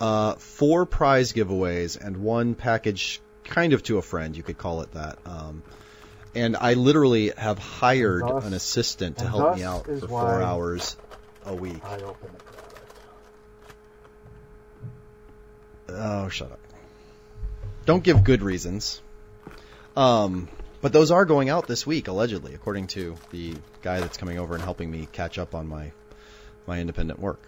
Uh, 0.00 0.34
four 0.36 0.86
prize 0.86 1.34
giveaways 1.34 2.02
and 2.02 2.16
one 2.16 2.54
package, 2.54 3.20
kind 3.44 3.74
of 3.74 3.82
to 3.82 3.98
a 3.98 4.02
friend, 4.02 4.34
you 4.34 4.42
could 4.42 4.56
call 4.56 4.80
it 4.80 4.92
that. 4.92 5.18
Um, 5.26 5.62
and 6.34 6.56
I 6.56 6.74
literally 6.74 7.32
have 7.36 7.58
hired 7.58 8.22
thus- 8.22 8.44
an 8.44 8.54
assistant 8.54 9.18
to 9.18 9.28
help 9.28 9.56
me 9.56 9.62
out 9.62 9.84
for 9.84 9.98
four 10.08 10.42
hours 10.42 10.96
a 11.44 11.54
week. 11.54 11.82
Oh, 15.88 16.28
shut 16.28 16.52
up. 16.52 16.60
Don't 17.84 18.04
give 18.04 18.22
good 18.22 18.42
reasons. 18.42 19.00
Um, 19.96 20.48
but 20.80 20.92
those 20.92 21.10
are 21.10 21.24
going 21.24 21.48
out 21.48 21.66
this 21.66 21.86
week, 21.86 22.08
allegedly, 22.08 22.54
according 22.54 22.86
to 22.88 23.16
the 23.30 23.54
guy 23.82 24.00
that's 24.00 24.16
coming 24.16 24.38
over 24.38 24.54
and 24.54 24.62
helping 24.62 24.90
me 24.90 25.08
catch 25.10 25.38
up 25.38 25.54
on 25.54 25.66
my 25.66 25.92
my 26.66 26.78
independent 26.78 27.18
work. 27.18 27.40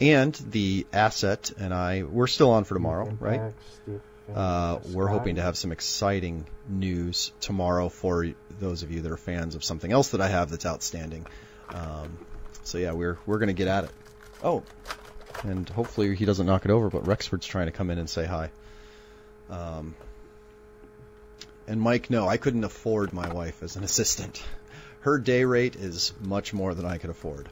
And 0.00 0.32
the 0.34 0.86
asset 0.92 1.52
and 1.58 1.74
I, 1.74 2.02
we're 2.04 2.26
still 2.26 2.52
on 2.52 2.64
for 2.64 2.74
tomorrow, 2.74 3.14
right? 3.20 3.52
Steve 3.84 4.00
Uh, 4.34 4.78
we're 4.92 5.08
hoping 5.08 5.36
to 5.36 5.42
have 5.42 5.56
some 5.56 5.72
exciting 5.72 6.46
news 6.68 7.32
tomorrow 7.40 7.88
for 7.88 8.26
those 8.58 8.82
of 8.82 8.90
you 8.90 9.02
that 9.02 9.12
are 9.12 9.16
fans 9.16 9.54
of 9.54 9.64
something 9.64 9.90
else 9.90 10.10
that 10.10 10.20
I 10.20 10.28
have 10.28 10.50
that's 10.50 10.66
outstanding. 10.66 11.26
Um, 11.74 12.18
so 12.64 12.78
yeah, 12.78 12.92
we're 12.92 13.18
we're 13.26 13.38
gonna 13.38 13.52
get 13.52 13.68
at 13.68 13.84
it. 13.84 13.90
Oh, 14.42 14.62
and 15.42 15.68
hopefully 15.68 16.14
he 16.14 16.24
doesn't 16.24 16.46
knock 16.46 16.64
it 16.64 16.70
over. 16.70 16.90
But 16.90 17.06
Rexford's 17.06 17.46
trying 17.46 17.66
to 17.66 17.72
come 17.72 17.90
in 17.90 17.98
and 17.98 18.08
say 18.08 18.24
hi. 18.24 18.50
Um, 19.48 19.94
and 21.66 21.80
Mike, 21.80 22.10
no, 22.10 22.28
I 22.28 22.36
couldn't 22.36 22.64
afford 22.64 23.12
my 23.12 23.32
wife 23.32 23.62
as 23.62 23.76
an 23.76 23.84
assistant. 23.90 24.42
Her 25.00 25.18
day 25.18 25.44
rate 25.44 25.76
is 25.76 26.12
much 26.20 26.52
more 26.52 26.74
than 26.74 26.84
I 26.84 26.98
could 26.98 27.10
afford. 27.10 27.48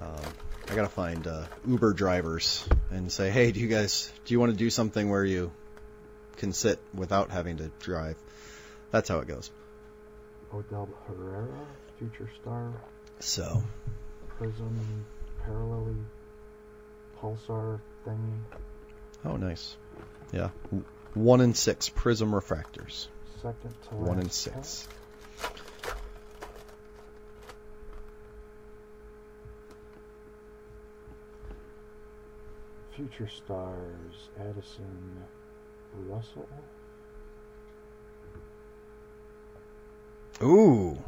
Um, 0.00 0.32
I 0.68 0.74
gotta 0.74 0.88
find 0.88 1.26
uh, 1.26 1.44
Uber 1.66 1.92
drivers 1.92 2.66
and 2.90 3.10
say, 3.12 3.30
hey, 3.30 3.52
do 3.52 3.60
you 3.60 3.68
guys 3.68 4.12
do 4.24 4.34
you 4.34 4.40
want 4.40 4.52
to 4.52 4.58
do 4.58 4.70
something 4.70 5.08
where 5.08 5.24
you 5.24 5.52
can 6.36 6.52
sit 6.52 6.78
without 6.94 7.30
having 7.30 7.56
to 7.58 7.70
drive? 7.80 8.16
That's 8.90 9.08
how 9.08 9.18
it 9.18 9.28
goes. 9.28 9.50
Odubel 10.52 10.88
Herrera, 11.08 11.66
future 11.98 12.30
star, 12.40 12.72
So 13.20 13.62
Prism, 14.38 14.66
and 14.68 15.04
parallelly, 15.46 16.02
pulsar 17.20 17.80
thingy, 18.06 18.38
Oh, 19.24 19.36
nice. 19.36 19.76
Yeah. 20.32 20.50
One 21.14 21.40
in 21.40 21.54
six 21.54 21.88
prism 21.88 22.30
refractors. 22.32 23.08
second 23.42 23.74
to 23.88 23.94
One 23.96 24.18
in 24.20 24.30
six. 24.30 24.86
pack. 25.40 25.52
Future 32.94 33.28
stars, 33.28 34.30
Addison 34.40 35.22
Russell. 36.08 36.48
Ooh. 40.42 40.98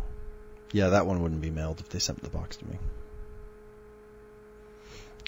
Yeah, 0.72 0.88
that 0.90 1.06
one 1.06 1.22
wouldn't 1.22 1.40
be 1.40 1.50
mailed 1.50 1.80
if 1.80 1.88
they 1.88 1.98
sent 1.98 2.22
the 2.22 2.30
box 2.30 2.56
to 2.58 2.68
me. 2.68 2.78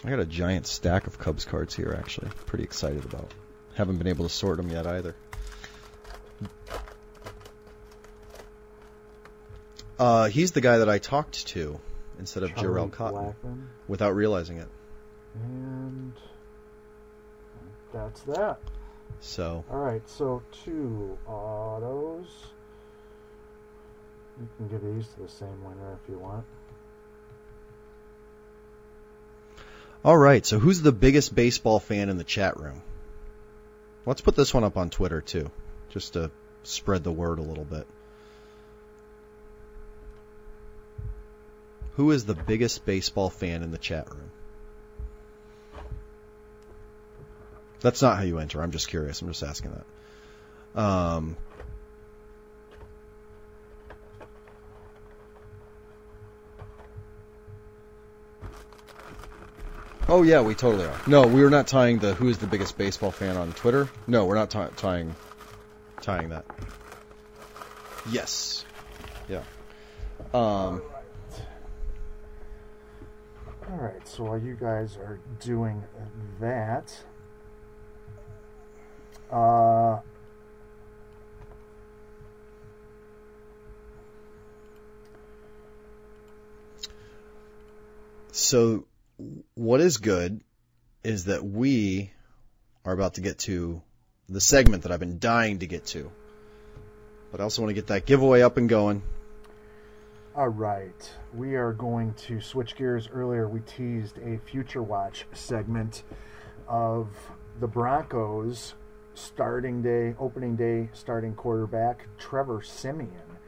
I 0.04 0.10
got 0.10 0.20
a 0.20 0.26
giant 0.26 0.66
stack 0.66 1.06
of 1.06 1.18
Cubs 1.18 1.44
cards 1.44 1.74
here, 1.74 1.94
actually. 1.98 2.28
Pretty 2.46 2.64
excited 2.64 3.04
about. 3.04 3.32
Haven't 3.74 3.98
been 3.98 4.06
able 4.06 4.26
to 4.26 4.30
sort 4.32 4.56
them 4.56 4.70
yet 4.70 4.86
either. 4.86 5.14
Uh, 9.98 10.28
he's 10.28 10.52
the 10.52 10.62
guy 10.62 10.78
that 10.78 10.88
I 10.88 10.98
talked 10.98 11.46
to 11.48 11.78
instead 12.18 12.42
of 12.42 12.54
Charlie 12.54 12.88
Jharel 12.88 12.92
Cotton 12.92 13.34
Blackmon, 13.44 13.66
without 13.86 14.14
realizing 14.14 14.56
it. 14.56 14.68
and 15.34 16.12
that's 17.92 18.22
that. 18.22 18.58
So, 19.20 19.64
All 19.70 19.78
right, 19.78 20.02
so 20.08 20.42
two 20.64 21.18
autos. 21.26 22.26
You 24.40 24.48
can 24.56 24.68
give 24.68 24.82
these 24.82 25.06
to 25.08 25.20
the 25.20 25.28
same 25.28 25.62
winner 25.64 25.98
if 26.02 26.08
you 26.08 26.18
want. 26.18 26.44
all 30.02 30.16
right. 30.16 30.46
So, 30.46 30.58
who's 30.58 30.80
the 30.80 30.92
biggest 30.92 31.34
baseball 31.34 31.78
fan 31.78 32.08
in 32.08 32.16
the 32.16 32.24
chat 32.24 32.58
room? 32.58 32.82
Let's 34.06 34.22
put 34.22 34.34
this 34.34 34.54
one 34.54 34.64
up 34.64 34.78
on 34.78 34.88
Twitter 34.88 35.20
too, 35.20 35.50
just 35.90 36.14
to 36.14 36.30
spread 36.62 37.04
the 37.04 37.12
word 37.12 37.38
a 37.38 37.42
little 37.42 37.64
bit. 37.64 37.86
Who 41.96 42.12
is 42.12 42.24
the 42.24 42.34
biggest 42.34 42.86
baseball 42.86 43.28
fan 43.28 43.62
in 43.62 43.72
the 43.72 43.78
chat 43.78 44.10
room? 44.10 44.30
That's 47.80 48.02
not 48.02 48.16
how 48.18 48.22
you 48.22 48.38
enter. 48.38 48.62
I'm 48.62 48.72
just 48.72 48.88
curious. 48.88 49.22
I'm 49.22 49.28
just 49.28 49.42
asking 49.42 49.72
that. 50.74 50.80
Um, 50.80 51.36
oh 60.08 60.22
yeah, 60.22 60.42
we 60.42 60.54
totally 60.54 60.84
are. 60.84 61.00
No, 61.06 61.22
we 61.26 61.42
were 61.42 61.50
not 61.50 61.66
tying 61.66 61.98
the 61.98 62.14
who 62.14 62.28
is 62.28 62.38
the 62.38 62.46
biggest 62.46 62.78
baseball 62.78 63.10
fan 63.10 63.36
on 63.36 63.52
Twitter. 63.52 63.88
No, 64.06 64.26
we're 64.26 64.36
not 64.36 64.50
tying 64.50 65.16
tying 66.00 66.28
that. 66.28 66.44
Yes. 68.10 68.64
Yeah. 69.28 69.42
Um, 70.34 70.82
All 73.68 73.76
right, 73.76 74.06
so 74.06 74.24
while 74.24 74.38
you 74.38 74.56
guys 74.60 74.96
are 74.96 75.20
doing 75.40 75.82
that, 76.40 76.92
uh, 79.30 80.00
So, 88.32 88.86
what 89.54 89.80
is 89.80 89.98
good 89.98 90.40
is 91.04 91.26
that 91.26 91.44
we 91.44 92.10
are 92.84 92.92
about 92.92 93.14
to 93.14 93.20
get 93.20 93.38
to 93.40 93.82
the 94.28 94.40
segment 94.40 94.84
that 94.84 94.92
I've 94.92 95.00
been 95.00 95.18
dying 95.18 95.58
to 95.58 95.66
get 95.66 95.86
to. 95.86 96.10
But 97.30 97.40
I 97.40 97.44
also 97.44 97.62
want 97.62 97.70
to 97.70 97.74
get 97.74 97.88
that 97.88 98.06
giveaway 98.06 98.42
up 98.42 98.56
and 98.56 98.68
going. 98.68 99.02
all 100.34 100.48
right, 100.48 101.10
we 101.34 101.56
are 101.56 101.72
going 101.72 102.14
to 102.14 102.40
switch 102.40 102.76
gears. 102.76 103.08
Earlier, 103.12 103.48
we 103.48 103.60
teased 103.60 104.18
a 104.18 104.38
future 104.38 104.82
watch 104.82 105.26
segment 105.32 106.02
of 106.66 107.08
the 107.60 107.68
Broncos 107.68 108.74
starting 109.14 109.82
day, 109.82 110.14
opening 110.18 110.56
day, 110.56 110.88
starting 110.92 111.34
quarterback 111.34 112.06
Trevor 112.18 112.62
Siemian. 112.62 113.38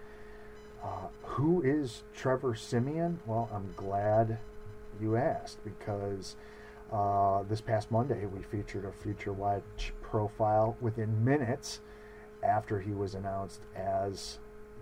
Uh, 0.83 1.09
who 1.23 1.63
is 1.63 2.03
Trevor 2.15 2.55
Siemian? 2.55 3.21
Well, 3.25 3.49
I'm 3.53 3.73
glad 3.77 4.39
you 5.01 5.17
asked 5.17 5.63
because 5.65 6.37
uh, 6.93 7.45
this 7.45 7.61
past 7.61 7.91
Monday 7.91 8.27
we 8.27 8.43
featured 8.43 8.85
a 8.85 8.93
future 8.93 9.33
watch 9.33 9.93
profile 10.03 10.77
within 10.81 11.25
minutes 11.25 11.81
after 12.43 12.81
he 12.81 12.91
was 12.91 13.15
announced 13.15 13.61
as 13.77 14.39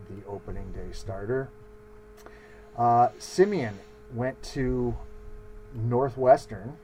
the 0.08 0.26
opening 0.26 0.72
day 0.72 0.88
starter. 0.92 1.50
Uh, 2.76 3.08
Siemian 3.18 3.78
went 4.14 4.42
to 4.42 4.96
Northwestern. 5.74 6.78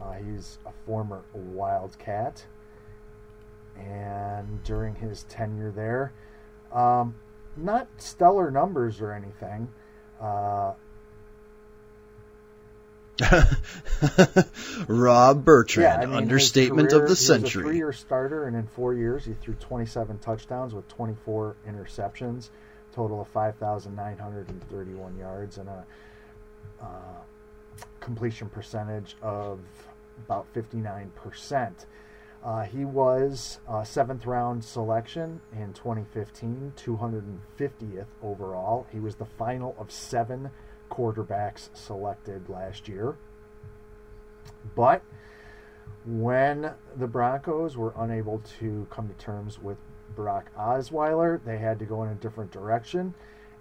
Uh, 0.00 0.12
he's 0.12 0.58
a 0.66 0.72
former 0.86 1.22
Wildcat. 1.32 2.44
And 3.78 4.62
during 4.64 4.94
his 4.96 5.22
tenure 5.24 5.70
there, 5.70 6.12
um, 6.72 7.14
not 7.56 7.86
stellar 7.98 8.50
numbers 8.50 9.00
or 9.00 9.12
anything. 9.12 9.68
Uh, 10.20 10.72
Rob 14.88 15.44
Bertrand, 15.44 16.02
Yeah, 16.02 16.02
I 16.02 16.06
mean, 16.06 16.14
understatement 16.16 16.90
career- 16.90 17.02
of 17.02 17.08
the 17.08 17.14
He 17.14 17.18
was 17.18 17.20
a 17.20 17.24
century. 17.24 17.62
three-year 17.64 17.92
starter, 17.92 18.46
and 18.46 18.56
in 18.56 18.66
four 18.66 18.94
years, 18.94 19.24
he 19.24 19.34
threw 19.34 19.54
27 19.54 20.18
touchdowns 20.18 20.72
with 20.74 20.86
24 20.88 21.56
interceptions, 21.68 22.50
total 22.92 23.20
of 23.20 23.28
5,931 23.28 25.16
yards, 25.18 25.58
and 25.58 25.68
a 25.68 25.84
uh, 26.80 26.86
completion 28.00 28.48
percentage 28.48 29.16
of 29.20 29.58
about 30.26 30.46
59%. 30.54 31.72
Uh, 32.42 32.62
he 32.62 32.84
was 32.84 33.58
a 33.68 33.84
seventh 33.84 34.24
round 34.24 34.64
selection 34.64 35.40
in 35.52 35.72
2015, 35.72 36.72
250th 36.76 38.06
overall. 38.22 38.86
He 38.92 39.00
was 39.00 39.16
the 39.16 39.24
final 39.24 39.74
of 39.78 39.90
seven 39.90 40.50
quarterbacks 40.90 41.68
selected 41.74 42.48
last 42.48 42.88
year. 42.88 43.16
But 44.76 45.02
when 46.06 46.72
the 46.96 47.06
Broncos 47.06 47.76
were 47.76 47.92
unable 47.96 48.40
to 48.60 48.86
come 48.90 49.08
to 49.08 49.14
terms 49.14 49.60
with 49.60 49.78
Brock 50.14 50.50
Osweiler, 50.56 51.42
they 51.44 51.58
had 51.58 51.78
to 51.80 51.84
go 51.84 52.02
in 52.04 52.10
a 52.10 52.14
different 52.14 52.50
direction. 52.50 53.14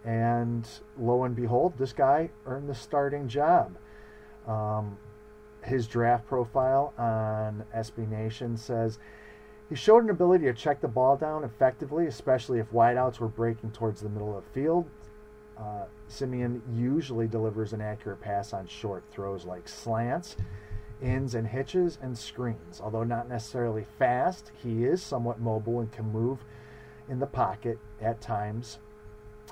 And 0.06 0.68
lo 0.98 1.24
and 1.24 1.36
behold, 1.36 1.74
this 1.78 1.94
guy 1.94 2.30
earned 2.46 2.70
the 2.70 2.76
starting 2.76 3.28
job. 3.28 3.76
Um, 4.48 4.98
his 5.64 5.88
draft 5.88 6.28
profile 6.28 6.94
on 6.98 7.64
SB 7.76 8.10
Nation 8.10 8.58
says 8.58 9.00
he 9.70 9.76
showed 9.76 10.04
an 10.04 10.10
ability 10.10 10.46
to 10.46 10.54
check 10.54 10.80
the 10.80 10.88
ball 10.88 11.18
down 11.18 11.44
effectively, 11.44 12.08
especially 12.08 12.60
if 12.60 12.72
wideouts 12.72 13.20
were 13.20 13.28
breaking 13.28 13.72
towards 13.72 14.02
the 14.02 14.10
middle 14.10 14.38
of 14.38 14.44
the 14.44 14.50
field. 14.52 14.90
Uh, 15.58 15.86
Siemian 16.08 16.62
usually 16.74 17.28
delivers 17.28 17.74
an 17.74 17.82
accurate 17.82 18.22
pass 18.22 18.54
on 18.54 18.68
short 18.68 19.04
throws 19.12 19.44
like 19.44 19.68
slants, 19.68 20.38
ins 21.02 21.36
and 21.36 21.48
hitches, 21.48 21.98
and 22.02 22.18
screens. 22.18 22.80
Although 22.82 23.04
not 23.04 23.28
necessarily 23.28 23.86
fast, 23.98 24.52
he 24.56 24.86
is 24.86 25.02
somewhat 25.02 25.42
mobile 25.42 25.80
and 25.82 25.92
can 25.92 26.12
move 26.12 26.40
in 27.10 27.20
the 27.20 27.28
pocket 27.28 27.78
at 28.02 28.22
times. 28.22 28.80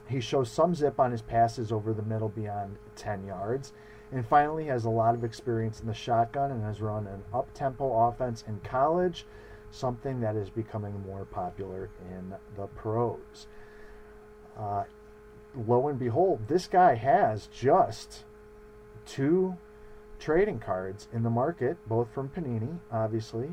He 0.08 0.22
shows 0.22 0.50
some 0.50 0.76
zip 0.76 1.00
on 1.00 1.12
his 1.12 1.22
passes 1.22 1.72
over 1.72 1.94
the 1.94 2.04
middle 2.04 2.30
beyond 2.30 2.78
10 2.96 3.26
yards. 3.26 3.74
And 4.12 4.26
finally, 4.26 4.66
has 4.66 4.86
a 4.86 4.90
lot 4.90 5.16
of 5.16 5.24
experience 5.24 5.80
in 5.80 5.88
the 5.88 5.94
shotgun 5.94 6.52
and 6.52 6.64
has 6.64 6.82
run 6.82 7.08
an 7.08 7.24
up 7.34 7.54
tempo 7.54 8.08
offense 8.08 8.44
in 8.48 8.60
college, 8.64 9.26
something 9.72 10.22
that 10.22 10.36
is 10.36 10.50
becoming 10.50 11.02
more 11.06 11.26
popular 11.26 11.90
in 12.10 12.34
the 12.56 12.68
pros. 12.68 13.48
Uh, 14.58 14.84
lo 15.56 15.88
and 15.88 16.00
behold, 16.00 16.48
this 16.48 16.68
guy 16.68 16.96
has 16.96 17.48
just 17.48 18.24
two 19.06 19.58
trading 20.20 20.60
cards 20.60 21.08
in 21.14 21.24
the 21.24 21.30
market, 21.30 21.78
both 21.88 22.10
from 22.14 22.30
Panini, 22.30 22.80
obviously. 22.92 23.50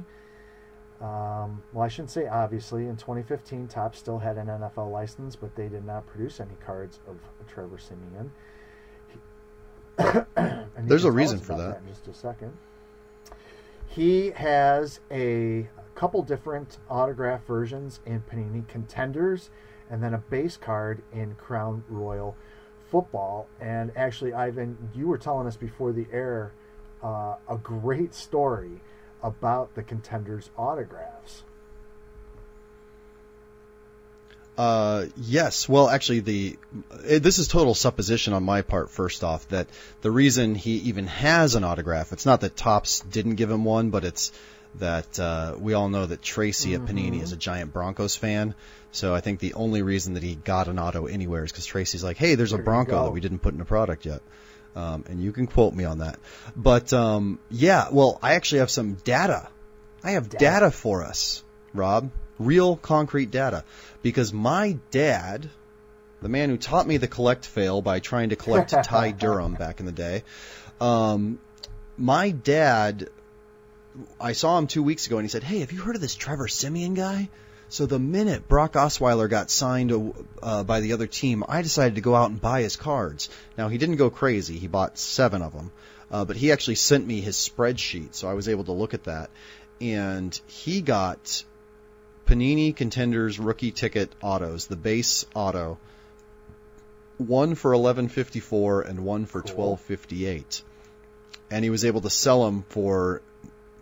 Um, 1.00 1.64
well, 1.72 1.84
I 1.84 1.88
shouldn't 1.88 2.10
say 2.10 2.28
obviously. 2.28 2.86
In 2.86 2.96
2015, 2.96 3.66
Topps 3.66 3.98
still 3.98 4.18
had 4.18 4.38
an 4.38 4.46
NFL 4.46 4.92
license, 4.92 5.34
but 5.34 5.54
they 5.56 5.68
did 5.68 5.84
not 5.84 6.06
produce 6.06 6.38
any 6.38 6.54
cards 6.64 7.00
of 7.08 7.16
Trevor 7.48 7.78
Siemian. 7.78 8.30
There's 10.78 11.04
a 11.04 11.12
reason 11.12 11.38
for 11.38 11.52
about 11.52 11.74
that. 11.74 11.80
In 11.82 11.88
just 11.88 12.08
a 12.08 12.14
second. 12.14 12.52
He 13.86 14.30
has 14.30 15.00
a 15.10 15.68
couple 15.94 16.22
different 16.22 16.78
autograph 16.88 17.44
versions 17.46 18.00
in 18.06 18.22
Panini 18.22 18.66
Contenders, 18.66 19.50
and 19.90 20.02
then 20.02 20.14
a 20.14 20.18
base 20.18 20.56
card 20.56 21.02
in 21.12 21.34
Crown 21.34 21.84
Royal 21.88 22.34
Football. 22.90 23.46
And 23.60 23.92
actually, 23.96 24.32
Ivan, 24.32 24.90
you 24.94 25.08
were 25.08 25.18
telling 25.18 25.46
us 25.46 25.56
before 25.56 25.92
the 25.92 26.06
air 26.10 26.52
uh, 27.02 27.36
a 27.48 27.58
great 27.62 28.14
story 28.14 28.80
about 29.22 29.74
the 29.74 29.82
Contenders 29.82 30.50
autographs. 30.56 31.44
Uh, 34.56 35.06
yes. 35.16 35.68
Well, 35.68 35.88
actually, 35.88 36.20
the 36.20 36.58
eh, 37.06 37.18
this 37.18 37.38
is 37.38 37.48
total 37.48 37.74
supposition 37.74 38.34
on 38.34 38.42
my 38.42 38.62
part. 38.62 38.90
First 38.90 39.24
off, 39.24 39.48
that 39.48 39.66
the 40.02 40.10
reason 40.10 40.54
he 40.54 40.76
even 40.76 41.06
has 41.06 41.54
an 41.54 41.64
autograph, 41.64 42.12
it's 42.12 42.26
not 42.26 42.42
that 42.42 42.56
Topps 42.56 43.00
didn't 43.00 43.36
give 43.36 43.50
him 43.50 43.64
one, 43.64 43.90
but 43.90 44.04
it's 44.04 44.32
that 44.76 45.18
uh, 45.18 45.54
we 45.58 45.74
all 45.74 45.88
know 45.88 46.06
that 46.06 46.22
Tracy 46.22 46.74
at 46.74 46.82
Panini 46.82 47.22
is 47.22 47.32
a 47.32 47.36
giant 47.36 47.72
Broncos 47.72 48.16
fan. 48.16 48.54
So 48.90 49.14
I 49.14 49.20
think 49.20 49.40
the 49.40 49.54
only 49.54 49.82
reason 49.82 50.14
that 50.14 50.22
he 50.22 50.34
got 50.34 50.68
an 50.68 50.78
auto 50.78 51.06
anywhere 51.06 51.44
is 51.44 51.52
because 51.52 51.66
Tracy's 51.66 52.04
like, 52.04 52.16
hey, 52.16 52.34
there's 52.34 52.52
a 52.52 52.56
There 52.56 52.64
Bronco 52.64 53.04
that 53.04 53.10
we 53.10 53.20
didn't 53.20 53.40
put 53.40 53.54
in 53.54 53.60
a 53.60 53.64
product 53.64 54.04
yet. 54.04 54.22
Um, 54.74 55.04
and 55.08 55.22
you 55.22 55.32
can 55.32 55.46
quote 55.46 55.74
me 55.74 55.84
on 55.84 55.98
that. 55.98 56.18
But 56.56 56.92
um, 56.92 57.38
yeah, 57.50 57.88
well, 57.90 58.18
I 58.22 58.34
actually 58.34 58.60
have 58.60 58.70
some 58.70 58.94
data. 58.94 59.48
I 60.02 60.12
have 60.12 60.28
Data. 60.28 60.44
data 60.44 60.70
for 60.70 61.04
us, 61.04 61.42
Rob. 61.74 62.10
Real 62.44 62.76
concrete 62.76 63.30
data. 63.30 63.64
Because 64.02 64.32
my 64.32 64.78
dad, 64.90 65.48
the 66.20 66.28
man 66.28 66.50
who 66.50 66.56
taught 66.56 66.86
me 66.86 66.96
the 66.96 67.08
collect 67.08 67.46
fail 67.46 67.82
by 67.82 68.00
trying 68.00 68.30
to 68.30 68.36
collect 68.36 68.70
Ty 68.84 69.12
Durham 69.12 69.54
back 69.54 69.80
in 69.80 69.86
the 69.86 69.92
day, 69.92 70.24
um, 70.80 71.38
my 71.96 72.30
dad, 72.30 73.08
I 74.20 74.32
saw 74.32 74.58
him 74.58 74.66
two 74.66 74.82
weeks 74.82 75.06
ago 75.06 75.18
and 75.18 75.24
he 75.24 75.28
said, 75.28 75.44
Hey, 75.44 75.60
have 75.60 75.72
you 75.72 75.80
heard 75.80 75.94
of 75.94 76.00
this 76.00 76.14
Trevor 76.14 76.48
Siemian 76.48 76.94
guy? 76.94 77.28
So 77.72 77.86
the 77.86 77.98
minute 77.98 78.48
Brock 78.48 78.74
Osweiler 78.74 79.30
got 79.30 79.50
signed 79.50 80.14
uh, 80.42 80.62
by 80.62 80.80
the 80.80 80.92
other 80.92 81.06
team, 81.06 81.42
I 81.48 81.62
decided 81.62 81.94
to 81.94 82.02
go 82.02 82.14
out 82.14 82.30
and 82.30 82.38
buy 82.38 82.60
his 82.60 82.76
cards. 82.76 83.30
Now 83.56 83.68
he 83.68 83.78
didn't 83.78 83.96
go 83.96 84.10
crazy; 84.10 84.58
he 84.58 84.66
bought 84.66 84.98
seven 84.98 85.40
of 85.40 85.54
them, 85.54 85.72
uh, 86.10 86.26
but 86.26 86.36
he 86.36 86.52
actually 86.52 86.74
sent 86.74 87.06
me 87.06 87.22
his 87.22 87.36
spreadsheet, 87.36 88.14
so 88.14 88.28
I 88.28 88.34
was 88.34 88.46
able 88.46 88.64
to 88.64 88.72
look 88.72 88.92
at 88.92 89.04
that. 89.04 89.30
And 89.80 90.38
he 90.48 90.82
got 90.82 91.44
Panini 92.32 92.74
Contenders 92.74 93.38
rookie 93.38 93.72
ticket 93.72 94.10
autos, 94.22 94.64
the 94.66 94.76
base 94.76 95.26
auto, 95.34 95.76
one 97.18 97.54
for 97.54 97.74
eleven 97.74 98.08
fifty 98.08 98.40
four 98.40 98.80
and 98.80 99.04
one 99.04 99.26
for 99.26 99.42
Cool. 99.42 99.54
twelve 99.54 99.80
fifty 99.82 100.24
eight, 100.24 100.62
and 101.50 101.62
he 101.62 101.68
was 101.68 101.84
able 101.84 102.00
to 102.00 102.08
sell 102.08 102.46
them 102.46 102.64
for 102.70 103.20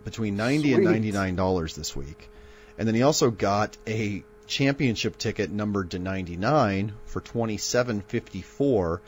between 0.03 0.35
ninety 0.35 0.73
and 0.73 0.83
ninety 0.83 1.13
nine 1.13 1.37
dollars 1.37 1.75
this 1.75 1.95
week, 1.95 2.29
and 2.77 2.85
then 2.85 2.93
he 2.93 3.03
also 3.03 3.31
got 3.31 3.77
a 3.87 4.21
championship 4.47 5.17
ticket 5.17 5.49
numbered 5.49 5.91
to 5.91 5.99
ninety 5.99 6.35
nine 6.35 6.91
for 7.05 7.21
twenty 7.21 7.55
seven 7.55 8.01
fifty 8.01 8.41
four. 8.41 9.01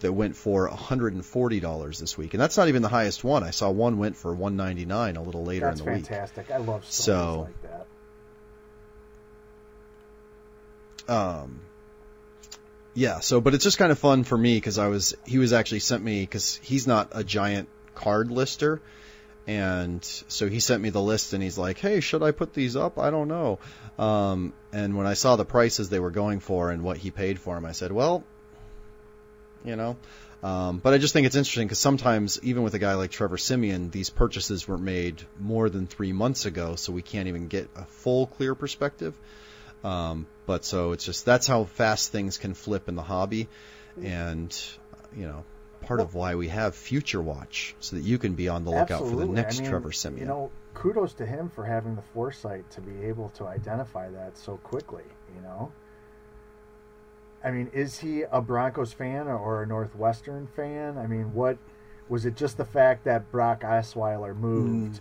That 0.00 0.12
went 0.14 0.34
for 0.34 0.66
hundred 0.66 1.12
and 1.12 1.24
forty 1.24 1.60
dollars 1.60 1.98
this 1.98 2.16
week, 2.16 2.32
and 2.32 2.40
that's 2.40 2.56
not 2.56 2.68
even 2.68 2.80
the 2.80 2.88
highest 2.88 3.22
one. 3.22 3.44
I 3.44 3.50
saw 3.50 3.70
one 3.70 3.98
went 3.98 4.16
for 4.16 4.34
one 4.34 4.56
ninety 4.56 4.86
nine 4.86 5.16
a 5.16 5.22
little 5.22 5.44
later 5.44 5.66
That's 5.66 5.80
in 5.80 5.86
the 5.86 5.92
week. 5.92 6.06
That's 6.06 6.32
fantastic. 6.32 6.50
I 6.50 6.56
love 6.56 6.84
So- 6.90 7.40
like 7.42 7.62
that. 7.62 7.86
Um 11.10 11.60
yeah 12.92 13.20
so 13.20 13.40
but 13.40 13.54
it's 13.54 13.62
just 13.62 13.78
kind 13.78 13.92
of 13.92 13.98
fun 14.00 14.24
for 14.24 14.36
me 14.36 14.56
because 14.56 14.76
i 14.76 14.88
was 14.88 15.14
he 15.24 15.38
was 15.38 15.52
actually 15.52 15.78
sent 15.78 16.02
me 16.02 16.22
because 16.22 16.56
he's 16.56 16.88
not 16.88 17.08
a 17.12 17.22
giant 17.22 17.68
card 17.94 18.30
lister. 18.30 18.80
And 19.46 20.04
so 20.04 20.48
he 20.48 20.60
sent 20.60 20.82
me 20.82 20.90
the 20.90 21.00
list 21.00 21.32
and 21.32 21.42
he's 21.42 21.58
like 21.58 21.78
hey 21.78 22.00
should 22.00 22.22
i 22.22 22.30
put 22.30 22.52
these 22.52 22.76
up? 22.76 22.98
I 22.98 23.10
don't 23.10 23.28
know. 23.28 23.58
Um 23.98 24.52
and 24.72 24.96
when 24.96 25.06
i 25.06 25.14
saw 25.14 25.36
the 25.36 25.44
prices 25.44 25.88
they 25.88 26.00
were 26.00 26.10
going 26.10 26.40
for 26.40 26.70
and 26.70 26.82
what 26.82 26.96
he 26.96 27.10
paid 27.10 27.38
for 27.38 27.54
them 27.54 27.64
i 27.66 27.72
said 27.72 27.92
well 27.92 28.24
you 29.64 29.76
know. 29.76 29.96
Um, 30.42 30.78
but 30.78 30.94
I 30.94 30.98
just 30.98 31.12
think 31.12 31.26
it's 31.26 31.36
interesting 31.36 31.66
because 31.66 31.78
sometimes, 31.78 32.40
even 32.42 32.62
with 32.62 32.72
a 32.74 32.78
guy 32.78 32.94
like 32.94 33.10
Trevor 33.10 33.36
Siemian, 33.36 33.90
these 33.90 34.08
purchases 34.08 34.66
were 34.66 34.78
made 34.78 35.20
more 35.38 35.68
than 35.68 35.86
three 35.86 36.12
months 36.12 36.46
ago, 36.46 36.76
so 36.76 36.92
we 36.92 37.02
can't 37.02 37.28
even 37.28 37.48
get 37.48 37.68
a 37.76 37.84
full, 37.84 38.26
clear 38.26 38.54
perspective. 38.54 39.14
Um, 39.82 40.26
but 40.46 40.64
so 40.64 40.92
it's 40.92 41.04
just 41.04 41.24
that's 41.24 41.46
how 41.46 41.64
fast 41.64 42.12
things 42.12 42.38
can 42.38 42.54
flip 42.54 42.88
in 42.88 42.96
the 42.96 43.02
hobby, 43.02 43.48
and 44.02 44.56
you 45.16 45.26
know, 45.26 45.44
part 45.82 46.00
of 46.00 46.14
why 46.14 46.34
we 46.34 46.48
have 46.48 46.74
Future 46.74 47.22
Watch 47.22 47.74
so 47.80 47.96
that 47.96 48.02
you 48.02 48.18
can 48.18 48.34
be 48.34 48.48
on 48.48 48.64
the 48.64 48.70
lookout 48.70 49.00
for 49.08 49.16
the 49.16 49.26
next 49.26 49.58
I 49.58 49.62
mean, 49.62 49.70
Trevor 49.70 49.92
Siemian. 49.92 50.20
You 50.20 50.26
know, 50.26 50.50
kudos 50.74 51.14
to 51.14 51.26
him 51.26 51.50
for 51.54 51.64
having 51.64 51.96
the 51.96 52.02
foresight 52.02 52.70
to 52.72 52.80
be 52.80 53.04
able 53.04 53.30
to 53.30 53.46
identify 53.46 54.10
that 54.10 54.36
so 54.36 54.58
quickly. 54.58 55.04
You 55.34 55.42
know, 55.42 55.72
I 57.42 57.50
mean, 57.50 57.70
is 57.72 57.98
he 58.00 58.22
a 58.22 58.40
Broncos 58.40 58.92
fan 58.92 59.28
or 59.28 59.62
a 59.62 59.66
Northwestern 59.66 60.46
fan? 60.48 60.98
I 60.98 61.06
mean, 61.06 61.32
what 61.32 61.58
was 62.08 62.26
it? 62.26 62.36
Just 62.36 62.56
the 62.56 62.64
fact 62.64 63.04
that 63.04 63.30
Brock 63.30 63.62
Osweiler 63.62 64.36
moved. 64.36 64.96
Mm. 64.96 65.00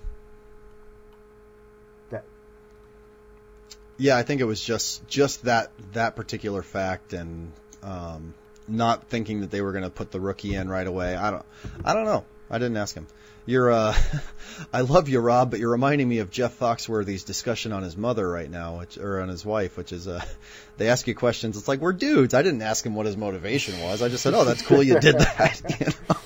Yeah, 4.00 4.18
I 4.18 4.24
think 4.24 4.42
it 4.42 4.46
was 4.46 4.64
just 4.64 5.08
just 5.08 5.44
that 5.44 5.72
that 5.94 6.16
particular 6.16 6.64
fact 6.64 7.14
and 7.14 7.52
um, 7.84 8.34
not 8.68 9.04
thinking 9.10 9.42
that 9.42 9.52
they 9.52 9.62
were 9.62 9.74
going 9.74 9.84
to 9.84 9.90
put 9.90 10.10
the 10.10 10.20
rookie 10.20 10.56
in 10.56 10.70
right 10.70 10.88
away. 10.88 11.16
I 11.16 11.30
don't 11.32 11.46
I 11.84 11.94
don't 11.94 12.06
know. 12.06 12.24
I 12.50 12.58
didn't 12.58 12.78
ask 12.78 12.96
him. 12.96 13.08
You're 13.46 13.72
uh 13.72 13.96
I 14.74 14.82
love 14.82 15.10
you, 15.10 15.20
Rob, 15.20 15.52
but 15.52 15.60
you're 15.60 15.72
reminding 15.72 16.08
me 16.08 16.20
of 16.20 16.32
Jeff 16.32 16.58
Foxworthy's 16.58 17.24
discussion 17.26 17.74
on 17.74 17.84
his 17.84 17.98
mother 17.98 18.28
right 18.28 18.50
now, 18.50 18.80
which 18.80 18.98
or 18.98 19.22
on 19.22 19.28
his 19.28 19.46
wife, 19.46 19.76
which 19.76 19.92
is 19.92 20.08
uh 20.08 20.24
they 20.78 20.88
ask 20.88 21.06
you 21.08 21.14
questions. 21.16 21.58
It's 21.58 21.68
like 21.68 21.82
we're 21.82 21.94
dudes. 21.94 22.34
I 22.34 22.42
didn't 22.42 22.62
ask 22.62 22.86
him 22.86 22.96
what 22.96 23.06
his 23.06 23.18
motivation 23.18 23.82
was. 23.82 24.02
I 24.02 24.08
just 24.08 24.24
said, 24.24 24.34
"Oh, 24.34 24.46
that's 24.46 24.62
cool 24.62 24.82
you 24.82 25.00
did 25.00 25.20
that." 25.20 25.62
you 25.80 25.88
know? 25.88 26.18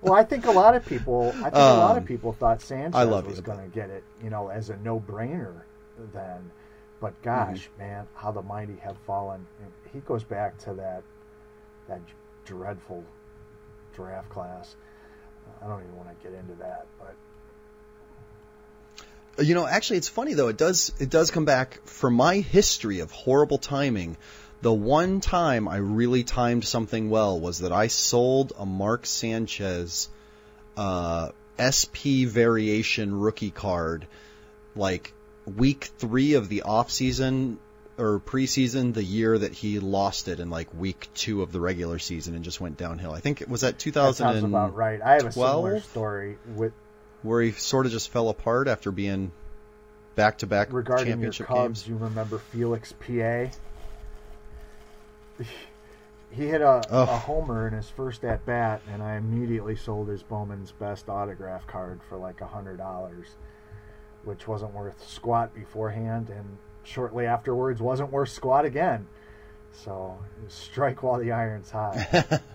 well, 0.00 0.14
I 0.14 0.24
think 0.24 0.46
a 0.46 0.52
lot 0.52 0.74
of 0.74 0.86
people. 0.86 1.34
I 1.38 1.50
think 1.50 1.54
a 1.54 1.58
lot 1.58 1.96
of 1.96 2.02
Um, 2.02 2.06
people 2.06 2.32
thought 2.32 2.62
Sanchez 2.62 2.94
was 2.94 3.40
going 3.40 3.58
to 3.58 3.74
get 3.74 3.90
it, 3.90 4.04
you 4.22 4.30
know, 4.30 4.48
as 4.48 4.70
a 4.70 4.76
no-brainer 4.76 5.52
then. 6.14 6.50
But 7.00 7.20
Mm-hmm. 7.34 7.54
gosh, 7.54 7.70
man, 7.78 8.06
how 8.14 8.30
the 8.32 8.42
mighty 8.42 8.76
have 8.76 8.96
fallen. 9.06 9.46
And 9.62 9.72
He 9.92 10.00
goes 10.00 10.24
back 10.24 10.58
to 10.64 10.74
that 10.74 11.02
that 11.88 12.00
dreadful 12.44 13.04
draft 13.94 14.28
class. 14.28 14.76
I 15.62 15.66
don't 15.66 15.80
even 15.82 15.96
want 15.96 16.08
to 16.08 16.28
get 16.28 16.38
into 16.38 16.54
that, 16.56 16.86
but 16.98 17.14
You 19.44 19.54
know, 19.54 19.66
actually, 19.66 19.96
it's 19.98 20.08
funny 20.08 20.34
though. 20.34 20.48
It 20.48 20.56
does 20.58 20.92
it 20.98 21.10
does 21.10 21.30
come 21.30 21.44
back 21.44 21.80
from 21.86 22.14
my 22.14 22.36
history 22.36 23.00
of 23.00 23.10
horrible 23.10 23.58
timing. 23.58 24.16
The 24.62 24.72
one 24.72 25.20
time 25.20 25.68
I 25.68 25.76
really 25.78 26.22
timed 26.24 26.64
something 26.64 27.08
well 27.08 27.40
was 27.40 27.60
that 27.60 27.72
I 27.72 27.86
sold 27.86 28.52
a 28.58 28.66
Mark 28.66 29.06
Sanchez 29.06 30.10
uh, 30.76 31.30
SP 31.56 32.28
variation 32.28 33.18
rookie 33.18 33.50
card 33.50 34.06
like 34.76 35.14
week 35.46 35.84
three 35.98 36.34
of 36.34 36.48
the 36.48 36.62
off 36.62 36.90
season 36.90 37.58
or 37.98 38.20
preseason, 38.20 38.94
the 38.94 39.04
year 39.04 39.36
that 39.38 39.52
he 39.52 39.78
lost 39.80 40.28
it 40.28 40.40
in 40.40 40.48
like 40.50 40.72
week 40.74 41.08
two 41.14 41.42
of 41.42 41.52
the 41.52 41.60
regular 41.60 41.98
season 41.98 42.34
and 42.34 42.44
just 42.44 42.60
went 42.60 42.76
downhill. 42.76 43.12
I 43.12 43.20
think 43.20 43.40
it 43.42 43.48
was 43.48 43.60
that 43.62 43.78
that 43.78 43.92
sounds 43.92 44.16
2000 44.18 44.44
about 44.46 44.74
right. 44.74 45.00
I 45.02 45.14
have 45.14 45.26
a 45.26 45.32
similar 45.32 45.80
story 45.80 46.38
with 46.54 46.72
where 47.22 47.42
he 47.42 47.52
sort 47.52 47.86
of 47.86 47.92
just 47.92 48.10
fell 48.10 48.28
apart 48.30 48.68
after 48.68 48.90
being 48.90 49.32
back 50.14 50.38
to 50.38 50.46
back 50.46 50.70
championship 50.70 51.46
Cubs. 51.46 51.82
games. 51.82 51.88
You 51.88 51.96
remember 51.96 52.38
Felix 52.38 52.92
Pie? 52.92 53.50
He 56.32 56.46
hit 56.46 56.60
a, 56.60 56.82
Oh. 56.90 57.02
a 57.02 57.06
homer 57.06 57.66
in 57.66 57.74
his 57.74 57.88
first 57.90 58.24
at 58.24 58.46
bat, 58.46 58.82
and 58.92 59.02
I 59.02 59.16
immediately 59.16 59.74
sold 59.76 60.08
his 60.08 60.22
Bowman's 60.22 60.70
best 60.72 61.08
autograph 61.08 61.66
card 61.66 62.00
for 62.08 62.16
like 62.18 62.40
a 62.40 62.46
hundred 62.46 62.78
dollars, 62.78 63.26
which 64.24 64.46
wasn't 64.46 64.74
worth 64.74 65.08
squat 65.08 65.54
beforehand, 65.54 66.28
and 66.30 66.58
shortly 66.84 67.26
afterwards 67.26 67.80
wasn't 67.80 68.10
worth 68.10 68.30
squat 68.30 68.64
again. 68.64 69.06
So 69.72 70.18
strike 70.48 71.02
while 71.02 71.18
the 71.18 71.32
iron's 71.32 71.70
hot. 71.70 72.42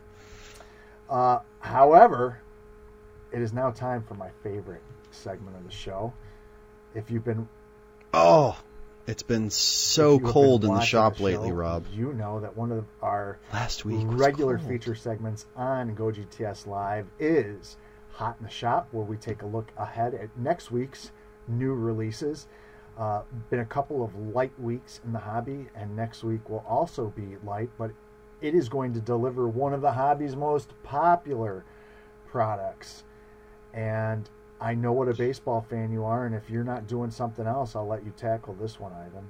Uh, 1.09 1.39
however, 1.59 2.39
it 3.31 3.41
is 3.41 3.53
now 3.53 3.71
time 3.71 4.03
for 4.03 4.15
my 4.15 4.29
favorite 4.43 4.81
segment 5.11 5.55
of 5.55 5.63
the 5.63 5.71
show. 5.71 6.13
If 6.93 7.11
you've 7.11 7.23
been 7.23 7.47
Oh, 8.13 8.57
it's 9.07 9.23
been 9.23 9.49
so 9.49 10.15
if 10.15 10.21
you 10.21 10.25
have 10.27 10.33
cold 10.33 10.61
been 10.61 10.71
in 10.71 10.75
the 10.77 10.81
shop 10.81 11.17
show, 11.17 11.25
lately, 11.25 11.51
Rob. 11.51 11.85
You 11.93 12.13
know 12.13 12.39
that 12.39 12.55
one 12.55 12.71
of 12.71 12.85
our 13.01 13.37
Last 13.53 13.85
week 13.85 14.05
regular 14.07 14.57
feature 14.57 14.95
segments 14.95 15.45
on 15.55 15.93
Go 15.95 16.05
GTS 16.05 16.65
Live 16.65 17.07
is 17.19 17.77
Hot 18.13 18.37
in 18.39 18.45
the 18.45 18.51
Shop, 18.51 18.87
where 18.91 19.05
we 19.05 19.17
take 19.17 19.41
a 19.41 19.45
look 19.45 19.67
ahead 19.77 20.15
at 20.15 20.35
next 20.37 20.71
week's 20.71 21.11
new 21.47 21.73
releases. 21.73 22.47
Uh, 22.97 23.21
been 23.49 23.59
a 23.59 23.65
couple 23.65 24.03
of 24.03 24.15
light 24.15 24.57
weeks 24.59 25.01
in 25.03 25.11
the 25.11 25.19
hobby, 25.19 25.67
and 25.75 25.95
next 25.95 26.23
week 26.23 26.49
will 26.49 26.63
also 26.67 27.11
be 27.15 27.35
light, 27.43 27.69
but 27.77 27.91
it 28.41 28.55
is 28.55 28.69
going 28.69 28.93
to 28.93 29.01
deliver 29.01 29.47
one 29.49 29.73
of 29.73 29.81
the 29.81 29.91
hobby's 29.91 30.35
most 30.35 30.71
popular 30.83 31.63
products. 32.27 33.03
And 33.73 34.29
I 34.61 34.75
know 34.75 34.93
what 34.93 35.09
a 35.09 35.13
baseball 35.13 35.65
fan 35.69 35.91
you 35.91 36.05
are, 36.05 36.25
and 36.25 36.33
if 36.33 36.49
you're 36.49 36.63
not 36.63 36.87
doing 36.87 37.11
something 37.11 37.45
else, 37.45 37.75
I'll 37.75 37.85
let 37.87 38.05
you 38.05 38.13
tackle 38.15 38.53
this 38.53 38.79
one, 38.79 38.93
Ivan. 38.93 39.27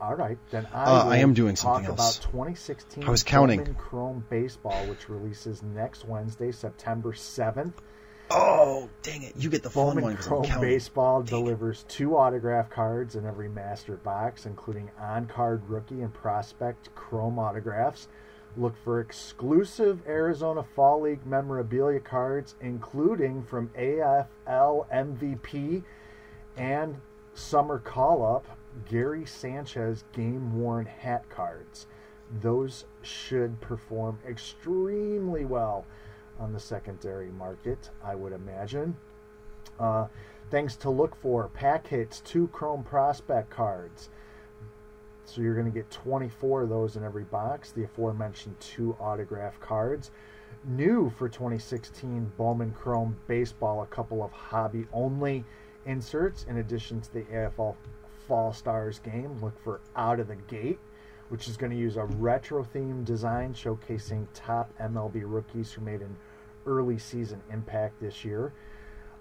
All 0.00 0.14
right, 0.16 0.38
then 0.50 0.66
I, 0.72 0.84
Uh, 0.84 1.08
I 1.10 1.16
am 1.18 1.32
doing 1.32 1.54
talk 1.54 1.76
something 1.84 1.90
else. 1.98 2.18
about 2.18 2.30
2016 2.32 3.04
I 3.04 3.10
was 3.10 3.22
counting. 3.22 3.74
Chrome 3.74 4.24
Baseball, 4.30 4.86
which 4.86 5.08
releases 5.08 5.62
next 5.62 6.04
Wednesday, 6.04 6.50
September 6.50 7.12
7th. 7.12 7.74
Oh, 8.34 8.88
dang 9.02 9.22
it! 9.24 9.34
You 9.36 9.50
get 9.50 9.62
the 9.62 9.68
fun 9.68 9.88
Bowman 9.88 10.04
one 10.04 10.12
I'm 10.12 10.18
Chrome. 10.18 10.60
Baseball 10.60 11.22
Dang 11.22 11.26
it. 11.26 11.30
delivers 11.30 11.84
two 11.86 12.16
autograph 12.16 12.70
cards 12.70 13.14
in 13.16 13.26
every 13.26 13.48
master 13.48 13.96
box, 13.96 14.46
including 14.46 14.90
on-card 14.98 15.68
rookie 15.68 16.00
and 16.00 16.12
prospect 16.14 16.94
Chrome 16.94 17.38
autographs. 17.38 18.08
Look 18.56 18.74
for 18.84 19.00
exclusive 19.00 20.00
Arizona 20.06 20.62
Fall 20.62 21.02
League 21.02 21.26
memorabilia 21.26 22.00
cards, 22.00 22.54
including 22.60 23.42
from 23.42 23.68
AFL 23.78 24.86
MVP 24.90 25.82
and 26.56 26.96
Summer 27.34 27.78
Call-Up 27.78 28.46
Gary 28.88 29.26
Sanchez 29.26 30.04
game-worn 30.12 30.86
hat 30.86 31.28
cards. 31.28 31.86
Those 32.40 32.86
should 33.02 33.60
perform 33.60 34.18
extremely 34.26 35.44
well 35.44 35.84
on 36.42 36.52
the 36.52 36.60
secondary 36.60 37.30
market, 37.30 37.90
I 38.04 38.14
would 38.14 38.32
imagine. 38.32 38.96
Uh, 39.78 40.06
things 40.50 40.76
to 40.76 40.90
look 40.90 41.16
for 41.16 41.48
pack 41.48 41.86
hits, 41.86 42.20
two 42.20 42.48
Chrome 42.48 42.82
Prospect 42.82 43.48
cards. 43.48 44.10
So 45.24 45.40
you're 45.40 45.54
going 45.54 45.66
to 45.66 45.72
get 45.72 45.90
24 45.90 46.62
of 46.62 46.68
those 46.68 46.96
in 46.96 47.04
every 47.04 47.24
box. 47.24 47.72
The 47.72 47.84
aforementioned 47.84 48.58
two 48.60 48.96
autograph 49.00 49.58
cards. 49.60 50.10
New 50.64 51.10
for 51.10 51.28
2016 51.28 52.32
Bowman 52.36 52.72
Chrome 52.72 53.16
Baseball, 53.26 53.82
a 53.82 53.86
couple 53.86 54.22
of 54.22 54.30
hobby 54.30 54.86
only 54.92 55.44
inserts 55.86 56.44
in 56.48 56.58
addition 56.58 57.00
to 57.00 57.12
the 57.12 57.22
AFL 57.22 57.74
Fall 58.28 58.52
Stars 58.52 58.98
game. 58.98 59.38
Look 59.40 59.58
for 59.64 59.80
Out 59.96 60.20
of 60.20 60.28
the 60.28 60.36
Gate, 60.36 60.78
which 61.30 61.48
is 61.48 61.56
going 61.56 61.72
to 61.72 61.78
use 61.78 61.96
a 61.96 62.04
retro 62.04 62.62
themed 62.62 63.04
design 63.04 63.54
showcasing 63.54 64.26
top 64.34 64.70
MLB 64.78 65.22
rookies 65.24 65.72
who 65.72 65.80
made 65.80 66.02
an 66.02 66.16
early 66.66 66.98
season 66.98 67.40
impact 67.50 68.00
this 68.00 68.24
year. 68.24 68.52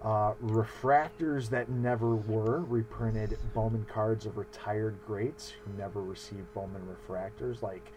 Uh, 0.03 0.33
refractors 0.43 1.49
that 1.49 1.69
never 1.69 2.15
were 2.15 2.61
reprinted 2.61 3.37
Bowman 3.53 3.85
cards 3.85 4.25
of 4.25 4.37
retired 4.37 4.97
greats 5.05 5.53
who 5.63 5.77
never 5.77 6.01
received 6.01 6.51
Bowman 6.55 6.81
refractors, 6.87 7.61
like 7.61 7.91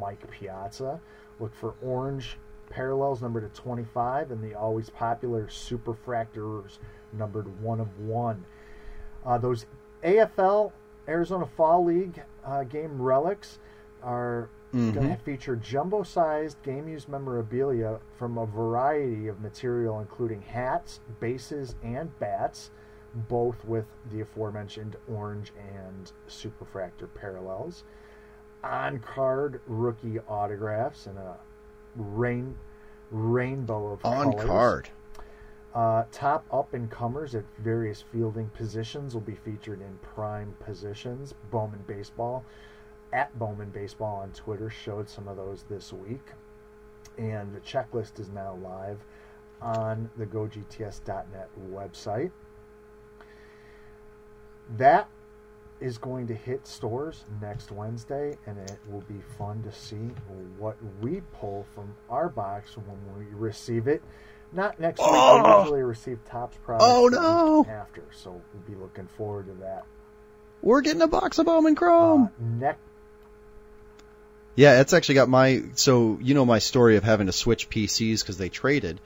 Mike 0.00 0.30
Piazza. 0.30 1.00
Look 1.40 1.54
for 1.54 1.74
orange 1.82 2.36
Parallels 2.70 3.22
numbered 3.22 3.52
to 3.52 3.60
25, 3.60 4.30
and 4.30 4.42
the 4.42 4.54
always 4.54 4.90
popular 4.90 5.46
Superfractors 5.46 6.78
numbered 7.12 7.62
1 7.62 7.80
of 7.80 7.98
1. 7.98 8.44
Uh, 9.24 9.38
those 9.38 9.66
AFL, 10.04 10.72
Arizona 11.08 11.46
Fall 11.46 11.84
League 11.84 12.22
uh, 12.44 12.64
game 12.64 13.00
relics, 13.00 13.58
are 14.02 14.48
Mhm. 14.72 14.94
going 14.94 15.08
to 15.16 15.22
feature 15.22 15.56
jumbo 15.56 16.02
sized 16.02 16.62
game 16.62 16.88
used 16.88 17.08
memorabilia 17.08 18.00
from 18.16 18.36
a 18.36 18.44
variety 18.46 19.26
of 19.28 19.40
material, 19.40 19.98
including 20.00 20.42
hats, 20.42 21.00
bases, 21.20 21.74
and 21.82 22.16
bats, 22.18 22.70
both 23.14 23.64
with 23.64 23.86
the 24.10 24.20
aforementioned 24.20 24.96
orange 25.10 25.52
and 25.74 26.12
superfractor 26.28 27.08
parallels. 27.14 27.84
On 28.62 28.98
card 28.98 29.60
rookie 29.66 30.18
autographs 30.28 31.06
and 31.06 31.16
a 31.18 31.36
rain 31.96 32.56
rainbow 33.10 33.92
of 33.92 34.04
On 34.04 34.32
colors. 34.32 34.46
card. 34.46 34.88
Uh, 35.74 36.04
top 36.10 36.44
up 36.52 36.74
and 36.74 36.90
comers 36.90 37.34
at 37.34 37.44
various 37.58 38.02
fielding 38.02 38.48
positions 38.50 39.14
will 39.14 39.20
be 39.20 39.34
featured 39.36 39.80
in 39.80 39.98
prime 40.02 40.54
positions. 40.60 41.34
Bowman 41.50 41.84
Baseball 41.86 42.44
at 43.12 43.36
Bowman 43.38 43.70
Baseball 43.70 44.16
on 44.22 44.30
Twitter 44.32 44.70
showed 44.70 45.08
some 45.08 45.28
of 45.28 45.36
those 45.36 45.64
this 45.68 45.92
week. 45.92 46.24
And 47.16 47.54
the 47.54 47.60
checklist 47.60 48.20
is 48.20 48.28
now 48.30 48.54
live 48.62 48.98
on 49.60 50.08
the 50.16 50.26
GoGTS.net 50.26 51.48
website. 51.72 52.30
That 54.76 55.08
is 55.80 55.96
going 55.98 56.26
to 56.28 56.34
hit 56.34 56.66
stores 56.66 57.24
next 57.40 57.70
Wednesday, 57.70 58.36
and 58.46 58.58
it 58.58 58.78
will 58.88 59.02
be 59.02 59.20
fun 59.36 59.62
to 59.62 59.72
see 59.72 60.10
what 60.58 60.76
we 61.00 61.22
pull 61.32 61.64
from 61.74 61.94
our 62.10 62.28
box 62.28 62.76
when 62.76 62.98
we 63.16 63.24
receive 63.34 63.86
it. 63.88 64.02
Not 64.52 64.80
next 64.80 64.98
week. 65.00 65.08
Oh! 65.10 65.42
We 65.56 65.60
usually 65.60 65.82
receive 65.82 66.18
Topps 66.24 66.56
products 66.64 66.84
Oh, 66.88 67.08
no! 67.08 67.66
after, 67.70 68.02
so 68.12 68.30
we'll 68.52 68.62
be 68.66 68.74
looking 68.74 69.06
forward 69.06 69.46
to 69.46 69.54
that. 69.54 69.84
We're 70.62 70.80
getting 70.80 71.02
a 71.02 71.06
box 71.06 71.38
of 71.38 71.46
Bowman 71.46 71.74
Chrome. 71.76 72.24
Uh, 72.24 72.28
next, 72.58 72.80
Yeah, 74.58 74.80
it's 74.80 74.92
actually 74.92 75.14
got 75.14 75.28
my. 75.28 75.62
So 75.76 76.18
you 76.20 76.34
know 76.34 76.44
my 76.44 76.58
story 76.58 76.96
of 76.96 77.04
having 77.04 77.28
to 77.28 77.32
switch 77.32 77.70
PCs 77.70 78.22
because 78.22 78.38
they 78.38 78.48
traded 78.48 79.00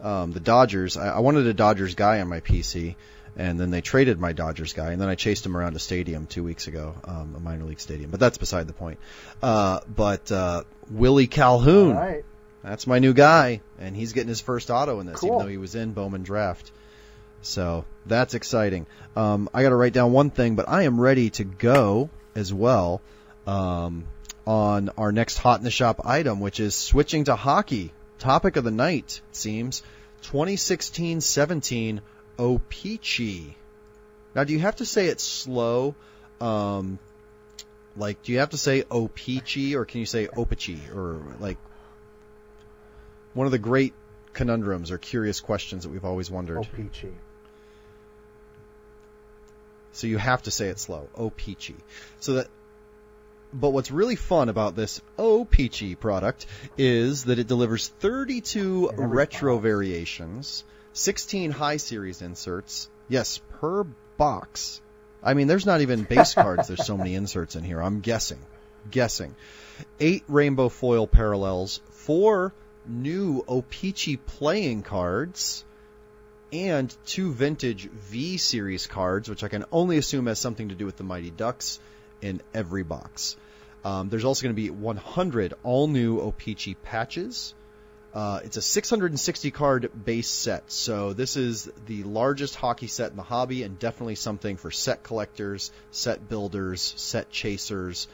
um, 0.00 0.30
the 0.30 0.38
Dodgers. 0.38 0.96
I, 0.96 1.16
I 1.16 1.18
wanted 1.18 1.48
a 1.48 1.52
Dodgers 1.52 1.96
guy 1.96 2.20
on 2.20 2.28
my 2.28 2.38
PC, 2.38 2.94
and 3.36 3.58
then 3.58 3.72
they 3.72 3.80
traded 3.80 4.20
my 4.20 4.32
Dodgers 4.32 4.72
guy, 4.72 4.92
and 4.92 5.02
then 5.02 5.08
I 5.08 5.16
chased 5.16 5.44
him 5.44 5.56
around 5.56 5.74
a 5.74 5.80
stadium 5.80 6.28
two 6.28 6.44
weeks 6.44 6.68
ago, 6.68 6.94
um, 7.02 7.34
a 7.36 7.40
minor 7.40 7.64
league 7.64 7.80
stadium. 7.80 8.12
But 8.12 8.20
that's 8.20 8.38
beside 8.38 8.68
the 8.68 8.72
point. 8.72 9.00
Uh, 9.42 9.80
but 9.88 10.30
uh, 10.30 10.62
Willie 10.88 11.26
Calhoun, 11.26 11.96
right. 11.96 12.24
that's 12.62 12.86
my 12.86 13.00
new 13.00 13.14
guy, 13.14 13.62
and 13.80 13.96
he's 13.96 14.12
getting 14.12 14.28
his 14.28 14.42
first 14.42 14.70
auto 14.70 15.00
in 15.00 15.06
this, 15.06 15.18
Cool. 15.18 15.30
even 15.30 15.38
though 15.40 15.50
he 15.50 15.56
was 15.56 15.74
in 15.74 15.92
Bowman 15.92 16.22
draft. 16.22 16.70
So 17.42 17.84
that's 18.06 18.34
exciting. 18.34 18.86
Um, 19.16 19.50
I 19.52 19.64
got 19.64 19.70
to 19.70 19.76
write 19.76 19.92
down 19.92 20.12
one 20.12 20.30
thing, 20.30 20.54
but 20.54 20.68
I 20.68 20.84
am 20.84 21.00
ready 21.00 21.30
to 21.30 21.42
go 21.42 22.10
as 22.36 22.54
well 22.54 23.02
um, 23.44 24.06
on 24.46 24.90
our 24.98 25.12
next 25.12 25.38
hot 25.38 25.60
in 25.60 25.64
the 25.64 25.70
shop 25.70 26.02
item, 26.04 26.40
which 26.40 26.60
is 26.60 26.74
switching 26.74 27.24
to 27.24 27.36
hockey. 27.36 27.92
Topic 28.18 28.56
of 28.56 28.64
the 28.64 28.70
night 28.70 29.20
it 29.30 29.36
seems 29.36 29.82
2016-17 30.24 32.00
O-Pee-Chee. 32.38 33.56
Now, 34.34 34.44
do 34.44 34.52
you 34.52 34.60
have 34.60 34.76
to 34.76 34.86
say 34.86 35.06
it 35.06 35.20
slow? 35.20 35.94
Um, 36.40 36.98
like, 37.96 38.22
do 38.22 38.32
you 38.32 38.38
have 38.38 38.50
to 38.50 38.58
say 38.58 38.84
O-Pee-Chee 38.90 39.76
or 39.76 39.84
can 39.84 40.00
you 40.00 40.06
say 40.06 40.26
Opachi 40.26 40.94
or 40.94 41.20
like 41.40 41.58
one 43.34 43.46
of 43.46 43.52
the 43.52 43.58
great 43.58 43.94
conundrums 44.34 44.90
or 44.90 44.98
curious 44.98 45.40
questions 45.40 45.84
that 45.84 45.90
we've 45.90 46.04
always 46.04 46.30
wondered. 46.30 46.58
Oh, 46.58 46.64
peachy. 46.64 47.14
So 49.92 50.06
you 50.08 50.18
have 50.18 50.42
to 50.42 50.50
say 50.50 50.68
it 50.68 50.78
slow. 50.78 51.08
Oh, 51.14 51.30
peachy. 51.30 51.76
So 52.20 52.34
that. 52.34 52.48
But 53.54 53.70
what's 53.70 53.92
really 53.92 54.16
fun 54.16 54.48
about 54.48 54.74
this 54.74 55.00
Oh 55.16 55.44
Peachy 55.44 55.94
product 55.94 56.46
is 56.76 57.26
that 57.26 57.38
it 57.38 57.46
delivers 57.46 57.86
32 57.86 58.90
every 58.92 59.06
retro 59.06 59.58
variations, 59.58 60.64
16 60.92 61.52
high 61.52 61.76
series 61.76 62.20
inserts. 62.20 62.88
Yes, 63.08 63.40
per 63.60 63.84
box. 64.16 64.80
I 65.22 65.34
mean, 65.34 65.46
there's 65.46 65.66
not 65.66 65.82
even 65.82 66.02
base 66.02 66.34
cards. 66.44 66.66
There's 66.66 66.84
so 66.84 66.96
many 66.96 67.14
inserts 67.14 67.54
in 67.54 67.62
here. 67.62 67.80
I'm 67.80 68.00
guessing. 68.00 68.40
Guessing. 68.90 69.36
Eight 70.00 70.24
rainbow 70.26 70.68
foil 70.68 71.06
parallels, 71.06 71.80
four 71.92 72.52
new 72.84 73.44
O-Pee-Chee 73.46 74.16
playing 74.16 74.82
cards, 74.82 75.64
and 76.52 76.92
two 77.06 77.32
vintage 77.32 77.88
V 77.88 78.36
series 78.36 78.88
cards, 78.88 79.28
which 79.28 79.44
I 79.44 79.48
can 79.48 79.64
only 79.70 79.96
assume 79.96 80.26
has 80.26 80.40
something 80.40 80.70
to 80.70 80.74
do 80.74 80.86
with 80.86 80.96
the 80.96 81.04
Mighty 81.04 81.30
Ducks 81.30 81.78
in 82.20 82.40
every 82.52 82.82
box. 82.82 83.36
Um, 83.84 84.08
there's 84.08 84.24
also 84.24 84.42
going 84.42 84.54
to 84.54 84.60
be 84.60 84.70
100 84.70 85.54
all 85.62 85.88
new 85.88 86.20
O-Pee-Chee 86.20 86.74
patches. 86.74 87.54
Uh, 88.14 88.40
it's 88.44 88.56
a 88.56 88.62
660 88.62 89.50
card 89.50 89.90
base 90.04 90.28
set, 90.28 90.70
so 90.70 91.12
this 91.12 91.36
is 91.36 91.68
the 91.86 92.04
largest 92.04 92.54
hockey 92.54 92.86
set 92.86 93.10
in 93.10 93.16
the 93.16 93.24
hobby, 93.24 93.64
and 93.64 93.78
definitely 93.78 94.14
something 94.14 94.56
for 94.56 94.70
set 94.70 95.02
collectors, 95.02 95.72
set 95.90 96.28
builders, 96.28 96.94
set 96.96 97.28
chasers, 97.30 98.06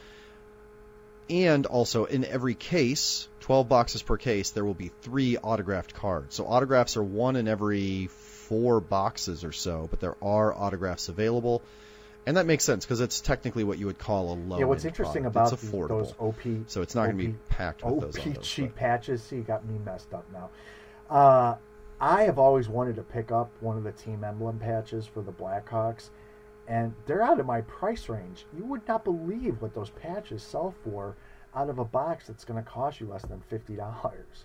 and 1.28 1.66
also 1.66 2.06
in 2.06 2.24
every 2.24 2.54
case, 2.54 3.28
12 3.40 3.68
boxes 3.68 4.02
per 4.02 4.16
case, 4.16 4.50
there 4.50 4.64
will 4.64 4.74
be 4.74 4.90
three 5.02 5.36
autographed 5.36 5.94
cards. 5.94 6.34
So 6.34 6.46
autographs 6.46 6.96
are 6.96 7.04
one 7.04 7.36
in 7.36 7.46
every 7.46 8.08
four 8.08 8.80
boxes 8.80 9.44
or 9.44 9.52
so, 9.52 9.86
but 9.88 10.00
there 10.00 10.16
are 10.20 10.52
autographs 10.52 11.08
available. 11.08 11.62
And 12.26 12.36
that 12.36 12.46
makes 12.46 12.64
sense 12.64 12.84
because 12.84 13.00
it's 13.00 13.20
technically 13.20 13.64
what 13.64 13.78
you 13.78 13.86
would 13.86 13.98
call 13.98 14.32
a 14.32 14.34
low. 14.34 14.58
yeah, 14.58 14.64
what's 14.66 14.84
interesting 14.84 15.24
about 15.26 15.52
it's 15.52 15.62
these- 15.62 15.70
affordable. 15.72 15.88
those 15.88 16.14
OP 16.18 16.64
so 16.68 16.82
it's 16.82 16.94
not 16.94 17.06
going 17.06 17.18
to 17.18 17.24
be 17.28 17.34
packed 17.48 17.82
with 17.84 17.94
Oh, 17.94 18.00
those. 18.00 18.16
peachy 18.18 18.62
but- 18.66 18.76
patches. 18.76 19.22
See, 19.22 19.36
you 19.36 19.42
got 19.42 19.64
me 19.64 19.78
messed 19.84 20.12
up 20.12 20.24
now. 20.32 20.50
Uh, 21.08 21.56
I 22.00 22.22
have 22.24 22.38
always 22.38 22.68
wanted 22.68 22.96
to 22.96 23.02
pick 23.02 23.32
up 23.32 23.50
one 23.60 23.76
of 23.76 23.84
the 23.84 23.92
team 23.92 24.22
emblem 24.24 24.58
patches 24.58 25.06
for 25.06 25.22
the 25.22 25.32
Blackhawks, 25.32 26.10
and 26.68 26.94
they're 27.06 27.22
out 27.22 27.40
of 27.40 27.46
my 27.46 27.62
price 27.62 28.08
range. 28.08 28.46
You 28.56 28.64
would 28.66 28.86
not 28.86 29.02
believe 29.04 29.60
what 29.60 29.74
those 29.74 29.90
patches 29.90 30.42
sell 30.42 30.74
for 30.84 31.16
out 31.54 31.68
of 31.68 31.78
a 31.78 31.84
box 31.84 32.26
that's 32.28 32.44
going 32.44 32.62
to 32.62 32.70
cost 32.70 33.00
you 33.00 33.06
less 33.06 33.22
than 33.22 33.40
fifty 33.48 33.74
dollars. 33.76 34.44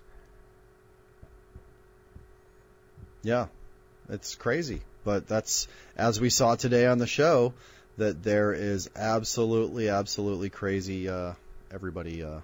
Yeah, 3.22 3.46
it's 4.08 4.34
crazy. 4.34 4.82
But 5.06 5.28
that's, 5.28 5.68
as 5.96 6.20
we 6.20 6.30
saw 6.30 6.56
today 6.56 6.84
on 6.86 6.98
the 6.98 7.06
show, 7.06 7.54
that 7.96 8.24
there 8.24 8.52
is 8.52 8.90
absolutely, 8.96 9.88
absolutely 9.88 10.50
crazy. 10.50 11.08
Uh, 11.08 11.34
everybody 11.70 12.24
uh, 12.24 12.40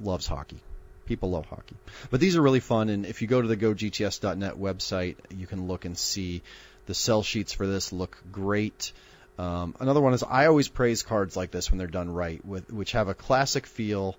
loves 0.00 0.26
hockey. 0.26 0.58
People 1.06 1.30
love 1.30 1.46
hockey. 1.46 1.76
But 2.10 2.18
these 2.18 2.34
are 2.34 2.42
really 2.42 2.58
fun, 2.58 2.88
and 2.88 3.06
if 3.06 3.22
you 3.22 3.28
go 3.28 3.40
to 3.40 3.46
the 3.46 3.56
GoGTS.net 3.56 4.56
website, 4.56 5.14
you 5.38 5.46
can 5.46 5.68
look 5.68 5.84
and 5.84 5.96
see 5.96 6.42
the 6.86 6.94
sell 6.94 7.22
sheets 7.22 7.52
for 7.52 7.68
this 7.68 7.92
look 7.92 8.20
great. 8.32 8.92
Um, 9.38 9.76
another 9.78 10.00
one 10.00 10.14
is 10.14 10.24
I 10.24 10.46
always 10.46 10.66
praise 10.66 11.04
cards 11.04 11.36
like 11.36 11.52
this 11.52 11.70
when 11.70 11.78
they're 11.78 11.86
done 11.86 12.12
right, 12.12 12.44
with 12.44 12.72
which 12.72 12.90
have 12.92 13.06
a 13.06 13.14
classic 13.14 13.66
feel, 13.66 14.16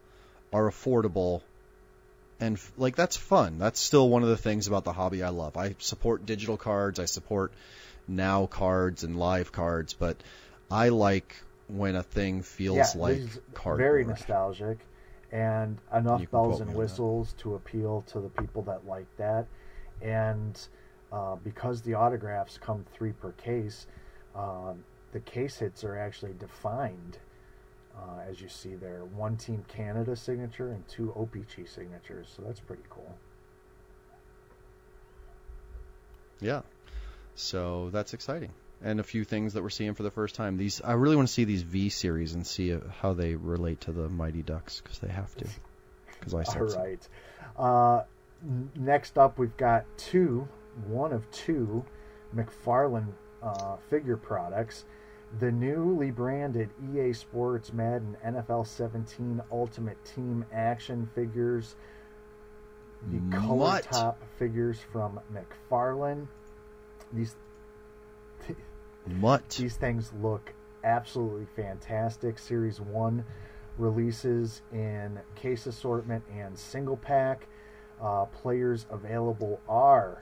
are 0.54 0.70
affordable, 0.72 1.42
and 2.40 2.60
like 2.78 2.96
that's 2.96 3.18
fun. 3.18 3.58
That's 3.60 3.80
still 3.80 4.10
one 4.10 4.24
of 4.24 4.30
the 4.30 4.38
things 4.38 4.68
about 4.68 4.84
the 4.84 4.94
hobby 4.94 5.24
I 5.24 5.30
love. 5.30 5.58
I 5.58 5.76
support 5.80 6.26
digital 6.26 6.58
cards, 6.58 7.00
I 7.00 7.06
support 7.06 7.52
now 8.08 8.46
cards 8.46 9.04
and 9.04 9.18
live 9.18 9.52
cards, 9.52 9.94
but 9.94 10.18
I 10.70 10.90
like 10.90 11.36
when 11.68 11.96
a 11.96 12.04
thing 12.04 12.44
feels 12.44 12.96
yeah, 12.96 13.02
like 13.02 13.22
cardboard. 13.54 13.78
very 13.78 14.06
nostalgic, 14.06 14.80
and 15.32 15.78
enough 15.94 16.30
bells 16.32 16.60
and 16.60 16.70
me 16.70 16.74
on 16.74 16.74
that. 16.74 16.80
whistles 16.80 17.34
to 17.40 17.56
appeal 17.56 18.04
to 18.08 18.20
the 18.20 18.30
people 18.30 18.64
that 18.64 18.86
like 18.86 19.08
that. 19.18 19.48
And 20.02 20.60
uh, 21.12 21.36
because 21.38 21.82
the 21.82 21.96
autographs 21.96 22.58
come 22.58 22.86
three 22.94 23.14
per 23.14 23.32
case, 23.32 23.88
um, 24.36 24.84
the 25.14 25.20
case 25.22 25.58
hits 25.58 25.84
are 25.84 25.98
actually 25.98 26.34
defined, 26.34 27.18
uh, 27.98 28.22
as 28.30 28.42
you 28.42 28.50
see 28.50 28.76
there. 28.76 29.06
One 29.06 29.38
Team 29.38 29.64
Canada 29.68 30.16
signature 30.16 30.72
and 30.72 30.88
two 30.88 31.14
OPG 31.16 31.68
signatures, 31.68 32.32
so 32.36 32.44
that's 32.46 32.60
pretty 32.60 32.84
cool. 32.90 33.16
Yeah. 36.42 36.62
So 37.36 37.90
that's 37.92 38.14
exciting. 38.14 38.52
And 38.84 39.00
a 39.00 39.04
few 39.04 39.24
things 39.24 39.54
that 39.54 39.64
we're 39.64 39.70
seeing 39.70 39.94
for 39.94 40.04
the 40.04 40.12
first 40.12 40.36
time. 40.36 40.58
These 40.58 40.82
I 40.82 40.94
really 40.94 41.16
want 41.16 41.28
to 41.28 41.34
see 41.34 41.46
these 41.46 41.62
V 41.62 41.90
series 41.90 42.34
and 42.34 42.46
see 42.46 42.74
uh, 42.74 42.80
how 43.02 43.14
they 43.14 43.36
relate 43.36 43.82
to 43.82 43.92
the 43.92 44.10
Mighty 44.10 44.42
Ducks 44.42 44.82
because 44.82 45.00
they 45.00 45.08
have 45.10 45.34
to. 45.38 45.48
Because 46.20 46.34
I 46.36 46.40
All 46.40 46.46
said 46.46 46.72
so. 46.72 46.80
right. 46.80 47.08
Uh, 47.58 48.04
next 48.76 49.18
up, 49.18 49.40
we've 49.40 49.56
got 49.58 49.86
two, 49.98 50.48
one 50.88 51.14
of 51.14 51.30
two 51.32 51.86
McFarlane 52.36 53.14
uh, 53.42 53.78
figure 53.90 54.18
products. 54.18 54.86
The 55.40 55.52
newly 55.52 56.12
branded 56.12 56.70
EA 56.94 57.12
Sports 57.12 57.74
Madden 57.74 58.16
NFL 58.26 58.68
17 58.68 59.42
Ultimate 59.52 59.98
Team 60.06 60.46
action 60.54 61.10
figures. 61.14 61.76
the 63.12 63.20
color 63.36 63.82
top 63.82 64.22
figures 64.40 64.80
from 64.94 65.20
McFarlane. 65.34 66.28
These 67.12 67.36
Mutt. 69.08 69.50
these 69.58 69.76
things 69.76 70.12
look 70.22 70.54
absolutely 70.86 71.48
fantastic. 71.56 72.40
Series 72.40 72.80
one 72.80 73.26
releases 73.78 74.62
in 74.72 75.20
case 75.36 75.66
assortment 75.66 76.24
and 76.34 76.58
single 76.58 76.98
pack. 76.98 77.48
Uh, 78.02 78.26
players 78.26 78.86
available 78.90 79.60
are 79.68 80.22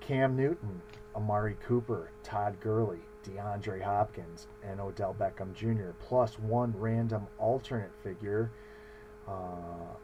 Cam 0.00 0.36
Newton, 0.36 0.80
Amari 1.14 1.56
Cooper, 1.66 2.10
Todd 2.22 2.56
Gurley, 2.60 3.00
DeAndre 3.24 3.82
Hopkins, 3.82 4.46
and 4.62 4.80
Odell 4.80 5.14
Beckham 5.18 5.54
Jr. 5.54 5.90
Plus 6.08 6.38
one 6.38 6.74
random 6.76 7.26
alternate 7.38 7.90
figure 8.02 8.50
uh, 9.28 9.32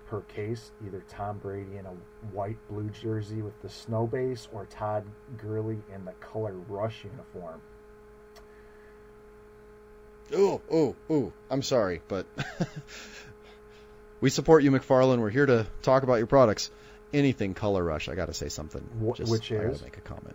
per 0.06 0.20
case, 0.22 0.70
either 0.86 1.02
Tom 1.08 1.38
Brady 1.38 1.78
in 1.78 1.86
a 1.86 1.92
white 2.32 2.58
blue 2.68 2.90
jersey 2.90 3.42
with 3.42 3.60
the 3.62 3.68
snow 3.68 4.06
base 4.06 4.46
or 4.52 4.66
Todd 4.66 5.04
Gurley 5.38 5.78
in 5.94 6.04
the 6.04 6.12
color 6.12 6.54
rush 6.68 7.04
uniform. 7.04 7.60
Oh, 10.34 10.60
oh, 10.70 10.96
oh. 11.08 11.32
I'm 11.50 11.62
sorry, 11.62 12.02
but 12.08 12.26
we 14.20 14.30
support 14.30 14.62
you, 14.64 14.70
McFarlane. 14.70 15.18
We're 15.20 15.30
here 15.30 15.46
to 15.46 15.66
talk 15.82 16.02
about 16.02 16.16
your 16.16 16.26
products. 16.26 16.70
Anything 17.12 17.54
Color 17.54 17.84
Rush, 17.84 18.08
I 18.08 18.16
got 18.16 18.26
to 18.26 18.34
say 18.34 18.48
something. 18.48 18.82
Wh- 19.00 19.16
Just, 19.16 19.30
which 19.30 19.52
I 19.52 19.56
gotta 19.56 19.70
is? 19.70 19.82
make 19.82 19.96
a 19.96 20.00
comment. 20.00 20.34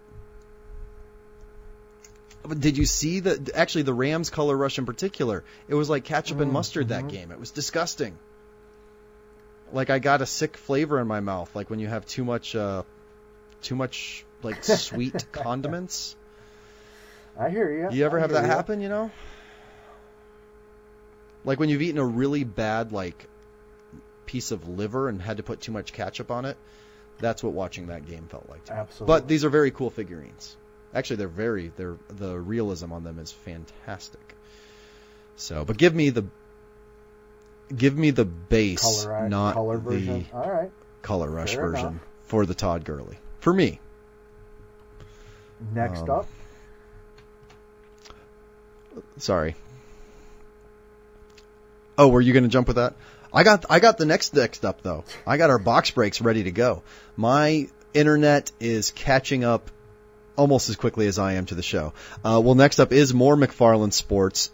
Did 2.47 2.77
you 2.77 2.85
see 2.85 3.19
the 3.19 3.51
actually 3.55 3.83
the 3.83 3.93
Rams 3.93 4.29
Color 4.29 4.57
Rush 4.57 4.77
in 4.79 4.85
particular? 4.85 5.43
It 5.67 5.75
was 5.75 5.89
like 5.89 6.03
ketchup 6.05 6.39
and 6.39 6.51
Mm, 6.51 6.53
mustard 6.53 6.89
that 6.89 7.05
mhm. 7.05 7.09
game. 7.09 7.31
It 7.31 7.39
was 7.39 7.51
disgusting. 7.51 8.17
Like 9.71 9.89
I 9.89 9.99
got 9.99 10.21
a 10.21 10.25
sick 10.25 10.57
flavor 10.57 10.99
in 10.99 11.07
my 11.07 11.19
mouth, 11.21 11.55
like 11.55 11.69
when 11.69 11.79
you 11.79 11.87
have 11.87 12.05
too 12.05 12.25
much, 12.25 12.55
uh, 12.55 12.83
too 13.61 13.75
much 13.75 14.25
like 14.43 14.63
sweet 14.63 15.31
condiments. 15.31 16.15
I 17.37 17.49
hear 17.49 17.71
you. 17.71 17.89
You 17.95 18.05
ever 18.05 18.17
I 18.17 18.21
have 18.21 18.31
that 18.31 18.45
ya. 18.45 18.49
happen, 18.49 18.81
you 18.81 18.89
know? 18.89 19.11
Like 21.43 21.59
when 21.59 21.69
you've 21.69 21.81
eaten 21.81 21.97
a 21.99 22.05
really 22.05 22.43
bad 22.43 22.91
like 22.91 23.27
piece 24.25 24.51
of 24.51 24.67
liver 24.67 25.09
and 25.09 25.21
had 25.21 25.37
to 25.37 25.43
put 25.43 25.61
too 25.61 25.71
much 25.71 25.93
ketchup 25.93 26.31
on 26.31 26.45
it. 26.45 26.57
That's 27.19 27.43
what 27.43 27.53
watching 27.53 27.87
that 27.87 28.05
game 28.05 28.27
felt 28.27 28.49
like. 28.49 28.65
To 28.65 28.73
me. 28.73 28.79
Absolutely. 28.79 29.07
But 29.07 29.27
these 29.27 29.45
are 29.45 29.49
very 29.49 29.71
cool 29.71 29.89
figurines. 29.89 30.57
Actually, 30.93 31.17
they're 31.17 31.27
very 31.27 31.71
they're 31.77 31.97
the 32.09 32.37
realism 32.37 32.91
on 32.91 33.03
them 33.03 33.19
is 33.19 33.31
fantastic. 33.31 34.35
So, 35.37 35.63
but 35.65 35.77
give 35.77 35.95
me 35.95 36.09
the 36.09 36.25
give 37.75 37.97
me 37.97 38.11
the 38.11 38.25
base, 38.25 38.81
color, 38.81 39.29
not 39.29 39.53
color 39.53 39.77
the 39.77 39.81
version. 39.81 40.25
All 40.33 40.49
right. 40.51 40.71
color 41.01 41.29
rush 41.29 41.55
Fair 41.55 41.69
version 41.69 41.87
enough. 41.87 42.01
for 42.23 42.45
the 42.45 42.53
Todd 42.53 42.83
Gurley. 42.83 43.17
For 43.39 43.53
me, 43.53 43.79
Next 45.73 46.01
Um, 46.01 46.09
up, 46.09 46.27
Sorry. 49.17 49.55
Oh, 51.97 52.07
were 52.09 52.21
you 52.21 52.33
going 52.33 52.43
to 52.43 52.49
jump 52.49 52.67
with 52.67 52.77
that? 52.77 52.95
I 53.33 53.43
got 53.43 53.65
I 53.69 53.79
got 53.79 53.97
the 53.97 54.05
next 54.05 54.33
next 54.33 54.65
up 54.65 54.81
though. 54.81 55.05
I 55.25 55.37
got 55.37 55.49
our 55.49 55.59
box 55.59 55.91
breaks 55.91 56.19
ready 56.19 56.43
to 56.43 56.51
go. 56.51 56.83
My 57.15 57.69
internet 57.93 58.51
is 58.59 58.91
catching 58.91 59.43
up 59.43 59.69
almost 60.35 60.69
as 60.69 60.75
quickly 60.75 61.07
as 61.07 61.19
I 61.19 61.33
am 61.33 61.45
to 61.47 61.55
the 61.55 61.63
show. 61.63 61.93
Uh, 62.23 62.41
well, 62.43 62.55
next 62.55 62.79
up 62.79 62.91
is 62.91 63.13
more 63.13 63.35
McFarlane 63.35 63.93
Sports. 63.93 64.51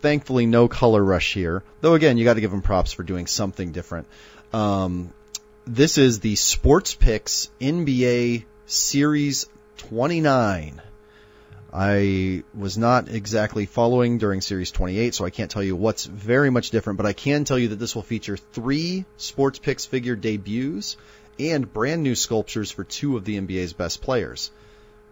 Thankfully, 0.00 0.46
no 0.46 0.68
color 0.68 1.02
rush 1.02 1.34
here. 1.34 1.62
Though 1.80 1.94
again, 1.94 2.16
you 2.16 2.24
got 2.24 2.34
to 2.34 2.40
give 2.40 2.50
them 2.50 2.62
props 2.62 2.92
for 2.92 3.02
doing 3.02 3.26
something 3.26 3.72
different. 3.72 4.06
Um, 4.52 5.12
this 5.66 5.98
is 5.98 6.20
the 6.20 6.36
Sports 6.36 6.94
Picks 6.94 7.50
NBA 7.60 8.44
Series 8.66 9.46
29. 9.76 10.80
I 11.72 12.42
was 12.52 12.76
not 12.76 13.08
exactly 13.08 13.66
following 13.66 14.18
during 14.18 14.40
Series 14.40 14.72
28, 14.72 15.14
so 15.14 15.24
I 15.24 15.30
can't 15.30 15.50
tell 15.50 15.62
you 15.62 15.76
what's 15.76 16.04
very 16.04 16.50
much 16.50 16.70
different, 16.70 16.96
but 16.96 17.06
I 17.06 17.12
can 17.12 17.44
tell 17.44 17.58
you 17.58 17.68
that 17.68 17.78
this 17.78 17.94
will 17.94 18.02
feature 18.02 18.36
three 18.36 19.04
Sports 19.18 19.60
Picks 19.60 19.86
figure 19.86 20.16
debuts 20.16 20.96
and 21.38 21.72
brand 21.72 22.02
new 22.02 22.16
sculptures 22.16 22.70
for 22.70 22.82
two 22.82 23.16
of 23.16 23.24
the 23.24 23.40
NBA's 23.40 23.72
best 23.72 24.02
players. 24.02 24.50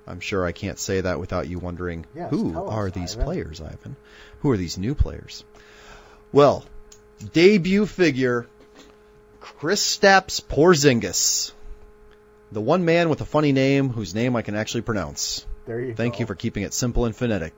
I'm 0.08 0.20
sure 0.20 0.44
I 0.44 0.52
can't 0.52 0.78
say 0.78 1.00
that 1.02 1.20
without 1.20 1.48
you 1.48 1.58
wondering 1.58 2.06
Yes, 2.14 2.30
who 2.30 2.58
are 2.58 2.90
these 2.90 3.14
Ivan. 3.14 3.24
players, 3.24 3.60
Ivan? 3.60 3.96
Who 4.40 4.50
are 4.50 4.56
these 4.56 4.78
new 4.78 4.94
players? 4.94 5.44
Well, 6.32 6.64
debut 7.32 7.86
figure 7.86 8.46
Chris 9.40 9.98
Kristaps 9.98 10.42
Porzingis. 10.42 11.52
The 12.52 12.60
one 12.60 12.84
man 12.84 13.08
with 13.08 13.20
a 13.20 13.26
funny 13.26 13.52
name 13.52 13.90
whose 13.90 14.14
name 14.14 14.34
I 14.36 14.42
can 14.42 14.54
actually 14.54 14.82
pronounce. 14.82 15.44
there 15.66 15.80
you 15.80 15.94
Thank 15.94 16.14
go. 16.14 16.20
you 16.20 16.26
for 16.26 16.34
keeping 16.34 16.62
it 16.62 16.72
simple 16.72 17.04
and 17.04 17.14
phonetic. 17.14 17.52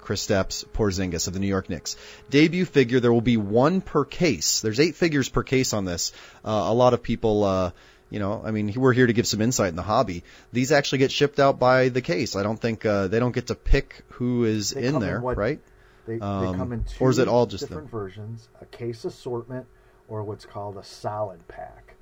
Chris 0.00 0.26
Kristaps 0.26 0.64
Porzingis 0.72 1.26
of 1.26 1.32
the 1.34 1.40
New 1.40 1.48
York 1.48 1.68
Knicks. 1.68 1.96
Debut 2.30 2.64
figure, 2.64 3.00
there 3.00 3.12
will 3.12 3.20
be 3.20 3.36
one 3.36 3.80
per 3.80 4.04
case. 4.04 4.60
There's 4.60 4.78
eight 4.78 4.94
figures 4.94 5.28
per 5.28 5.42
case 5.42 5.72
on 5.72 5.84
this. 5.84 6.12
Uh, 6.44 6.50
a 6.50 6.74
lot 6.74 6.94
of 6.94 7.02
people, 7.02 7.42
uh, 7.42 7.70
you 8.10 8.18
know, 8.18 8.42
I 8.44 8.50
mean, 8.52 8.72
we're 8.76 8.92
here 8.92 9.06
to 9.06 9.12
give 9.12 9.26
some 9.26 9.40
insight 9.40 9.68
in 9.68 9.76
the 9.76 9.82
hobby. 9.82 10.22
These 10.52 10.72
actually 10.72 10.98
get 10.98 11.10
shipped 11.10 11.40
out 11.40 11.58
by 11.58 11.88
the 11.88 12.02
case. 12.02 12.36
I 12.36 12.42
don't 12.42 12.60
think, 12.60 12.86
uh, 12.86 13.08
they 13.08 13.18
don't 13.18 13.32
get 13.34 13.48
to 13.48 13.54
pick 13.54 14.04
who 14.10 14.44
is 14.44 14.70
They 14.70 14.84
in 14.84 14.92
come 14.94 15.02
in 15.02 15.08
there, 15.08 15.20
what- 15.20 15.36
right? 15.36 15.60
They, 16.06 16.20
Um, 16.20 16.52
they 16.52 16.58
come 16.58 16.72
in 16.72 16.84
two 16.84 17.04
or 17.04 17.10
is 17.10 17.18
it 17.18 17.26
all 17.26 17.46
just 17.46 17.66
different 17.66 17.90
versions: 17.90 18.48
a 18.60 18.66
case 18.66 19.04
assortment 19.04 19.66
or 20.06 20.22
what's 20.22 20.44
called 20.44 20.76
a 20.76 20.84
solid 20.84 21.48
pack. 21.48 21.94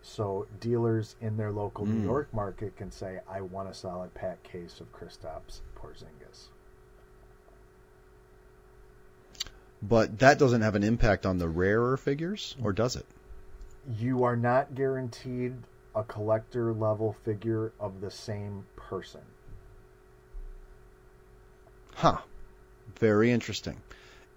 So 0.00 0.46
dealers 0.60 1.14
in 1.20 1.36
their 1.36 1.52
local 1.52 1.84
Mm. 1.84 1.96
New 1.96 2.02
York 2.04 2.32
market 2.32 2.76
can 2.76 2.90
say, 2.90 3.20
"I 3.28 3.42
want 3.42 3.68
a 3.68 3.74
solid 3.74 4.14
pack 4.14 4.42
case 4.44 4.80
of 4.80 4.90
Kristaps 4.94 5.60
Porzingis." 5.76 6.48
But 9.82 10.18
that 10.20 10.38
doesn't 10.38 10.62
have 10.62 10.74
an 10.74 10.82
impact 10.82 11.26
on 11.26 11.36
the 11.38 11.48
rarer 11.48 11.96
figures, 11.98 12.56
or 12.62 12.72
does 12.72 12.96
it? 12.96 13.04
You 13.96 14.24
are 14.24 14.36
not 14.36 14.74
guaranteed 14.74 15.54
a 15.94 16.04
collector 16.04 16.72
level 16.72 17.16
figure 17.24 17.72
of 17.80 18.00
the 18.00 18.10
same 18.10 18.64
person. 18.76 19.20
Huh. 21.94 22.18
Very 23.00 23.30
interesting. 23.30 23.76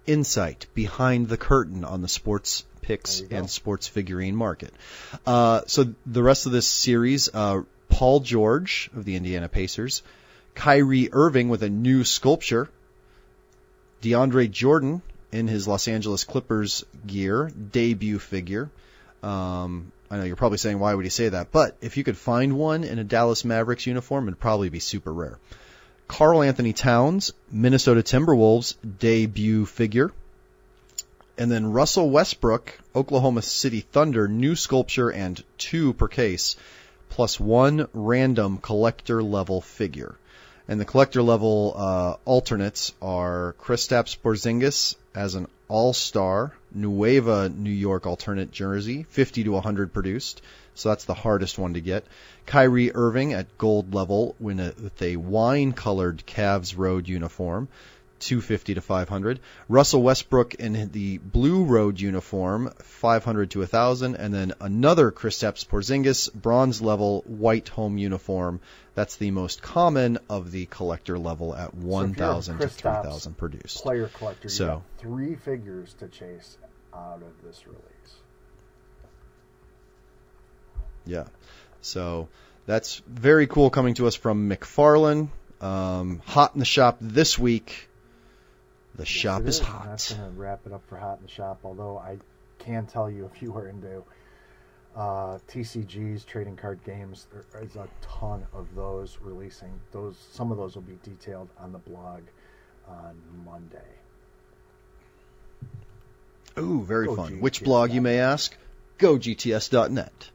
Insight 0.06 0.66
behind 0.74 1.28
the 1.28 1.36
curtain 1.36 1.84
on 1.84 2.02
the 2.02 2.08
sports 2.08 2.64
picks 2.80 3.18
There 3.18 3.24
you 3.24 3.30
go. 3.30 3.36
and 3.36 3.50
sports 3.50 3.86
figurine 3.86 4.34
market. 4.34 4.72
Uh, 5.26 5.60
so 5.66 5.94
the 6.06 6.22
rest 6.22 6.46
of 6.46 6.52
this 6.52 6.66
series, 6.66 7.28
uh, 7.32 7.62
Paul 7.88 8.20
George 8.20 8.90
of 8.96 9.04
the 9.04 9.16
Indiana 9.16 9.48
Pacers, 9.48 10.02
Kyrie 10.54 11.10
Irving 11.12 11.48
with 11.48 11.62
a 11.62 11.68
new 11.68 12.04
sculpture, 12.04 12.68
DeAndre 14.02 14.50
Jordan 14.50 15.02
in 15.30 15.46
his 15.46 15.68
Los 15.68 15.86
Angeles 15.88 16.24
Clippers 16.24 16.84
gear, 17.06 17.50
debut 17.70 18.18
figure. 18.18 18.70
Um, 19.22 19.92
I 20.10 20.18
know 20.18 20.24
you're 20.24 20.36
probably 20.36 20.58
saying, 20.58 20.78
why 20.78 20.94
would 20.94 21.04
he 21.04 21.10
say 21.10 21.30
that? 21.30 21.52
But 21.52 21.76
if 21.80 21.96
you 21.96 22.04
could 22.04 22.16
find 22.16 22.58
one 22.58 22.84
in 22.84 22.98
a 22.98 23.04
Dallas 23.04 23.44
Mavericks 23.44 23.86
uniform, 23.86 24.28
it'd 24.28 24.40
probably 24.40 24.68
be 24.68 24.80
super 24.80 25.12
rare. 25.12 25.38
Karl-Anthony 26.08 26.74
Towns, 26.74 27.32
Minnesota 27.50 28.02
Timberwolves 28.02 28.74
debut 28.98 29.64
figure. 29.64 30.12
And 31.38 31.50
then 31.50 31.72
Russell 31.72 32.10
Westbrook, 32.10 32.78
Oklahoma 32.94 33.40
City 33.40 33.80
Thunder, 33.80 34.28
new 34.28 34.54
sculpture 34.54 35.10
and 35.10 35.42
two 35.56 35.94
per 35.94 36.08
case, 36.08 36.56
plus 37.08 37.40
one 37.40 37.88
random 37.94 38.58
collector 38.58 39.22
level 39.22 39.62
figure. 39.62 40.14
And 40.68 40.78
the 40.78 40.84
collector 40.84 41.22
level 41.22 41.74
uh, 41.74 42.16
alternates 42.26 42.92
are 43.00 43.54
Kristaps 43.60 44.16
Porzingis 44.18 44.96
as 45.14 45.34
an 45.34 45.48
all-star 45.72 46.52
Nueva 46.74 47.48
New 47.48 47.70
York 47.70 48.06
alternate 48.06 48.52
jersey, 48.52 49.06
50 49.08 49.44
to 49.44 49.52
100 49.52 49.94
produced. 49.94 50.42
So 50.74 50.90
that's 50.90 51.04
the 51.04 51.14
hardest 51.14 51.58
one 51.58 51.72
to 51.74 51.80
get. 51.80 52.04
Kyrie 52.44 52.94
Irving 52.94 53.32
at 53.32 53.56
gold 53.56 53.94
level 53.94 54.36
a, 54.42 54.74
with 54.82 55.00
a 55.00 55.16
wine-colored 55.16 56.24
Cavs 56.26 56.76
road 56.76 57.08
uniform, 57.08 57.68
250 58.20 58.74
to 58.74 58.80
500. 58.82 59.40
Russell 59.70 60.02
Westbrook 60.02 60.56
in 60.56 60.90
the 60.92 61.16
blue 61.16 61.64
road 61.64 61.98
uniform, 61.98 62.70
500 62.82 63.52
to 63.52 63.60
1000, 63.60 64.14
and 64.14 64.34
then 64.34 64.52
another 64.60 65.10
Kristaps 65.10 65.66
Porzingis 65.66 66.30
bronze 66.34 66.82
level 66.82 67.22
white 67.26 67.70
home 67.70 67.96
uniform. 67.96 68.60
That's 68.94 69.16
the 69.16 69.30
most 69.30 69.62
common 69.62 70.18
of 70.28 70.50
the 70.50 70.66
collector 70.66 71.18
level 71.18 71.54
at 71.54 71.74
1000 71.74 72.58
to 72.58 72.68
3000 72.68 73.36
produced. 73.38 73.82
Player 73.82 74.08
collector, 74.08 74.48
you 74.48 74.50
So- 74.50 74.82
three 74.98 75.34
figures 75.34 75.94
to 75.94 76.08
chase 76.08 76.58
out 76.92 77.22
of 77.22 77.42
this 77.42 77.66
release. 77.66 77.80
Yeah. 81.06 81.24
So 81.80 82.28
that's 82.66 82.98
very 83.06 83.46
cool 83.46 83.70
coming 83.70 83.94
to 83.94 84.06
us 84.06 84.14
from 84.14 84.48
McFarlane. 84.50 85.28
Um, 85.60 86.20
hot 86.26 86.54
in 86.54 86.58
the 86.58 86.64
shop 86.64 86.98
this 87.00 87.38
week. 87.38 87.88
The 88.94 89.06
shop 89.06 89.42
is 89.42 89.60
is 89.60 89.60
And 89.60 89.68
That's 89.88 90.10
hot. 90.12 90.18
going 90.18 90.34
to 90.34 90.38
wrap 90.40 90.60
it 90.66 90.72
up 90.72 90.82
for 90.88 90.96
Hot 90.98 91.18
in 91.18 91.24
the 91.24 91.30
Shop. 91.30 91.60
Although 91.64 91.96
I 91.98 92.18
can 92.58 92.86
tell 92.86 93.10
you, 93.10 93.30
if 93.32 93.40
you 93.42 93.54
are 93.56 93.66
into 93.66 94.04
uh, 94.96 95.38
TCGs, 95.48 96.26
trading 96.26 96.56
card 96.56 96.80
games. 96.84 97.26
There 97.32 97.62
is 97.62 97.76
a 97.76 97.88
ton 98.00 98.46
of 98.52 98.74
those 98.74 99.18
releasing. 99.22 99.72
Those 99.92 100.16
some 100.32 100.50
of 100.50 100.58
those 100.58 100.74
will 100.74 100.82
be 100.82 100.98
detailed 101.02 101.48
on 101.58 101.72
the 101.72 101.78
blog 101.78 102.22
on 102.88 103.16
Monday. 103.44 103.78
Ooh, 106.58 106.82
very 106.82 107.06
Go 107.06 107.16
fun. 107.16 107.32
GTS. 107.32 107.40
Which 107.40 107.62
blog, 107.62 107.92
you 107.92 108.00
may 108.00 108.18
ask? 108.18 108.54
GoGTS.net. 108.98 110.30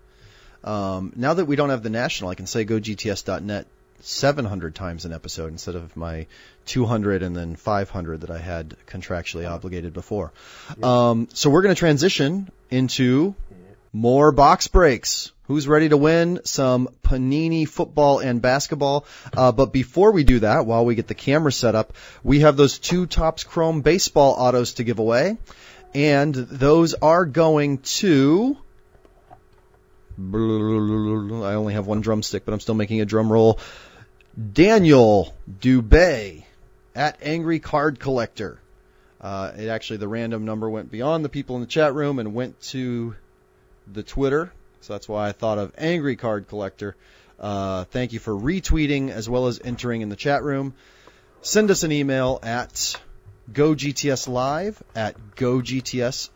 Um, 0.63 1.13
now 1.15 1.35
that 1.35 1.45
we 1.45 1.55
don't 1.55 1.69
have 1.69 1.83
the 1.83 1.89
national, 1.89 2.31
I 2.31 2.35
can 2.35 2.47
say 2.47 2.65
GoGTS.net 2.65 3.67
700 4.01 4.75
times 4.75 5.05
an 5.05 5.13
episode 5.13 5.51
instead 5.51 5.75
of 5.75 5.95
my 5.95 6.27
200 6.65 7.23
and 7.23 7.35
then 7.35 7.55
500 7.55 8.21
that 8.21 8.29
I 8.29 8.37
had 8.37 8.75
contractually 8.85 9.49
obligated 9.49 9.93
before. 9.93 10.31
Um, 10.83 11.27
so 11.33 11.49
we're 11.49 11.61
going 11.61 11.73
to 11.73 11.79
transition 11.79 12.49
into 12.69 13.35
more 13.97 14.31
box 14.31 14.67
breaks. 14.67 15.31
Who's 15.47 15.67
ready 15.67 15.89
to 15.89 15.97
win 15.97 16.41
some 16.43 16.89
Panini 17.03 17.67
football 17.67 18.19
and 18.19 18.41
basketball? 18.41 19.05
Uh, 19.35 19.51
but 19.51 19.73
before 19.73 20.11
we 20.11 20.23
do 20.23 20.39
that, 20.39 20.65
while 20.65 20.85
we 20.85 20.93
get 20.93 21.07
the 21.07 21.15
camera 21.15 21.51
set 21.51 21.73
up, 21.73 21.93
we 22.23 22.41
have 22.41 22.57
those 22.57 22.77
two 22.77 23.07
Topps 23.07 23.43
Chrome 23.43 23.81
baseball 23.81 24.35
autos 24.37 24.73
to 24.73 24.83
give 24.83 24.99
away. 24.99 25.37
And 25.95 26.35
those 26.35 26.93
are 26.93 27.25
going 27.25 27.79
to. 27.79 28.57
I 30.19 31.53
only 31.53 31.73
have 31.73 31.87
one 31.87 32.01
drumstick, 32.01 32.45
but 32.45 32.53
I'm 32.53 32.59
still 32.59 32.75
making 32.75 33.01
a 33.01 33.05
drum 33.05 33.31
roll. 33.31 33.59
Daniel 34.53 35.33
Dubay 35.49 36.43
at 36.93 37.17
Angry 37.21 37.59
Card 37.59 37.99
Collector. 37.99 38.59
Uh, 39.19 39.53
it 39.57 39.69
actually, 39.69 39.97
the 39.97 40.07
random 40.07 40.45
number 40.45 40.69
went 40.69 40.91
beyond 40.91 41.25
the 41.25 41.29
people 41.29 41.55
in 41.55 41.61
the 41.61 41.67
chat 41.67 41.95
room 41.95 42.19
and 42.19 42.35
went 42.35 42.59
to 42.61 43.15
the 43.91 44.03
Twitter. 44.03 44.51
So 44.81 44.93
that's 44.93 45.07
why 45.07 45.29
I 45.29 45.31
thought 45.31 45.57
of 45.57 45.73
Angry 45.77 46.15
Card 46.15 46.47
Collector. 46.47 46.95
Uh, 47.39 47.83
thank 47.85 48.13
you 48.13 48.19
for 48.19 48.33
retweeting 48.33 49.09
as 49.09 49.29
well 49.29 49.47
as 49.47 49.59
entering 49.63 50.01
in 50.01 50.09
the 50.09 50.15
chat 50.15 50.43
room. 50.43 50.73
Send 51.41 51.69
us 51.71 51.83
an 51.83 51.91
email 51.91 52.39
at 52.41 52.99
gogtslive 53.51 54.77
at 54.95 55.35
gogts.net. 55.35 56.29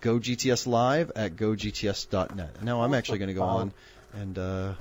GoGTSlive 0.00 1.10
at 1.16 1.36
gogts.net. 1.36 2.62
Now 2.62 2.82
I'm 2.82 2.94
actually 2.94 3.18
going 3.18 3.28
to 3.28 3.34
go 3.34 3.42
on 3.42 3.72
and 4.12 4.38
uh, 4.38 4.74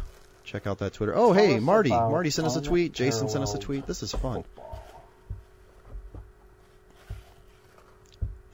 check 0.43 0.67
out 0.67 0.79
that 0.79 0.93
Twitter. 0.93 1.15
Oh, 1.15 1.33
hey, 1.33 1.59
Marty. 1.59 1.89
Marty 1.89 2.29
sent 2.29 2.47
us 2.47 2.55
a 2.55 2.61
tweet. 2.61 2.93
Jason 2.93 3.29
sent 3.29 3.43
us 3.43 3.53
a 3.53 3.59
tweet. 3.59 3.85
This 3.87 4.03
is 4.03 4.11
fun. 4.11 4.43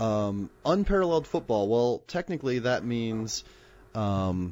Um, 0.03 0.49
unparalleled 0.65 1.25
football. 1.25 1.69
Well, 1.69 2.01
technically 2.07 2.59
that 2.59 2.83
means 2.83 3.45
um, 3.95 4.51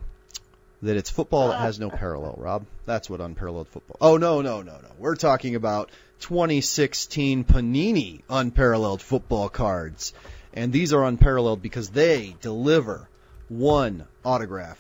that 0.82 0.96
it's 0.96 1.10
football 1.10 1.50
that 1.50 1.60
has 1.60 1.78
no 1.78 1.90
parallel. 1.90 2.36
Rob, 2.38 2.66
that's 2.86 3.10
what 3.10 3.20
unparalleled 3.20 3.68
football. 3.68 3.98
Oh 4.00 4.16
no, 4.16 4.42
no, 4.42 4.62
no, 4.62 4.72
no. 4.72 4.88
We're 4.98 5.16
talking 5.16 5.56
about 5.56 5.90
2016 6.22 7.44
Panini 7.44 8.22
unparalleled 8.30 9.02
football 9.02 9.50
cards, 9.50 10.14
and 10.54 10.72
these 10.72 10.94
are 10.94 11.04
unparalleled 11.04 11.62
because 11.62 11.90
they 11.90 12.34
deliver 12.40 13.10
one 13.50 14.08
autograph, 14.24 14.80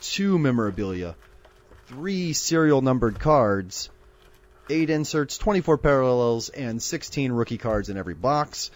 two 0.00 0.36
memorabilia, 0.36 1.14
three 1.86 2.32
serial 2.32 2.82
numbered 2.82 3.20
cards, 3.20 3.88
eight 4.68 4.90
inserts, 4.90 5.38
24 5.38 5.78
parallels, 5.78 6.48
and 6.48 6.82
16 6.82 7.30
rookie 7.30 7.58
cards 7.58 7.88
in 7.88 7.96
every 7.96 8.14
box. 8.14 8.72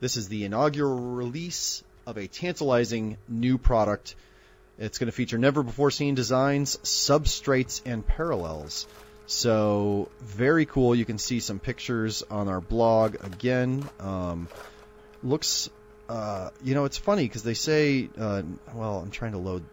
This 0.00 0.16
is 0.16 0.28
the 0.28 0.44
inaugural 0.44 0.98
release 1.14 1.82
of 2.06 2.16
a 2.18 2.26
tantalizing 2.26 3.16
new 3.28 3.58
product. 3.58 4.14
It's 4.78 4.98
going 4.98 5.06
to 5.06 5.12
feature 5.12 5.38
never 5.38 5.62
before 5.62 5.90
seen 5.90 6.14
designs, 6.14 6.76
substrates, 6.78 7.80
and 7.86 8.06
parallels. 8.06 8.86
So, 9.26 10.08
very 10.20 10.66
cool. 10.66 10.94
You 10.94 11.04
can 11.04 11.18
see 11.18 11.40
some 11.40 11.58
pictures 11.58 12.22
on 12.30 12.48
our 12.48 12.60
blog 12.60 13.16
again. 13.24 13.88
Um, 13.98 14.48
looks, 15.22 15.68
uh, 16.08 16.50
you 16.62 16.74
know, 16.74 16.84
it's 16.84 16.98
funny 16.98 17.24
because 17.24 17.42
they 17.42 17.54
say, 17.54 18.08
uh, 18.18 18.42
well, 18.74 18.98
I'm 19.00 19.10
trying 19.10 19.32
to 19.32 19.38
load 19.38 19.64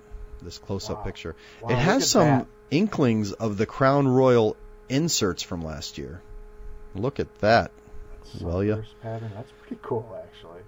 this 0.41 0.57
close 0.57 0.89
up 0.89 0.99
Wow. 0.99 1.03
picture. 1.03 1.35
Wow, 1.61 1.69
it 1.69 1.77
has 1.77 2.09
some 2.09 2.39
that. 2.39 2.47
inklings 2.71 3.33
of 3.33 3.57
the 3.57 3.65
Crown 3.65 4.07
Royal 4.07 4.55
inserts 4.89 5.43
from 5.43 5.63
last 5.63 5.97
year. 5.97 6.21
Look 6.95 7.19
at 7.19 7.27
that. 7.39 7.71
Well, 8.41 8.63
yeah. 8.63 8.81
Pattern. 9.01 9.31
That's 9.35 9.51
pretty 9.61 9.79
cool, 9.83 10.17
actually. 10.17 10.61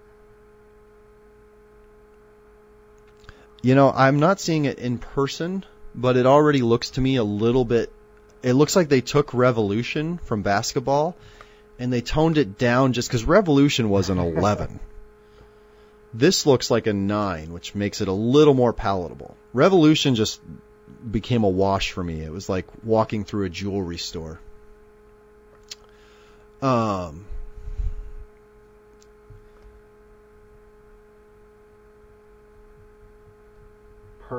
You 3.61 3.75
know, 3.75 3.91
I'm 3.91 4.19
not 4.19 4.39
seeing 4.39 4.65
it 4.65 4.77
in 4.79 4.99
person, 4.99 5.65
but 5.95 6.17
it 6.17 6.25
already 6.25 6.61
looks 6.61 6.91
to 6.91 7.01
me 7.01 7.15
a 7.15 7.23
little 7.23 7.65
bit. 7.65 7.91
It 8.43 8.53
looks 8.53 8.75
like 8.75 8.89
they 8.89 9.01
took 9.01 9.33
Revolution 9.33 10.17
from 10.19 10.43
basketball 10.43 11.15
and 11.79 11.91
they 11.91 12.01
toned 12.01 12.37
it 12.37 12.57
down 12.59 12.93
just 12.93 13.09
because 13.09 13.25
Revolution 13.25 13.89
was 13.89 14.09
an 14.09 14.17
11. 14.37 14.79
this 16.13 16.45
looks 16.45 16.69
like 16.69 16.85
a 16.87 16.93
9, 16.93 17.51
which 17.51 17.73
makes 17.73 18.01
it 18.01 18.07
a 18.07 18.13
little 18.13 18.53
more 18.53 18.71
palatable. 18.71 19.35
Revolution 19.51 20.13
just 20.15 20.39
became 21.09 21.43
a 21.43 21.49
wash 21.49 21.91
for 21.91 22.03
me. 22.03 22.21
It 22.21 22.31
was 22.31 22.47
like 22.47 22.67
walking 22.83 23.25
through 23.25 23.45
a 23.45 23.49
jewelry 23.49 23.97
store. 23.97 24.39
Um, 26.61 27.25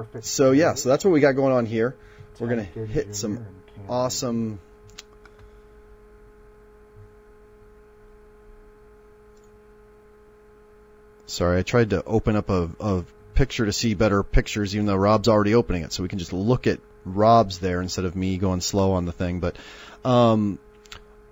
Perfect. 0.05 0.25
so 0.25 0.53
yeah, 0.53 0.75
so 0.75 0.89
that's 0.89 1.05
what 1.05 1.11
we 1.11 1.21
got 1.21 1.33
going 1.33 1.53
on 1.53 1.67
here. 1.67 1.95
We're 2.39 2.49
gonna 2.49 2.63
hit 2.63 3.17
some 3.17 3.47
awesome 3.89 4.61
Sorry, 11.27 11.59
I 11.59 11.63
tried 11.63 11.91
to 11.91 12.05
open 12.05 12.37
up 12.37 12.49
a, 12.51 12.71
a 12.79 13.05
picture 13.35 13.67
to 13.67 13.73
see 13.73 13.95
better 13.95 14.23
pictures, 14.23 14.75
even 14.75 14.87
though 14.87 14.97
Rob's 14.97 15.29
already 15.29 15.55
opening 15.55 15.83
it, 15.83 15.93
so 15.93 16.03
we 16.03 16.09
can 16.09 16.19
just 16.19 16.33
look 16.33 16.67
at 16.67 16.79
Rob's 17.05 17.59
there 17.59 17.83
instead 17.83 18.05
of 18.05 18.17
me 18.17 18.39
going 18.39 18.61
slow 18.61 18.93
on 18.93 19.05
the 19.05 19.13
thing. 19.13 19.41
But 19.41 19.57
um, 20.05 20.59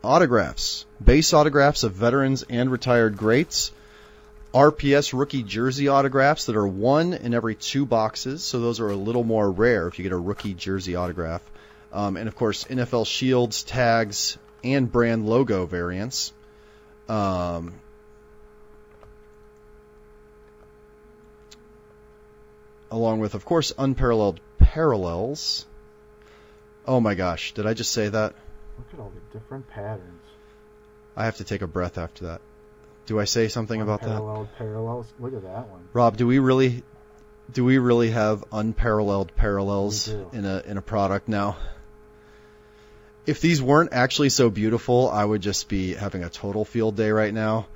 autographs, 0.02 0.84
base 1.02 1.32
autographs 1.32 1.84
of 1.84 1.92
veterans 1.92 2.44
and 2.50 2.70
retired 2.70 3.16
greats. 3.16 3.72
RPS 4.54 5.18
rookie 5.18 5.42
jersey 5.42 5.88
autographs 5.88 6.46
that 6.46 6.54
are 6.54 6.66
one 6.66 7.12
in 7.12 7.34
every 7.34 7.56
two 7.56 7.84
boxes, 7.84 8.44
so 8.44 8.60
those 8.60 8.78
are 8.78 8.88
a 8.88 8.94
little 8.94 9.24
more 9.24 9.50
rare 9.50 9.88
if 9.88 9.98
you 9.98 10.04
get 10.04 10.12
a 10.12 10.16
rookie 10.16 10.54
jersey 10.54 10.94
autograph. 10.94 11.42
Um, 11.92 12.16
and 12.16 12.28
of 12.28 12.36
course, 12.36 12.62
NFL 12.62 13.04
shields, 13.08 13.64
tags, 13.64 14.38
and 14.62 14.90
brand 14.90 15.26
logo 15.26 15.66
variants. 15.66 16.32
Um, 17.08 17.74
along 22.92 23.18
with, 23.18 23.34
of 23.34 23.44
course, 23.44 23.72
unparalleled 23.76 24.38
parallels. 24.58 25.66
Oh 26.86 27.00
my 27.00 27.16
gosh, 27.16 27.54
did 27.54 27.66
I 27.66 27.74
just 27.74 27.90
say 27.90 28.08
that? 28.08 28.34
Look 28.78 28.86
at 28.92 29.00
all 29.00 29.12
the 29.12 29.38
different 29.38 29.68
patterns. 29.68 30.22
I 31.16 31.24
have 31.24 31.38
to 31.38 31.44
take 31.44 31.62
a 31.62 31.66
breath 31.66 31.98
after 31.98 32.26
that. 32.26 32.40
Do 33.06 33.20
I 33.20 33.24
say 33.24 33.48
something 33.48 33.80
about 33.80 34.00
that? 34.00 34.10
Unparalleled 34.10 34.48
parallels. 34.56 35.12
Look 35.18 35.34
at 35.34 35.42
that 35.42 35.68
one. 35.68 35.88
Rob, 35.92 36.16
do 36.16 36.26
we 36.26 36.38
really 36.38 36.82
do 37.52 37.64
we 37.64 37.78
really 37.78 38.10
have 38.10 38.44
unparalleled 38.52 39.34
parallels 39.36 40.08
in 40.08 40.44
a 40.44 40.62
in 40.66 40.78
a 40.78 40.82
product 40.82 41.28
now? 41.28 41.56
If 43.26 43.40
these 43.40 43.62
weren't 43.62 43.92
actually 43.92 44.28
so 44.28 44.50
beautiful, 44.50 45.10
I 45.10 45.24
would 45.24 45.40
just 45.40 45.68
be 45.68 45.94
having 45.94 46.24
a 46.24 46.28
total 46.28 46.64
field 46.64 46.96
day 46.96 47.10
right 47.10 47.32
now. 47.32 47.66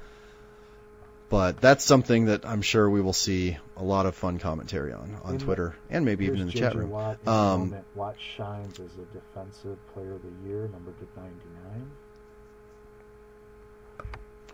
But 1.31 1.61
that's 1.61 1.85
something 1.85 2.27
that 2.27 2.47
I'm 2.47 2.63
sure 2.63 2.89
we 2.89 3.03
will 3.03 3.13
see 3.13 3.59
a 3.77 3.85
lot 3.85 4.07
of 4.07 4.15
fun 4.15 4.39
commentary 4.39 4.95
on 4.95 5.19
on 5.25 5.33
In 5.33 5.39
the- 5.39 5.45
Twitter 5.45 5.77
and 5.91 6.05
maybe 6.07 6.25
even 6.25 6.41
in 6.41 6.47
the 6.47 6.53
chat 6.53 6.75
room. 6.75 6.89
Watt, 6.91 7.19
Um. 7.29 7.75
Watt 7.95 8.17
shines 8.37 8.81
as 8.81 8.91
a 8.95 9.05
defensive 9.13 9.77
player 9.93 10.15
of 10.15 10.23
the 10.23 10.49
year, 10.49 10.69
number 10.73 10.93
to 10.93 11.21
99. 11.21 11.91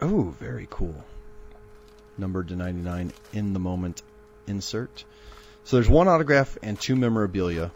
Oh, 0.05 0.35
very 0.39 0.68
cool. 0.68 0.94
Numbered 2.18 2.48
to 2.48 2.56
99 2.56 3.10
in 3.32 3.55
the 3.55 3.59
moment 3.59 4.02
insert. 4.47 5.02
So 5.64 5.76
there's 5.76 5.89
one 5.89 6.09
autograph 6.09 6.59
and 6.62 6.78
two 6.78 6.94
memorabilia. 6.94 7.70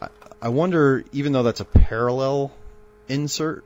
I, 0.00 0.08
I 0.40 0.48
wonder, 0.50 1.04
even 1.10 1.32
though 1.32 1.42
that's 1.42 1.58
a 1.58 1.64
parallel 1.64 2.52
insert, 3.08 3.64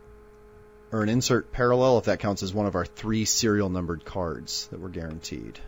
or 0.91 1.03
an 1.03 1.11
insert 1.11 1.53
parallel, 1.53 1.99
if 1.99 2.07
that 2.07 2.21
counts 2.21 2.43
as 2.43 2.55
one 2.55 2.65
of 2.65 2.75
our 2.75 2.87
three 2.87 3.27
serial 3.27 3.69
numbered 3.69 4.03
cards 4.07 4.67
that 4.69 4.81
were 4.81 4.89
guaranteed. 4.89 5.61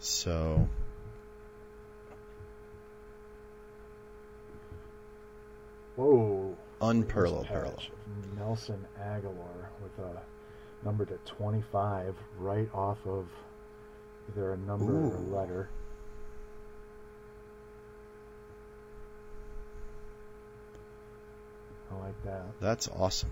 So, 0.00 0.70
Whoa. 5.96 6.56
unparalleled 6.80 7.46
Patch 7.46 7.52
parallel. 7.52 7.82
Nelson 8.36 8.84
Agholor 9.00 9.66
with 9.82 10.04
a 10.04 10.22
number 10.84 11.04
to 11.04 11.18
25 11.26 12.14
right 12.38 12.68
off 12.74 12.98
of 13.06 13.26
either 14.30 14.52
a 14.52 14.56
number 14.56 14.92
or 14.92 15.16
a 15.16 15.20
letter. 15.20 15.68
I 21.90 22.06
like 22.06 22.24
that. 22.24 22.42
That's 22.60 22.88
awesome. 22.88 23.30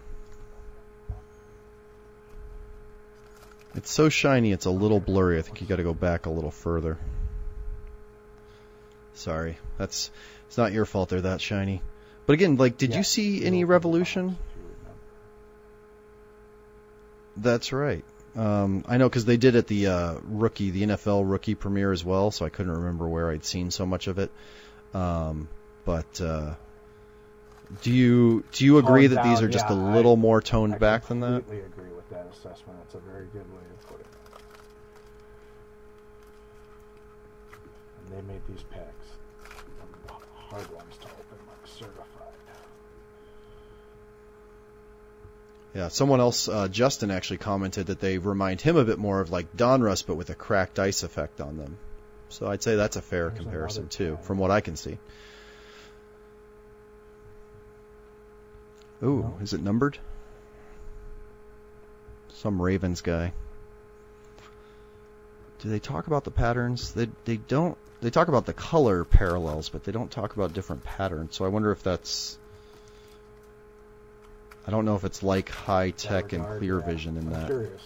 It's 3.75 3.91
so 3.91 4.09
shiny, 4.09 4.53
it's 4.53 4.67
a 4.67 4.71
little 4.71 5.01
blurry. 5.01 5.39
I 5.39 5.43
think 5.43 5.61
you 5.61 5.67
got 5.67 5.77
to 5.77 5.85
go 5.85 5.95
back 5.95 6.27
a 6.27 6.31
little 6.31 6.51
further. 6.51 6.99
Sorry, 9.15 9.59
that's 9.79 10.11
it's 10.49 10.59
not 10.59 10.73
your 10.73 10.85
fault 10.85 11.11
they're 11.11 11.21
that 11.21 11.41
shiny. 11.41 11.83
But 12.31 12.35
again, 12.35 12.55
like, 12.59 12.77
did 12.79 12.91
Yeah, 12.91 12.99
you 12.99 13.03
see 13.03 13.45
any 13.45 13.65
revolution? 13.65 14.29
box 14.29 14.39
if 14.39 14.57
you 14.57 14.63
remember. 14.69 15.01
That's 17.39 17.73
right. 17.73 18.05
Um, 18.37 18.85
I 18.87 18.99
know 18.99 19.09
because 19.09 19.25
they 19.25 19.37
did 19.37 19.57
at 19.57 19.67
the 19.67 19.89
uh, 19.89 20.15
rookie, 20.23 20.71
the 20.71 20.85
NFL 20.85 21.29
rookie 21.29 21.57
premiere 21.57 21.91
as 21.91 22.05
well. 22.05 22.31
So 22.31 22.47
I 22.47 22.49
couldn't 22.49 22.71
remember 22.71 23.09
where 23.09 23.33
I'd 23.33 23.45
seen 23.45 23.73
so 23.73 23.85
much 23.85 24.07
of 24.07 24.21
it. 24.21 24.31
Um, 24.95 25.49
but 25.85 26.21
uh, 26.21 26.55
do 27.83 27.91
you 27.93 28.45
do 28.53 28.65
you 28.65 28.79
agree 28.79 29.09
Toned 29.09 29.17
that 29.19 29.25
these 29.25 29.41
down, 29.41 29.45
are 29.47 29.49
just 29.49 29.69
yeah, 29.69 29.75
a 29.75 29.81
I- 29.91 29.95
little 29.97 30.15
more 30.17 30.41
toned 30.41 30.75
I 30.75 30.79
back 30.79 31.07
than 31.09 31.19
that? 31.21 31.27
I 31.27 31.39
completely 31.41 31.67
agree 31.67 31.91
with 31.97 32.09
that 32.11 32.29
assessment. 32.33 32.79
That's 32.85 32.95
a 32.95 33.01
very 33.11 33.27
good 33.33 33.53
way 33.53 33.63
to 33.67 33.89
put 33.89 33.99
it. 33.99 34.07
And 38.07 38.17
they 38.29 38.33
made 38.33 38.43
these 38.49 38.63
packs 38.71 39.09
um, 39.83 40.17
hard 40.37 40.71
ones 40.73 40.95
to 41.01 41.07
open, 41.09 41.39
like 41.49 41.67
certified. 41.67 42.07
Yeah, 45.75 45.89
someone 45.89 46.19
else, 46.21 46.49
uh, 46.49 46.67
Justin, 46.69 47.11
actually 47.11 47.39
commented 47.39 47.87
that 47.87 48.01
they 48.01 48.19
remind 48.19 48.61
him 48.61 48.77
a 48.77 48.85
bit 48.85 48.99
more 48.99 49.21
of 49.21 49.31
like 49.31 49.57
Donruss, 49.57 50.05
but 50.05 50.17
with 50.17 50.29
a 50.31 50.35
cracked 50.35 50.79
ice 50.81 51.05
effect 51.05 51.41
on 51.41 51.57
them. 51.57 51.79
So 52.29 52.49
I'd 52.49 52.63
say 52.63 52.77
that's 52.77 52.97
a 52.97 53.03
fair 53.03 53.29
There's 53.31 53.41
comparison 53.41 53.89
too, 53.89 54.19
from 54.23 54.39
what 54.39 54.51
I 54.51 54.61
can 54.61 54.77
see. 54.77 54.99
Ooh, 59.03 59.21
No. 59.23 59.39
is 59.41 59.53
it 59.53 59.63
numbered? 59.63 59.99
Some 62.35 62.61
Ravens 62.61 63.01
guy. 63.01 63.33
Do 65.61 65.69
they 65.69 65.79
talk 65.79 66.07
about 66.07 66.25
the 66.25 66.31
patterns? 66.31 66.93
They 66.93 67.09
they 67.25 67.37
don't. 67.37 67.77
They 68.01 68.11
talk 68.11 68.29
about 68.29 68.47
the 68.47 68.55
color 68.55 69.05
parallels, 69.05 69.69
but 69.69 69.85
they 69.85 69.93
don't 69.93 70.11
talk 70.11 70.35
about 70.35 70.55
different 70.55 70.85
patterns. 70.85 71.37
So 71.37 71.45
I 71.45 71.49
wonder 71.49 71.71
if 71.71 71.83
that's. 71.83 72.39
I 74.67 74.71
don't 74.71 74.85
know 74.85 74.97
if 74.97 75.05
it's 75.05 75.23
like 75.23 75.49
high 75.49 75.91
tech 75.91 76.33
and 76.33 76.45
clear 76.59 76.81
vision 76.81 77.17
in 77.17 77.27
I'm 77.29 77.33
that. 77.33 77.47
curious. 77.47 77.83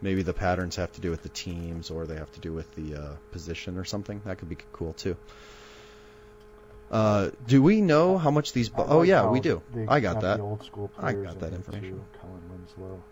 Maybe 0.00 0.22
the 0.22 0.34
patterns 0.34 0.76
have 0.76 0.92
to 0.92 1.00
do 1.00 1.10
with 1.10 1.22
the 1.22 1.30
teams, 1.30 1.90
or 1.90 2.06
they 2.06 2.16
have 2.16 2.30
to 2.32 2.40
do 2.40 2.52
with 2.52 2.72
the 2.74 2.96
uh, 2.96 3.08
position 3.32 3.78
or 3.78 3.84
something. 3.84 4.20
That 4.24 4.38
could 4.38 4.48
be 4.48 4.58
cool 4.72 4.92
too. 4.92 5.16
Uh, 6.90 7.30
do 7.46 7.62
we 7.62 7.80
know 7.80 8.18
how 8.18 8.30
much 8.30 8.52
these? 8.52 8.68
Bu- 8.68 8.84
oh 8.86 9.02
yeah, 9.02 9.28
we 9.28 9.40
do. 9.40 9.62
I 9.88 10.00
got 10.00 10.20
that. 10.20 10.40
I 10.98 11.12
got 11.14 11.40
that 11.40 11.52
information. 11.52 11.90
Too. 11.94 12.04
Colin 12.20 12.42
Winslow. 12.50 13.02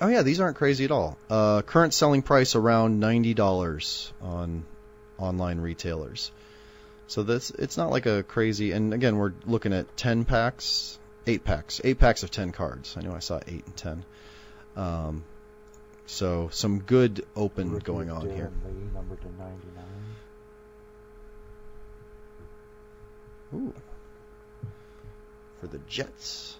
Oh 0.00 0.08
yeah, 0.08 0.22
these 0.22 0.40
aren't 0.40 0.56
crazy 0.56 0.84
at 0.84 0.90
all. 0.90 1.16
Uh, 1.30 1.62
current 1.62 1.94
selling 1.94 2.22
price 2.22 2.54
around 2.54 3.00
ninety 3.00 3.32
dollars 3.32 4.12
on 4.20 4.64
online 5.18 5.60
retailers. 5.60 6.30
So 7.08 7.22
this 7.22 7.50
it's 7.50 7.76
not 7.76 7.90
like 7.90 8.06
a 8.06 8.22
crazy. 8.22 8.72
And 8.72 8.92
again, 8.92 9.16
we're 9.16 9.32
looking 9.46 9.72
at 9.72 9.96
ten 9.96 10.24
packs, 10.24 10.98
eight 11.26 11.44
packs, 11.44 11.80
eight 11.84 11.98
packs 11.98 12.22
of 12.22 12.30
ten 12.30 12.52
cards. 12.52 12.96
I 12.96 13.02
know 13.02 13.14
I 13.14 13.20
saw 13.20 13.40
eight 13.46 13.64
and 13.64 13.76
ten. 13.76 14.04
Um, 14.76 15.24
so 16.06 16.48
some 16.52 16.80
good 16.80 17.26
open 17.34 17.78
going 17.78 18.10
on 18.10 18.30
here. 18.30 18.52
Number 18.94 19.16
to 19.16 19.24
99. 19.24 19.84
Ooh. 23.54 23.74
For 25.60 25.66
the 25.66 25.78
Jets. 25.88 26.56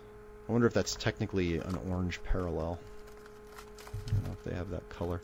I 0.49 0.53
wonder 0.53 0.67
if 0.67 0.73
that's 0.73 0.97
technically 0.97 1.59
an 1.59 1.79
orange 1.91 2.21
parallel. 2.25 2.79
I 4.09 4.13
don't 4.13 4.25
know 4.25 4.33
if 4.33 4.45
they 4.45 4.55
have 4.57 4.71
that 4.71 4.89
color. 4.91 5.21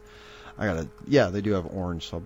I 0.58 0.66
gotta. 0.66 0.88
Yeah, 1.06 1.30
they 1.30 1.40
do 1.40 1.52
have 1.52 1.66
orange. 1.66 2.08
So 2.08 2.22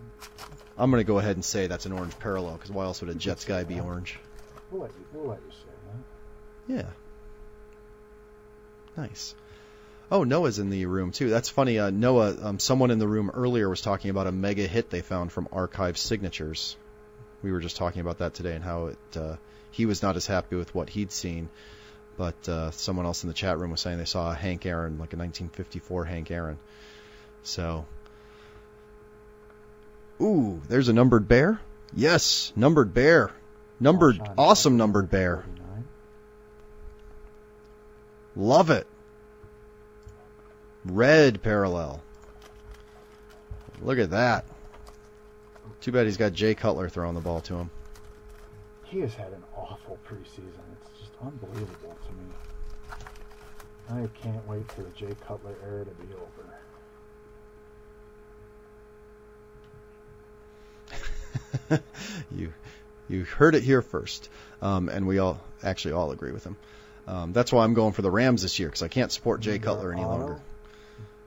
I'm 0.79 0.91
gonna 0.91 1.05
go 1.05 1.19
ahead 1.19 1.37
and 1.37 1.45
say 1.45 1.67
that's 1.67 1.87
an 1.87 1.93
orange 1.93 2.19
parallel. 2.19 2.55
Because 2.55 2.71
why 2.71 2.85
else 2.85 3.01
would 3.01 3.11
a 3.11 3.15
You 3.15 3.19
Jets 3.19 3.45
guy 3.45 3.65
be 3.65 3.81
orange? 3.81 4.19
We'll 4.71 4.83
let 4.83 4.91
you, 4.91 5.07
we'll 5.13 5.29
let 5.31 5.41
you 5.47 5.53
say 5.53 5.73
that. 6.69 6.75
Yeah. 6.85 6.91
Nice. 8.97 9.35
Oh, 10.11 10.25
Noah's 10.25 10.59
in 10.59 10.71
the 10.71 10.87
room 10.87 11.13
too. 11.13 11.31
That's 11.31 11.49
funny. 11.49 11.79
Uh, 11.79 11.91
Noah, 11.91 12.37
um, 12.43 12.59
someone 12.59 12.91
in 12.91 12.99
the 12.99 13.09
room 13.09 13.31
earlier 13.33 13.69
was 13.69 13.81
talking 13.81 14.11
about 14.11 14.27
a 14.27 14.33
mega 14.33 14.67
hit 14.67 14.91
they 14.91 15.03
found 15.03 15.33
from 15.33 15.49
Archive 15.51 15.99
Signatures. 15.99 16.77
We 17.43 17.53
were 17.53 17.61
just 17.61 17.77
talking 17.77 18.01
about 18.01 18.19
that 18.19 18.35
today 18.35 18.55
and 18.55 18.65
how 18.65 18.87
it. 18.87 18.99
Uh, 19.17 19.37
he 19.71 19.87
was 19.87 20.03
not 20.03 20.17
as 20.17 20.27
happy 20.27 20.57
with 20.57 20.75
what 20.75 20.89
he'd 20.89 21.13
seen, 21.13 21.49
but 22.17 22.49
uh, 22.49 22.71
someone 22.71 23.05
else 23.05 23.25
in 23.25 23.29
the 23.29 23.35
chat 23.35 23.59
room 23.59 23.73
was 23.73 23.81
saying 23.81 23.99
they 23.99 24.05
saw 24.05 24.31
a 24.31 24.35
Hank 24.35 24.65
Aaron, 24.65 24.93
like 24.93 25.13
a 25.13 25.17
1954 25.17 26.05
Hank 26.05 26.31
Aaron. 26.31 26.59
So. 27.43 27.87
Ooh, 30.21 30.61
there's 30.69 30.89
a 30.89 30.93
numbered 30.93 31.29
bear. 31.29 31.61
Yes, 31.95 32.53
numbered 32.57 32.95
bear. 32.95 33.31
Numbered, 33.79 34.21
awesome 34.39 34.77
numbered 34.77 35.11
bear. 35.11 35.43
49. 35.43 35.85
Love 38.37 38.71
it. 38.71 38.87
Red 40.85 41.43
parallel. 41.43 42.01
Look 43.83 43.99
at 43.99 44.11
that. 44.11 44.45
Too 45.81 45.93
bad 45.93 46.07
he's 46.07 46.17
got 46.17 46.33
Jay 46.33 46.55
Cutler 46.55 46.89
throwing 46.89 47.15
the 47.15 47.21
ball 47.21 47.41
to 47.43 47.55
him. 47.57 47.71
He 48.85 49.01
has 49.01 49.15
had 49.15 49.33
an 49.33 49.43
awful 49.57 49.99
preseason. 50.09 50.63
It's 50.91 51.01
just 51.01 51.13
unbelievable 51.23 51.97
to 52.07 52.13
me. 52.13 54.03
I 54.05 54.09
can't 54.21 54.47
wait 54.49 54.71
for 54.73 54.83
the 54.83 54.91
Jay 54.91 55.15
Cutler 55.27 55.55
era 55.65 55.85
to 55.85 55.91
be 55.93 56.13
over. 56.15 56.46
you 62.35 62.53
you 63.09 63.25
heard 63.25 63.55
it 63.55 63.63
here 63.63 63.83
first, 63.83 64.29
um, 64.63 64.89
and 64.89 65.07
we 65.07 65.19
all 65.19 65.41
actually 65.63 65.93
all 65.93 66.11
agree 66.11 66.33
with 66.33 66.45
him. 66.45 66.57
Um, 67.07 67.33
that's 67.33 67.53
why 67.53 67.65
I'm 67.65 67.75
going 67.75 67.93
for 67.93 68.03
the 68.03 68.11
Rams 68.11 68.43
this 68.43 68.59
year 68.59 68.69
because 68.69 68.83
I 68.83 68.89
can't 68.89 69.13
support 69.13 69.41
Jay 69.41 69.59
Cutler 69.59 69.93
any 69.93 70.03
auto, 70.03 70.11
longer. 70.11 70.41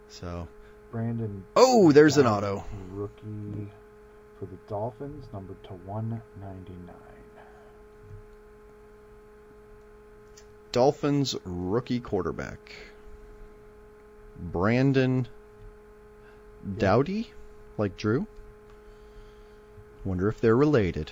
So, 0.10 0.48
Brandon. 0.91 1.45
oh, 1.56 1.91
there's 1.91 2.18
an 2.18 2.27
auto. 2.27 2.65
Rookie 2.91 3.72
for 4.40 4.45
the 4.45 4.57
Dolphins, 4.68 5.26
number 5.34 5.56
to 5.64 5.73
199. 5.73 6.95
Dolphins 10.72 11.36
rookie 11.45 11.99
quarterback 11.99 12.73
Brandon 14.38 15.27
Doughty, 16.77 17.31
like 17.77 17.98
Drew. 17.98 18.27
Wonder 20.10 20.27
if 20.27 20.41
they're 20.41 20.56
related. 20.57 21.11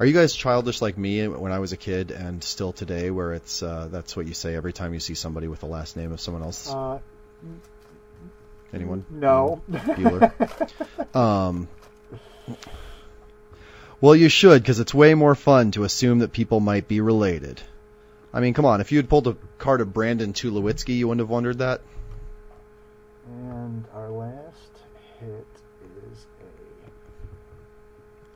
Are 0.00 0.06
you 0.06 0.14
guys 0.14 0.34
childish 0.34 0.80
like 0.82 0.96
me 0.96 1.28
when 1.28 1.52
I 1.52 1.58
was 1.58 1.72
a 1.72 1.76
kid 1.76 2.10
and 2.10 2.42
still 2.42 2.72
today, 2.72 3.10
where 3.10 3.34
it's 3.34 3.62
uh, 3.62 3.88
that's 3.92 4.16
what 4.16 4.26
you 4.26 4.32
say 4.32 4.54
every 4.56 4.72
time 4.72 4.94
you 4.94 4.98
see 5.00 5.14
somebody 5.14 5.46
with 5.46 5.60
the 5.60 5.66
last 5.66 5.94
name 5.96 6.10
of 6.10 6.20
someone 6.20 6.42
else? 6.42 6.68
Uh, 6.72 6.98
Anyone? 8.72 9.04
No. 9.10 9.62
Bueller. 9.70 10.32
Um, 11.14 11.68
well, 14.00 14.16
you 14.16 14.28
should, 14.28 14.62
because 14.62 14.80
it's 14.80 14.92
way 14.92 15.14
more 15.14 15.34
fun 15.34 15.70
to 15.72 15.84
assume 15.84 16.18
that 16.20 16.32
people 16.32 16.58
might 16.60 16.88
be 16.88 17.00
related. 17.00 17.60
I 18.32 18.40
mean, 18.40 18.52
come 18.52 18.64
on, 18.64 18.80
if 18.80 18.90
you 18.90 18.98
had 18.98 19.08
pulled 19.08 19.28
a 19.28 19.36
card 19.58 19.80
of 19.80 19.92
Brandon 19.92 20.32
Tulowitzki, 20.32 20.96
you 20.96 21.06
wouldn't 21.06 21.20
have 21.20 21.30
wondered 21.30 21.58
that. 21.58 21.82
and 23.28 23.84
our 23.94 24.10
last 24.10 24.72
hit 25.20 25.46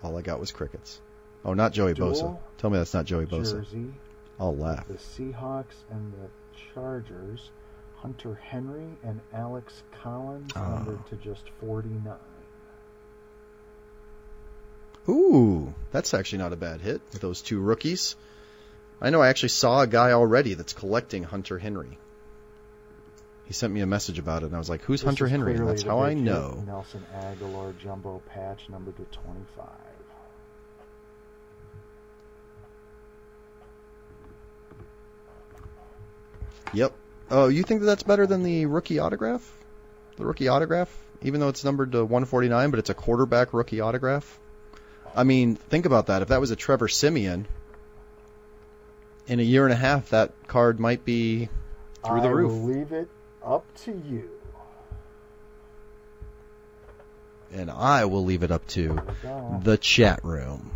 All 0.02 0.16
I 0.16 0.22
got 0.22 0.40
was 0.40 0.52
crickets. 0.52 1.00
Oh, 1.44 1.54
not 1.54 1.72
Joey 1.72 1.94
Dual 1.94 2.12
Bosa. 2.12 2.38
Tell 2.58 2.70
me 2.70 2.78
that's 2.78 2.94
not 2.94 3.04
Joey 3.04 3.26
Bosa. 3.26 3.60
jersey. 3.62 3.94
I'll 4.40 4.56
laugh. 4.56 4.86
The 4.86 4.94
Seahawks 4.94 5.74
and 5.90 6.12
the 6.12 6.28
Chargers, 6.74 7.50
Hunter 7.96 8.34
Henry 8.34 8.86
and 9.02 9.20
Alex 9.32 9.82
Collins, 10.02 10.52
Ah. 10.54 10.76
numbered 10.76 11.04
to 11.08 11.16
just 11.16 11.48
49. 11.60 12.14
Ooh, 15.08 15.72
that's 15.90 16.12
actually 16.14 16.38
not 16.38 16.52
a 16.52 16.56
bad 16.56 16.80
hit 16.80 17.00
with 17.12 17.22
those 17.22 17.40
two 17.40 17.60
rookies. 17.60 18.14
I 19.00 19.10
know 19.10 19.22
I 19.22 19.28
actually 19.28 19.48
saw 19.50 19.80
a 19.80 19.86
guy 19.86 20.12
already 20.12 20.54
that's 20.54 20.72
collecting 20.72 21.22
Hunter 21.24 21.58
Henry. 21.58 21.98
He 23.46 23.54
sent 23.54 23.72
me 23.72 23.80
a 23.80 23.86
message 23.86 24.18
about 24.18 24.42
it, 24.42 24.46
and 24.46 24.54
I 24.54 24.58
was 24.58 24.68
like, 24.68 24.82
"Who's 24.82 25.00
This 25.00 25.06
Hunter 25.06 25.26
Henry?" 25.26 25.54
And 25.54 25.66
that's 25.66 25.82
how 25.84 26.00
I 26.00 26.12
know. 26.12 26.62
Nelson 26.66 27.06
Agholor 27.16 27.76
jumbo 27.78 28.20
patch, 28.26 28.68
numbered 28.68 28.96
to 28.98 29.04
25. 29.04 29.66
Yep. 36.72 36.92
Oh, 37.30 37.48
you 37.48 37.62
think 37.62 37.80
that 37.80 37.86
that's 37.86 38.02
better 38.02 38.26
than 38.26 38.42
the 38.42 38.66
rookie 38.66 38.98
autograph? 38.98 39.56
The 40.16 40.24
rookie 40.26 40.48
autograph, 40.48 40.94
even 41.22 41.40
though 41.40 41.48
it's 41.48 41.64
numbered 41.64 41.92
to 41.92 41.98
149, 42.04 42.70
but 42.70 42.78
it's 42.78 42.90
a 42.90 42.94
quarterback 42.94 43.52
rookie 43.52 43.80
autograph. 43.80 44.38
I 45.14 45.24
mean, 45.24 45.56
think 45.56 45.86
about 45.86 46.06
that. 46.06 46.22
If 46.22 46.28
that 46.28 46.40
was 46.40 46.50
a 46.50 46.56
Trevor 46.56 46.88
Siemian, 46.88 47.46
in 49.26 49.40
a 49.40 49.42
year 49.42 49.64
and 49.64 49.72
a 49.72 49.76
half, 49.76 50.10
that 50.10 50.32
card 50.46 50.80
might 50.80 51.04
be 51.04 51.48
through 52.04 52.20
the 52.22 52.28
I 52.28 52.32
roof. 52.32 52.50
will 52.52 52.62
leave 52.62 52.92
it 52.92 53.08
up 53.44 53.64
to 53.84 53.92
you. 53.92 54.30
And 57.52 57.70
I 57.70 58.04
will 58.06 58.24
leave 58.24 58.42
it 58.42 58.50
up 58.50 58.66
to 58.68 59.00
the 59.62 59.78
chat 59.78 60.20
room. 60.22 60.70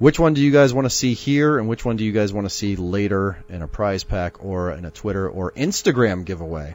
Which 0.00 0.18
one 0.18 0.32
do 0.32 0.40
you 0.40 0.50
guys 0.50 0.72
want 0.72 0.86
to 0.86 0.90
see 0.90 1.12
here, 1.12 1.58
and 1.58 1.68
which 1.68 1.84
one 1.84 1.96
do 1.96 2.04
you 2.04 2.12
guys 2.12 2.32
want 2.32 2.46
to 2.46 2.50
see 2.50 2.74
later 2.74 3.36
in 3.50 3.60
a 3.60 3.68
prize 3.68 4.02
pack 4.02 4.42
or 4.42 4.72
in 4.72 4.86
a 4.86 4.90
Twitter 4.90 5.28
or 5.28 5.52
Instagram 5.52 6.24
giveaway? 6.24 6.74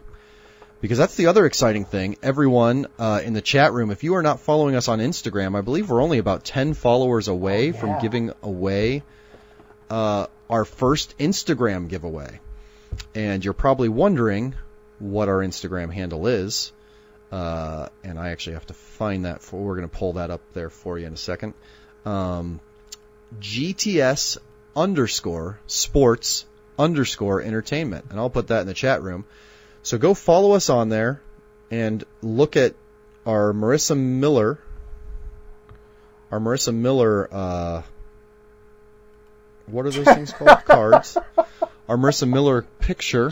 Because 0.80 1.00
that's 1.00 1.16
the 1.16 1.26
other 1.26 1.48
exciting 1.48 1.86
thing. 1.86 2.18
Everyone 2.22 2.86
uh, 3.00 3.22
in 3.26 3.34
the 3.34 3.42
chat 3.42 3.74
room, 3.74 3.90
if 3.90 4.04
you 4.04 4.14
are 4.14 4.22
not 4.22 4.42
following 4.42 4.76
us 4.76 4.88
on 4.90 5.00
Instagram, 5.00 5.58
I 5.58 5.62
believe 5.62 5.90
we're 5.90 6.04
only 6.04 6.20
about 6.20 6.44
10 6.44 6.76
followers 6.76 7.28
away 7.28 7.70
Oh, 7.70 7.74
from 7.74 8.00
giving 8.00 8.32
away 8.44 9.02
uh, 9.90 10.28
our 10.48 10.64
first 10.64 11.18
Instagram 11.18 11.90
giveaway. 11.90 12.40
And 13.16 13.44
you're 13.44 13.56
probably 13.56 13.90
wondering 13.90 14.54
what 15.00 15.30
our 15.30 15.40
Instagram 15.40 15.92
handle 15.92 16.28
is. 16.28 16.72
Uh, 17.32 17.90
and 18.04 18.20
I 18.20 18.30
actually 18.30 18.54
have 18.54 18.68
to 18.68 18.76
find 18.76 19.26
that 19.26 19.42
for. 19.42 19.64
We're 19.64 19.78
going 19.78 19.90
to 19.90 19.98
pull 19.98 20.14
that 20.14 20.30
up 20.30 20.42
there 20.54 20.70
for 20.70 21.00
you 21.00 21.08
in 21.08 21.14
a 21.14 21.18
second. 21.18 21.56
Um, 22.06 22.60
GTS 23.40 24.38
underscore 24.76 25.60
sports 25.68 26.46
underscore 26.78 27.42
entertainment, 27.42 28.06
and 28.10 28.20
I'll 28.20 28.30
put 28.30 28.48
that 28.48 28.62
in 28.62 28.68
the 28.68 28.74
chat 28.74 29.02
room. 29.02 29.26
So 29.84 29.98
go 29.98 30.14
follow 30.14 30.54
us 30.54 30.70
on 30.70 30.90
there 30.90 31.22
and 31.72 32.04
look 32.22 32.58
at 32.58 32.76
our 33.26 33.54
Marissa 33.54 33.98
Miller, 33.98 34.60
our 36.32 36.40
Marissa 36.40 36.74
Miller. 36.74 37.30
Uh, 37.32 37.82
what 39.68 39.86
are 39.86 39.92
those 39.92 40.06
things 40.06 40.32
called? 40.32 40.60
Cards. 40.66 41.18
Our 41.88 41.98
Marissa 41.98 42.30
Miller 42.30 42.64
picture. 42.80 43.32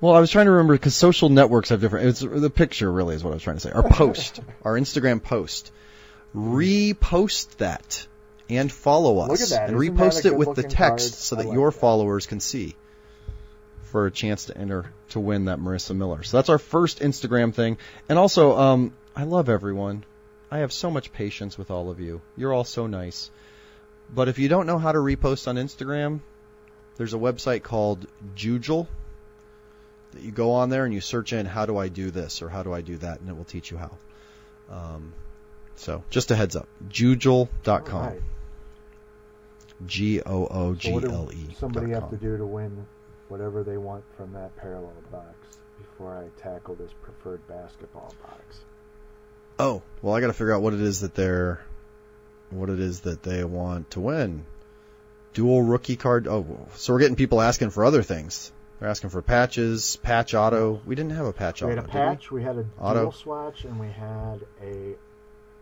Well, 0.00 0.14
I 0.14 0.20
was 0.20 0.30
trying 0.30 0.46
to 0.46 0.52
remember 0.52 0.74
because 0.74 0.94
social 0.94 1.30
networks 1.30 1.70
have 1.70 1.80
different. 1.80 2.08
It's 2.08 2.20
the 2.20 2.50
picture 2.50 2.90
really 2.90 3.16
is 3.16 3.24
what 3.24 3.30
I 3.30 3.34
was 3.34 3.42
trying 3.42 3.56
to 3.56 3.60
say. 3.60 3.70
Our 3.70 3.82
post, 3.82 4.40
our 4.62 4.74
Instagram 4.74 5.22
post, 5.22 5.72
repost 6.36 7.56
that 7.56 8.06
and 8.48 8.70
follow 8.70 9.18
us 9.20 9.28
Look 9.28 9.40
at 9.40 9.48
that. 9.48 9.70
and 9.70 9.82
Isn't 9.82 9.96
repost 9.96 10.24
it 10.26 10.36
with 10.36 10.54
the 10.54 10.62
text 10.62 10.76
card? 10.76 11.00
so 11.00 11.36
that 11.36 11.46
like 11.46 11.54
your 11.54 11.70
that. 11.70 11.78
followers 11.80 12.26
can 12.26 12.40
see 12.40 12.76
for 13.84 14.06
a 14.06 14.10
chance 14.10 14.46
to 14.46 14.56
enter 14.56 14.92
to 15.10 15.20
win 15.20 15.46
that 15.46 15.58
Marissa 15.58 15.96
Miller. 15.96 16.22
So 16.22 16.36
that's 16.36 16.48
our 16.50 16.58
first 16.58 17.00
Instagram 17.00 17.54
thing. 17.54 17.78
And 18.08 18.18
also, 18.18 18.56
um, 18.56 18.92
I 19.14 19.24
love 19.24 19.48
everyone. 19.48 20.04
I 20.50 20.58
have 20.58 20.72
so 20.72 20.90
much 20.90 21.12
patience 21.12 21.56
with 21.56 21.70
all 21.70 21.90
of 21.90 21.98
you. 22.00 22.20
You're 22.36 22.52
all 22.52 22.64
so 22.64 22.86
nice. 22.86 23.30
But 24.14 24.28
if 24.28 24.38
you 24.38 24.48
don't 24.48 24.66
know 24.66 24.78
how 24.78 24.92
to 24.92 24.98
repost 24.98 25.48
on 25.48 25.56
Instagram, 25.56 26.20
there's 26.96 27.14
a 27.14 27.18
website 27.18 27.62
called 27.62 28.06
Google 28.40 28.88
that 30.12 30.22
you 30.22 30.30
go 30.30 30.52
on 30.52 30.68
there 30.70 30.84
and 30.84 30.94
you 30.94 31.00
search 31.00 31.32
in 31.32 31.46
how 31.46 31.66
do 31.66 31.76
I 31.76 31.88
do 31.88 32.10
this 32.10 32.42
or 32.42 32.48
how 32.48 32.62
do 32.62 32.72
I 32.72 32.80
do 32.80 32.96
that, 32.98 33.20
and 33.20 33.28
it 33.28 33.36
will 33.36 33.44
teach 33.44 33.70
you 33.70 33.76
how. 33.78 33.96
Um, 34.70 35.12
so 35.76 36.02
just 36.10 36.30
a 36.30 36.36
heads 36.36 36.56
up, 36.56 36.68
right. 38.06 38.22
G 39.86 40.20
O 40.24 40.46
O 40.46 40.74
G 40.74 40.92
L 40.92 41.30
E. 41.32 41.54
somebody 41.58 41.92
have 41.92 42.10
to 42.10 42.16
do 42.16 42.36
to 42.36 42.46
win 42.46 42.86
whatever 43.28 43.62
they 43.62 43.76
want 43.76 44.04
from 44.16 44.32
that 44.32 44.56
parallel 44.56 44.92
box 45.12 45.34
before 45.78 46.16
I 46.16 46.40
tackle 46.42 46.74
this 46.74 46.90
preferred 47.02 47.46
basketball 47.48 48.14
box? 48.22 48.60
Oh, 49.58 49.82
well, 50.02 50.14
I 50.14 50.20
got 50.20 50.26
to 50.28 50.32
figure 50.32 50.54
out 50.54 50.62
what 50.62 50.74
it 50.74 50.80
is 50.80 51.00
that 51.00 51.14
they're, 51.14 51.60
what 52.50 52.68
it 52.70 52.78
is 52.80 53.00
that 53.00 53.22
they 53.22 53.42
want 53.44 53.90
to 53.92 54.00
win. 54.00 54.44
Dual 55.34 55.62
rookie 55.62 55.96
card. 55.96 56.26
Oh, 56.28 56.66
so 56.74 56.92
we're 56.92 57.00
getting 57.00 57.16
people 57.16 57.40
asking 57.40 57.70
for 57.70 57.84
other 57.84 58.02
things. 58.02 58.52
They're 58.80 58.88
asking 58.90 59.10
for 59.10 59.22
patches, 59.22 59.96
patch 59.96 60.34
auto. 60.34 60.80
We 60.84 60.94
didn't 60.94 61.12
have 61.12 61.26
a 61.26 61.32
patch 61.32 61.62
we 61.62 61.72
auto. 61.72 61.76
had 61.76 61.84
a 61.84 61.86
did 61.86 61.94
we? 61.94 62.00
patch, 62.00 62.30
we? 62.30 62.42
had 62.42 62.56
a 62.58 62.66
Auto. 62.78 63.00
dual 63.02 63.12
swatch, 63.12 63.64
and 63.64 63.80
we 63.80 63.88
had 63.88 64.40
a 64.62 64.94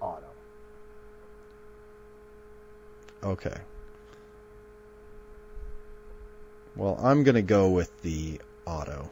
auto. 0.04 0.26
Okay. 3.22 3.56
Well, 6.76 6.98
I'm 7.02 7.22
gonna 7.22 7.42
go 7.42 7.70
with 7.70 7.90
the 8.02 8.40
auto. 8.66 9.08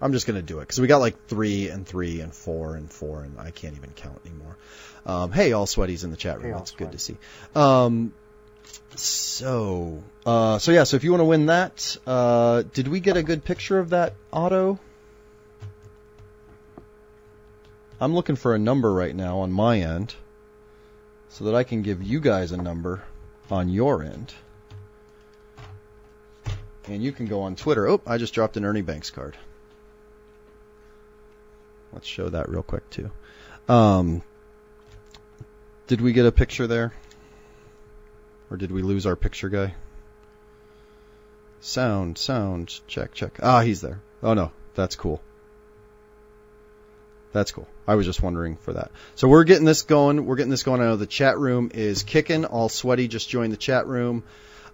I'm 0.00 0.12
just 0.12 0.26
gonna 0.26 0.42
do 0.42 0.58
it 0.58 0.62
because 0.62 0.80
we 0.80 0.88
got 0.88 0.98
like 0.98 1.26
three 1.28 1.68
and 1.68 1.86
three 1.86 2.20
and 2.20 2.34
four 2.34 2.74
and 2.74 2.90
four, 2.90 3.22
and 3.22 3.38
I 3.38 3.50
can't 3.50 3.76
even 3.76 3.90
count 3.94 4.20
anymore. 4.26 4.56
Um, 5.06 5.32
hey, 5.32 5.52
all 5.52 5.66
sweaties 5.66 6.04
in 6.04 6.10
the 6.10 6.16
chat 6.16 6.40
room. 6.42 6.58
Hey, 6.58 6.64
good 6.76 6.92
to 6.92 6.98
see. 6.98 7.16
Um, 7.54 8.12
so, 8.96 10.02
uh, 10.26 10.58
so 10.58 10.72
yeah. 10.72 10.84
So 10.84 10.96
if 10.96 11.04
you 11.04 11.10
want 11.10 11.20
to 11.20 11.26
win 11.26 11.46
that, 11.46 11.96
uh, 12.06 12.62
did 12.72 12.88
we 12.88 13.00
get 13.00 13.16
a 13.16 13.22
good 13.22 13.44
picture 13.44 13.78
of 13.78 13.90
that 13.90 14.14
auto? 14.32 14.78
I'm 18.00 18.14
looking 18.14 18.34
for 18.34 18.54
a 18.54 18.58
number 18.58 18.92
right 18.92 19.14
now 19.14 19.40
on 19.40 19.52
my 19.52 19.78
end, 19.78 20.16
so 21.32 21.44
that 21.44 21.54
I 21.54 21.64
can 21.64 21.80
give 21.80 22.02
you 22.02 22.20
guys 22.20 22.52
a 22.52 22.58
number 22.58 23.02
on 23.50 23.70
your 23.70 24.02
end. 24.02 24.34
And 26.86 27.02
you 27.02 27.10
can 27.10 27.26
go 27.26 27.42
on 27.42 27.56
Twitter. 27.56 27.88
Oh, 27.88 28.02
I 28.06 28.18
just 28.18 28.34
dropped 28.34 28.58
an 28.58 28.66
Ernie 28.66 28.82
Banks 28.82 29.10
card. 29.10 29.36
Let's 31.92 32.06
show 32.06 32.28
that 32.28 32.50
real 32.50 32.62
quick 32.62 32.88
too. 32.90 33.10
Um, 33.66 34.22
did 35.86 36.02
we 36.02 36.12
get 36.12 36.26
a 36.26 36.32
picture 36.32 36.66
there? 36.66 36.92
Or 38.50 38.58
did 38.58 38.70
we 38.70 38.82
lose 38.82 39.06
our 39.06 39.16
picture 39.16 39.48
guy? 39.48 39.74
Sound, 41.60 42.18
sound, 42.18 42.80
check, 42.86 43.14
check. 43.14 43.38
Ah, 43.42 43.62
he's 43.62 43.80
there. 43.80 44.00
Oh 44.22 44.34
no, 44.34 44.52
that's 44.74 44.96
cool. 44.96 45.22
That's 47.32 47.50
cool. 47.50 47.66
I 47.86 47.94
was 47.94 48.06
just 48.06 48.22
wondering 48.22 48.56
for 48.56 48.74
that. 48.74 48.90
So 49.14 49.26
we're 49.26 49.44
getting 49.44 49.64
this 49.64 49.82
going. 49.82 50.26
We're 50.26 50.36
getting 50.36 50.50
this 50.50 50.62
going. 50.62 50.80
I 50.80 50.84
know 50.84 50.96
the 50.96 51.06
chat 51.06 51.38
room 51.38 51.70
is 51.72 52.02
kicking. 52.02 52.44
All 52.44 52.68
sweaty 52.68 53.08
just 53.08 53.28
joined 53.28 53.52
the 53.52 53.58
chat 53.58 53.86
room. 53.86 54.22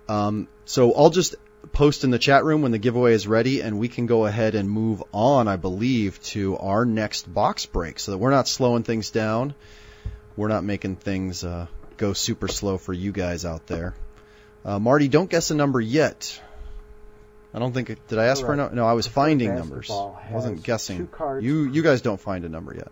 Um, 0.09 0.49
so 0.65 0.93
I'll 0.93 1.11
just 1.11 1.37
post 1.73 2.05
in 2.05 2.11
the 2.11 2.19
chat 2.19 2.45
room 2.45 2.63
when 2.63 2.73
the 2.73 2.79
giveaway 2.79 3.13
is 3.13 3.27
ready, 3.27 3.61
and 3.63 3.79
we 3.79 3.89
can 3.89 4.07
go 4.07 4.27
ahead 4.27 4.55
and 4.55 4.69
move 4.69 5.03
on. 5.13 5.49
I 5.49 5.57
believe 5.57 6.21
to 6.25 6.57
our 6.59 6.85
next 6.85 7.33
box 7.33 7.67
break, 7.67 7.99
so 7.99 8.13
that 8.13 8.19
we're 8.19 8.31
not 8.31 8.49
slowing 8.49 8.83
things 8.83 9.11
down. 9.11 9.55
We're 10.37 10.49
not 10.49 10.65
making 10.65 10.97
things 10.97 11.45
uh, 11.45 11.67
go 11.97 12.13
super 12.13 12.49
slow 12.49 12.79
for 12.79 12.93
you 12.93 13.13
guys 13.13 13.45
out 13.45 13.67
there. 13.67 13.95
Uh, 14.65 14.79
Marty, 14.79 15.09
don't 15.09 15.31
guess 15.31 15.51
a 15.51 15.55
number 15.55 15.81
yet. 15.81 16.41
I 17.55 17.59
don't 17.59 17.73
think. 17.73 17.89
Did 18.09 18.19
I 18.19 18.27
ask 18.27 18.45
for 18.45 18.53
a 18.53 18.57
number? 18.57 18.75
No, 18.75 18.87
I 18.87 18.93
was 18.93 19.07
finding 19.07 19.55
numbers. 19.55 19.91
I 19.91 20.33
wasn't 20.33 20.63
guessing. 20.63 21.09
You 21.41 21.71
you 21.71 21.83
guys 21.83 22.03
don't 22.03 22.21
find 22.21 22.45
a 22.45 22.49
number 22.49 22.75
yet. 22.75 22.89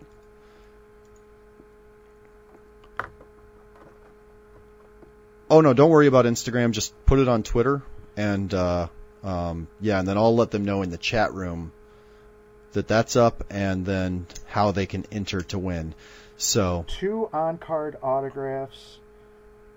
Oh 5.49 5.61
no, 5.61 5.73
don't 5.73 5.89
worry 5.89 6.07
about 6.07 6.25
Instagram. 6.25 6.71
Just 6.71 6.93
put 7.05 7.19
it 7.19 7.27
on 7.27 7.43
Twitter, 7.43 7.81
and 8.17 8.53
uh, 8.53 8.87
um, 9.23 9.67
yeah, 9.79 9.99
and 9.99 10.07
then 10.07 10.17
I'll 10.17 10.35
let 10.35 10.51
them 10.51 10.65
know 10.65 10.81
in 10.81 10.89
the 10.89 10.97
chat 10.97 11.33
room 11.33 11.71
that 12.73 12.87
that's 12.87 13.15
up, 13.15 13.43
and 13.49 13.85
then 13.85 14.27
how 14.47 14.71
they 14.71 14.85
can 14.85 15.05
enter 15.11 15.41
to 15.43 15.59
win. 15.59 15.93
So 16.37 16.85
Two 16.87 17.29
on 17.31 17.57
card 17.59 17.97
autographs 18.03 18.97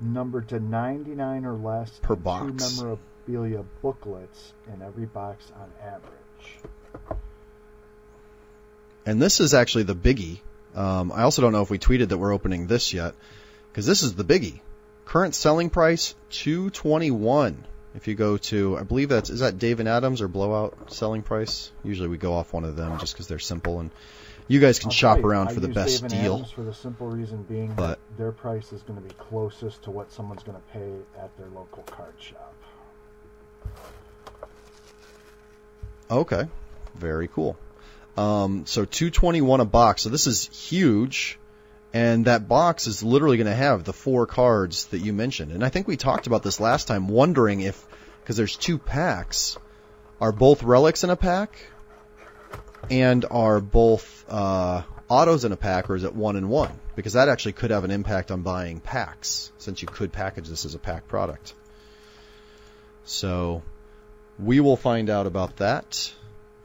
numbered 0.00 0.48
to 0.48 0.60
99 0.60 1.44
or 1.44 1.54
less. 1.54 1.90
Per 2.02 2.16
box. 2.16 2.46
Two 2.46 2.52
memorabilia 2.52 3.09
booklets 3.82 4.52
in 4.72 4.82
every 4.82 5.06
box 5.06 5.50
on 5.60 5.70
average. 5.82 7.20
And 9.06 9.20
this 9.20 9.40
is 9.40 9.54
actually 9.54 9.84
the 9.84 9.94
biggie. 9.94 10.40
Um, 10.74 11.10
I 11.12 11.22
also 11.22 11.42
don't 11.42 11.52
know 11.52 11.62
if 11.62 11.70
we 11.70 11.78
tweeted 11.78 12.08
that 12.08 12.18
we're 12.18 12.32
opening 12.32 12.66
this 12.66 12.92
yet, 12.92 13.14
because 13.70 13.86
this 13.86 14.02
is 14.02 14.14
the 14.14 14.24
biggie. 14.24 14.60
Current 15.04 15.34
selling 15.34 15.70
price 15.70 16.14
two 16.30 16.70
twenty 16.70 17.10
one. 17.10 17.64
If 17.96 18.06
you 18.06 18.14
go 18.14 18.36
to, 18.36 18.78
I 18.78 18.84
believe 18.84 19.08
that's 19.08 19.30
is 19.30 19.40
that 19.40 19.58
Dave 19.58 19.80
and 19.80 19.88
Adam's 19.88 20.20
or 20.20 20.28
Blowout 20.28 20.92
selling 20.92 21.22
price. 21.22 21.72
Usually 21.82 22.08
we 22.08 22.18
go 22.18 22.34
off 22.34 22.52
one 22.52 22.64
of 22.64 22.76
them 22.76 23.00
just 23.00 23.14
because 23.14 23.26
they're 23.26 23.40
simple 23.40 23.80
and 23.80 23.90
you 24.46 24.60
guys 24.60 24.78
can 24.78 24.88
I'll 24.88 24.92
shop 24.92 25.18
you, 25.18 25.26
around 25.26 25.48
I 25.48 25.54
for 25.54 25.60
the 25.60 25.68
best 25.68 26.02
Dave 26.02 26.12
and 26.12 26.22
deal. 26.22 26.34
Adams 26.34 26.50
for 26.52 26.62
the 26.62 26.74
simple 26.74 27.08
reason 27.08 27.42
being 27.44 27.72
But- 27.74 27.98
that 27.98 28.16
their 28.16 28.32
price 28.32 28.72
is 28.72 28.82
going 28.82 29.00
to 29.00 29.08
be 29.08 29.14
closest 29.14 29.82
to 29.84 29.90
what 29.90 30.12
someone's 30.12 30.44
going 30.44 30.58
to 30.58 30.72
pay 30.72 30.92
at 31.20 31.36
their 31.36 31.48
local 31.48 31.82
card 31.84 32.14
shop. 32.18 32.54
Okay, 36.10 36.48
very 36.94 37.28
cool. 37.28 37.56
Um, 38.16 38.66
so 38.66 38.84
221 38.84 39.60
a 39.60 39.64
box. 39.64 40.02
So 40.02 40.08
this 40.08 40.26
is 40.26 40.46
huge, 40.46 41.38
and 41.94 42.24
that 42.24 42.48
box 42.48 42.86
is 42.86 43.02
literally 43.02 43.36
going 43.36 43.46
to 43.46 43.54
have 43.54 43.84
the 43.84 43.92
four 43.92 44.26
cards 44.26 44.86
that 44.86 44.98
you 44.98 45.12
mentioned. 45.12 45.52
And 45.52 45.64
I 45.64 45.68
think 45.68 45.86
we 45.86 45.96
talked 45.96 46.26
about 46.26 46.42
this 46.42 46.58
last 46.58 46.88
time, 46.88 47.08
wondering 47.08 47.60
if 47.60 47.86
because 48.20 48.36
there's 48.36 48.56
two 48.56 48.78
packs 48.78 49.56
are 50.20 50.32
both 50.32 50.62
relics 50.62 51.02
in 51.02 51.10
a 51.10 51.16
pack, 51.16 51.58
and 52.90 53.24
are 53.30 53.60
both 53.60 54.24
uh, 54.28 54.82
autos 55.08 55.44
in 55.44 55.52
a 55.52 55.56
pack, 55.56 55.88
or 55.88 55.96
is 55.96 56.04
it 56.04 56.14
one 56.14 56.36
and 56.36 56.48
one? 56.50 56.72
Because 56.96 57.14
that 57.14 57.28
actually 57.28 57.52
could 57.52 57.70
have 57.70 57.84
an 57.84 57.90
impact 57.90 58.30
on 58.30 58.42
buying 58.42 58.80
packs, 58.80 59.50
since 59.58 59.80
you 59.80 59.88
could 59.88 60.12
package 60.12 60.48
this 60.48 60.64
as 60.64 60.74
a 60.74 60.78
pack 60.78 61.08
product. 61.08 61.54
So 63.10 63.62
we 64.38 64.60
will 64.60 64.76
find 64.76 65.10
out 65.10 65.26
about 65.26 65.56
that 65.56 66.12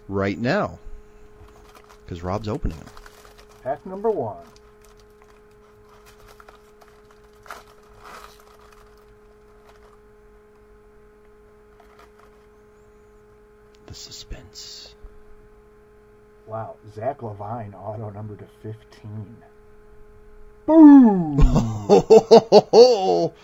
right 0.08 0.38
now, 0.38 0.78
because 2.06 2.22
Rob's 2.22 2.48
opening 2.48 2.78
them. 2.78 2.88
Pack 3.64 3.84
number 3.84 4.12
one. 4.12 4.46
The 13.88 13.96
suspense. 13.96 14.94
Wow, 16.46 16.76
Zach 16.94 17.22
LaVine 17.22 17.74
auto 17.74 18.12
number 18.12 18.36
to 18.36 18.46
15. 18.62 19.36
Boom! 20.68 21.40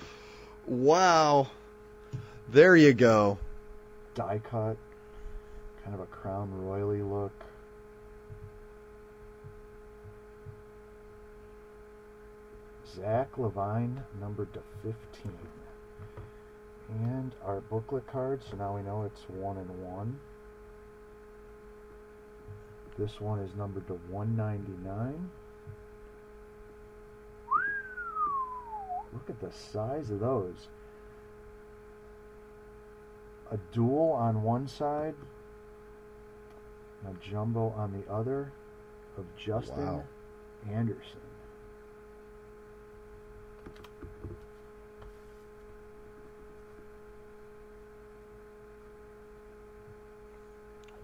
Wow. 0.68 1.48
There 2.52 2.76
you 2.76 2.94
go. 2.94 3.38
Die 4.14 4.41
cut, 4.44 4.76
kind 5.86 5.94
of 5.94 6.02
a 6.02 6.06
crown 6.07 6.52
royally 6.52 7.02
look. 7.02 7.32
Zach 12.94 13.32
LaVine 13.38 14.03
numbered 14.19 14.52
to 14.52 14.61
15. 14.84 15.32
And 16.90 17.32
our 17.45 17.61
booklet 17.61 18.06
card, 18.07 18.41
so 18.49 18.57
now 18.57 18.76
we 18.76 18.82
know 18.82 19.03
it's 19.03 19.30
one 19.30 19.56
and 19.56 19.69
one. 19.86 20.19
This 22.98 23.22
one 23.22 23.40
is 23.40 23.56
numbered 23.56 23.88
to 23.88 23.94
199. 24.10 25.32
Look 29.14 29.30
at 29.30 29.40
the 29.40 29.57
size 29.57 30.11
of 30.11 30.19
those. 30.19 30.68
A 33.52 33.57
dual 33.73 34.14
on 34.14 34.44
one 34.44 34.68
side, 34.68 35.14
and 37.06 37.15
a 37.15 37.30
jumbo 37.30 37.69
on 37.78 37.91
the 37.91 38.11
other 38.11 38.52
of 39.18 39.26
Justin 39.38 39.86
Wow. 39.86 40.03
Anderson. 40.72 41.19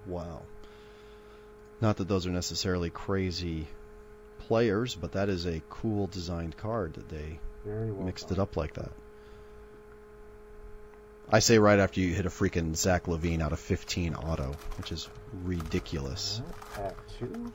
Wow. 0.05 0.41
Not 1.81 1.97
that 1.97 2.07
those 2.07 2.25
are 2.25 2.31
necessarily 2.31 2.89
crazy 2.89 3.67
players, 4.39 4.95
but 4.95 5.11
that 5.11 5.29
is 5.29 5.45
a 5.45 5.61
cool 5.69 6.07
designed 6.07 6.55
card 6.57 6.93
that 6.93 7.09
they 7.09 7.39
well 7.65 8.05
mixed 8.05 8.29
done. 8.29 8.37
it 8.37 8.41
up 8.41 8.55
like 8.55 8.73
that. 8.75 8.91
I 11.29 11.39
say 11.39 11.59
right 11.59 11.79
after 11.79 11.99
you 11.99 12.13
hit 12.13 12.25
a 12.25 12.29
freaking 12.29 12.75
Zach 12.75 13.05
LaVine 13.05 13.41
out 13.41 13.51
of 13.51 13.59
15 13.59 14.15
auto, 14.15 14.55
which 14.77 14.93
is 14.93 15.09
ridiculous. 15.43 16.41
Two. 17.19 17.51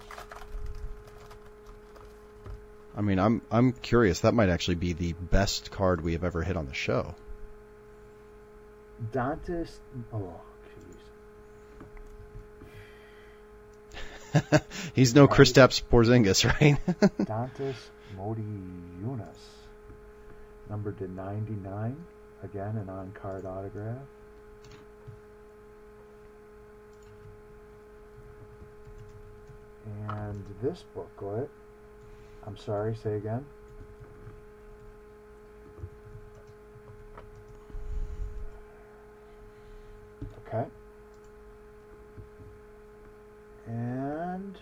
I 2.95 3.01
mean, 3.01 3.19
I'm 3.19 3.41
I'm 3.51 3.73
curious. 3.73 4.21
That 4.21 4.35
might 4.35 4.51
actually 4.51 4.75
be 4.75 4.93
the 4.93 5.15
best 5.15 5.71
card 5.71 6.03
we 6.03 6.13
have 6.13 6.25
ever 6.25 6.43
hit 6.43 6.57
on 6.57 6.67
the 6.67 6.75
show. 6.75 7.15
Dante's. 9.11 9.81
Oh, 10.13 10.39
jeez. 14.35 14.61
He's 14.95 15.15
no 15.15 15.27
Kristaps 15.27 15.83
Porzingis, 15.91 16.45
right? 16.61 16.79
Dante's 17.25 17.77
Modi 18.17 18.43
Yunus. 19.01 19.39
Numbered 20.69 20.99
to 20.99 21.09
99. 21.11 21.97
Again, 22.43 22.77
an 22.77 22.89
on 22.89 23.13
card 23.13 23.47
autograph. 23.47 23.99
And 30.09 30.45
this 30.61 30.85
booklet. 30.95 31.49
I'm 32.47 32.57
sorry, 32.57 32.97
say 32.97 33.15
again. 33.17 33.45
Okay. 40.47 40.67
And 43.67 44.59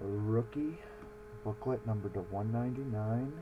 rookie 0.00 0.78
booklet 1.44 1.84
number 1.86 2.08
to 2.10 2.20
199. 2.30 3.32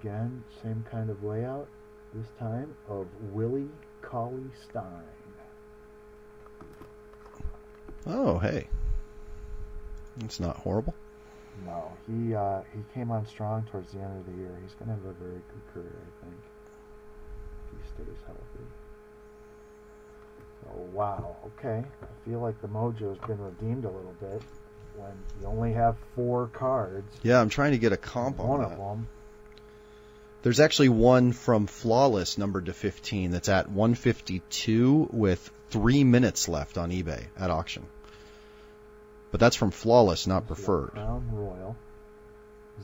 Again, 0.00 0.42
same 0.62 0.84
kind 0.90 1.10
of 1.10 1.22
layout, 1.22 1.68
this 2.14 2.26
time 2.38 2.74
of 2.88 3.06
Willie 3.32 3.68
Cauley 4.00 4.50
Stein. 4.68 4.84
oh, 8.06 8.38
hey. 8.38 8.66
It's 10.20 10.40
not 10.40 10.56
horrible. 10.56 10.94
No, 11.64 11.92
he 12.06 12.34
uh, 12.34 12.60
he 12.72 12.80
came 12.94 13.10
on 13.10 13.26
strong 13.26 13.64
towards 13.70 13.92
the 13.92 14.00
end 14.00 14.18
of 14.18 14.26
the 14.26 14.40
year. 14.40 14.56
He's 14.62 14.74
going 14.74 14.88
to 14.88 14.94
have 14.94 15.04
a 15.04 15.12
very 15.12 15.32
good 15.32 15.74
career, 15.74 15.92
I 15.96 16.24
think, 16.24 16.38
if 17.72 17.78
he 17.78 18.04
stays 18.04 18.22
healthy. 18.26 18.66
So, 20.62 20.80
wow, 20.92 21.36
okay. 21.46 21.84
I 22.02 22.28
feel 22.28 22.40
like 22.40 22.60
the 22.62 22.68
mojo's 22.68 23.18
been 23.26 23.38
redeemed 23.38 23.84
a 23.84 23.90
little 23.90 24.14
bit 24.20 24.42
when 24.96 25.12
you 25.40 25.46
only 25.46 25.72
have 25.72 25.96
four 26.14 26.48
cards. 26.48 27.18
Yeah, 27.22 27.40
I'm 27.40 27.48
trying 27.48 27.72
to 27.72 27.78
get 27.78 27.92
a 27.92 27.96
comp 27.96 28.40
on 28.40 28.48
One 28.48 28.60
of 28.64 28.70
them. 28.70 29.08
There's 30.42 30.60
actually 30.60 30.88
one 30.88 31.32
from 31.32 31.66
Flawless 31.66 32.36
numbered 32.36 32.66
to 32.66 32.72
15 32.72 33.30
that's 33.30 33.48
at 33.48 33.70
152 33.70 35.08
with 35.12 35.50
three 35.70 36.02
minutes 36.04 36.48
left 36.48 36.78
on 36.78 36.90
eBay 36.90 37.26
at 37.38 37.50
auction. 37.50 37.86
But 39.30 39.40
that's 39.40 39.56
from 39.56 39.70
Flawless, 39.70 40.26
not 40.26 40.46
preferred. 40.46 40.90
Crown 40.90 41.28
Royal. 41.32 41.76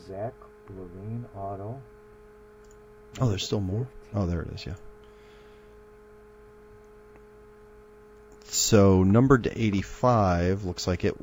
Zach 0.07 0.35
LaVine 0.71 1.25
Auto. 1.37 1.81
Oh, 3.21 3.29
there's 3.29 3.45
still 3.45 3.61
more? 3.61 3.89
Oh, 4.15 4.27
there 4.27 4.43
it 4.43 4.49
is, 4.55 4.65
yeah. 4.65 4.75
So, 8.45 9.03
numbered 9.03 9.45
to 9.45 9.63
85 9.63 10.65
looks 10.65 10.87
like 10.87 11.05
it 11.05 11.17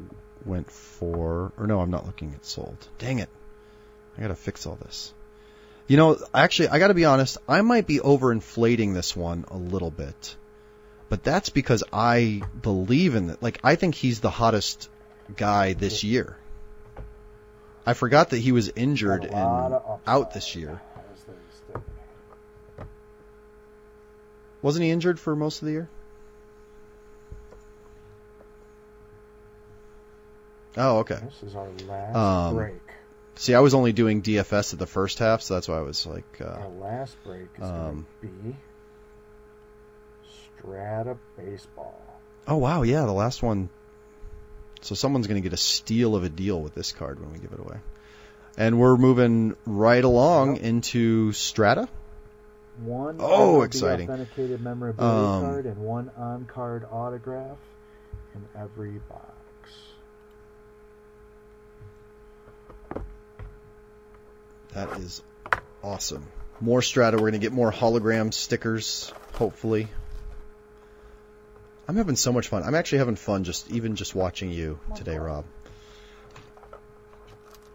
went 0.45 0.69
for. 0.69 1.51
Or 1.57 1.65
no, 1.65 1.79
I'm 1.79 1.89
not 1.89 2.05
looking 2.05 2.33
at 2.35 2.45
sold. 2.45 2.87
Dang 2.99 3.19
it. 3.19 3.29
I 4.17 4.21
gotta 4.21 4.35
fix 4.35 4.67
all 4.67 4.75
this. 4.75 5.13
You 5.87 5.97
know, 5.97 6.17
actually, 6.33 6.69
I 6.69 6.79
gotta 6.79 6.93
be 6.95 7.05
honest, 7.05 7.37
I 7.47 7.61
might 7.61 7.85
be 7.85 7.99
overinflating 7.99 8.93
this 8.93 9.15
one 9.15 9.45
a 9.49 9.57
little 9.57 9.91
bit. 9.91 10.35
But 11.09 11.23
that's 11.23 11.49
because 11.49 11.83
I 11.93 12.41
believe 12.59 13.13
in 13.15 13.29
it. 13.29 13.41
Like, 13.41 13.59
I 13.63 13.75
think 13.75 13.93
he's 13.93 14.19
the 14.19 14.31
hottest 14.31 14.89
guy 15.35 15.73
this 15.73 16.03
year. 16.03 16.37
I 17.85 17.93
forgot 17.93 18.31
that 18.31 18.39
he 18.39 18.51
was 18.51 18.71
injured 18.75 19.25
and 19.25 19.33
a 19.33 19.37
lot 19.37 19.71
of 19.71 19.99
out 20.07 20.33
this 20.33 20.55
year. 20.55 20.81
as 21.13 21.23
they 21.23 21.33
say. 21.73 22.83
Wasn't 24.63 24.83
he 24.83 24.89
injured 24.89 25.19
for 25.19 25.35
most 25.35 25.61
of 25.61 25.67
the 25.67 25.73
year? 25.73 25.89
Oh, 30.77 30.97
okay. 30.99 31.19
This 31.23 31.51
is 31.51 31.55
our 31.55 31.67
last 31.87 32.15
Um, 32.15 32.55
break. 32.55 32.73
See, 33.35 33.53
I 33.53 33.59
was 33.59 33.73
only 33.73 33.91
doing 33.91 34.21
DFS 34.21 34.73
at 34.73 34.79
the 34.79 34.87
first 34.87 35.19
half, 35.19 35.41
so 35.41 35.55
that's 35.55 35.67
why 35.67 35.77
I 35.77 35.81
was 35.81 36.05
like, 36.05 36.39
uh, 36.41 36.45
Our 36.45 36.69
last 36.69 37.15
break 37.23 37.47
is 37.57 37.63
um, 37.63 38.05
going 38.21 38.33
to 38.33 38.43
be 38.49 38.55
Strata 40.57 41.17
Baseball. 41.37 41.99
oh 42.47 42.57
wow, 42.57 42.81
yeah, 42.83 43.05
the 43.05 43.11
last 43.11 43.43
one. 43.43 43.69
So 44.81 44.95
someone's 44.95 45.27
going 45.27 45.41
to 45.41 45.47
get 45.47 45.53
a 45.53 45.57
steal 45.61 46.15
of 46.15 46.23
a 46.23 46.29
deal 46.29 46.61
with 46.61 46.75
this 46.75 46.91
card 46.91 47.19
when 47.19 47.31
we 47.31 47.39
give 47.39 47.51
it 47.51 47.59
away. 47.59 47.77
And 48.57 48.79
we're 48.79 48.97
moving 48.97 49.55
right 49.65 50.03
along 50.03 50.55
Yep. 50.57 50.63
into 50.63 51.31
Strata. 51.33 51.89
One 52.83 53.17
Oh, 53.19 53.63
exciting. 53.63 54.09
authenticated 54.09 54.61
memorabilia 54.61 55.27
Um, 55.27 55.41
card 55.43 55.65
and 55.65 55.77
one 55.77 56.11
on-card 56.17 56.85
autograph 56.91 57.57
in 58.35 58.45
every 58.61 58.99
box. 59.09 59.31
That 64.75 64.99
is 64.99 65.23
awesome. 65.81 66.25
More 66.59 66.81
Strata. 66.81 67.15
We're 67.15 67.31
going 67.31 67.33
to 67.33 67.39
get 67.39 67.53
more 67.53 67.71
hologram 67.71 68.33
stickers, 68.33 69.11
hopefully. 69.35 69.87
I'm 71.87 71.95
having 71.95 72.17
so 72.17 72.33
much 72.33 72.49
fun. 72.49 72.63
I'm 72.63 72.75
actually 72.75 72.97
having 72.97 73.15
fun 73.15 73.45
just 73.45 73.71
even 73.71 73.95
just 73.95 74.13
watching 74.13 74.51
you 74.51 74.77
today, 74.95 75.17
Rob. 75.17 75.45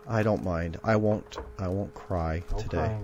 I 0.06 0.22
don't 0.22 0.44
mind. 0.44 0.78
I 0.84 0.96
won't. 0.96 1.38
I 1.58 1.68
won't 1.68 1.94
cry 1.94 2.42
No 2.52 2.58
today. 2.58 2.98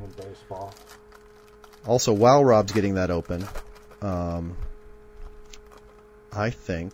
Also, 1.86 2.12
while 2.12 2.44
Rob's 2.44 2.72
getting 2.72 2.94
that 2.94 3.10
open, 3.10 3.46
um, 4.02 4.58
I 6.30 6.50
think 6.50 6.92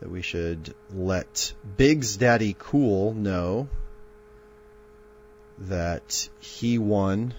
that 0.00 0.10
we 0.10 0.22
should 0.22 0.74
let 0.92 1.52
Big's 1.76 2.16
Daddy 2.16 2.56
Cool 2.58 3.14
know 3.14 3.68
that 5.58 6.28
he 6.40 6.78
won 6.78 7.34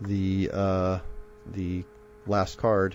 the 0.00 0.50
uh, 0.52 0.98
the 1.46 1.84
last 2.26 2.58
card 2.58 2.94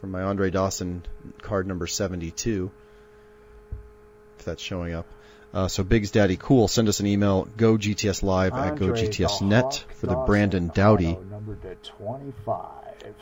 from 0.00 0.10
my 0.10 0.22
Andre 0.22 0.50
Dawson 0.50 1.04
card 1.42 1.66
number 1.66 1.86
72. 1.86 2.70
If 4.38 4.44
that's 4.44 4.62
showing 4.62 4.94
up. 4.94 5.06
Uh, 5.54 5.68
so 5.68 5.84
Big's 5.84 6.10
Daddy 6.10 6.36
Cool, 6.36 6.66
send 6.66 6.88
us 6.88 7.00
an 7.00 7.06
email, 7.06 7.46
go 7.56 7.76
GTS 7.76 8.22
Live 8.22 8.54
at 8.54 8.72
Andre 8.72 8.88
GoGTSNet 8.88 9.84
for 9.94 10.06
the 10.06 10.16
Brandon 10.16 10.68
Doughty. 10.74 11.16
number 11.30 11.56
to 11.56 11.74
25. 11.74 13.14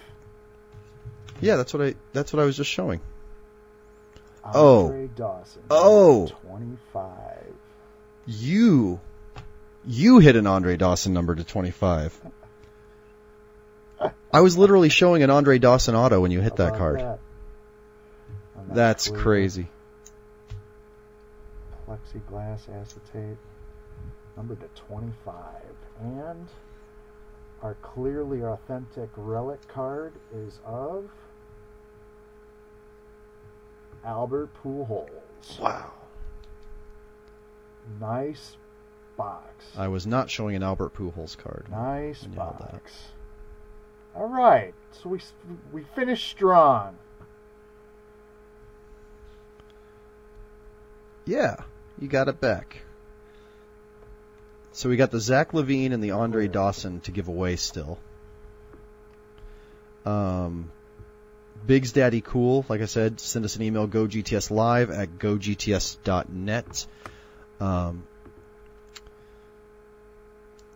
Yeah, 1.41 1.57
that's 1.57 1.74
what 1.74 1.82
I 1.82 1.95
that's 2.12 2.32
what 2.32 2.41
I 2.41 2.45
was 2.45 2.57
just 2.57 2.70
showing. 2.70 3.01
Oh. 4.45 5.09
Dawson. 5.16 5.62
Oh. 5.70 6.28
25. 6.47 7.11
You 8.27 9.01
you 9.86 10.19
hit 10.19 10.36
an 10.36 10.47
Andre 10.47 10.77
Dawson 10.77 11.12
number 11.12 11.35
to 11.35 11.44
25. 11.44 12.19
I 14.32 14.40
was 14.40 14.57
literally 14.57 14.89
showing 14.89 15.23
an 15.23 15.31
Andre 15.31 15.59
Dawson 15.59 15.94
auto 15.94 16.20
when 16.20 16.31
you 16.31 16.40
hit 16.40 16.57
that 16.57 16.77
card. 16.77 17.01
that? 17.01 17.19
That's 18.69 19.09
crazy. 19.09 19.69
Plexiglass 21.86 22.61
acetate. 22.81 23.36
Number 24.36 24.55
to 24.55 24.69
25. 24.86 25.35
And 26.01 26.48
our 27.62 27.74
clearly 27.82 28.43
authentic 28.43 29.11
relic 29.16 29.66
card 29.69 30.15
is 30.35 30.59
of 30.65 31.11
Albert 34.05 34.51
Pujols. 34.62 35.59
Wow. 35.59 35.93
Nice 38.01 38.57
box. 39.16 39.47
I 39.77 39.89
was 39.89 40.07
not 40.07 40.31
showing 40.31 40.57
an 40.57 40.62
Albert 40.62 40.95
Pujols 40.95 41.37
card. 41.37 41.66
Nice 41.70 42.23
box. 42.24 42.93
All 44.15 44.28
right, 44.28 44.74
so 44.93 45.09
we 45.09 45.20
we 45.73 45.85
finished 45.95 46.28
strong. 46.28 46.97
Yeah, 51.27 51.57
you 52.01 52.09
got 52.09 52.28
it 52.28 52.41
back. 52.41 52.82
So 54.73 54.89
we 54.89 54.97
got 54.97 55.11
the 55.11 55.20
Zach 55.20 55.53
LaVine 55.53 55.93
and 55.93 56.03
the 56.03 56.12
Andre 56.12 56.49
Dawson 56.49 57.01
to 57.01 57.11
give 57.11 57.28
away 57.28 57.57
still. 57.57 57.99
Um, 60.07 60.70
Big's 61.66 61.93
Daddy 61.93 62.20
Cool, 62.20 62.65
like 62.69 62.81
I 62.81 62.87
said, 62.87 63.20
send 63.20 63.45
us 63.45 63.57
an 63.57 63.62
email, 63.62 63.87
gogtslive 63.87 64.97
at 64.97 65.19
gogts.net. 65.19 66.87
Um, 67.61 68.05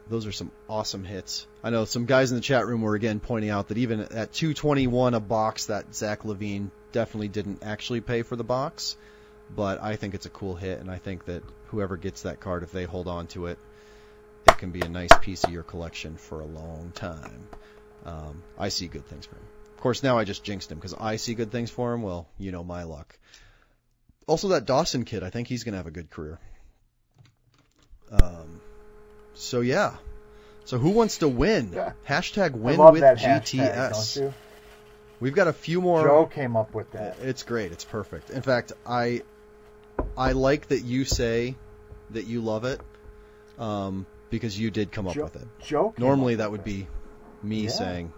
those 0.09 0.27
are 0.27 0.33
some 0.33 0.51
awesome 0.69 1.05
hits. 1.05 1.47
I 1.63 1.71
know 1.71 1.85
some 1.85 2.07
guys 2.07 2.31
in 2.31 2.37
the 2.37 2.43
chat 2.43 2.67
room 2.67 2.83
were 2.83 2.95
again 2.95 3.21
pointing 3.21 3.51
out 3.51 3.69
that 3.69 3.79
even 3.79 4.01
at 4.01 4.33
221 4.33 5.15
a 5.15 5.21
box, 5.21 5.67
that 5.67 5.95
Zach 5.95 6.23
LaVine 6.23 6.71
definitely 6.93 7.29
didn't 7.29 7.63
actually 7.63 8.01
pay 8.01 8.23
for 8.23 8.37
the 8.37 8.45
box 8.45 8.97
but 9.55 9.83
I 9.83 9.97
think 9.97 10.15
it's 10.15 10.27
a 10.27 10.31
cool 10.31 10.55
hit, 10.55 10.81
and 10.81 10.91
I 10.91 10.99
think 10.99 11.27
that 11.27 11.43
whoever 11.67 11.97
gets 11.97 12.23
that 12.23 12.41
card, 12.41 12.63
if 12.63 12.73
they 12.73 12.85
hold 12.85 13.09
on 13.09 13.27
to 13.29 13.47
it, 13.47 13.59
it 14.47 14.59
can 14.59 14.71
be 14.71 14.81
a 14.81 14.89
nice 14.89 15.17
piece 15.21 15.45
of 15.45 15.51
your 15.51 15.63
collection 15.63 16.17
for 16.17 16.41
a 16.41 16.47
long 16.47 16.93
time. 16.95 17.49
Um, 18.05 18.43
I 18.59 18.69
see 18.69 18.87
good 18.89 19.07
things 19.07 19.27
for 19.27 19.37
him. 19.37 19.45
Of 19.75 19.81
course, 19.81 20.03
now 20.03 20.19
I 20.19 20.25
just 20.25 20.45
jinxed 20.45 20.71
him 20.71 20.79
because 20.79 20.95
I 20.95 21.17
see 21.17 21.35
good 21.35 21.51
things 21.51 21.71
for 21.71 21.93
him. 21.93 22.03
Well, 22.03 22.29
you 22.39 22.53
know 22.53 22.65
my 22.65 22.85
luck. 22.85 23.19
Also, 24.27 24.49
that 24.49 24.65
Dawson 24.65 25.05
kid, 25.05 25.23
I 25.23 25.31
think 25.31 25.49
he's 25.49 25.65
going 25.65 25.73
to 25.73 25.79
have 25.79 25.87
a 25.87 25.91
good 25.91 26.11
career. 26.11 26.39
Um, 28.11 28.61
so 29.35 29.61
yeah. 29.61 29.97
So 30.65 30.79
who 30.79 30.91
wants 30.91 31.19
to 31.19 31.29
win? 31.29 31.73
Yeah. 31.75 31.93
Hashtag 32.09 32.53
win 32.53 32.79
with 32.79 33.03
GTS. 33.03 33.93
hashtag. 33.93 34.33
We've 35.21 35.35
got 35.35 35.49
a 35.49 35.53
few 35.53 35.81
more. 35.81 36.03
Joe 36.07 36.27
came 36.27 36.57
up 36.57 36.75
with 36.75 36.91
that. 36.93 37.19
It's 37.21 37.43
great. 37.43 37.73
It's 37.73 37.85
perfect. 37.85 38.31
In 38.31 38.43
fact, 38.43 38.73
I 38.87 39.23
I 40.17 40.33
like 40.33 40.69
that 40.69 40.81
you 40.81 41.05
say 41.05 41.55
that 42.11 42.27
you 42.27 42.41
love 42.41 42.65
it 42.65 42.81
um, 43.59 44.07
because 44.31 44.59
you 44.59 44.71
did 44.71 44.91
come 44.93 45.07
up 45.07 45.15
Joe, 45.15 45.25
with 45.25 45.37
it. 45.37 45.47
Joe 45.63 45.95
Normally, 45.99 46.37
that 46.37 46.51
would 46.51 46.65
be 46.65 46.87
me 47.43 47.65
Yeah. 47.65 47.71
saying 47.71 48.13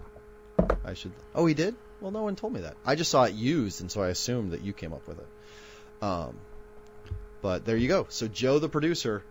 I 0.83 0.93
should. 0.95 1.11
Oh, 1.35 1.45
he 1.45 1.53
did. 1.53 1.75
Well, 2.01 2.11
no 2.11 2.23
one 2.23 2.35
told 2.35 2.53
me 2.53 2.61
that. 2.61 2.75
I 2.85 2.95
just 2.95 3.09
saw 3.11 3.23
it 3.23 3.33
used, 3.33 3.81
and 3.81 3.91
so 3.91 4.01
I 4.03 4.09
assumed 4.09 4.51
that 4.51 4.61
you 4.61 4.73
came 4.73 4.93
up 4.93 5.07
with 5.07 5.19
it. 5.19 5.27
Um, 6.03 6.37
but 7.41 7.65
there 7.65 7.77
you 7.77 7.87
go. 7.87 8.05
So 8.09 8.27
Joe, 8.27 8.59
the 8.59 8.69
producer, 8.69 9.23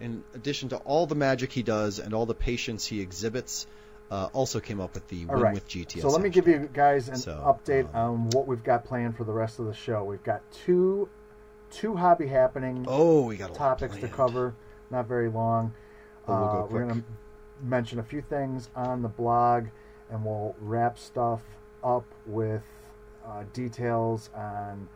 in 0.00 0.24
addition 0.34 0.68
to 0.70 0.76
all 0.78 1.06
the 1.06 1.14
magic 1.14 1.52
he 1.52 1.62
does 1.62 1.98
and 1.98 2.14
all 2.14 2.26
the 2.26 2.34
patience 2.34 2.86
he 2.86 3.00
exhibits, 3.00 3.66
uh, 4.10 4.28
also 4.32 4.58
came 4.60 4.80
up 4.80 4.94
with 4.94 5.06
the 5.08 5.26
All 5.28 5.34
win 5.34 5.42
right. 5.44 5.54
with 5.54 5.68
GTS. 5.68 6.00
So 6.02 6.08
let 6.08 6.20
me 6.22 6.30
hashtag. 6.30 6.32
give 6.32 6.48
you 6.48 6.68
guys 6.72 7.08
an 7.08 7.16
So, 7.16 7.32
update 7.32 7.94
um, 7.94 8.00
on 8.24 8.30
what 8.30 8.46
we've 8.46 8.62
got 8.64 8.84
planned 8.84 9.16
for 9.16 9.24
the 9.24 9.32
rest 9.32 9.58
of 9.60 9.66
the 9.66 9.74
show. 9.74 10.04
We've 10.04 10.22
got 10.24 10.40
two 10.64 11.08
two 11.70 11.94
hobby 11.96 12.26
happening 12.26 12.84
Oh, 12.88 13.22
we 13.26 13.36
got 13.36 13.50
a 13.50 13.52
lot 13.52 13.58
topics 13.58 13.94
to 13.94 14.00
planned. 14.00 14.14
cover, 14.14 14.54
not 14.90 15.06
very 15.06 15.28
long. 15.30 15.72
But 16.26 16.40
we'll 16.40 16.48
go 16.48 16.58
Uh, 16.58 16.60
we're 16.62 16.66
quick. 16.68 16.88
going 16.88 17.02
to 17.02 17.06
mention 17.62 17.98
a 18.00 18.02
few 18.02 18.22
things 18.22 18.68
on 18.74 19.02
the 19.02 19.08
blog, 19.08 19.66
and 20.10 20.24
we'll 20.24 20.56
wrap 20.60 20.98
stuff 20.98 21.42
up 21.84 22.04
with 22.26 22.62
uh, 23.24 23.44
details 23.52 24.30
on 24.34 24.88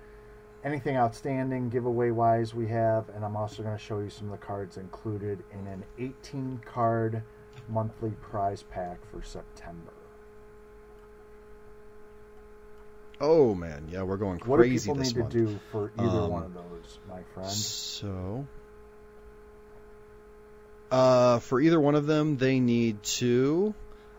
anything 0.65 0.97
outstanding 0.97 1.69
giveaway 1.69 2.11
wise 2.11 2.55
we 2.55 2.69
have. 2.69 3.09
And 3.11 3.25
I'm 3.25 3.37
also 3.37 3.63
going 3.63 3.77
to 3.77 3.83
show 3.83 4.01
you 4.01 4.11
some 4.11 4.33
of 4.33 4.41
the 4.41 4.45
cards 4.45 4.77
included 4.77 5.43
in 5.53 5.67
an 5.67 5.85
18 5.99 6.63
card 6.65 7.23
monthly 7.69 8.11
prize 8.23 8.63
pack 8.63 8.99
for 9.11 9.23
September. 9.23 9.93
Oh 13.21 13.55
man, 13.55 13.87
yeah, 13.91 14.03
we're 14.03 14.17
going 14.17 14.39
crazy. 14.41 14.51
What 14.51 14.63
do 14.63 14.71
people 14.71 14.95
need 14.97 15.17
month. 15.17 15.33
to 15.33 15.47
do 15.47 15.61
for 15.71 15.93
either 15.99 16.19
Um, 16.21 16.31
one 16.31 16.43
of 16.43 16.55
those, 16.55 16.99
my 17.09 17.23
friend? 17.33 17.49
So, 17.49 18.47
uh, 20.91 21.39
for 21.39 21.61
either 21.61 21.81
one 21.81 21.95
of 21.95 22.07
them, 22.07 22.37
they 22.37 22.59
need 22.59 23.03
to. 23.05 23.75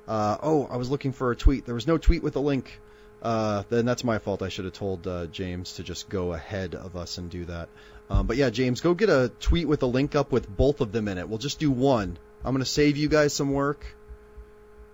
Uh, 0.07 0.37
oh, 0.41 0.65
I 0.71 0.77
was 0.77 0.89
looking 0.89 1.11
for 1.11 1.31
a 1.31 1.35
tweet. 1.35 1.65
There 1.65 1.75
was 1.75 1.87
no 1.87 1.97
tweet 1.97 2.23
with 2.23 2.35
a 2.35 2.39
link. 2.39 2.79
Uh, 3.25 3.63
then 3.69 3.85
that's 3.85 4.03
my 4.03 4.19
fault. 4.19 4.43
I 4.43 4.49
should 4.49 4.65
have 4.65 4.75
told 4.75 5.07
uh, 5.07 5.25
James 5.25 5.73
to 5.73 5.83
just 5.83 6.09
go 6.09 6.33
ahead 6.33 6.75
of 6.75 6.95
us 6.95 7.17
and 7.17 7.27
do 7.27 7.45
that. 7.45 7.69
Um, 8.07 8.27
but 8.27 8.37
yeah, 8.37 8.51
James, 8.51 8.81
go 8.81 8.93
get 8.93 9.09
a 9.09 9.31
tweet 9.39 9.67
with 9.67 9.81
a 9.81 9.87
link 9.87 10.13
up 10.13 10.31
with 10.31 10.47
both 10.47 10.79
of 10.79 10.91
them 10.91 11.07
in 11.07 11.17
it. 11.17 11.27
We'll 11.27 11.39
just 11.39 11.59
do 11.59 11.71
one. 11.71 12.19
I'm 12.43 12.53
going 12.53 12.63
to 12.63 12.69
save 12.69 12.97
you 12.97 13.09
guys 13.09 13.33
some 13.33 13.51
work. 13.51 13.83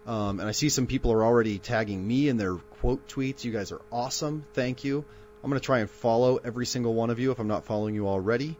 Um, 0.07 0.39
and 0.39 0.47
I 0.47 0.53
see 0.53 0.69
some 0.69 0.87
people 0.87 1.11
are 1.11 1.25
already 1.25 1.59
tagging 1.59 2.07
me 2.07 2.29
in 2.29 2.37
their 2.37 2.55
quote 2.55 3.05
tweets. 3.09 3.43
You 3.43 3.51
guys 3.51 3.73
are 3.73 3.81
awesome. 3.91 4.45
Thank 4.53 4.85
you. 4.85 5.03
I'm 5.43 5.49
going 5.49 5.59
to 5.59 5.65
try 5.65 5.79
and 5.79 5.89
follow 5.89 6.37
every 6.37 6.65
single 6.65 6.93
one 6.93 7.09
of 7.09 7.19
you 7.19 7.31
if 7.31 7.39
I'm 7.39 7.49
not 7.49 7.65
following 7.65 7.95
you 7.95 8.07
already. 8.07 8.57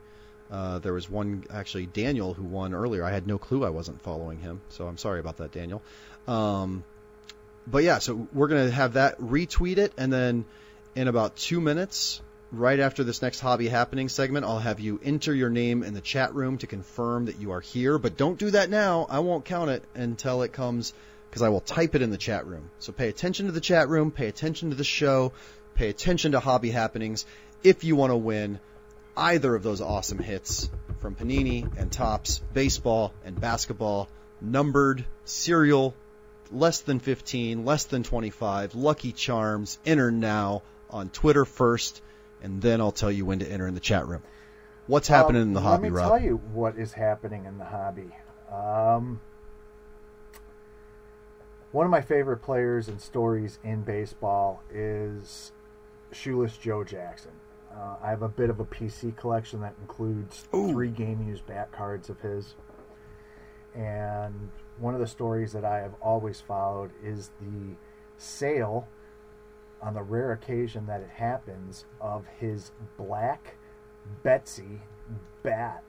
Uh, 0.52 0.80
there 0.80 0.91
was 0.91 1.10
one, 1.10 1.45
actually, 1.49 1.85
Daniel, 1.85 2.34
who 2.34 2.43
won 2.43 2.73
earlier. 2.73 3.06
I 3.06 3.11
had 3.11 3.26
no 3.26 3.38
clue 3.38 3.64
I 3.64 3.69
wasn't 3.69 4.02
following 4.02 4.41
him, 4.41 4.60
so 4.68 4.85
I'm 4.85 4.98
sorry 4.98 5.22
about 5.22 5.38
that, 5.38 5.53
Daniel. 5.53 5.81
Um, 6.27 6.84
but 7.68 7.84
yeah, 7.84 8.00
so 8.00 8.28
we're 8.34 8.48
going 8.48 8.68
to 8.68 8.74
have 8.74 8.94
that 8.94 9.20
retweet 9.20 9.78
it, 9.78 9.94
and 9.98 10.12
then 10.12 10.46
in 10.96 11.08
about 11.08 11.36
two 11.36 11.62
minutes, 11.62 12.22
right 12.52 12.80
after 12.80 13.04
this 13.04 13.22
next 13.22 13.40
hobby 13.40 13.68
happening 13.68 14.10
segment, 14.10 14.46
I'll 14.46 14.60
have 14.60 14.80
you 14.80 15.00
enter 15.04 15.34
your 15.34 15.50
name 15.50 15.84
in 15.84 15.94
the 15.94 16.02
chat 16.02 16.36
room 16.36 16.58
to 16.60 16.68
confirm 16.68 17.26
that 17.26 17.40
you 17.40 17.52
are 17.52 17.62
here. 17.62 17.98
But 17.98 18.18
don't 18.18 18.38
do 18.38 18.52
that 18.52 18.70
now. 18.70 19.08
I 19.10 19.20
won't 19.20 19.46
count 19.46 19.70
it 19.70 19.84
until 19.96 20.42
it 20.42 20.52
comes 20.52 20.94
because 21.30 21.42
I 21.42 21.50
will 21.50 21.62
type 21.62 21.96
it 21.96 22.02
in 22.02 22.10
the 22.10 22.18
chat 22.18 22.46
room. 22.46 22.70
So 22.80 22.92
pay 22.92 23.08
attention 23.08 23.46
to 23.46 23.52
the 23.52 23.62
chat 23.62 23.88
room, 23.88 24.12
pay 24.12 24.28
attention 24.28 24.72
to 24.72 24.76
the 24.76 24.84
show, 24.84 25.32
pay 25.76 25.90
attention 25.90 26.34
to 26.34 26.40
hobby 26.40 26.72
happenings 26.72 27.26
if 27.64 27.84
you 27.84 27.96
want 27.96 28.12
to 28.12 28.18
win 28.18 28.60
either 29.16 29.56
of 29.56 29.64
those 29.64 29.82
awesome 29.82 30.20
hits 30.20 30.70
from 31.00 31.16
Panini 31.16 31.66
and 31.78 31.92
Topps, 31.92 32.42
baseball 32.54 33.14
and 33.24 33.40
basketball, 33.40 34.10
numbered, 34.42 35.06
serial, 35.26 35.94
less 36.52 36.82
than 36.82 36.99
15, 36.99 37.65
less 37.65 37.86
than 37.86 38.03
25, 38.03 38.76
Lucky 38.76 39.11
Charms, 39.11 39.80
enter 39.86 40.11
now 40.11 40.61
on 40.90 41.10
Twitter 41.10 41.45
first, 41.45 42.02
and 42.44 42.61
then 42.61 42.82
I'll 42.82 42.91
tell 42.91 43.11
you 43.11 43.26
when 43.26 43.40
to 43.40 43.49
enter 43.52 43.68
in 43.68 43.73
the 43.73 43.80
chat 43.80 44.07
room. 44.07 44.22
What's 44.88 45.07
happening 45.07 45.41
Um, 45.44 45.48
in 45.49 45.53
the 45.53 45.61
hobby? 45.61 45.84
let 45.84 45.91
me 45.94 45.98
Rob? 45.98 46.07
tell 46.10 46.22
you 46.22 46.38
what 46.53 46.78
is 46.78 46.94
happening 46.94 47.45
in 47.45 47.57
the 47.57 47.65
hobby. 47.65 48.10
Um, 48.52 49.22
one 51.72 51.86
of 51.86 51.91
my 51.91 52.02
favorite 52.02 52.41
players 52.41 52.90
and 52.90 52.99
stories 52.99 53.57
in 53.64 53.84
baseball 53.84 54.61
is 54.73 55.52
Shoeless 56.11 56.57
Joe 56.57 56.84
Jackson. 56.84 57.32
Uh, 57.73 57.95
I 58.03 58.10
have 58.10 58.22
a 58.22 58.28
bit 58.28 58.49
of 58.49 58.60
a 58.60 58.65
PC 58.65 59.15
collection 59.15 59.61
that 59.61 59.76
includes 59.82 60.45
Ooh. 60.53 60.72
three 60.73 60.90
game 60.90 61.26
used 61.26 61.45
bat 61.48 61.72
cards 61.72 62.10
of 62.10 62.19
his. 62.19 62.56
And 63.73 64.49
one 64.82 64.94
of 64.95 64.99
the 64.99 65.08
stories 65.08 65.53
that 65.53 65.64
I 65.64 65.78
have 65.80 65.94
always 66.02 66.41
followed 66.41 66.91
is 67.03 67.30
the 67.40 67.76
sale 68.18 68.88
on 69.82 69.94
the 69.94 70.02
rare 70.02 70.32
occasion 70.32 70.88
that 70.88 71.02
it 71.02 71.10
happens, 71.10 71.86
of 71.99 72.26
his 72.40 72.72
black 72.98 73.58
Betsy 74.24 74.82
bat. 75.44 75.84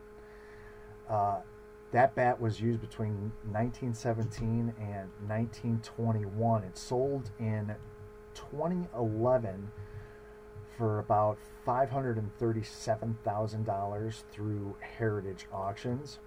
Uh, 1.09 1.39
that 1.93 2.15
bat 2.15 2.39
was 2.41 2.61
used 2.61 2.81
between 2.81 3.33
1917 3.51 4.75
and 4.79 5.11
1921. 5.27 6.65
It 6.65 6.79
sold 6.79 7.31
in 7.39 7.75
2011 8.35 9.71
for 10.79 10.99
about 10.99 11.37
$537,000 11.67 14.23
through 14.31 14.77
Heritage 14.81 15.47
Auctions. 15.53 16.19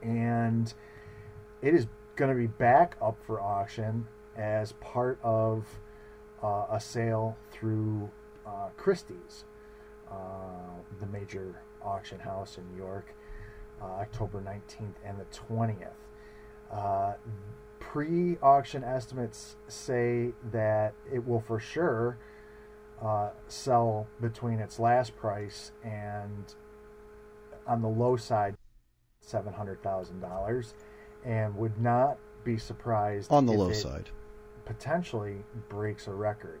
And 0.00 0.72
it 1.62 1.74
is 1.74 1.86
going 2.16 2.30
to 2.30 2.36
be 2.36 2.46
back 2.46 2.96
up 3.00 3.16
for 3.26 3.40
auction 3.40 4.06
as 4.36 4.72
part 4.72 5.18
of 5.22 5.66
uh, 6.42 6.66
a 6.70 6.80
sale 6.80 7.36
through 7.50 8.10
uh, 8.46 8.68
Christie's, 8.76 9.44
uh, 10.10 10.14
the 11.00 11.06
major 11.06 11.60
auction 11.82 12.18
house 12.18 12.58
in 12.58 12.68
New 12.72 12.78
York, 12.78 13.14
uh, 13.82 13.84
October 13.84 14.40
19th 14.40 14.94
and 15.04 15.18
the 15.18 15.26
20th. 15.36 15.88
Uh, 16.70 17.14
Pre 17.80 18.36
auction 18.42 18.84
estimates 18.84 19.56
say 19.68 20.32
that 20.52 20.92
it 21.10 21.26
will 21.26 21.40
for 21.40 21.58
sure 21.58 22.18
uh, 23.00 23.30
sell 23.46 24.06
between 24.20 24.58
its 24.58 24.78
last 24.78 25.16
price 25.16 25.72
and 25.82 26.54
on 27.66 27.80
the 27.80 27.88
low 27.88 28.16
side 28.16 28.56
$700,000 29.26 30.72
and 31.24 31.54
would 31.56 31.80
not 31.80 32.18
be 32.44 32.56
surprised 32.58 33.30
On 33.30 33.46
the 33.46 33.52
if 33.52 33.58
low 33.58 33.68
it 33.70 33.74
side. 33.74 34.10
potentially 34.64 35.44
breaks 35.68 36.06
a 36.06 36.12
record. 36.12 36.60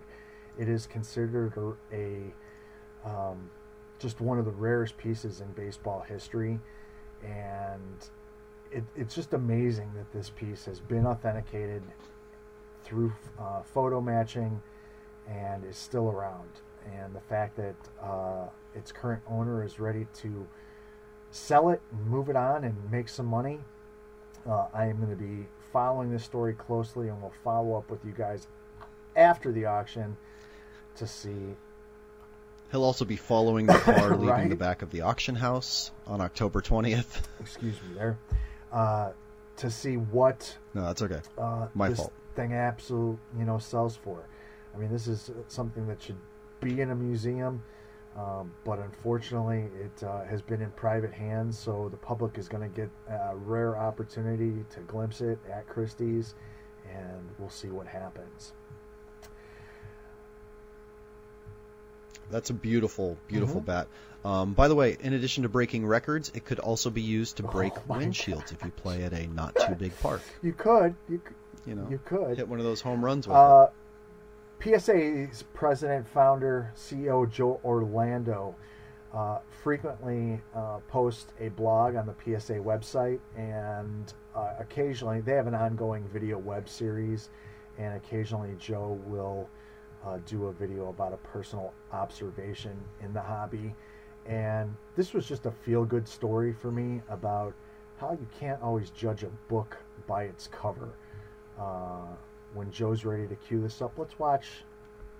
It 0.58 0.68
is 0.68 0.86
considered 0.86 1.54
a, 1.56 1.94
a 1.94 3.08
um, 3.08 3.50
just 3.98 4.20
one 4.20 4.38
of 4.38 4.44
the 4.44 4.50
rarest 4.52 4.96
pieces 4.96 5.40
in 5.40 5.50
baseball 5.52 6.00
history, 6.06 6.58
and 7.24 8.08
it, 8.70 8.84
it's 8.96 9.14
just 9.14 9.32
amazing 9.34 9.90
that 9.94 10.10
this 10.12 10.30
piece 10.30 10.64
has 10.64 10.80
been 10.80 11.06
authenticated 11.06 11.82
through 12.84 13.12
uh, 13.38 13.62
photo 13.62 14.00
matching 14.00 14.60
and 15.28 15.64
is 15.64 15.76
still 15.76 16.08
around. 16.10 16.48
And 16.96 17.14
the 17.14 17.20
fact 17.20 17.56
that 17.56 17.74
uh, 18.02 18.46
its 18.74 18.92
current 18.92 19.22
owner 19.28 19.62
is 19.64 19.78
ready 19.78 20.06
to 20.22 20.46
sell 21.30 21.68
it 21.68 21.80
and 21.92 22.06
move 22.06 22.28
it 22.30 22.36
on 22.36 22.64
and 22.64 22.74
make 22.90 23.08
some 23.08 23.26
money, 23.26 23.60
uh, 24.46 24.66
I 24.74 24.86
am 24.86 24.96
going 24.98 25.10
to 25.10 25.16
be 25.16 25.46
following 25.72 26.10
this 26.10 26.24
story 26.24 26.54
closely 26.54 27.08
and 27.08 27.20
we'll 27.20 27.32
follow 27.44 27.76
up 27.76 27.90
with 27.90 28.04
you 28.04 28.12
guys 28.12 28.46
after 29.16 29.52
the 29.52 29.66
auction 29.66 30.16
to 30.96 31.06
see. 31.06 31.54
He'll 32.70 32.84
also 32.84 33.04
be 33.04 33.16
following 33.16 33.66
the 33.66 33.74
car 33.78 34.10
leaving 34.16 34.26
Right. 34.28 34.50
the 34.50 34.56
back 34.56 34.82
of 34.82 34.90
the 34.90 35.00
auction 35.02 35.34
house 35.34 35.90
on 36.06 36.20
October 36.20 36.60
20th. 36.60 37.22
Excuse 37.40 37.76
me, 37.82 37.94
there. 37.94 38.18
Uh, 38.72 39.10
to 39.56 39.70
see 39.70 39.96
what 39.96 40.56
No, 40.74 40.82
that's 40.82 41.02
okay. 41.02 41.20
uh, 41.38 41.68
My 41.74 41.88
this 41.88 41.98
fault. 41.98 42.12
thing 42.36 42.52
absolute 42.52 43.18
you 43.38 43.44
know 43.44 43.58
sells 43.58 43.96
for. 43.96 44.22
I 44.74 44.78
mean, 44.78 44.90
this 44.90 45.06
is 45.08 45.30
something 45.48 45.86
that 45.88 46.00
should 46.02 46.16
be 46.60 46.80
in 46.80 46.90
a 46.90 46.94
museum, 46.94 47.62
um, 48.16 48.52
but 48.64 48.78
unfortunately, 48.78 49.68
it 49.84 50.02
uh, 50.04 50.24
has 50.24 50.42
been 50.42 50.60
in 50.60 50.70
private 50.72 51.12
hands, 51.12 51.58
so 51.58 51.88
the 51.90 51.96
public 51.96 52.38
is 52.38 52.48
going 52.48 52.62
to 52.68 52.74
get 52.76 52.90
a 53.08 53.36
rare 53.36 53.76
opportunity 53.78 54.64
to 54.70 54.80
glimpse 54.80 55.20
it 55.20 55.38
at 55.50 55.68
Christie's, 55.68 56.34
and 56.92 57.28
we'll 57.38 57.50
see 57.50 57.68
what 57.68 57.86
happens. 57.86 58.52
That's 62.30 62.50
a 62.50 62.54
beautiful, 62.54 63.16
beautiful 63.26 63.60
Mhm. 63.62 63.64
bat. 63.64 63.88
Um, 64.24 64.52
by 64.52 64.68
the 64.68 64.74
way, 64.74 64.96
in 65.00 65.14
addition 65.14 65.44
to 65.44 65.48
breaking 65.48 65.86
records, 65.86 66.30
it 66.34 66.44
could 66.44 66.58
also 66.58 66.90
be 66.90 67.00
used 67.00 67.38
to 67.38 67.42
break 67.42 67.72
Oh 67.76 67.94
windshields 67.94 68.52
if 68.52 68.62
you 68.64 68.70
play 68.70 69.04
at 69.04 69.12
a 69.12 69.26
not 69.28 69.56
too 69.56 69.74
big 69.74 69.98
park. 70.00 70.20
You 70.42 70.52
could, 70.52 70.94
you, 71.08 71.22
c- 71.26 71.34
You 71.70 71.74
know, 71.76 71.86
you 71.88 71.98
could. 72.04 72.36
hit 72.36 72.48
one 72.48 72.58
of 72.58 72.64
those 72.66 72.80
home 72.82 73.02
runs 73.02 73.26
with 73.26 73.36
Uh, 73.36 73.68
PSA's 74.62 75.44
president, 75.54 76.08
founder, 76.08 76.72
CEO 76.74 77.30
Joe 77.30 77.60
Orlando 77.64 78.56
uh, 79.14 79.38
frequently 79.62 80.40
uh, 80.54 80.78
posts 80.88 81.32
a 81.40 81.48
blog 81.50 81.94
on 81.94 82.06
the 82.06 82.14
PSA 82.22 82.54
website, 82.54 83.20
and 83.36 84.12
uh, 84.34 84.54
occasionally 84.58 85.20
they 85.20 85.32
have 85.32 85.46
an 85.46 85.54
ongoing 85.54 86.06
video 86.08 86.38
web 86.38 86.68
series, 86.68 87.30
and 87.78 87.94
occasionally 87.94 88.54
Joe 88.58 89.00
will 89.06 89.48
uh, 90.04 90.18
do 90.26 90.46
a 90.46 90.52
video 90.52 90.88
about 90.88 91.12
a 91.12 91.16
personal 91.18 91.72
observation 91.92 92.76
in 93.02 93.12
the 93.12 93.20
hobby. 93.20 93.74
And 94.26 94.74
this 94.96 95.14
was 95.14 95.26
just 95.26 95.46
a 95.46 95.52
feel 95.52 95.84
good 95.84 96.06
story 96.06 96.52
for 96.52 96.70
me 96.70 97.00
about 97.08 97.54
how 97.98 98.12
you 98.12 98.26
can't 98.38 98.60
always 98.60 98.90
judge 98.90 99.22
a 99.22 99.30
book 99.48 99.76
by 100.06 100.24
its 100.24 100.48
cover. 100.48 100.90
When 102.54 102.70
Joe's 102.70 103.04
ready 103.04 103.28
to 103.28 103.36
cue 103.36 103.60
this 103.60 103.82
up, 103.82 103.92
let's 103.98 104.18
watch 104.18 104.46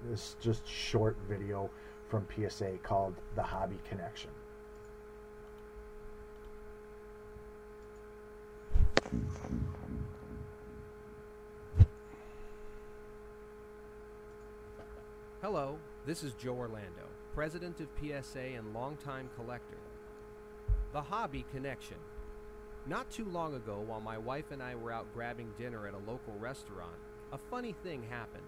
this 0.09 0.35
just 0.41 0.67
short 0.67 1.17
video 1.29 1.71
from 2.09 2.27
PSA 2.35 2.79
called 2.83 3.15
The 3.35 3.43
Hobby 3.43 3.79
Connection. 3.89 4.31
Hello, 15.43 15.79
this 16.07 16.25
is 16.25 16.33
Joe 16.35 16.57
Orlando, 16.57 16.89
president 17.35 17.79
of 17.81 17.89
PSA 18.01 18.41
and 18.57 18.73
longtime 18.73 19.29
collector. 19.37 19.77
The 20.93 21.03
Hobby 21.03 21.45
Connection. 21.53 21.99
Not 22.87 23.11
too 23.11 23.27
long 23.27 23.55
ago, 23.55 23.85
while 23.87 24.01
my 24.01 24.17
wife 24.17 24.51
and 24.51 24.63
I 24.63 24.75
were 24.75 24.91
out 24.91 25.07
grabbing 25.13 25.53
dinner 25.59 25.87
at 25.87 25.93
a 25.93 26.11
local 26.11 26.35
restaurant, 26.41 26.97
a 27.33 27.39
funny 27.51 27.75
thing 27.83 28.03
happened. 28.09 28.45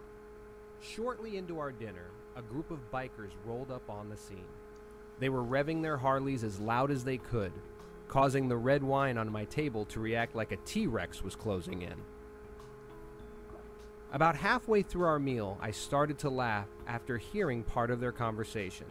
Shortly 0.81 1.37
into 1.37 1.59
our 1.59 1.73
dinner, 1.73 2.11
a 2.37 2.43
group 2.43 2.71
of 2.71 2.91
bikers 2.91 3.33
rolled 3.45 3.71
up 3.71 3.89
on 3.91 4.09
the 4.09 4.17
scene. 4.17 4.45
They 5.19 5.29
were 5.29 5.45
revving 5.45 5.83
their 5.83 5.99
Harleys 5.99 6.45
as 6.45 6.59
loud 6.59 6.91
as 6.91 7.05
they 7.05 7.19
could, 7.19 7.53
causing 8.09 8.49
the 8.49 8.57
red 8.57 8.83
wine 8.83 9.19
on 9.19 9.31
my 9.31 9.45
table 9.45 9.85
to 9.87 10.01
react 10.01 10.35
like 10.35 10.53
a 10.53 10.57
T 10.59 10.87
Rex 10.87 11.23
was 11.23 11.37
closing 11.37 11.83
in. 11.83 11.95
About 14.13 14.35
halfway 14.35 14.83
through 14.83 15.07
our 15.07 15.19
meal, 15.19 15.59
I 15.61 15.71
started 15.71 16.19
to 16.21 16.31
laugh 16.31 16.67
after 16.87 17.19
hearing 17.19 17.63
part 17.63 17.91
of 17.91 18.01
their 18.01 18.13
conversation. 18.13 18.87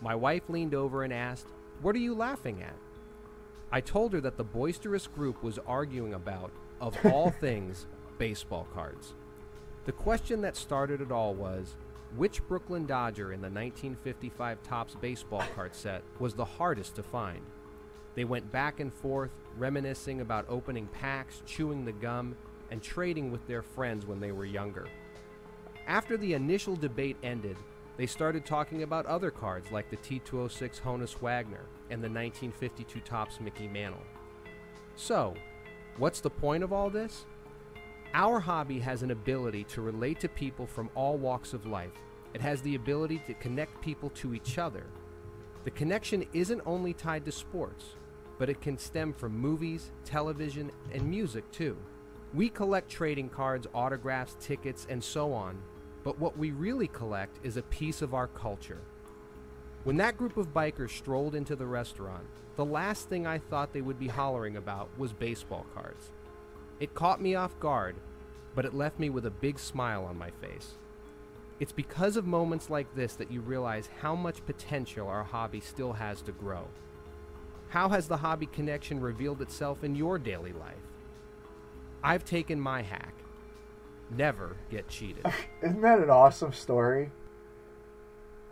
My 0.00 0.14
wife 0.14 0.48
leaned 0.48 0.74
over 0.74 1.04
and 1.04 1.12
asked, 1.12 1.46
What 1.82 1.94
are 1.94 2.00
you 2.00 2.14
laughing 2.14 2.62
at? 2.62 2.74
I 3.70 3.80
told 3.80 4.12
her 4.14 4.20
that 4.22 4.36
the 4.36 4.44
boisterous 4.44 5.06
group 5.06 5.42
was 5.42 5.58
arguing 5.66 6.14
about, 6.14 6.50
of 6.80 6.96
all 7.04 7.30
things, 7.40 7.86
baseball 8.18 8.66
cards. 8.72 9.14
The 9.84 9.92
question 9.92 10.40
that 10.42 10.56
started 10.56 11.00
it 11.00 11.12
all 11.12 11.34
was 11.34 11.76
which 12.16 12.46
Brooklyn 12.46 12.86
Dodger 12.86 13.32
in 13.32 13.40
the 13.40 13.48
1955 13.48 14.62
Topps 14.62 14.94
baseball 14.94 15.44
card 15.54 15.74
set 15.74 16.02
was 16.18 16.34
the 16.34 16.44
hardest 16.44 16.96
to 16.96 17.02
find? 17.02 17.42
They 18.14 18.24
went 18.24 18.50
back 18.50 18.80
and 18.80 18.92
forth, 18.92 19.30
reminiscing 19.58 20.20
about 20.20 20.46
opening 20.48 20.86
packs, 20.86 21.42
chewing 21.44 21.84
the 21.84 21.92
gum, 21.92 22.34
and 22.70 22.82
trading 22.82 23.30
with 23.30 23.46
their 23.46 23.62
friends 23.62 24.06
when 24.06 24.20
they 24.20 24.32
were 24.32 24.44
younger. 24.44 24.88
After 25.86 26.16
the 26.16 26.34
initial 26.34 26.74
debate 26.74 27.16
ended, 27.22 27.56
they 27.96 28.06
started 28.06 28.44
talking 28.44 28.82
about 28.82 29.06
other 29.06 29.30
cards 29.30 29.70
like 29.70 29.90
the 29.90 29.96
T206 29.96 30.80
Honus 30.80 31.20
Wagner 31.20 31.66
and 31.90 32.02
the 32.02 32.08
1952 32.08 33.00
Topps 33.00 33.40
Mickey 33.40 33.68
Mantle. 33.68 34.02
So, 34.96 35.34
what's 35.96 36.20
the 36.20 36.30
point 36.30 36.64
of 36.64 36.72
all 36.72 36.90
this? 36.90 37.26
Our 38.18 38.40
hobby 38.40 38.78
has 38.78 39.02
an 39.02 39.10
ability 39.10 39.64
to 39.64 39.82
relate 39.82 40.20
to 40.20 40.28
people 40.30 40.66
from 40.66 40.88
all 40.94 41.18
walks 41.18 41.52
of 41.52 41.66
life. 41.66 41.92
It 42.32 42.40
has 42.40 42.62
the 42.62 42.74
ability 42.74 43.20
to 43.26 43.34
connect 43.34 43.82
people 43.82 44.08
to 44.14 44.32
each 44.32 44.56
other. 44.56 44.86
The 45.64 45.70
connection 45.70 46.24
isn't 46.32 46.62
only 46.64 46.94
tied 46.94 47.26
to 47.26 47.32
sports, 47.32 47.84
but 48.38 48.48
it 48.48 48.62
can 48.62 48.78
stem 48.78 49.12
from 49.12 49.38
movies, 49.38 49.90
television, 50.06 50.70
and 50.94 51.06
music 51.06 51.50
too. 51.52 51.76
We 52.32 52.48
collect 52.48 52.88
trading 52.90 53.28
cards, 53.28 53.66
autographs, 53.74 54.34
tickets, 54.40 54.86
and 54.88 55.04
so 55.04 55.34
on, 55.34 55.60
but 56.02 56.18
what 56.18 56.38
we 56.38 56.52
really 56.52 56.88
collect 56.88 57.38
is 57.44 57.58
a 57.58 57.62
piece 57.64 58.00
of 58.00 58.14
our 58.14 58.28
culture. 58.28 58.80
When 59.84 59.98
that 59.98 60.16
group 60.16 60.38
of 60.38 60.54
bikers 60.54 60.96
strolled 60.96 61.34
into 61.34 61.54
the 61.54 61.66
restaurant, 61.66 62.24
the 62.56 62.64
last 62.64 63.10
thing 63.10 63.26
I 63.26 63.36
thought 63.36 63.74
they 63.74 63.82
would 63.82 63.98
be 63.98 64.08
hollering 64.08 64.56
about 64.56 64.88
was 64.96 65.12
baseball 65.12 65.66
cards. 65.74 66.12
It 66.80 66.94
caught 66.94 67.20
me 67.20 67.34
off 67.34 67.58
guard, 67.58 67.96
but 68.54 68.64
it 68.64 68.74
left 68.74 68.98
me 68.98 69.10
with 69.10 69.26
a 69.26 69.30
big 69.30 69.58
smile 69.58 70.04
on 70.04 70.18
my 70.18 70.30
face. 70.30 70.74
It's 71.58 71.72
because 71.72 72.16
of 72.16 72.26
moments 72.26 72.68
like 72.68 72.94
this 72.94 73.14
that 73.14 73.30
you 73.30 73.40
realize 73.40 73.88
how 74.00 74.14
much 74.14 74.44
potential 74.44 75.08
our 75.08 75.24
hobby 75.24 75.60
still 75.60 75.94
has 75.94 76.20
to 76.22 76.32
grow. 76.32 76.68
How 77.68 77.88
has 77.88 78.08
the 78.08 78.18
hobby 78.18 78.46
connection 78.46 79.00
revealed 79.00 79.40
itself 79.40 79.82
in 79.82 79.94
your 79.94 80.18
daily 80.18 80.52
life? 80.52 80.74
I've 82.02 82.24
taken 82.24 82.60
my 82.60 82.82
hack. 82.82 83.14
never 84.10 84.56
get 84.70 84.88
cheated. 84.88 85.26
Isn't 85.62 85.80
that 85.80 85.98
an 85.98 86.10
awesome 86.10 86.52
story? 86.52 87.10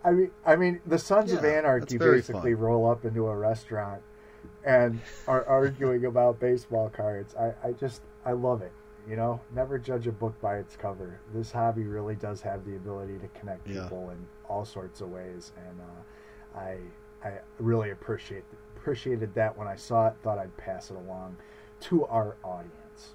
I 0.03 0.11
mean, 0.11 0.31
I 0.45 0.55
mean, 0.55 0.81
the 0.85 0.99
Sons 0.99 1.31
of 1.31 1.43
Anarchy 1.45 1.97
basically 1.97 2.53
fun. 2.53 2.61
roll 2.61 2.89
up 2.89 3.05
into 3.05 3.27
a 3.27 3.35
restaurant 3.35 4.01
and 4.63 4.99
are 5.27 5.45
arguing 5.45 6.05
about 6.05 6.39
baseball 6.39 6.89
cards. 6.89 7.33
I, 7.35 7.53
I 7.63 7.71
just, 7.71 8.01
I 8.25 8.31
love 8.31 8.61
it. 8.61 8.71
You 9.07 9.15
know, 9.15 9.39
never 9.53 9.77
judge 9.77 10.07
a 10.07 10.11
book 10.11 10.39
by 10.41 10.57
its 10.57 10.75
cover. 10.75 11.19
This 11.33 11.51
hobby 11.51 11.83
really 11.83 12.15
does 12.15 12.41
have 12.41 12.65
the 12.65 12.75
ability 12.75 13.19
to 13.19 13.27
connect 13.39 13.67
Yeah. 13.67 13.83
people 13.83 14.09
in 14.09 14.17
all 14.49 14.65
sorts 14.65 14.99
of 15.01 15.11
ways, 15.11 15.51
and 15.67 15.79
uh, 15.79 16.59
I, 16.59 16.77
I 17.23 17.39
really 17.59 17.91
appreciate 17.91 18.43
appreciated 18.75 19.33
that 19.35 19.57
when 19.57 19.67
I 19.67 19.75
saw 19.75 20.07
it. 20.07 20.15
Thought 20.23 20.39
I'd 20.39 20.57
pass 20.57 20.89
it 20.89 20.97
along 20.97 21.37
to 21.81 22.05
our 22.05 22.35
audience. 22.43 23.13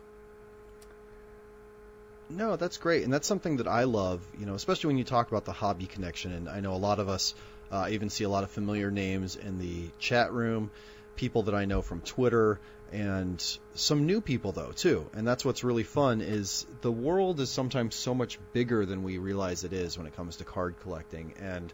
No, 2.28 2.54
that's 2.54 2.76
great, 2.76 3.02
and 3.02 3.12
that's 3.12 3.26
something 3.26 3.56
that 3.56 3.66
I 3.66 3.84
love. 3.84 4.22
You 4.38 4.46
know, 4.46 4.54
especially 4.54 4.88
when 4.88 4.98
you 4.98 5.04
talk 5.04 5.28
about 5.28 5.44
the 5.44 5.52
hobby 5.52 5.86
connection, 5.86 6.32
and 6.32 6.48
I 6.48 6.60
know 6.60 6.74
a 6.74 6.76
lot 6.76 7.00
of 7.00 7.08
us 7.08 7.34
uh, 7.72 7.88
even 7.90 8.10
see 8.10 8.24
a 8.24 8.28
lot 8.28 8.44
of 8.44 8.50
familiar 8.50 8.90
names 8.90 9.34
in 9.34 9.58
the 9.58 9.90
chat 9.98 10.32
room, 10.32 10.70
people 11.16 11.42
that 11.44 11.54
I 11.54 11.64
know 11.64 11.82
from 11.82 12.00
Twitter, 12.00 12.60
and 12.92 13.58
some 13.74 14.06
new 14.06 14.20
people 14.20 14.52
though 14.52 14.72
too. 14.72 15.08
And 15.14 15.26
that's 15.26 15.44
what's 15.44 15.64
really 15.64 15.82
fun 15.82 16.20
is 16.20 16.66
the 16.80 16.92
world 16.92 17.40
is 17.40 17.50
sometimes 17.50 17.94
so 17.94 18.14
much 18.14 18.38
bigger 18.52 18.86
than 18.86 19.02
we 19.02 19.18
realize 19.18 19.64
it 19.64 19.72
is 19.72 19.96
when 19.96 20.06
it 20.06 20.16
comes 20.16 20.36
to 20.36 20.44
card 20.44 20.74
collecting, 20.82 21.34
and 21.40 21.72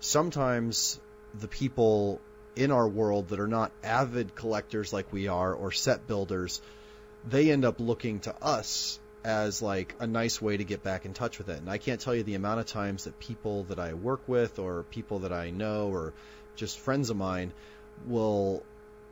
sometimes 0.00 1.00
the 1.34 1.48
people 1.48 2.20
in 2.56 2.70
our 2.70 2.88
world 2.88 3.28
that 3.28 3.40
are 3.40 3.48
not 3.48 3.70
avid 3.84 4.34
collectors 4.34 4.92
like 4.92 5.12
we 5.12 5.28
are 5.28 5.52
or 5.52 5.70
set 5.70 6.06
builders 6.06 6.60
they 7.28 7.50
end 7.50 7.64
up 7.64 7.80
looking 7.80 8.20
to 8.20 8.34
us 8.42 8.98
as 9.24 9.60
like 9.60 9.94
a 10.00 10.06
nice 10.06 10.40
way 10.40 10.56
to 10.56 10.64
get 10.64 10.82
back 10.82 11.04
in 11.04 11.12
touch 11.12 11.38
with 11.38 11.48
it. 11.48 11.58
And 11.58 11.68
I 11.68 11.78
can't 11.78 12.00
tell 12.00 12.14
you 12.14 12.22
the 12.22 12.34
amount 12.34 12.60
of 12.60 12.66
times 12.66 13.04
that 13.04 13.18
people 13.18 13.64
that 13.64 13.78
I 13.78 13.94
work 13.94 14.22
with 14.26 14.58
or 14.58 14.84
people 14.84 15.20
that 15.20 15.32
I 15.32 15.50
know 15.50 15.88
or 15.88 16.14
just 16.56 16.78
friends 16.78 17.10
of 17.10 17.16
mine 17.16 17.52
will 18.06 18.62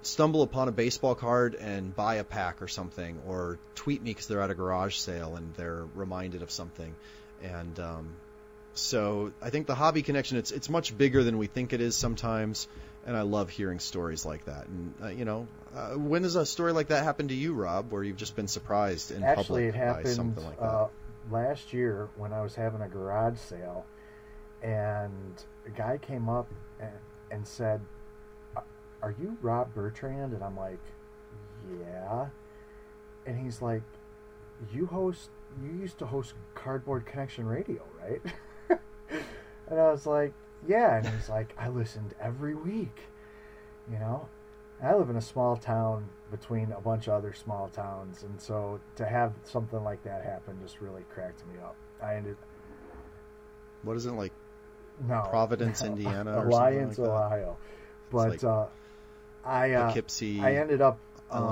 stumble 0.02 0.42
upon 0.42 0.68
a 0.68 0.72
baseball 0.72 1.14
card 1.14 1.54
and 1.54 1.94
buy 1.94 2.16
a 2.16 2.24
pack 2.24 2.62
or 2.62 2.68
something 2.68 3.18
or 3.26 3.58
tweet 3.74 4.02
me 4.02 4.10
because 4.10 4.26
they're 4.26 4.40
at 4.40 4.50
a 4.50 4.54
garage 4.54 4.96
sale 4.96 5.36
and 5.36 5.54
they're 5.54 5.84
reminded 5.94 6.42
of 6.42 6.50
something. 6.50 6.94
And 7.42 7.78
um, 7.80 8.14
so 8.74 9.32
I 9.42 9.50
think 9.50 9.66
the 9.66 9.74
hobby 9.74 10.02
connection 10.02 10.38
it's 10.38 10.50
it's 10.50 10.68
much 10.68 10.96
bigger 10.96 11.24
than 11.24 11.38
we 11.38 11.46
think 11.46 11.72
it 11.72 11.80
is 11.80 11.96
sometimes. 11.96 12.68
And 13.06 13.16
I 13.16 13.22
love 13.22 13.50
hearing 13.50 13.78
stories 13.78 14.26
like 14.26 14.46
that. 14.46 14.66
And 14.66 14.94
uh, 15.02 15.08
you 15.08 15.24
know, 15.24 15.46
uh, 15.76 15.90
when 15.90 16.22
does 16.22 16.34
a 16.34 16.44
story 16.44 16.72
like 16.72 16.88
that 16.88 17.04
happen 17.04 17.28
to 17.28 17.34
you, 17.34 17.54
Rob, 17.54 17.92
where 17.92 18.02
you've 18.02 18.16
just 18.16 18.34
been 18.34 18.48
surprised 18.48 19.12
in 19.12 19.22
Actually, 19.22 19.44
public 19.44 19.64
it 19.68 19.72
by 19.72 19.78
happened 19.78 20.08
something 20.08 20.44
like 20.44 20.58
that? 20.58 20.64
uh, 20.64 20.88
last 21.30 21.72
year 21.72 22.08
when 22.16 22.32
I 22.32 22.42
was 22.42 22.54
having 22.54 22.80
a 22.80 22.88
garage 22.88 23.38
sale, 23.38 23.86
and 24.62 25.44
a 25.66 25.70
guy 25.70 25.98
came 25.98 26.28
up 26.28 26.48
and, 26.80 26.90
and 27.30 27.46
said, 27.46 27.80
"Are- 29.02 29.08
"Are 29.08 29.14
you 29.20 29.36
Rob 29.42 29.74
Bertrand?" 29.74 30.32
And 30.32 30.42
I'm 30.42 30.56
like, 30.56 30.80
"Yeah." 31.80 32.28
And 33.26 33.38
he's 33.38 33.60
like, 33.62 33.82
"You 34.72 34.86
host? 34.86 35.30
You 35.62 35.70
used 35.70 35.98
to 35.98 36.06
host 36.06 36.34
Cardboard 36.54 37.06
Connection 37.06 37.46
Radio, 37.46 37.82
right?" 38.02 38.20
and 39.68 39.80
I 39.80 39.90
was 39.90 40.06
like, 40.06 40.32
"Yeah." 40.66 40.96
And 40.96 41.06
he's 41.06 41.28
like, 41.28 41.54
"I 41.58 41.68
listened 41.68 42.14
every 42.20 42.54
week." 42.54 43.08
You 43.90 43.98
know, 43.98 44.28
I 44.82 44.94
live 44.94 45.10
in 45.10 45.16
a 45.16 45.22
small 45.22 45.56
town 45.56 46.08
between 46.30 46.72
a 46.72 46.80
bunch 46.80 47.06
of 47.06 47.14
other 47.14 47.32
small 47.32 47.68
towns, 47.68 48.22
and 48.24 48.40
so 48.40 48.80
to 48.96 49.06
have 49.06 49.32
something 49.44 49.82
like 49.84 50.02
that 50.04 50.24
happen 50.24 50.58
just 50.62 50.80
really 50.80 51.04
cracked 51.14 51.46
me 51.46 51.58
up. 51.60 51.76
I 52.02 52.16
ended 52.16 52.36
what 53.82 53.96
is 53.96 54.06
it 54.06 54.12
like? 54.12 54.32
no 55.06 55.22
Providence, 55.30 55.82
Indiana, 55.84 56.42
Alliance, 56.42 56.98
like 56.98 57.06
that? 57.06 57.12
Ohio. 57.12 57.56
But 58.10 58.30
like 58.30 58.44
uh, 58.44 58.66
I 59.46 59.72
uh, 59.72 59.86
Poughkeepsie, 59.86 60.40
I 60.40 60.56
ended 60.56 60.80
up 60.82 60.98
um, 61.30 61.42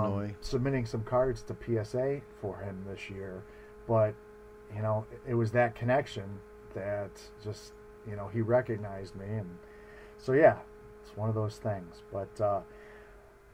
submitting 0.41 0.87
some 0.87 1.03
cards 1.05 1.43
to 1.45 1.57
PSA 1.65 2.21
for 2.41 2.59
him 2.59 2.85
this 2.89 3.09
year, 3.11 3.43
but 3.87 4.15
you 4.75 4.83
know 4.83 5.05
it- 5.13 5.31
it 5.31 5.35
was 5.35 5.53
that 5.53 5.75
connection 5.75 6.25
that 6.75 7.11
just 7.43 7.73
you 8.09 8.17
know 8.17 8.29
he 8.29 8.41
recognized 8.41 9.15
me, 9.17 9.27
and 9.27 9.59
so 10.19 10.33
yeah, 10.33 10.59
it's 11.03 11.17
one 11.17 11.29
of 11.29 11.35
those 11.35 11.59
things. 11.59 12.03
But 12.13 12.41
uh, 12.41 12.61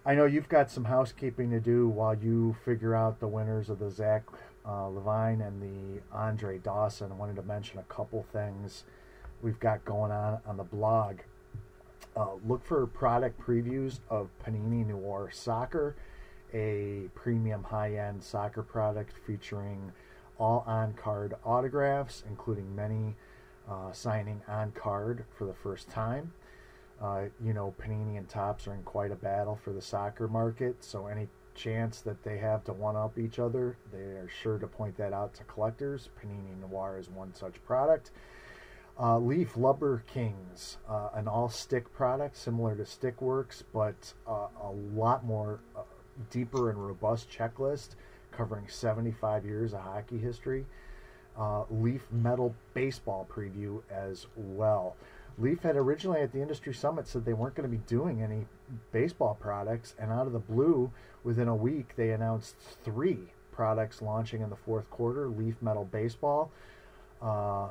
I 0.05 0.15
know 0.15 0.25
you've 0.25 0.49
got 0.49 0.71
some 0.71 0.85
housekeeping 0.85 1.51
to 1.51 1.61
do 1.61 1.89
while 1.89 2.15
you 2.15 2.57
figure 2.65 2.95
out 2.95 3.21
the 3.21 3.29
winners 3.29 3.69
of 3.69 3.79
the 3.79 3.91
Zach 3.91 4.25
uh, 4.65 4.89
LaVine 4.89 5.47
and 5.47 5.61
the 5.63 6.01
Andre 6.13 6.59
Dawson. 6.59 7.13
I 7.13 7.15
wanted 7.15 7.37
to 7.37 7.43
mention 7.43 7.79
a 7.79 7.83
couple 7.85 8.23
things 8.33 8.85
we've 9.43 9.61
got 9.61 9.85
going 9.85 10.11
on 10.13 10.39
on 10.47 10.57
the 10.57 10.65
blog. 10.65 11.19
Uh, 12.21 12.35
look 12.47 12.63
for 12.63 12.87
product 12.87 13.41
previews 13.41 14.01
of 14.11 14.29
Panini 14.45 14.87
Noir 14.87 15.31
Soccer, 15.33 15.97
a 16.53 17.09
premium 17.15 17.63
high 17.63 17.95
end 17.97 18.23
soccer 18.23 18.63
product 18.63 19.15
featuring 19.27 19.91
all 20.39 20.63
on 20.67 20.93
card 20.93 21.33
autographs, 21.47 22.23
including 22.29 22.77
many 22.77 23.15
uh, 23.71 23.91
signing 23.93 24.43
on 24.47 24.71
card 24.73 25.25
for 25.39 25.47
the 25.47 25.55
first 25.55 25.89
time. 25.89 26.31
Uh, 27.01 27.23
you 27.43 27.55
know, 27.55 27.75
Panini 27.81 28.19
and 28.19 28.29
Topps 28.29 28.67
are 28.67 28.75
in 28.75 28.83
quite 28.83 29.13
a 29.13 29.17
battle 29.17 29.59
for 29.65 29.73
the 29.73 29.81
soccer 29.81 30.29
market, 30.29 30.85
so 30.85 31.07
any 31.07 31.27
chance 31.55 32.03
that 32.03 32.23
they 32.23 32.37
have 32.37 32.63
to 32.65 32.75
one 32.75 32.97
up 32.97 33.17
each 33.17 33.39
other, 33.39 33.79
they 33.91 33.99
are 33.99 34.29
sure 34.43 34.59
to 34.59 34.67
point 34.67 34.95
that 34.99 35.15
out 35.15 35.33
to 35.33 35.45
collectors. 35.45 36.11
Panini 36.21 36.61
Noir 36.71 36.99
is 36.99 37.09
one 37.09 37.35
such 37.35 37.65
product. 37.65 38.11
Uh, 39.01 39.19
Leaf 39.19 39.57
Lumber 39.57 40.03
Kings, 40.13 40.77
uh, 40.87 41.09
an 41.15 41.27
all 41.27 41.49
stick 41.49 41.91
product 41.95 42.37
similar 42.37 42.77
to 42.77 42.83
Stickworks, 42.83 43.63
but 43.73 44.13
uh, 44.29 44.49
a 44.63 44.71
lot 44.95 45.25
more 45.25 45.61
uh, 45.75 45.81
deeper 46.31 46.69
and 46.69 46.87
robust 46.87 47.31
checklist 47.31 47.91
covering 48.31 48.69
75 48.69 49.47
years 49.47 49.73
of 49.73 49.81
hockey 49.81 50.19
history. 50.19 50.67
Uh, 51.39 51.65
Leaf 51.71 52.03
Metal 52.11 52.55
Baseball 52.75 53.27
preview 53.35 53.81
as 53.91 54.27
well. 54.37 54.97
Leaf 55.39 55.63
had 55.63 55.77
originally 55.77 56.21
at 56.21 56.33
the 56.33 56.43
industry 56.43 56.75
summit 56.75 57.09
said 57.09 57.25
they 57.25 57.33
weren't 57.33 57.55
going 57.55 57.71
to 57.71 57.75
be 57.75 57.83
doing 57.87 58.23
any 58.23 58.45
baseball 58.93 59.35
products, 59.41 59.95
and 59.99 60.13
out 60.13 60.27
of 60.27 60.35
the 60.35 60.39
blue, 60.39 60.91
within 61.25 61.49
a 61.49 61.57
week, 61.57 61.97
they 61.97 62.11
announced 62.11 62.55
three 62.85 63.21
products 63.51 64.03
launching 64.03 64.43
in 64.43 64.51
the 64.51 64.57
fourth 64.57 64.91
quarter 64.91 65.27
Leaf 65.27 65.55
Metal 65.63 65.87
Baseball, 65.87 66.51
uh, 67.23 67.69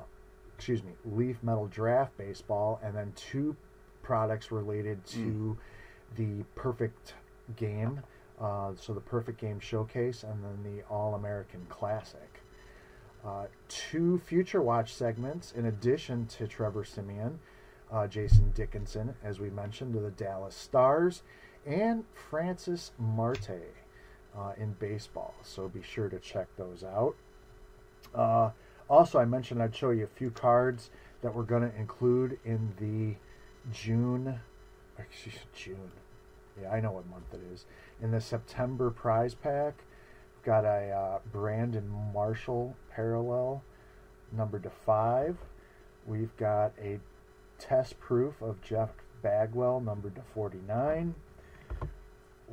excuse 0.60 0.84
me, 0.84 0.92
Leaf 1.06 1.42
Metal 1.42 1.68
Draft 1.68 2.18
Baseball, 2.18 2.82
and 2.84 2.94
then 2.94 3.14
two 3.16 3.56
products 4.04 4.52
related 4.52 5.06
to 5.06 5.58
the 6.18 6.44
Perfect 6.54 7.14
Game. 7.56 8.02
Uh, 8.42 8.74
so 8.76 8.94
the 8.94 9.00
Perfect 9.00 9.40
Game 9.40 9.62
Showcase, 9.62 10.24
and 10.24 10.44
then 10.44 10.62
the 10.64 10.84
All 10.94 11.16
American 11.16 11.66
Classic. 11.70 12.42
Uh, 13.26 13.46
two 13.70 14.20
Future 14.20 14.62
Watch 14.62 14.94
segments, 14.94 15.54
in 15.54 15.66
addition 15.66 16.26
to 16.26 16.46
Trevor 16.46 16.84
Siemian, 16.84 17.40
uh, 17.90 18.08
Jason 18.08 18.52
Dickinson, 18.52 19.16
as 19.24 19.40
we 19.40 19.50
mentioned, 19.50 19.94
to 19.94 20.02
the 20.02 20.12
Dallas 20.12 20.56
Stars, 20.56 21.24
and 21.66 22.04
Francis 22.30 22.92
Marte 23.00 23.62
uh, 24.38 24.52
in 24.58 24.74
baseball. 24.74 25.36
So 25.42 25.70
be 25.70 25.82
sure 25.82 26.10
to 26.10 26.20
check 26.20 26.48
those 26.58 26.84
out. 26.84 27.16
Also, 28.90 29.20
I 29.20 29.26
mentioned 29.26 29.62
I'd 29.62 29.76
show 29.76 29.92
you 29.92 30.04
a 30.04 30.18
few 30.18 30.32
cards 30.32 30.90
that 31.22 31.36
we're 31.36 31.44
going 31.44 31.70
to 31.70 31.78
include 31.78 32.40
in 32.44 32.74
the 32.80 33.16
June, 33.72 34.40
excuse 34.98 35.36
June. 35.56 35.92
Yeah, 36.60 36.72
I 36.72 36.80
know 36.80 36.94
what 36.94 37.08
month 37.08 37.32
it 37.34 37.42
is. 37.54 37.66
In 38.02 38.10
the 38.12 38.20
September 38.20 38.90
prize 38.90 39.36
pack, 39.36 39.76
we've 40.36 40.44
got 40.44 40.66
a 40.66 40.90
uh, 40.90 41.20
Brandon 41.32 41.88
Marshall 42.14 42.76
parallel, 42.90 43.62
numbered 44.32 44.64
to 44.64 44.72
five. 44.72 45.38
We've 46.08 46.36
got 46.38 46.74
a 46.82 47.00
test 47.60 48.00
proof 48.00 48.42
of 48.42 48.60
Jeff 48.64 48.90
Bagwell, 49.22 49.82
numbered 49.82 50.16
to 50.16 50.22
49. 50.34 51.14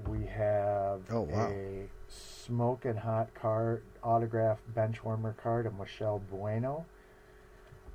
We 0.04 0.26
have 0.26 1.02
Oh, 1.10 1.22
wow. 1.22 1.48
a 1.50 1.88
smoke 2.08 2.84
and 2.84 2.98
hot 2.98 3.32
card 3.34 3.82
autograph 4.02 4.58
bench 4.74 5.02
warmer 5.04 5.32
card 5.42 5.66
of 5.66 5.78
Michelle 5.78 6.18
Bueno. 6.30 6.84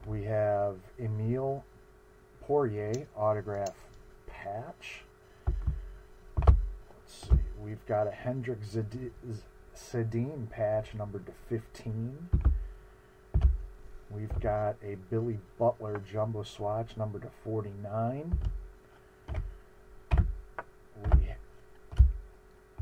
We 0.05 0.23
have 0.23 0.77
Emile 0.99 1.63
Poirier 2.41 3.07
autograph 3.15 3.75
patch. 4.25 5.03
Let's 6.47 6.55
see. 7.07 7.35
We've 7.63 7.85
got 7.85 8.07
a 8.07 8.11
Henrik 8.11 8.59
Sedin 9.75 10.49
patch 10.49 10.95
numbered 10.95 11.27
to 11.27 11.33
15. 11.49 12.29
We've 14.09 14.39
got 14.39 14.75
a 14.83 14.95
Billy 15.09 15.39
Butler 15.57 16.01
jumbo 16.11 16.43
swatch 16.43 16.97
numbered 16.97 17.21
to 17.21 17.29
49. 17.43 18.39
We 21.17 21.35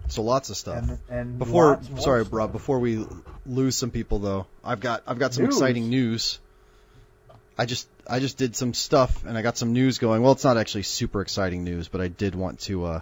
So 0.10 0.24
lots 0.24 0.50
of 0.50 0.58
stuff. 0.58 0.78
and, 0.78 1.00
and 1.10 1.40
Before, 1.40 1.80
sorry, 1.98 2.24
stuff. 2.24 2.34
Rob. 2.34 2.52
Before 2.52 2.80
we 2.80 3.06
lose 3.46 3.76
some 3.76 3.92
people 3.92 4.20
though. 4.20 4.48
I've 4.64 4.80
got 4.80 5.04
I've 5.08 5.20
got 5.20 5.34
some 5.34 5.46
News? 5.46 5.56
exciting 5.56 5.90
news. 5.90 6.40
I 7.58 7.66
just 7.66 7.88
I 8.08 8.20
just 8.20 8.38
did 8.38 8.56
some 8.56 8.74
stuff 8.74 9.26
and 9.26 9.38
I 9.38 9.42
got 9.42 9.58
some 9.58 9.74
news 9.74 9.98
going. 9.98 10.22
Well, 10.22 10.32
it's 10.32 10.44
not 10.44 10.58
actually 10.58 10.84
super 10.84 11.22
exciting 11.22 11.64
news, 11.64 11.88
but 11.88 12.02
I 12.02 12.08
did 12.08 12.34
want 12.36 12.60
to 12.62 12.86
uh, 12.86 13.00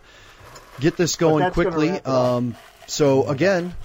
get 0.80 0.98
this 0.98 1.16
going 1.16 1.50
quickly. 1.52 1.90
wrap 1.90 2.00
it 2.00 2.08
up. 2.08 2.14
Um, 2.14 2.56
so 2.88 3.28
again, 3.28 3.76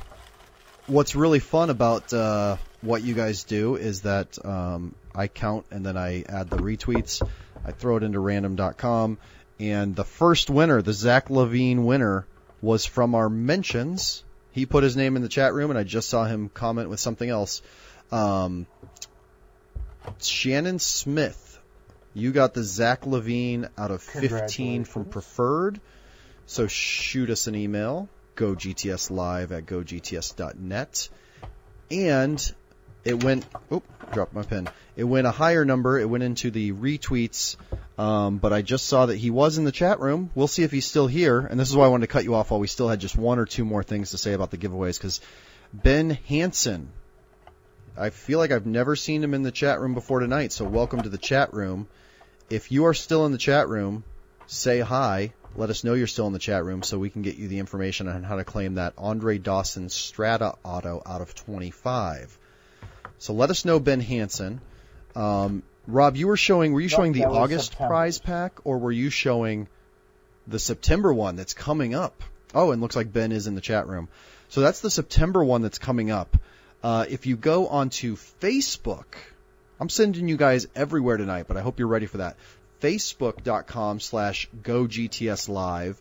what's 0.86 1.15
really 1.15 1.40
fun 1.40 1.70
about 1.70 2.12
uh, 2.12 2.57
what 2.81 3.03
you 3.03 3.15
guys 3.15 3.44
do 3.44 3.77
is 3.77 4.03
that 4.03 4.44
um, 4.44 4.94
I 5.15 5.28
count 5.28 5.66
and 5.70 5.85
then 5.85 5.97
I 5.97 6.23
add 6.28 6.51
the 6.51 6.57
retweets. 6.57 7.27
I 7.65 7.73
throw 7.73 7.97
it 7.97 8.03
into 8.03 8.19
random.com, 8.19 9.19
and 9.61 9.94
the 9.94 10.05
first 10.05 10.51
winner, 10.51 10.82
the 10.82 10.93
Zach 10.93 11.28
LaVine 11.28 11.85
winner, 11.85 12.27
was 12.62 12.86
from 12.86 13.14
our 13.14 13.28
mentions. 13.28 14.24
He 14.52 14.64
put 14.64 14.84
his 14.84 14.97
name 14.97 15.16
in 15.16 15.22
the 15.22 15.28
chat 15.28 15.52
room, 15.52 15.70
and 15.70 15.78
I 15.78 15.82
just 15.82 16.09
saw 16.09 16.24
him 16.24 16.48
comment 16.48 16.89
with 16.89 17.01
something 17.01 17.28
else. 17.28 17.60
Um, 18.10 18.66
Shannon 20.20 20.78
Smith, 20.78 21.59
you 22.14 22.32
got 22.32 22.55
the 22.55 22.62
Zach 22.62 23.02
LaVine 23.02 23.68
out 23.76 23.90
of 23.90 24.02
15 24.02 24.84
from 24.84 25.06
Preferred. 25.06 25.80
So 26.47 26.66
shoot 26.66 27.30
us 27.30 27.47
an 27.47 27.55
email, 27.55 28.09
gogtslive 28.36 29.51
at 29.51 29.66
gogts.net. 29.66 31.09
And 31.90 32.55
it 33.05 33.24
went, 33.24 33.45
oop, 33.73 33.85
dropped 34.12 34.33
my 34.33 34.43
pen. 34.43 34.69
It 34.95 35.05
went 35.05 35.27
a 35.27 35.31
higher 35.31 35.65
number. 35.65 35.99
It 35.99 36.09
went 36.09 36.23
into 36.23 36.51
the 36.51 36.73
retweets. 36.73 37.57
Um, 37.99 38.39
but 38.39 38.53
I 38.53 38.62
just 38.62 38.87
saw 38.87 39.07
that 39.07 39.16
he 39.16 39.31
was 39.31 39.59
in 39.59 39.65
the 39.65 39.73
chat 39.73 40.01
room. 40.01 40.31
We'll 40.35 40.49
see 40.49 40.62
if 40.62 40.70
he's 40.70 40.87
still 40.87 41.07
here. 41.07 41.41
And 41.41 41.59
this 41.59 41.69
is 41.69 41.77
why 41.77 41.87
I 41.87 41.89
wanted 41.89 42.07
to 42.07 42.12
cut 42.12 42.24
you 42.24 42.35
off 42.35 42.51
while 42.51 42.61
we 42.61 42.66
still 42.66 42.89
had 42.89 43.01
just 43.01 43.16
one 43.16 43.39
or 43.39 43.47
two 43.47 43.65
more 43.65 43.83
things 43.83 44.11
to 44.11 44.19
say 44.19 44.33
about 44.35 44.51
the 44.51 44.59
giveaways. 44.59 44.99
Because 44.99 45.20
Ben 45.73 46.11
Hansen, 46.29 46.91
I 47.97 48.11
feel 48.11 48.39
like 48.39 48.53
I've 48.53 48.66
never 48.66 48.97
seen 48.97 49.23
him 49.23 49.35
in 49.35 49.43
the 49.43 49.51
chat 49.51 49.81
room 49.81 49.95
before 49.95 50.20
tonight. 50.20 50.53
So 50.53 50.65
welcome 50.65 51.03
to 51.03 51.09
the 51.09 51.19
chat 51.19 51.53
room. 51.53 51.89
If 52.51 52.70
you 52.70 52.87
are 52.87 52.95
still 52.95 53.27
in 53.27 53.33
the 53.33 53.39
chat 53.39 53.69
room, 53.69 54.05
say 54.47 54.81
hi. 54.81 55.33
Let 55.55 55.70
us 55.70 55.85
know 55.85 55.95
you're 55.95 56.07
still 56.07 56.27
in 56.27 56.33
the 56.33 56.39
chat 56.39 56.65
room 56.65 56.83
so 56.83 56.99
we 56.99 57.11
can 57.11 57.23
get 57.23 57.37
you 57.37 57.49
the 57.49 57.59
information 57.59 58.09
on 58.09 58.23
how 58.23 58.37
to 58.37 58.45
claim 58.45 58.74
that 58.74 58.95
Andre 58.97 59.39
Dawson 59.39 59.89
Strata 59.89 60.55
auto 60.65 61.03
out 61.05 61.20
of 61.20 61.35
25. 61.35 62.39
So 63.23 63.35
let 63.35 63.51
us 63.51 63.65
know, 63.65 63.78
Ben 63.78 64.01
Hansen. 64.01 64.61
Um, 65.15 65.62
Rob, 65.86 66.16
you 66.16 66.27
were 66.27 66.36
showing, 66.36 66.73
were 66.73 66.81
you 66.81 66.89
showing 66.89 67.12
the 67.12 67.27
August 67.27 67.66
September. 67.66 67.89
prize 67.89 68.19
pack 68.19 68.59
or 68.65 68.78
were 68.78 68.90
you 68.90 69.11
showing 69.11 69.69
the 70.49 70.59
September 70.59 71.15
one 71.15 71.36
that's 71.36 71.55
coming 71.55 71.94
up? 71.94 72.20
Oh, 72.53 72.73
and 72.73 72.82
looks 72.82 72.97
like 72.97 73.12
Ben 73.12 73.31
is 73.31 73.47
in 73.47 73.55
the 73.55 73.61
chat 73.61 73.86
room. 73.86 74.09
So 74.49 74.61
that's 74.61 74.81
the 74.81 74.90
September 74.90 75.44
one 75.44 75.62
that's 75.62 75.78
coming 75.78 76.11
up. 76.11 76.36
Uh, 76.82 77.07
if 77.09 77.27
you 77.27 77.36
go 77.36 77.69
onto 77.69 78.16
Facebook, 78.40 79.15
I'm 79.78 79.89
sending 79.89 80.27
you 80.27 80.36
guys 80.36 80.66
everywhere 80.74 81.16
tonight, 81.16 81.44
but 81.47 81.57
I 81.57 81.61
hope 81.61 81.78
you're 81.78 81.86
ready 81.86 82.07
for 82.07 82.19
that. 82.19 82.36
Facebook.com 82.81 84.01
slash 84.01 84.49
GoGTSLive. 84.65 85.94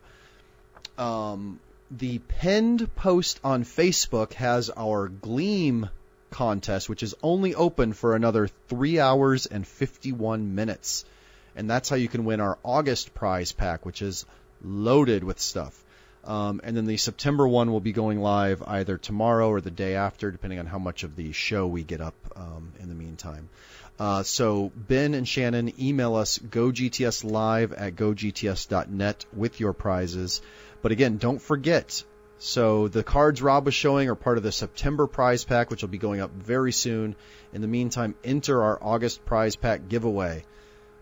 Um, 0.98 1.60
the 1.92 2.18
pinned 2.18 2.96
post 2.96 3.40
on 3.44 3.64
Facebook 3.64 4.34
has 4.34 4.72
our 4.76 5.08
Gleam 5.08 5.88
contest, 6.32 6.90
which 6.90 7.04
is 7.04 7.14
only 7.22 7.54
open 7.54 7.94
for 7.94 8.16
another 8.16 8.48
3 8.70 9.00
hours 9.00 9.46
and 9.46 9.68
51 9.68 10.56
minutes. 10.56 11.06
And 11.56 11.70
that's 11.70 11.90
how 11.90 11.98
you 11.98 12.08
can 12.08 12.26
win 12.26 12.40
our 12.40 12.58
August 12.64 13.14
prize 13.14 13.52
pack, 13.52 13.86
which 13.86 14.02
is 14.02 14.26
loaded 14.64 15.24
with 15.24 15.40
stuff. 15.40 15.84
Um, 16.24 16.62
and 16.64 16.78
then 16.78 16.86
the 16.86 16.98
September 16.98 17.48
one 17.48 17.72
will 17.72 17.80
be 17.80 17.94
going 17.94 18.20
live 18.20 18.62
either 18.66 18.98
tomorrow 18.98 19.50
or 19.50 19.60
the 19.60 19.72
day 19.72 19.96
after, 19.96 20.32
depending 20.32 20.60
on 20.60 20.68
how 20.68 20.78
much 20.78 21.04
of 21.04 21.16
the 21.16 21.32
show 21.32 21.66
we 21.68 21.84
get 21.84 22.00
up 22.00 22.14
um, 22.36 22.74
in 22.80 22.90
the 22.90 22.96
meantime. 22.96 23.50
Uh, 24.00 24.24
so 24.24 24.72
Ben 24.76 25.14
and 25.14 25.28
Shannon, 25.28 25.74
email 25.80 26.16
us 26.16 26.38
gogtslive 26.40 27.74
at 27.76 27.96
gogts.net 27.96 29.26
with 29.34 29.60
your 29.60 29.74
prizes. 29.74 30.42
But 30.82 30.92
again, 30.92 31.18
don't 31.18 31.42
forget. 31.42 32.04
So 32.44 32.88
the 32.88 33.04
cards 33.04 33.40
Rob 33.40 33.66
was 33.66 33.76
showing 33.76 34.10
are 34.10 34.16
part 34.16 34.38
of 34.38 34.44
the 34.44 34.52
September 34.52 35.06
prize 35.06 35.44
pack, 35.44 35.70
which 35.70 35.84
will 35.84 35.90
be 35.90 36.00
going 36.00 36.22
up 36.22 36.32
very 36.32 36.72
soon. 36.72 37.16
In 37.54 37.62
the 37.62 37.68
meantime, 37.68 38.16
enter 38.24 38.64
our 38.64 38.80
August 38.82 39.24
prize 39.26 39.56
pack 39.56 39.88
giveaway. 39.88 40.44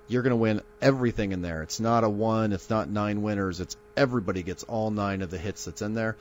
You're 0.10 0.22
going 0.22 0.32
to 0.32 0.36
win 0.36 0.62
everything 0.82 1.32
in 1.32 1.42
there. 1.42 1.64
It's 1.64 1.80
not 1.80 2.04
a 2.04 2.10
one, 2.10 2.52
it's 2.52 2.70
not 2.70 2.90
nine 2.90 3.22
winners. 3.22 3.62
It's 3.62 3.78
everybody 3.96 4.44
gets 4.44 4.64
all 4.64 4.92
nine 4.92 5.22
of 5.22 5.30
the 5.30 5.38
hits 5.38 5.64
that's 5.64 5.82
in 5.82 5.94
there. 5.94 6.18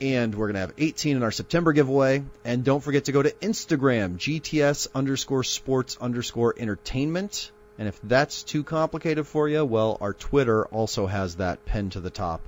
And 0.00 0.34
we're 0.34 0.46
going 0.46 0.54
to 0.54 0.60
have 0.60 0.74
18 0.76 1.18
in 1.18 1.22
our 1.22 1.30
September 1.30 1.72
giveaway. 1.72 2.24
And 2.44 2.64
don't 2.64 2.82
forget 2.82 3.04
to 3.04 3.12
go 3.12 3.22
to 3.22 3.30
Instagram, 3.30 4.16
GTS 4.16 4.88
underscore 4.96 5.44
sports 5.44 5.96
underscore 6.00 6.56
entertainment. 6.58 7.52
And 7.78 7.86
if 7.86 8.00
that's 8.02 8.42
too 8.42 8.64
complicated 8.64 9.28
for 9.28 9.48
you, 9.48 9.64
well, 9.64 9.96
our 10.00 10.12
Twitter 10.12 10.64
also 10.66 11.06
has 11.06 11.36
that 11.36 11.64
pinned 11.66 11.92
to 11.92 12.00
the 12.00 12.10
top. 12.10 12.40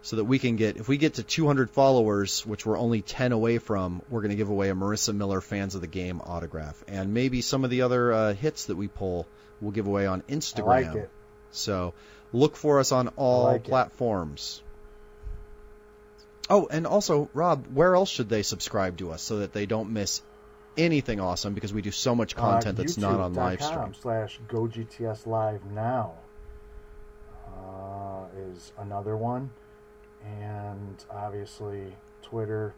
So 0.00 0.16
that 0.16 0.24
we 0.24 0.38
can 0.38 0.56
get, 0.56 0.76
if 0.76 0.88
we 0.88 0.96
get 0.96 1.14
to 1.14 1.24
200 1.24 1.70
followers, 1.70 2.46
which 2.46 2.64
we're 2.64 2.78
only 2.78 3.02
10 3.02 3.32
away 3.32 3.58
from, 3.58 4.00
we're 4.08 4.20
going 4.20 4.30
to 4.30 4.36
give 4.36 4.48
away 4.48 4.70
a 4.70 4.74
Marisa 4.74 5.14
Miller 5.14 5.40
Fans 5.40 5.74
of 5.74 5.80
the 5.80 5.88
Game 5.88 6.20
autograph. 6.24 6.82
And 6.86 7.12
maybe 7.12 7.40
some 7.40 7.64
of 7.64 7.70
the 7.70 7.82
other 7.82 8.12
uh, 8.12 8.34
hits 8.34 8.66
that 8.66 8.76
we 8.76 8.86
pull 8.86 9.26
we'll 9.60 9.72
give 9.72 9.86
away 9.86 10.06
on 10.06 10.22
Instagram. 10.22 10.62
I 10.62 10.88
like 10.88 10.96
it. 10.96 11.10
So 11.50 11.94
look 12.32 12.56
for 12.56 12.80
us 12.80 12.92
on 12.92 13.08
all 13.16 13.44
like 13.44 13.62
it. 13.62 13.68
platforms. 13.68 14.62
Oh, 16.50 16.66
and 16.70 16.86
also, 16.86 17.28
Rob, 17.34 17.66
where 17.74 17.94
else 17.94 18.08
should 18.08 18.28
they 18.28 18.42
subscribe 18.42 18.98
to 18.98 19.12
us 19.12 19.22
so 19.22 19.40
that 19.40 19.52
they 19.52 19.66
don't 19.66 19.92
miss 19.92 20.22
anything 20.78 21.20
awesome 21.20 21.52
because 21.52 21.74
we 21.74 21.82
do 21.82 21.90
so 21.90 22.14
much 22.14 22.34
content 22.34 22.78
uh, 22.78 22.82
that's 22.82 22.96
not 22.96 23.20
on 23.20 23.34
live 23.34 23.62
stream? 23.62 23.94
Slash 24.00 24.40
GoGTS 24.48 25.26
Live 25.26 25.64
now 25.66 26.14
uh, 27.48 28.24
is 28.38 28.72
another 28.78 29.16
one. 29.16 29.50
And 30.24 31.04
obviously, 31.10 31.94
Twitter. 32.22 32.74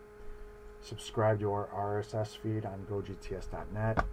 Subscribe 0.83 1.41
to 1.41 1.53
our 1.53 1.69
RSS 1.75 2.37
feed 2.39 2.65
on 2.65 2.87
GoGTS.net. 2.91 4.05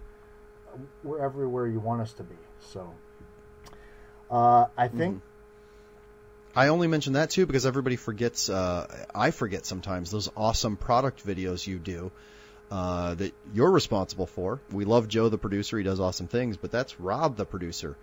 We're 1.02 1.20
everywhere 1.20 1.66
you 1.66 1.80
want 1.80 2.02
us 2.02 2.12
to 2.14 2.24
be. 2.24 2.36
So, 2.60 2.92
uh, 4.30 4.66
I 4.76 4.88
think 4.88 5.22
I 6.54 6.68
only 6.68 6.88
mention 6.88 7.12
that 7.12 7.30
too 7.30 7.46
because 7.46 7.66
everybody 7.66 7.96
forgets. 7.96 8.48
Uh, 8.48 9.06
I 9.14 9.30
forget 9.30 9.64
sometimes 9.64 10.10
those 10.10 10.28
awesome 10.36 10.76
product 10.76 11.24
videos 11.24 11.66
you 11.66 11.78
do 11.78 12.10
uh, 12.70 13.14
that 13.14 13.32
you're 13.54 13.70
responsible 13.70 14.26
for. 14.26 14.60
We 14.72 14.84
love 14.84 15.08
Joe, 15.08 15.28
the 15.28 15.38
producer; 15.38 15.78
he 15.78 15.84
does 15.84 16.00
awesome 16.00 16.26
things. 16.26 16.56
But 16.56 16.70
that's 16.70 16.98
Rob, 16.98 17.36
the 17.36 17.44
producer, 17.44 17.96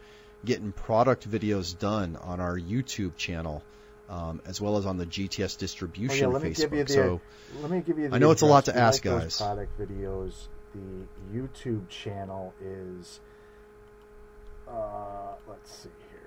getting 0.44 0.72
product 0.72 1.30
videos 1.30 1.78
done 1.78 2.16
on 2.16 2.40
our 2.40 2.58
YouTube 2.58 3.18
channel, 3.18 3.62
um, 4.10 4.42
as 4.46 4.62
well 4.62 4.78
as 4.78 4.86
on 4.86 4.98
the 4.98 5.06
GTS 5.06 5.56
Oh, 5.56 5.60
distribution 5.60 6.32
yeah, 6.32 6.38
Facebook. 6.40 6.88
the. 6.88 6.94
so 6.94 7.22
let 7.62 7.72
me 7.72 7.82
give 7.82 7.98
you. 7.98 8.10
The 8.10 8.16
I 8.16 8.20
know 8.20 8.32
it's 8.32 8.42
a 8.42 8.46
lot 8.46 8.66
to 8.66 8.78
ask, 8.78 9.04
like 9.06 9.22
guys. 9.22 9.38
Product 9.38 9.80
videos. 9.80 10.34
The 10.74 11.38
YouTube 11.38 11.88
channel 11.90 12.54
is. 12.64 13.20
Uh, 14.68 15.34
let's 15.48 15.72
see 15.72 15.90
here. 16.12 16.22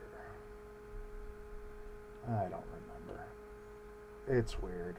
I 2.36 2.42
don't 2.42 2.62
remember. 3.06 3.24
It's 4.28 4.60
weird. 4.60 4.96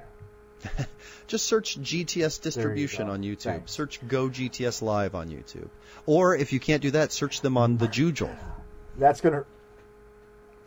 just 1.28 1.46
search 1.46 1.80
GTS 1.80 2.42
distribution 2.42 3.08
go. 3.08 3.14
on 3.14 3.22
YouTube. 3.24 3.42
Thanks. 3.44 3.72
Search 3.72 4.06
Go 4.08 4.28
GTS 4.30 4.82
Live 4.82 5.16
on 5.16 5.30
YouTube. 5.30 5.70
Or 6.06 6.36
if 6.36 6.52
you 6.54 6.60
can't 6.60 6.82
do 6.82 6.92
that, 6.92 7.12
search 7.12 7.42
them 7.42 7.58
on 7.58 7.78
the 7.78 7.88
Jujel. 7.88 8.36
That's 8.98 9.22
gonna. 9.22 9.46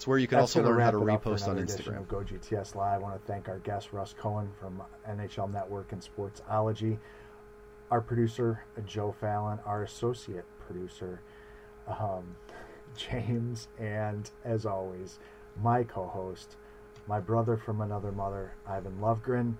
It's 0.02 0.06
where 0.08 0.18
you 0.18 0.26
can 0.26 0.38
that's 0.38 0.56
also 0.56 0.68
learn 0.68 0.80
how 0.80 0.90
to 0.90 0.98
wrap 0.98 1.24
it 1.24 1.30
up 1.32 1.38
for 1.38 1.46
repost 1.46 1.46
on 1.46 1.58
Instagram. 1.58 1.98
of 2.00 2.08
Go 2.08 2.24
GTS 2.24 2.74
Live. 2.74 2.94
I 2.94 2.98
want 2.98 3.14
to 3.24 3.32
thank 3.32 3.48
our 3.48 3.60
guest 3.60 3.92
Russ 3.92 4.12
Cohen 4.18 4.50
from 4.58 4.82
NHL 5.08 5.52
Network 5.52 5.92
and 5.92 6.02
Sportsology, 6.02 6.98
our 7.88 8.00
producer 8.00 8.64
Joe 8.84 9.14
Fallon, 9.20 9.60
our 9.64 9.84
associate 9.84 10.44
producer 10.66 11.20
um, 11.86 12.34
James, 12.96 13.68
and 13.78 14.28
as 14.44 14.66
always, 14.66 15.20
my 15.62 15.84
co-host, 15.84 16.56
my 17.06 17.20
brother 17.20 17.56
from 17.56 17.80
another 17.80 18.10
mother, 18.10 18.54
Ivan 18.66 18.98
Lovegren. 19.00 19.54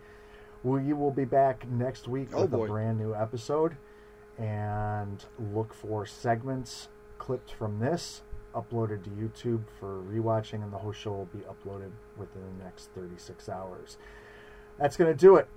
We 0.65 0.93
will 0.93 1.13
be 1.13 1.25
back 1.25 1.71
next 1.71 2.09
week 2.09 2.31
Oh, 2.33 2.43
with 2.43 2.51
boy. 2.51 2.65
a 2.65 2.67
brand 2.67 2.99
new 2.99 3.15
episode, 3.15 3.77
and 4.37 5.25
look 5.55 5.73
for 5.73 6.05
segments 6.05 6.89
clipped 7.19 7.53
from 7.53 7.79
this 7.79 8.23
uploaded 8.55 9.05
to 9.05 9.11
YouTube 9.11 9.63
for 9.79 10.03
rewatching, 10.03 10.63
and 10.63 10.73
the 10.73 10.79
whole 10.79 10.93
show 10.93 11.11
will 11.11 11.29
be 11.33 11.41
uploaded 11.41 11.91
within 12.17 12.43
the 12.59 12.65
next 12.65 12.91
36 12.95 13.49
hours. 13.49 13.97
That's 14.79 14.97
going 14.97 15.13
to 15.13 15.19
do 15.19 15.37
it. 15.37 15.49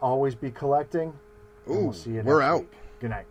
Always 0.00 0.34
be 0.34 0.50
collecting. 0.50 1.14
Ooh, 1.68 1.84
we'll 1.84 1.92
see 1.92 2.10
you 2.10 2.22
we're 2.22 2.42
out. 2.42 2.60
week. 2.60 2.72
Good 3.00 3.10
night. 3.10 3.26